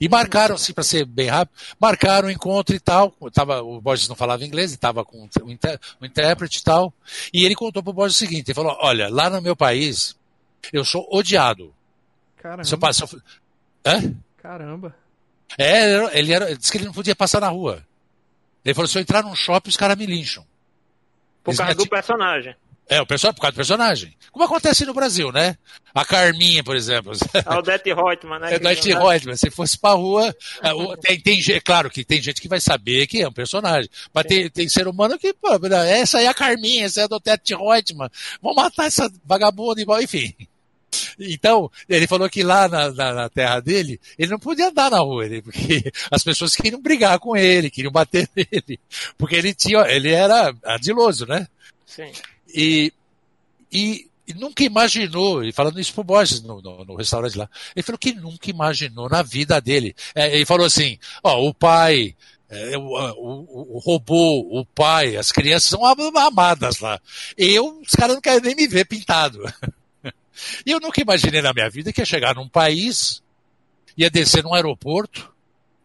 E 0.00 0.08
marcaram, 0.08 0.56
assim, 0.56 0.74
para 0.74 0.84
ser 0.84 1.06
bem 1.06 1.28
rápido, 1.28 1.56
marcaram 1.80 2.26
o 2.26 2.28
um 2.28 2.32
encontro 2.32 2.74
e 2.74 2.80
tal. 2.80 3.12
Tava, 3.32 3.62
o 3.62 3.80
Borges 3.80 4.08
não 4.08 4.16
falava 4.16 4.44
inglês, 4.44 4.72
estava 4.72 5.04
com 5.04 5.28
o, 5.42 5.50
inter, 5.50 5.80
o 6.00 6.04
intérprete 6.04 6.58
e 6.58 6.62
tal. 6.62 6.92
E 7.32 7.44
ele 7.44 7.54
contou 7.54 7.82
pro 7.82 7.92
Borges 7.92 8.16
o 8.16 8.18
seguinte: 8.18 8.48
ele 8.48 8.54
falou, 8.54 8.76
olha, 8.80 9.08
lá 9.08 9.30
no 9.30 9.40
meu 9.40 9.56
país, 9.56 10.14
eu 10.72 10.84
sou 10.84 11.08
odiado. 11.10 11.72
Caramba. 12.36 12.64
Se 12.64 12.74
eu 12.74 12.78
passo, 12.78 13.22
Hã? 13.86 14.14
Caramba. 14.36 14.94
É, 15.56 16.18
ele, 16.18 16.32
era, 16.32 16.46
ele 16.50 16.56
disse 16.56 16.72
que 16.72 16.78
ele 16.78 16.86
não 16.86 16.92
podia 16.92 17.14
passar 17.14 17.40
na 17.40 17.48
rua. 17.48 17.86
Ele 18.64 18.74
falou: 18.74 18.88
se 18.88 18.98
eu 18.98 19.02
entrar 19.02 19.22
num 19.22 19.34
shopping, 19.34 19.70
os 19.70 19.76
caras 19.76 19.96
me 19.96 20.06
lincham. 20.06 20.44
Por 21.42 21.56
causa 21.56 21.74
do 21.74 21.88
personagem. 21.88 22.56
É, 22.88 23.00
o 23.00 23.06
pessoal 23.06 23.34
por 23.34 23.40
causa 23.40 23.52
do 23.52 23.56
personagem. 23.56 24.14
Como 24.30 24.44
acontece 24.44 24.84
no 24.84 24.94
Brasil, 24.94 25.32
né? 25.32 25.56
A 25.92 26.04
Carminha, 26.04 26.62
por 26.62 26.76
exemplo. 26.76 27.12
A 27.44 27.58
Odete 27.58 27.92
Reutemann, 27.92 28.38
né? 28.38 28.52
É, 28.52 28.56
Odete 28.56 28.92
Reutemann. 28.92 29.36
Se 29.36 29.50
fosse 29.50 29.76
pra 29.76 29.90
rua, 29.92 30.34
é, 30.62 30.70
tem, 31.00 31.20
tem, 31.20 31.60
claro 31.60 31.90
que 31.90 32.04
tem 32.04 32.22
gente 32.22 32.40
que 32.40 32.48
vai 32.48 32.60
saber 32.60 33.08
que 33.08 33.22
é 33.22 33.28
um 33.28 33.32
personagem. 33.32 33.90
Mas 34.14 34.26
tem, 34.26 34.48
tem 34.48 34.68
ser 34.68 34.86
humano 34.86 35.18
que, 35.18 35.34
pô, 35.34 35.48
essa 35.84 36.18
aí 36.18 36.26
é 36.26 36.28
a 36.28 36.34
Carminha, 36.34 36.84
essa 36.84 37.00
é 37.00 37.04
a 37.04 37.16
Odete 37.16 37.56
Reutemann. 37.56 38.10
Vamos 38.40 38.62
matar 38.62 38.86
essa 38.86 39.10
vagabunda 39.24 39.80
igual, 39.80 40.00
enfim. 40.00 40.32
Então, 41.18 41.70
ele 41.88 42.06
falou 42.06 42.28
que 42.30 42.42
lá 42.42 42.68
na, 42.68 42.90
na, 42.92 43.12
na, 43.12 43.28
terra 43.28 43.60
dele, 43.60 44.00
ele 44.18 44.30
não 44.30 44.38
podia 44.38 44.68
andar 44.68 44.90
na 44.90 44.98
rua, 44.98 45.26
ele, 45.26 45.42
porque 45.42 45.90
as 46.10 46.22
pessoas 46.22 46.54
queriam 46.54 46.80
brigar 46.80 47.18
com 47.18 47.36
ele, 47.36 47.70
queriam 47.70 47.92
bater 47.92 48.28
nele. 48.36 48.78
Porque 49.18 49.34
ele 49.34 49.52
tinha, 49.54 49.80
ele 49.88 50.12
era 50.12 50.54
ardiloso, 50.64 51.26
né? 51.26 51.46
Sim. 51.84 52.12
E, 52.54 52.92
e, 53.72 54.08
e 54.26 54.34
nunca 54.34 54.64
imaginou, 54.64 55.44
e 55.44 55.52
falando 55.52 55.80
isso 55.80 55.92
pro 55.92 56.04
Borges 56.04 56.42
no, 56.42 56.60
no, 56.60 56.84
no, 56.84 56.96
restaurante 56.96 57.38
lá, 57.38 57.48
ele 57.74 57.82
falou 57.82 57.98
que 57.98 58.12
nunca 58.12 58.50
imaginou 58.50 59.08
na 59.08 59.22
vida 59.22 59.60
dele. 59.60 59.94
É, 60.14 60.34
ele 60.34 60.46
falou 60.46 60.66
assim, 60.66 60.98
ó, 61.22 61.40
o 61.40 61.54
pai, 61.54 62.14
é, 62.48 62.76
o, 62.76 62.82
o, 62.82 63.76
o, 63.76 63.78
robô, 63.78 64.40
o 64.50 64.64
pai, 64.64 65.16
as 65.16 65.30
crianças 65.30 65.68
são 65.68 65.84
amadas 65.84 66.80
lá. 66.80 67.00
Eu, 67.36 67.80
os 67.80 67.94
caras 67.94 68.14
não 68.14 68.22
querem 68.22 68.40
nem 68.40 68.54
me 68.54 68.66
ver 68.66 68.84
pintado. 68.86 69.42
E 70.66 70.70
eu 70.70 70.78
nunca 70.80 71.00
imaginei 71.00 71.40
na 71.40 71.54
minha 71.54 71.70
vida 71.70 71.90
que 71.90 72.00
ia 72.02 72.04
chegar 72.04 72.34
num 72.34 72.46
país, 72.46 73.22
ia 73.96 74.10
descer 74.10 74.44
num 74.44 74.52
aeroporto, 74.52 75.32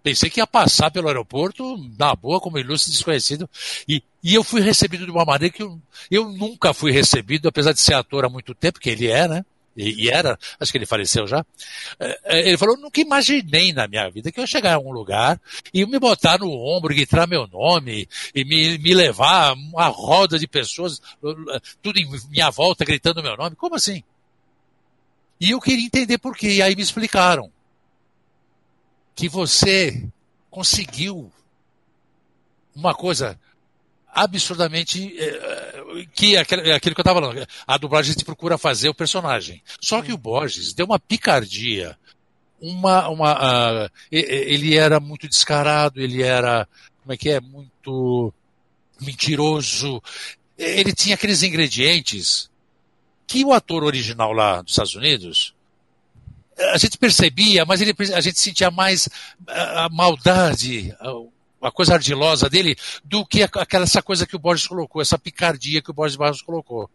pensei 0.04 0.30
que 0.30 0.40
ia 0.40 0.48
passar 0.48 0.92
pelo 0.92 1.08
aeroporto 1.08 1.78
na 1.98 2.16
boa 2.16 2.40
como 2.40 2.58
ilustre 2.58 2.92
desconhecido 2.92 3.50
e, 3.88 4.04
e 4.24 4.36
eu 4.36 4.44
fui 4.44 4.62
recebido 4.62 5.06
de 5.06 5.12
uma 5.12 5.26
maneira 5.26 5.54
que 5.54 5.64
eu, 5.64 5.80
eu 6.10 6.30
nunca 6.30 6.74
fui 6.74 6.92
recebido, 6.92 7.48
apesar 7.48 7.74
de 7.74 7.80
ser 7.80 7.94
ator 7.94 8.26
há 8.26 8.30
muito 8.30 8.54
tempo, 8.54 8.80
que 8.80 8.90
ele 8.90 9.08
é, 9.08 9.28
né? 9.28 9.46
E, 9.76 10.06
e 10.06 10.10
era, 10.10 10.38
acho 10.60 10.72
que 10.72 10.78
ele 10.78 10.86
faleceu 10.86 11.26
já. 11.26 11.46
É, 12.00 12.20
é, 12.26 12.48
ele 12.50 12.58
falou, 12.58 12.78
nunca 12.78 13.00
imaginei 13.00 13.72
na 13.72 13.88
minha 13.88 14.10
vida 14.10 14.32
que 14.32 14.40
eu 14.40 14.44
ia 14.44 14.48
chegar 14.48 14.72
em 14.72 14.76
algum 14.76 14.92
lugar 14.92 15.40
e 15.74 15.86
me 15.86 15.98
botar 15.98 16.40
no 16.40 16.52
ombro, 16.52 16.94
gritar 16.94 17.28
meu 17.28 17.48
nome 17.48 18.08
e 18.36 18.44
me, 18.44 18.78
me 18.78 18.94
levar 18.94 19.54
uma 19.54 19.88
roda 19.88 20.38
de 20.38 20.48
pessoas, 20.48 21.02
tudo 21.82 22.00
em 22.00 22.10
minha 22.30 22.50
volta 22.50 22.84
gritando 22.84 23.24
meu 23.24 23.38
nome. 23.38 23.56
Como 23.56 23.76
assim? 23.76 24.04
E 25.40 25.52
eu 25.52 25.62
queria 25.62 25.86
entender 25.86 26.18
por 26.18 26.36
quê. 26.36 26.56
E 26.56 26.62
aí 26.62 26.76
me 26.76 26.84
explicaram 26.84 27.52
que 29.22 29.30
você 29.30 30.04
conseguiu 30.50 31.32
uma 32.76 32.96
coisa 32.96 33.40
absurdamente 34.08 35.16
eh, 35.16 36.08
que 36.12 36.36
aquilo 36.36 36.96
que 36.96 37.02
eu 37.02 37.04
estava 37.04 37.22
falando, 37.22 37.48
a 37.68 37.78
dublagem 37.78 38.16
te 38.16 38.26
procura 38.26 38.58
fazer 38.58 38.90
o 38.90 38.96
personagem. 38.96 39.62
Só 39.80 40.02
que 40.02 40.12
o 40.12 40.18
Borges 40.18 40.74
deu 40.74 40.88
uma 40.88 41.00
picardia, 41.00 41.96
uma, 42.60 43.10
uma 43.10 43.86
uh, 43.86 43.92
ele 44.12 44.76
era 44.76 45.00
muito 45.00 45.28
descarado, 45.28 46.02
ele 46.02 46.24
era 46.24 46.68
como 47.04 47.14
é 47.14 47.18
que 47.18 47.30
é 47.30 47.40
muito 47.40 48.34
mentiroso. 49.00 50.02
Ele 50.58 50.94
tinha 50.94 51.14
aqueles 51.14 51.44
ingredientes 51.44 52.50
que 53.28 53.46
o 53.46 53.54
ator 53.54 53.84
original 53.84 54.34
lá 54.34 54.64
dos 54.64 54.72
Estados 54.72 54.96
Unidos, 54.96 55.54
a 56.58 56.78
gente 56.78 56.98
percebia, 56.98 57.66
mas 57.66 57.82
ele, 57.82 57.94
a 58.14 58.22
gente 58.22 58.40
sentia 58.40 58.70
mais 58.70 59.10
a, 59.48 59.90
maldade, 59.90 60.96
a, 61.00 61.68
a, 61.68 61.72
coisa 61.72 61.94
ardilosa 61.94 62.50
dele, 62.50 62.76
do 63.04 63.26
que 63.26 63.44
aquela 63.44 63.84
essa 63.84 64.02
coisa 64.02 64.26
que 64.26 64.36
o 64.36 64.40
Borges 64.40 64.68
colocou, 64.68 65.02
essa 65.02 65.18
picardia 65.18 65.82
que 65.82 65.92
o 65.92 65.94
Borges 65.94 66.18
Barros 66.18 66.42
colocou. 66.42 66.90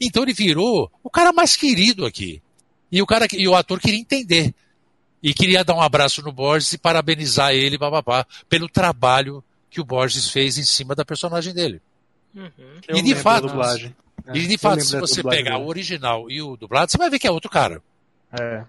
Então 0.00 0.22
ele 0.22 0.32
virou 0.32 0.90
o 1.02 1.10
cara 1.10 1.32
mais 1.32 1.56
querido 1.56 2.04
aqui. 2.04 2.42
E 2.90 3.02
o, 3.02 3.06
cara, 3.06 3.26
e 3.32 3.48
o 3.48 3.54
ator 3.54 3.80
queria 3.80 4.00
entender. 4.00 4.54
E 5.22 5.34
queria 5.34 5.64
dar 5.64 5.74
um 5.74 5.80
abraço 5.80 6.22
no 6.22 6.30
Borges 6.30 6.72
e 6.72 6.78
parabenizar 6.78 7.52
ele, 7.52 7.78
bababá, 7.78 8.26
pelo 8.48 8.68
trabalho 8.68 9.42
que 9.70 9.80
o 9.80 9.84
Borges 9.84 10.30
fez 10.30 10.56
em 10.56 10.62
cima 10.62 10.94
da 10.94 11.04
personagem 11.04 11.52
dele. 11.52 11.82
Uhum. 12.34 12.50
E 12.90 13.02
de 13.02 13.14
fato, 13.14 13.48
é, 14.28 14.36
e 14.36 14.46
de 14.46 14.58
fato, 14.58 14.82
se 14.82 14.98
você 15.00 15.22
pegar 15.22 15.58
o 15.58 15.66
original 15.66 16.30
e 16.30 16.42
o 16.42 16.56
dublado, 16.56 16.92
você 16.92 16.98
vai 16.98 17.10
ver 17.10 17.18
que 17.18 17.26
é 17.26 17.30
outro 17.30 17.50
cara. 17.50 17.82
É. 18.38 18.64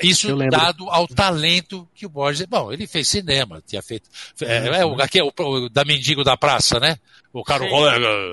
Isso 0.00 0.34
dado 0.50 0.88
ao 0.88 1.06
talento 1.06 1.86
que 1.94 2.06
o 2.06 2.08
Borges. 2.08 2.46
Bom, 2.46 2.72
ele 2.72 2.86
fez 2.86 3.08
cinema, 3.08 3.62
tinha 3.66 3.82
feito. 3.82 4.08
É, 4.40 4.80
é, 4.80 4.86
o, 4.86 5.00
aqui 5.00 5.18
é 5.18 5.22
o, 5.22 5.32
o, 5.36 5.68
da 5.68 5.84
mendigo 5.84 6.24
da 6.24 6.36
praça, 6.36 6.80
né? 6.80 6.98
O 7.32 7.44
cara, 7.44 7.64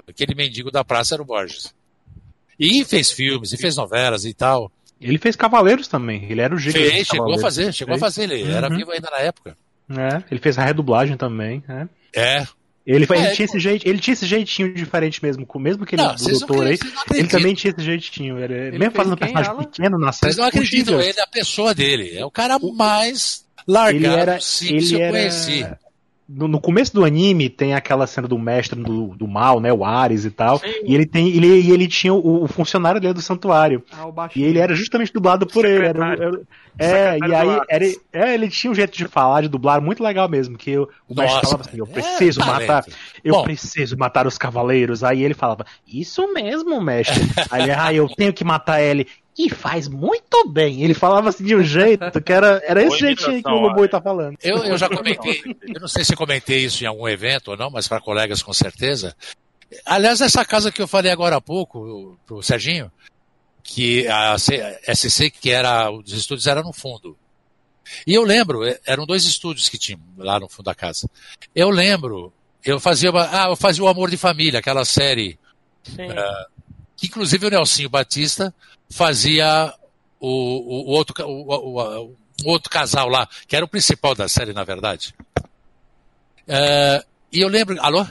aquele 0.07 0.35
mendigo 0.35 0.71
da 0.71 0.83
praça 0.83 1.15
era 1.15 1.21
o 1.21 1.25
Borges. 1.25 1.73
E 2.59 2.83
fez 2.83 3.11
filmes, 3.11 3.53
e 3.53 3.57
fez 3.57 3.75
novelas 3.75 4.25
e 4.25 4.33
tal. 4.33 4.71
Ele 4.99 5.17
fez 5.17 5.35
Cavaleiros 5.35 5.87
também. 5.87 6.25
Ele 6.29 6.41
era 6.41 6.53
o 6.53 6.57
Giga. 6.57 6.77
Fez, 6.77 7.07
chegou 7.07 7.33
a 7.33 7.39
fazer, 7.39 7.73
chegou 7.73 7.93
fez. 7.93 8.03
a 8.03 8.05
fazer. 8.05 8.23
Ele 8.23 8.43
uhum. 8.43 8.57
era 8.57 8.69
vivo 8.69 8.91
ainda 8.91 9.09
na 9.09 9.19
época. 9.19 9.57
É, 9.89 10.23
ele 10.29 10.39
fez 10.39 10.57
a 10.57 10.65
redublagem 10.65 11.15
também. 11.15 11.63
É. 12.13 12.39
é. 12.39 12.47
Ele, 12.89 13.05
é, 13.07 13.17
ele, 13.17 13.35
tinha 13.35 13.45
esse 13.45 13.59
jeito, 13.59 13.87
ele 13.87 13.99
tinha 13.99 14.13
esse 14.13 14.25
jeitinho 14.25 14.73
diferente 14.73 15.23
mesmo, 15.23 15.45
mesmo 15.57 15.85
que 15.85 15.93
ele 15.93 16.01
não, 16.01 16.15
doutor 16.15 16.65
aí, 16.65 16.79
ele 17.13 17.27
também 17.27 17.53
tinha 17.53 17.71
esse 17.71 17.85
jeitinho. 17.85 18.39
Ele, 18.39 18.51
ele 18.51 18.79
mesmo 18.79 18.95
fazendo 18.95 19.15
personagem 19.15 19.51
ela? 19.51 19.63
pequeno 19.63 19.99
na 19.99 20.11
série. 20.11 20.33
Vocês 20.33 20.37
não 20.37 20.45
acreditam, 20.45 20.99
ele 20.99 21.13
é 21.15 21.21
a 21.21 21.27
pessoa 21.27 21.75
dele. 21.75 22.17
É 22.17 22.25
o 22.25 22.31
cara 22.31 22.57
mais 22.57 23.45
largado 23.67 23.95
ele 23.95 24.07
era, 24.07 24.41
sim, 24.41 24.77
ele 24.77 24.87
que 24.87 24.95
eu 24.95 25.01
era... 25.01 25.11
conheci 25.11 25.67
no, 26.31 26.47
no, 26.47 26.61
começo 26.61 26.93
do 26.93 27.03
anime 27.03 27.49
tem 27.49 27.73
aquela 27.73 28.05
cena 28.05 28.27
do 28.27 28.37
mestre 28.37 28.79
do, 28.79 29.15
do 29.15 29.27
mal, 29.27 29.59
né? 29.59 29.73
O 29.73 29.83
Ares 29.83 30.25
e 30.25 30.29
tal. 30.29 30.59
Sim. 30.59 30.67
E 30.85 30.93
ele 30.93 31.07
tem. 31.07 31.29
Ele, 31.29 31.47
e 31.47 31.71
ele 31.71 31.87
tinha 31.87 32.13
o, 32.13 32.43
o 32.43 32.47
funcionário 32.47 33.01
dele 33.01 33.15
do 33.15 33.21
santuário. 33.21 33.83
Ah, 33.91 34.29
e 34.35 34.43
ele 34.43 34.59
era 34.59 34.75
justamente 34.75 35.11
dublado 35.11 35.47
por 35.47 35.65
ele. 35.65 35.87
Era, 35.87 36.13
era, 36.13 36.41
é, 36.77 37.17
e 37.17 37.33
aí 37.33 37.61
era, 37.67 37.85
é, 38.13 38.33
ele 38.35 38.47
tinha 38.47 38.69
um 38.69 38.75
jeito 38.75 38.95
de 38.95 39.05
falar, 39.07 39.41
de 39.41 39.47
dublar 39.47 39.81
muito 39.81 40.03
legal 40.03 40.29
mesmo. 40.29 40.55
Que 40.55 40.69
eu, 40.69 40.87
o 41.07 41.15
Nossa, 41.15 41.23
mestre 41.23 41.41
falava 41.49 41.67
assim, 41.67 41.77
eu 41.79 41.85
é 41.85 41.89
preciso 41.89 42.41
é, 42.41 42.45
matar. 42.45 42.85
Eu 43.23 43.33
Bom, 43.33 43.43
preciso 43.43 43.97
matar 43.97 44.27
os 44.27 44.37
cavaleiros. 44.37 45.03
Aí 45.03 45.23
ele 45.23 45.33
falava, 45.33 45.65
isso 45.87 46.31
mesmo, 46.31 46.79
mestre. 46.79 47.23
aí 47.49 47.63
ele, 47.63 47.71
ah, 47.71 47.91
eu 47.91 48.07
tenho 48.07 48.31
que 48.31 48.43
matar 48.43 48.79
ele 48.81 49.07
e 49.39 49.49
faz 49.49 49.87
muito 49.87 50.49
bem. 50.49 50.83
Ele 50.83 50.93
falava 50.93 51.29
assim 51.29 51.45
de 51.45 51.55
um 51.55 51.63
jeito 51.63 52.21
que 52.21 52.33
era, 52.33 52.61
era 52.65 52.83
esse 52.83 52.99
jeitinho 52.99 53.41
que 53.41 53.49
o 53.49 53.61
Loboi 53.61 53.87
tá 53.87 54.01
falando. 54.01 54.37
Eu, 54.43 54.57
eu 54.65 54.77
já 54.77 54.89
comentei, 54.89 55.41
eu 55.61 55.79
não 55.79 55.87
sei 55.87 56.03
se 56.03 56.13
comentei 56.13 56.65
isso 56.65 56.83
em 56.83 56.87
algum 56.87 57.07
evento 57.07 57.51
ou 57.51 57.57
não, 57.57 57.71
mas 57.71 57.87
para 57.87 58.01
colegas 58.01 58.43
com 58.43 58.51
certeza. 58.51 59.15
Aliás, 59.85 60.19
essa 60.19 60.43
casa 60.43 60.73
que 60.73 60.81
eu 60.81 60.89
falei 60.89 61.09
agora 61.09 61.37
há 61.37 61.41
pouco, 61.41 62.19
pro 62.25 62.43
Serginho, 62.43 62.91
que 63.63 64.05
a 64.09 64.35
SC, 64.37 65.29
que 65.29 65.51
era, 65.51 65.89
os 65.89 66.11
estúdios 66.11 66.45
eram 66.45 66.63
no 66.63 66.73
fundo. 66.73 67.17
E 68.05 68.13
eu 68.13 68.23
lembro, 68.23 68.65
é, 68.67 68.77
eram 68.85 69.05
dois 69.05 69.23
estúdios 69.23 69.69
que 69.69 69.77
tinham 69.77 70.01
lá 70.17 70.37
no 70.37 70.49
fundo 70.49 70.65
da 70.65 70.75
casa. 70.75 71.09
Eu 71.55 71.69
lembro, 71.69 72.33
eu 72.61 72.77
fazia, 72.77 73.09
uma, 73.09 73.23
ah, 73.31 73.47
eu 73.47 73.55
fazia 73.55 73.85
o 73.85 73.87
Amor 73.87 74.09
de 74.09 74.17
Família, 74.17 74.59
aquela 74.59 74.83
série, 74.83 75.39
uh, 75.91 76.67
que 76.97 77.07
inclusive 77.07 77.47
o 77.47 77.49
Nelsinho 77.49 77.89
Batista 77.89 78.53
fazia 78.91 79.73
o, 80.19 80.27
o, 80.27 80.89
o 80.89 80.91
outro, 80.91 81.15
o, 81.25 82.11
o, 82.11 82.15
outro 82.45 82.69
casal 82.69 83.07
lá, 83.07 83.27
que 83.47 83.55
era 83.55 83.65
o 83.65 83.69
principal 83.69 84.15
da 84.15 84.27
série, 84.27 84.53
na 84.53 84.63
verdade. 84.63 85.13
É, 86.47 87.03
e 87.31 87.39
eu 87.39 87.47
lembro. 87.47 87.79
Alô? 87.81 88.05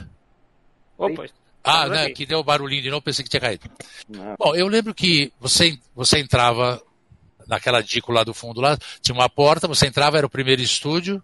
Opa. 0.97 1.25
Ah, 1.63 1.87
né, 1.87 2.09
que 2.09 2.25
deu 2.25 2.43
barulhinho 2.43 2.81
de 2.81 2.89
novo, 2.89 3.01
pensei 3.01 3.23
que 3.23 3.29
tinha 3.29 3.41
caído. 3.41 3.69
Não. 4.07 4.35
Bom, 4.39 4.55
eu 4.55 4.67
lembro 4.67 4.95
que 4.95 5.31
você, 5.39 5.77
você 5.93 6.19
entrava 6.19 6.81
naquela 7.47 7.81
dico 7.81 8.11
lá 8.11 8.23
do 8.23 8.33
fundo 8.33 8.61
lá, 8.61 8.77
tinha 9.01 9.13
uma 9.13 9.29
porta, 9.29 9.67
você 9.67 9.87
entrava, 9.87 10.17
era 10.17 10.25
o 10.25 10.29
primeiro 10.29 10.61
estúdio, 10.61 11.21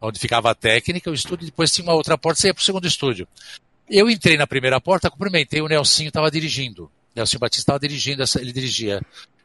onde 0.00 0.18
ficava 0.18 0.50
a 0.50 0.54
técnica, 0.54 1.10
o 1.10 1.14
estúdio, 1.14 1.46
depois 1.46 1.70
tinha 1.70 1.84
uma 1.84 1.94
outra 1.94 2.18
porta, 2.18 2.40
você 2.40 2.48
ia 2.48 2.54
para 2.54 2.62
o 2.62 2.64
segundo 2.64 2.86
estúdio. 2.86 3.28
Eu 3.88 4.10
entrei 4.10 4.36
na 4.36 4.46
primeira 4.46 4.80
porta, 4.80 5.10
cumprimentei, 5.10 5.60
o 5.60 5.68
Nelsinho 5.68 6.08
estava 6.08 6.30
dirigindo. 6.30 6.90
Nelson 7.16 7.38
Batista 7.38 7.62
estava 7.62 7.78
dirigindo, 7.78 8.22
essa, 8.22 8.40
ele 8.40 8.52
dirigia, 8.52 9.00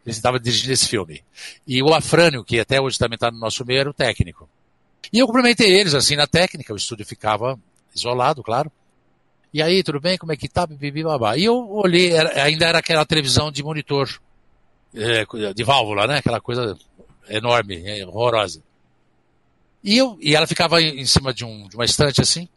ele 0.05 0.15
estava 0.15 0.39
dirigindo 0.39 0.73
esse 0.73 0.87
filme. 0.87 1.23
E 1.65 1.81
o 1.81 1.93
Afrânio, 1.93 2.43
que 2.43 2.59
até 2.59 2.81
hoje 2.81 2.99
também 2.99 3.15
está 3.15 3.31
no 3.31 3.39
nosso 3.39 3.65
meio, 3.65 3.79
era 3.79 3.89
o 3.89 3.93
técnico. 3.93 4.49
E 5.11 5.19
eu 5.19 5.25
cumprimentei 5.25 5.71
eles 5.71 5.93
assim 5.93 6.15
na 6.15 6.27
técnica, 6.27 6.73
o 6.73 6.77
estúdio 6.77 7.05
ficava 7.05 7.57
isolado, 7.95 8.43
claro. 8.43 8.71
E 9.53 9.61
aí, 9.61 9.83
tudo 9.83 9.99
bem? 9.99 10.17
Como 10.17 10.31
é 10.31 10.37
que 10.37 10.47
tá? 10.47 10.65
Bibi, 10.65 11.03
babá. 11.03 11.37
E 11.37 11.45
eu 11.45 11.69
olhei, 11.71 12.11
era, 12.11 12.43
ainda 12.43 12.65
era 12.65 12.79
aquela 12.79 13.05
televisão 13.05 13.51
de 13.51 13.63
monitor, 13.63 14.07
é, 14.93 15.25
de 15.53 15.63
válvula, 15.63 16.07
né? 16.07 16.17
Aquela 16.19 16.39
coisa 16.39 16.77
enorme, 17.27 17.81
é, 17.85 18.05
horrorosa. 18.05 18.61
E, 19.83 19.97
eu, 19.97 20.17
e 20.21 20.35
ela 20.35 20.47
ficava 20.47 20.81
em 20.81 21.05
cima 21.05 21.33
de, 21.33 21.43
um, 21.43 21.67
de 21.67 21.75
uma 21.75 21.83
estante 21.83 22.21
assim. 22.21 22.47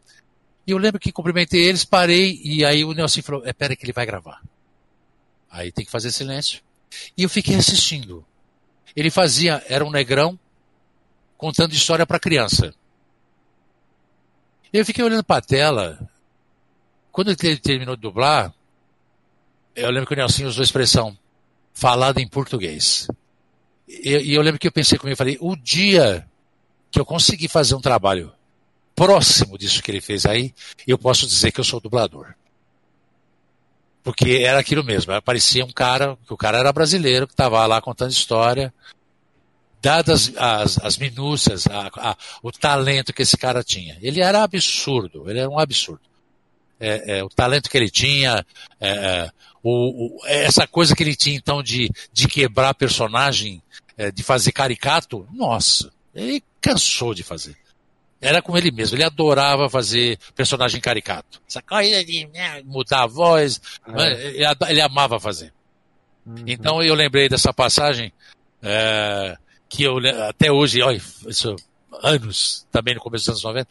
E 0.65 0.71
eu 0.71 0.77
lembro 0.77 0.99
que 0.99 1.11
cumprimentei 1.11 1.63
eles, 1.63 1.83
parei, 1.83 2.39
e 2.43 2.63
aí 2.63 2.85
o 2.85 2.93
Nelson 2.93 3.21
falou: 3.21 3.41
é, 3.45 3.51
pera 3.51 3.75
que 3.75 3.83
ele 3.83 3.93
vai 3.93 4.05
gravar. 4.05 4.41
Aí 5.55 5.71
tem 5.71 5.85
que 5.85 5.91
fazer 5.91 6.11
silêncio. 6.11 6.61
E 7.17 7.23
eu 7.23 7.29
fiquei 7.29 7.55
assistindo. 7.55 8.25
Ele 8.93 9.09
fazia, 9.09 9.63
era 9.67 9.85
um 9.85 9.89
negrão, 9.89 10.37
contando 11.37 11.73
história 11.73 12.05
para 12.05 12.19
criança. 12.19 12.75
Eu 14.71 14.85
fiquei 14.85 15.01
olhando 15.01 15.23
para 15.23 15.37
a 15.37 15.41
tela. 15.41 16.09
Quando 17.09 17.29
ele 17.29 17.57
terminou 17.57 17.95
de 17.95 18.01
dublar, 18.01 18.53
eu 19.73 19.89
lembro 19.89 20.07
que 20.07 20.13
o 20.13 20.17
Nelson 20.17 20.45
usou 20.45 20.61
a 20.61 20.65
expressão 20.65 21.17
falada 21.73 22.19
em 22.19 22.27
português. 22.27 23.07
E, 23.87 24.09
e 24.09 24.33
eu 24.33 24.41
lembro 24.41 24.59
que 24.59 24.67
eu 24.67 24.73
pensei 24.73 24.97
comigo, 24.97 25.13
eu 25.13 25.17
falei, 25.17 25.37
o 25.39 25.55
dia 25.55 26.27
que 26.91 26.99
eu 26.99 27.05
conseguir 27.05 27.47
fazer 27.47 27.75
um 27.75 27.81
trabalho 27.81 28.33
próximo 28.93 29.57
disso 29.57 29.81
que 29.81 29.89
ele 29.89 30.01
fez 30.01 30.25
aí, 30.25 30.53
eu 30.85 30.97
posso 30.97 31.25
dizer 31.25 31.53
que 31.53 31.61
eu 31.61 31.63
sou 31.63 31.79
dublador. 31.79 32.35
Porque 34.05 34.43
era 34.43 34.59
aquilo 34.59 34.83
mesmo, 34.83 35.19
parecia 35.23 35.65
um 35.65 35.71
cara, 35.71 36.15
que 36.27 36.31
o 36.31 36.37
cara 36.37 36.59
era 36.59 36.71
brasileiro, 36.71 37.25
que 37.25 37.33
estava 37.33 37.65
lá 37.65 37.81
contando 37.81 38.11
história, 38.11 38.71
dadas 39.81 40.31
as, 40.37 40.77
as 40.77 40.95
minúcias, 40.95 41.65
a, 41.65 41.87
a, 41.87 42.17
o 42.43 42.51
talento 42.51 43.11
que 43.11 43.23
esse 43.23 43.35
cara 43.35 43.63
tinha. 43.63 43.97
Ele 44.03 44.21
era 44.21 44.43
absurdo, 44.43 45.27
ele 45.27 45.39
era 45.39 45.49
um 45.49 45.57
absurdo. 45.57 46.01
É, 46.79 47.17
é, 47.17 47.23
o 47.23 47.29
talento 47.29 47.67
que 47.67 47.75
ele 47.75 47.89
tinha, 47.89 48.45
é, 48.79 48.89
é 48.89 49.31
o, 49.63 50.19
o, 50.19 50.27
essa 50.27 50.67
coisa 50.67 50.95
que 50.95 51.01
ele 51.01 51.15
tinha 51.15 51.35
então 51.35 51.63
de, 51.63 51.89
de 52.13 52.27
quebrar 52.27 52.75
personagem, 52.75 53.59
é, 53.97 54.11
de 54.11 54.21
fazer 54.21 54.51
caricato, 54.51 55.27
nossa, 55.33 55.91
ele 56.13 56.43
cansou 56.61 57.15
de 57.15 57.23
fazer. 57.23 57.57
Era 58.21 58.41
com 58.41 58.57
ele 58.57 58.71
mesmo, 58.71 58.95
ele 58.95 59.03
adorava 59.03 59.69
fazer 59.69 60.17
personagem 60.33 60.81
caricato. 60.81 61.41
Essa 61.47 61.61
coisa 61.61 62.03
de 62.03 62.25
né, 62.27 62.61
mudar 62.63 63.03
a 63.03 63.07
voz, 63.07 63.61
é. 63.87 64.27
ele, 64.27 64.45
ele, 64.69 64.81
amava 64.81 65.19
fazer. 65.19 65.53
Uhum. 66.25 66.43
Então 66.47 66.81
eu 66.81 66.95
lembrei 66.95 67.29
dessa 67.29 67.53
passagem 67.53 68.11
é, 68.63 69.37
que 69.69 69.83
eu 69.83 69.97
até 70.27 70.51
hoje, 70.51 70.81
olha, 70.81 71.01
isso, 71.27 71.55
anos, 72.01 72.65
também 72.71 72.95
no 72.95 73.01
começo 73.01 73.25
dos 73.25 73.29
anos 73.29 73.43
90, 73.43 73.69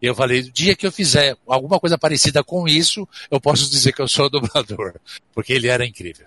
eu 0.00 0.14
falei, 0.14 0.40
o 0.40 0.52
dia 0.52 0.76
que 0.76 0.86
eu 0.86 0.92
fizer 0.92 1.36
alguma 1.46 1.80
coisa 1.80 1.98
parecida 1.98 2.44
com 2.44 2.68
isso, 2.68 3.08
eu 3.30 3.40
posso 3.40 3.68
dizer 3.68 3.92
que 3.92 4.02
eu 4.02 4.08
sou 4.08 4.28
dublador, 4.30 4.94
porque 5.34 5.52
ele 5.52 5.68
era 5.68 5.86
incrível. 5.86 6.26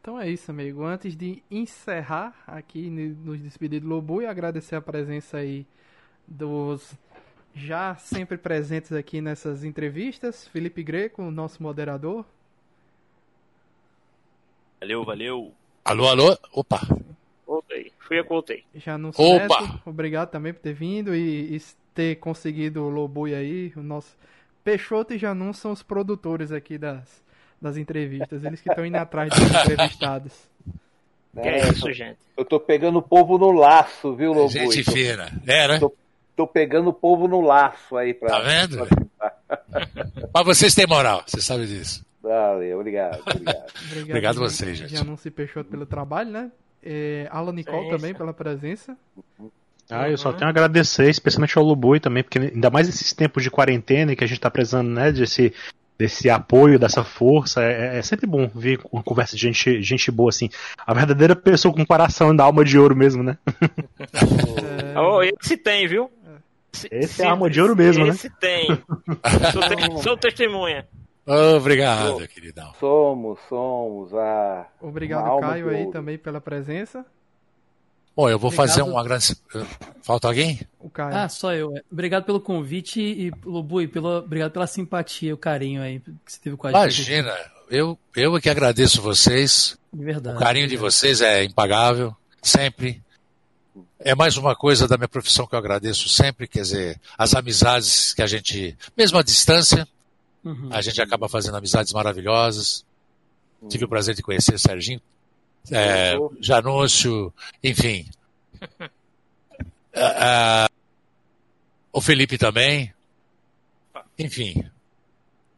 Então 0.00 0.18
é 0.18 0.28
isso, 0.28 0.50
amigo. 0.50 0.84
Antes 0.84 1.16
de 1.16 1.42
encerrar 1.50 2.34
aqui 2.46 2.88
nos 2.88 3.38
despedir 3.40 3.80
do 3.80 3.88
Lobo 3.88 4.22
e 4.22 4.26
agradecer 4.26 4.76
a 4.76 4.80
presença 4.80 5.38
aí 5.38 5.66
dos 6.26 6.96
já 7.54 7.96
sempre 7.96 8.38
presentes 8.38 8.92
aqui 8.92 9.20
nessas 9.20 9.64
entrevistas, 9.64 10.46
Felipe 10.48 10.82
Greco, 10.82 11.22
nosso 11.30 11.62
moderador. 11.62 12.24
Valeu, 14.80 15.04
valeu. 15.04 15.54
Alô, 15.84 16.08
alô. 16.08 16.38
Opa. 16.52 16.80
Voltei. 17.46 17.92
Fui 17.98 18.22
que 18.22 18.28
voltei. 18.28 18.64
Já 18.74 18.96
não 18.96 19.10
Opa. 19.10 19.62
Neto, 19.62 19.82
obrigado 19.84 20.30
também 20.30 20.54
por 20.54 20.60
ter 20.60 20.72
vindo 20.72 21.14
e, 21.14 21.56
e 21.56 21.60
ter 21.94 22.16
conseguido 22.16 22.82
o 22.82 22.88
Lobui 22.88 23.34
aí, 23.34 23.72
o 23.76 23.82
nosso 23.82 24.16
Peixoto 24.62 25.12
e 25.12 25.18
Janum 25.18 25.52
são 25.52 25.72
os 25.72 25.82
produtores 25.82 26.52
aqui 26.52 26.78
das 26.78 27.22
das 27.60 27.76
entrevistas. 27.76 28.44
Eles 28.44 28.60
que 28.60 28.68
estão 28.68 28.84
indo 28.84 28.96
atrás 28.96 29.30
dos 29.30 29.40
entrevistados. 29.50 30.32
Que 31.34 31.48
é, 31.48 31.60
é 31.60 31.68
isso, 31.68 31.92
gente? 31.92 32.18
Eu 32.36 32.44
tô 32.44 32.58
pegando 32.58 32.98
o 32.98 33.02
povo 33.02 33.38
no 33.38 33.52
laço, 33.52 34.14
viu, 34.14 34.32
Lobo? 34.32 34.50
Gente 34.50 34.82
fina. 34.82 35.30
É, 35.46 35.68
né? 35.68 35.78
Tô, 35.78 35.94
tô, 36.34 36.46
pegando 36.46 36.90
o 36.90 36.92
povo 36.92 37.28
no 37.28 37.40
laço 37.40 37.96
aí 37.96 38.14
pra. 38.14 38.28
Tá 38.28 38.40
vendo? 38.40 38.88
Mas 40.34 40.44
vocês 40.44 40.74
têm 40.74 40.86
moral, 40.86 41.22
você 41.26 41.40
sabe 41.40 41.66
disso. 41.66 42.04
Valeu, 42.22 42.78
obrigado. 42.78 43.20
Obrigado, 43.20 43.56
obrigado, 43.86 44.08
obrigado 44.08 44.36
a 44.38 44.48
vocês, 44.48 44.78
gente. 44.78 44.94
Já 44.94 45.04
não 45.04 45.16
se 45.16 45.30
Peixoto 45.30 45.70
pelo 45.70 45.86
trabalho, 45.86 46.30
né? 46.30 46.50
É, 46.82 47.28
Alan 47.30 47.52
Nicole 47.52 47.84
sim, 47.84 47.90
também 47.90 48.14
pela 48.14 48.32
presença. 48.32 48.96
Ah, 49.88 50.08
eu 50.08 50.16
só 50.16 50.32
tenho 50.32 50.46
a 50.46 50.50
agradecer, 50.50 51.08
especialmente 51.08 51.58
ao 51.58 51.64
Lobui 51.64 51.98
também, 51.98 52.22
porque 52.22 52.38
ainda 52.38 52.70
mais 52.70 52.88
esses 52.88 53.12
tempos 53.12 53.42
de 53.42 53.50
quarentena 53.50 54.14
que 54.14 54.22
a 54.22 54.26
gente 54.26 54.40
tá 54.40 54.50
precisando, 54.50 54.88
né, 54.88 55.10
desse, 55.10 55.52
desse 56.00 56.30
apoio, 56.30 56.78
dessa 56.78 57.04
força. 57.04 57.62
É, 57.62 57.98
é, 57.98 58.02
sempre 58.02 58.26
bom 58.26 58.48
ver 58.48 58.80
uma 58.90 59.02
conversa 59.02 59.36
de 59.36 59.42
gente, 59.42 59.82
gente 59.82 60.10
boa, 60.10 60.30
assim. 60.30 60.48
A 60.78 60.94
verdadeira 60.94 61.36
pessoa 61.36 61.74
com 61.74 61.84
coração 61.84 62.34
da 62.34 62.42
alma 62.42 62.64
de 62.64 62.78
ouro 62.78 62.96
mesmo, 62.96 63.22
né? 63.22 63.36
É... 64.92 64.98
Oh, 64.98 65.22
esse 65.22 65.56
tem, 65.56 65.86
viu? 65.86 66.10
Esse 66.90 67.14
se, 67.14 67.22
é 67.22 67.26
alma 67.26 67.48
de 67.48 67.60
ouro 67.60 67.76
mesmo, 67.76 68.04
esse 68.06 68.28
né? 68.28 68.28
Esse 68.28 68.40
tem. 68.40 68.66
sou, 69.52 69.62
te, 69.62 70.02
sou 70.02 70.16
testemunha. 70.16 70.86
Obrigado, 71.56 72.16
oh, 72.16 72.28
queridão. 72.28 72.72
Somos, 72.80 73.38
somos. 73.48 74.12
a 74.14 74.66
Obrigado, 74.80 75.38
Caio, 75.40 75.68
aí 75.68 75.90
também 75.90 76.18
pela 76.18 76.40
presença. 76.40 77.04
Bom, 78.16 78.28
eu 78.28 78.38
vou 78.38 78.48
Obrigado. 78.48 78.68
fazer 78.68 78.82
um 78.82 78.98
agradecimento. 78.98 79.66
Falta 80.02 80.28
alguém? 80.28 80.60
O 80.78 80.90
Caio. 80.90 81.16
Ah, 81.16 81.28
só 81.28 81.52
eu. 81.54 81.72
Obrigado 81.90 82.24
pelo 82.24 82.40
convite 82.40 83.00
e, 83.00 83.32
Lobu, 83.44 83.86
pelo, 83.88 84.18
obrigado 84.18 84.50
pela 84.50 84.66
simpatia, 84.66 85.32
o 85.34 85.38
carinho 85.38 85.80
aí 85.82 86.00
que 86.00 86.12
você 86.26 86.40
teve 86.40 86.56
com 86.56 86.66
a 86.66 86.70
gente. 86.72 86.82
Imagina, 86.82 87.34
eu, 87.70 87.96
eu 88.16 88.36
é 88.36 88.40
que 88.40 88.50
agradeço 88.50 89.00
vocês. 89.00 89.78
De 89.92 90.04
verdade. 90.04 90.36
O 90.36 90.40
carinho 90.40 90.66
de 90.66 90.76
vocês 90.76 91.20
é 91.20 91.44
impagável, 91.44 92.14
sempre. 92.42 93.00
É 93.98 94.14
mais 94.14 94.36
uma 94.36 94.56
coisa 94.56 94.88
da 94.88 94.96
minha 94.96 95.08
profissão 95.08 95.46
que 95.46 95.54
eu 95.54 95.58
agradeço 95.58 96.08
sempre, 96.08 96.48
quer 96.48 96.62
dizer, 96.62 97.00
as 97.16 97.34
amizades 97.34 98.12
que 98.12 98.22
a 98.22 98.26
gente, 98.26 98.76
mesmo 98.96 99.18
à 99.18 99.22
distância, 99.22 99.86
uhum. 100.42 100.68
a 100.72 100.80
gente 100.80 101.00
acaba 101.00 101.28
fazendo 101.28 101.56
amizades 101.56 101.92
maravilhosas. 101.92 102.84
Uhum. 103.62 103.68
Tive 103.68 103.84
o 103.84 103.88
prazer 103.88 104.14
de 104.14 104.22
conhecer 104.22 104.58
Serginho, 104.58 105.00
é, 105.70 106.14
Janúncio, 106.40 107.32
enfim. 107.62 108.06
uh, 108.62 108.84
uh, 109.94 110.70
o 111.92 112.00
Felipe 112.00 112.38
também. 112.38 112.92
Enfim. 114.18 114.64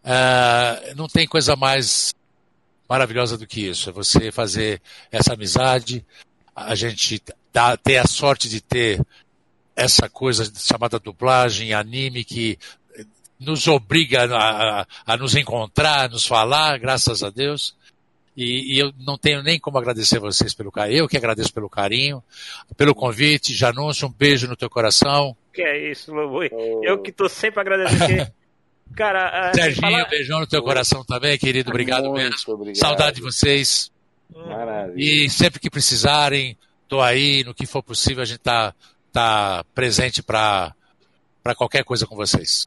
Uh, 0.04 0.94
não 0.96 1.06
tem 1.06 1.26
coisa 1.26 1.54
mais 1.54 2.14
maravilhosa 2.88 3.38
do 3.38 3.46
que 3.46 3.68
isso. 3.68 3.90
É 3.90 3.92
você 3.92 4.32
fazer 4.32 4.80
essa 5.10 5.34
amizade, 5.34 6.04
a 6.54 6.74
gente 6.74 7.22
dá, 7.52 7.76
ter 7.76 7.98
a 7.98 8.06
sorte 8.06 8.48
de 8.48 8.60
ter 8.60 9.04
essa 9.74 10.08
coisa 10.08 10.50
chamada 10.54 10.98
dublagem, 10.98 11.72
anime, 11.72 12.24
que 12.24 12.58
nos 13.38 13.66
obriga 13.66 14.24
a, 14.24 14.80
a, 14.80 14.86
a 15.06 15.16
nos 15.16 15.34
encontrar, 15.34 16.04
a 16.04 16.08
nos 16.08 16.26
falar, 16.26 16.78
graças 16.78 17.22
a 17.22 17.30
Deus. 17.30 17.74
E, 18.36 18.74
e, 18.74 18.78
eu 18.78 18.92
não 18.98 19.18
tenho 19.18 19.42
nem 19.42 19.58
como 19.58 19.78
agradecer 19.78 20.18
vocês 20.18 20.54
pelo 20.54 20.72
carinho. 20.72 21.00
Eu 21.00 21.08
que 21.08 21.16
agradeço 21.16 21.52
pelo 21.52 21.68
carinho, 21.68 22.22
pelo 22.76 22.94
convite. 22.94 23.54
Janúncio, 23.54 24.08
um 24.08 24.12
beijo 24.12 24.48
no 24.48 24.56
teu 24.56 24.70
coração. 24.70 25.36
Que 25.52 25.62
é 25.62 25.90
isso, 25.90 26.12
Lobo. 26.12 26.42
Eu 26.82 27.02
que 27.02 27.12
tô 27.12 27.28
sempre 27.28 27.60
agradecendo. 27.60 28.32
Cara, 28.96 29.52
Serginho, 29.54 29.90
fala... 29.90 30.08
beijão 30.08 30.40
no 30.40 30.46
teu 30.46 30.62
coração 30.62 31.04
também, 31.04 31.38
querido. 31.38 31.70
Obrigado 31.70 32.04
Muito 32.04 32.16
mesmo. 32.16 32.54
Obrigado. 32.54 32.76
Saudade 32.76 33.16
de 33.16 33.22
vocês. 33.22 33.90
Maravilha. 34.34 34.94
E 34.96 35.30
sempre 35.30 35.60
que 35.60 35.70
precisarem, 35.70 36.56
tô 36.88 37.00
aí, 37.00 37.44
no 37.44 37.54
que 37.54 37.66
for 37.66 37.82
possível, 37.82 38.22
a 38.22 38.26
gente 38.26 38.40
tá, 38.40 38.74
tá 39.12 39.64
presente 39.74 40.22
para 40.22 40.74
qualquer 41.56 41.84
coisa 41.84 42.06
com 42.06 42.16
vocês. 42.16 42.66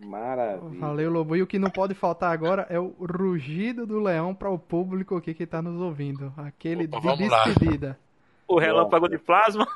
Maravilha. 0.00 0.78
Valeu, 0.78 1.10
Lobo. 1.10 1.36
E 1.36 1.42
o 1.42 1.46
que 1.46 1.58
não 1.58 1.70
pode 1.70 1.94
faltar 1.94 2.32
agora 2.32 2.66
é 2.70 2.78
o 2.78 2.94
rugido 3.00 3.86
do 3.86 4.00
leão 4.00 4.34
para 4.34 4.48
o 4.48 4.58
público 4.58 5.16
aqui 5.16 5.34
que 5.34 5.42
está 5.42 5.60
nos 5.60 5.80
ouvindo. 5.80 6.32
Aquele 6.36 6.84
Opa, 6.84 7.16
de 7.16 7.28
despedida. 7.28 7.88
Lá. 7.88 7.96
O 8.46 8.58
relâmpago 8.58 9.08
de 9.08 9.18
plasma. 9.18 9.66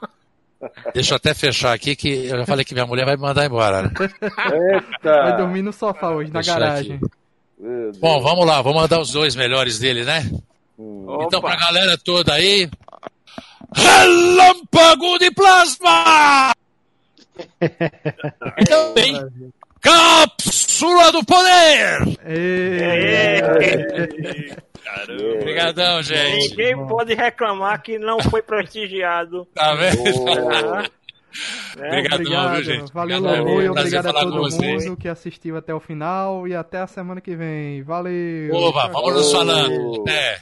Deixa 0.94 1.14
eu 1.14 1.16
até 1.16 1.34
fechar 1.34 1.72
aqui 1.72 1.96
que 1.96 2.26
eu 2.26 2.38
já 2.38 2.46
falei 2.46 2.64
que 2.64 2.72
minha 2.72 2.86
mulher 2.86 3.04
vai 3.04 3.16
me 3.16 3.22
mandar 3.22 3.44
embora. 3.44 3.82
Né? 3.82 3.90
Eita. 4.00 5.22
Vai 5.22 5.36
dormir 5.36 5.62
no 5.62 5.72
sofá 5.72 6.10
hoje, 6.10 6.32
na 6.32 6.40
garagem. 6.40 7.00
Bom, 8.00 8.20
vamos 8.20 8.46
lá, 8.46 8.62
vou 8.62 8.74
mandar 8.74 9.00
os 9.00 9.10
dois 9.10 9.36
melhores 9.36 9.78
dele, 9.78 10.04
né? 10.04 10.30
Hum. 10.78 11.18
Então, 11.22 11.40
pra 11.40 11.56
galera 11.56 11.98
toda 11.98 12.32
aí. 12.34 12.68
Relâmpago 13.74 15.18
de 15.18 15.30
plasma! 15.30 16.52
Bem, 18.94 19.52
Cápsula 19.82 21.10
do 21.10 21.24
Poder! 21.24 22.18
Obrigadão, 25.40 26.02
gente. 26.02 26.50
Ninguém 26.50 26.86
pode 26.86 27.14
reclamar 27.14 27.82
que 27.82 27.98
não 27.98 28.20
foi 28.20 28.42
prestigiado. 28.42 29.46
Tá 29.52 29.74
vendo? 29.74 30.92
É, 31.78 31.88
Obrigadão, 31.88 32.54
viu, 32.54 32.62
gente? 32.64 32.92
Valeu, 32.92 33.18
Lobo, 33.18 33.62
e 33.62 33.68
obrigado 33.68 34.06
a 34.08 34.12
todo 34.12 34.50
mundo 34.50 34.96
que 34.96 35.08
assistiu 35.08 35.56
até 35.56 35.74
o 35.74 35.80
final 35.80 36.46
e 36.46 36.54
até 36.54 36.78
a 36.78 36.86
semana 36.86 37.20
que 37.20 37.34
vem. 37.34 37.82
Valeu! 37.82 38.54
Opa, 38.54 38.88
vamos 38.88 39.14
nos 39.14 39.32
falando. 39.32 40.02
Até. 40.02 40.40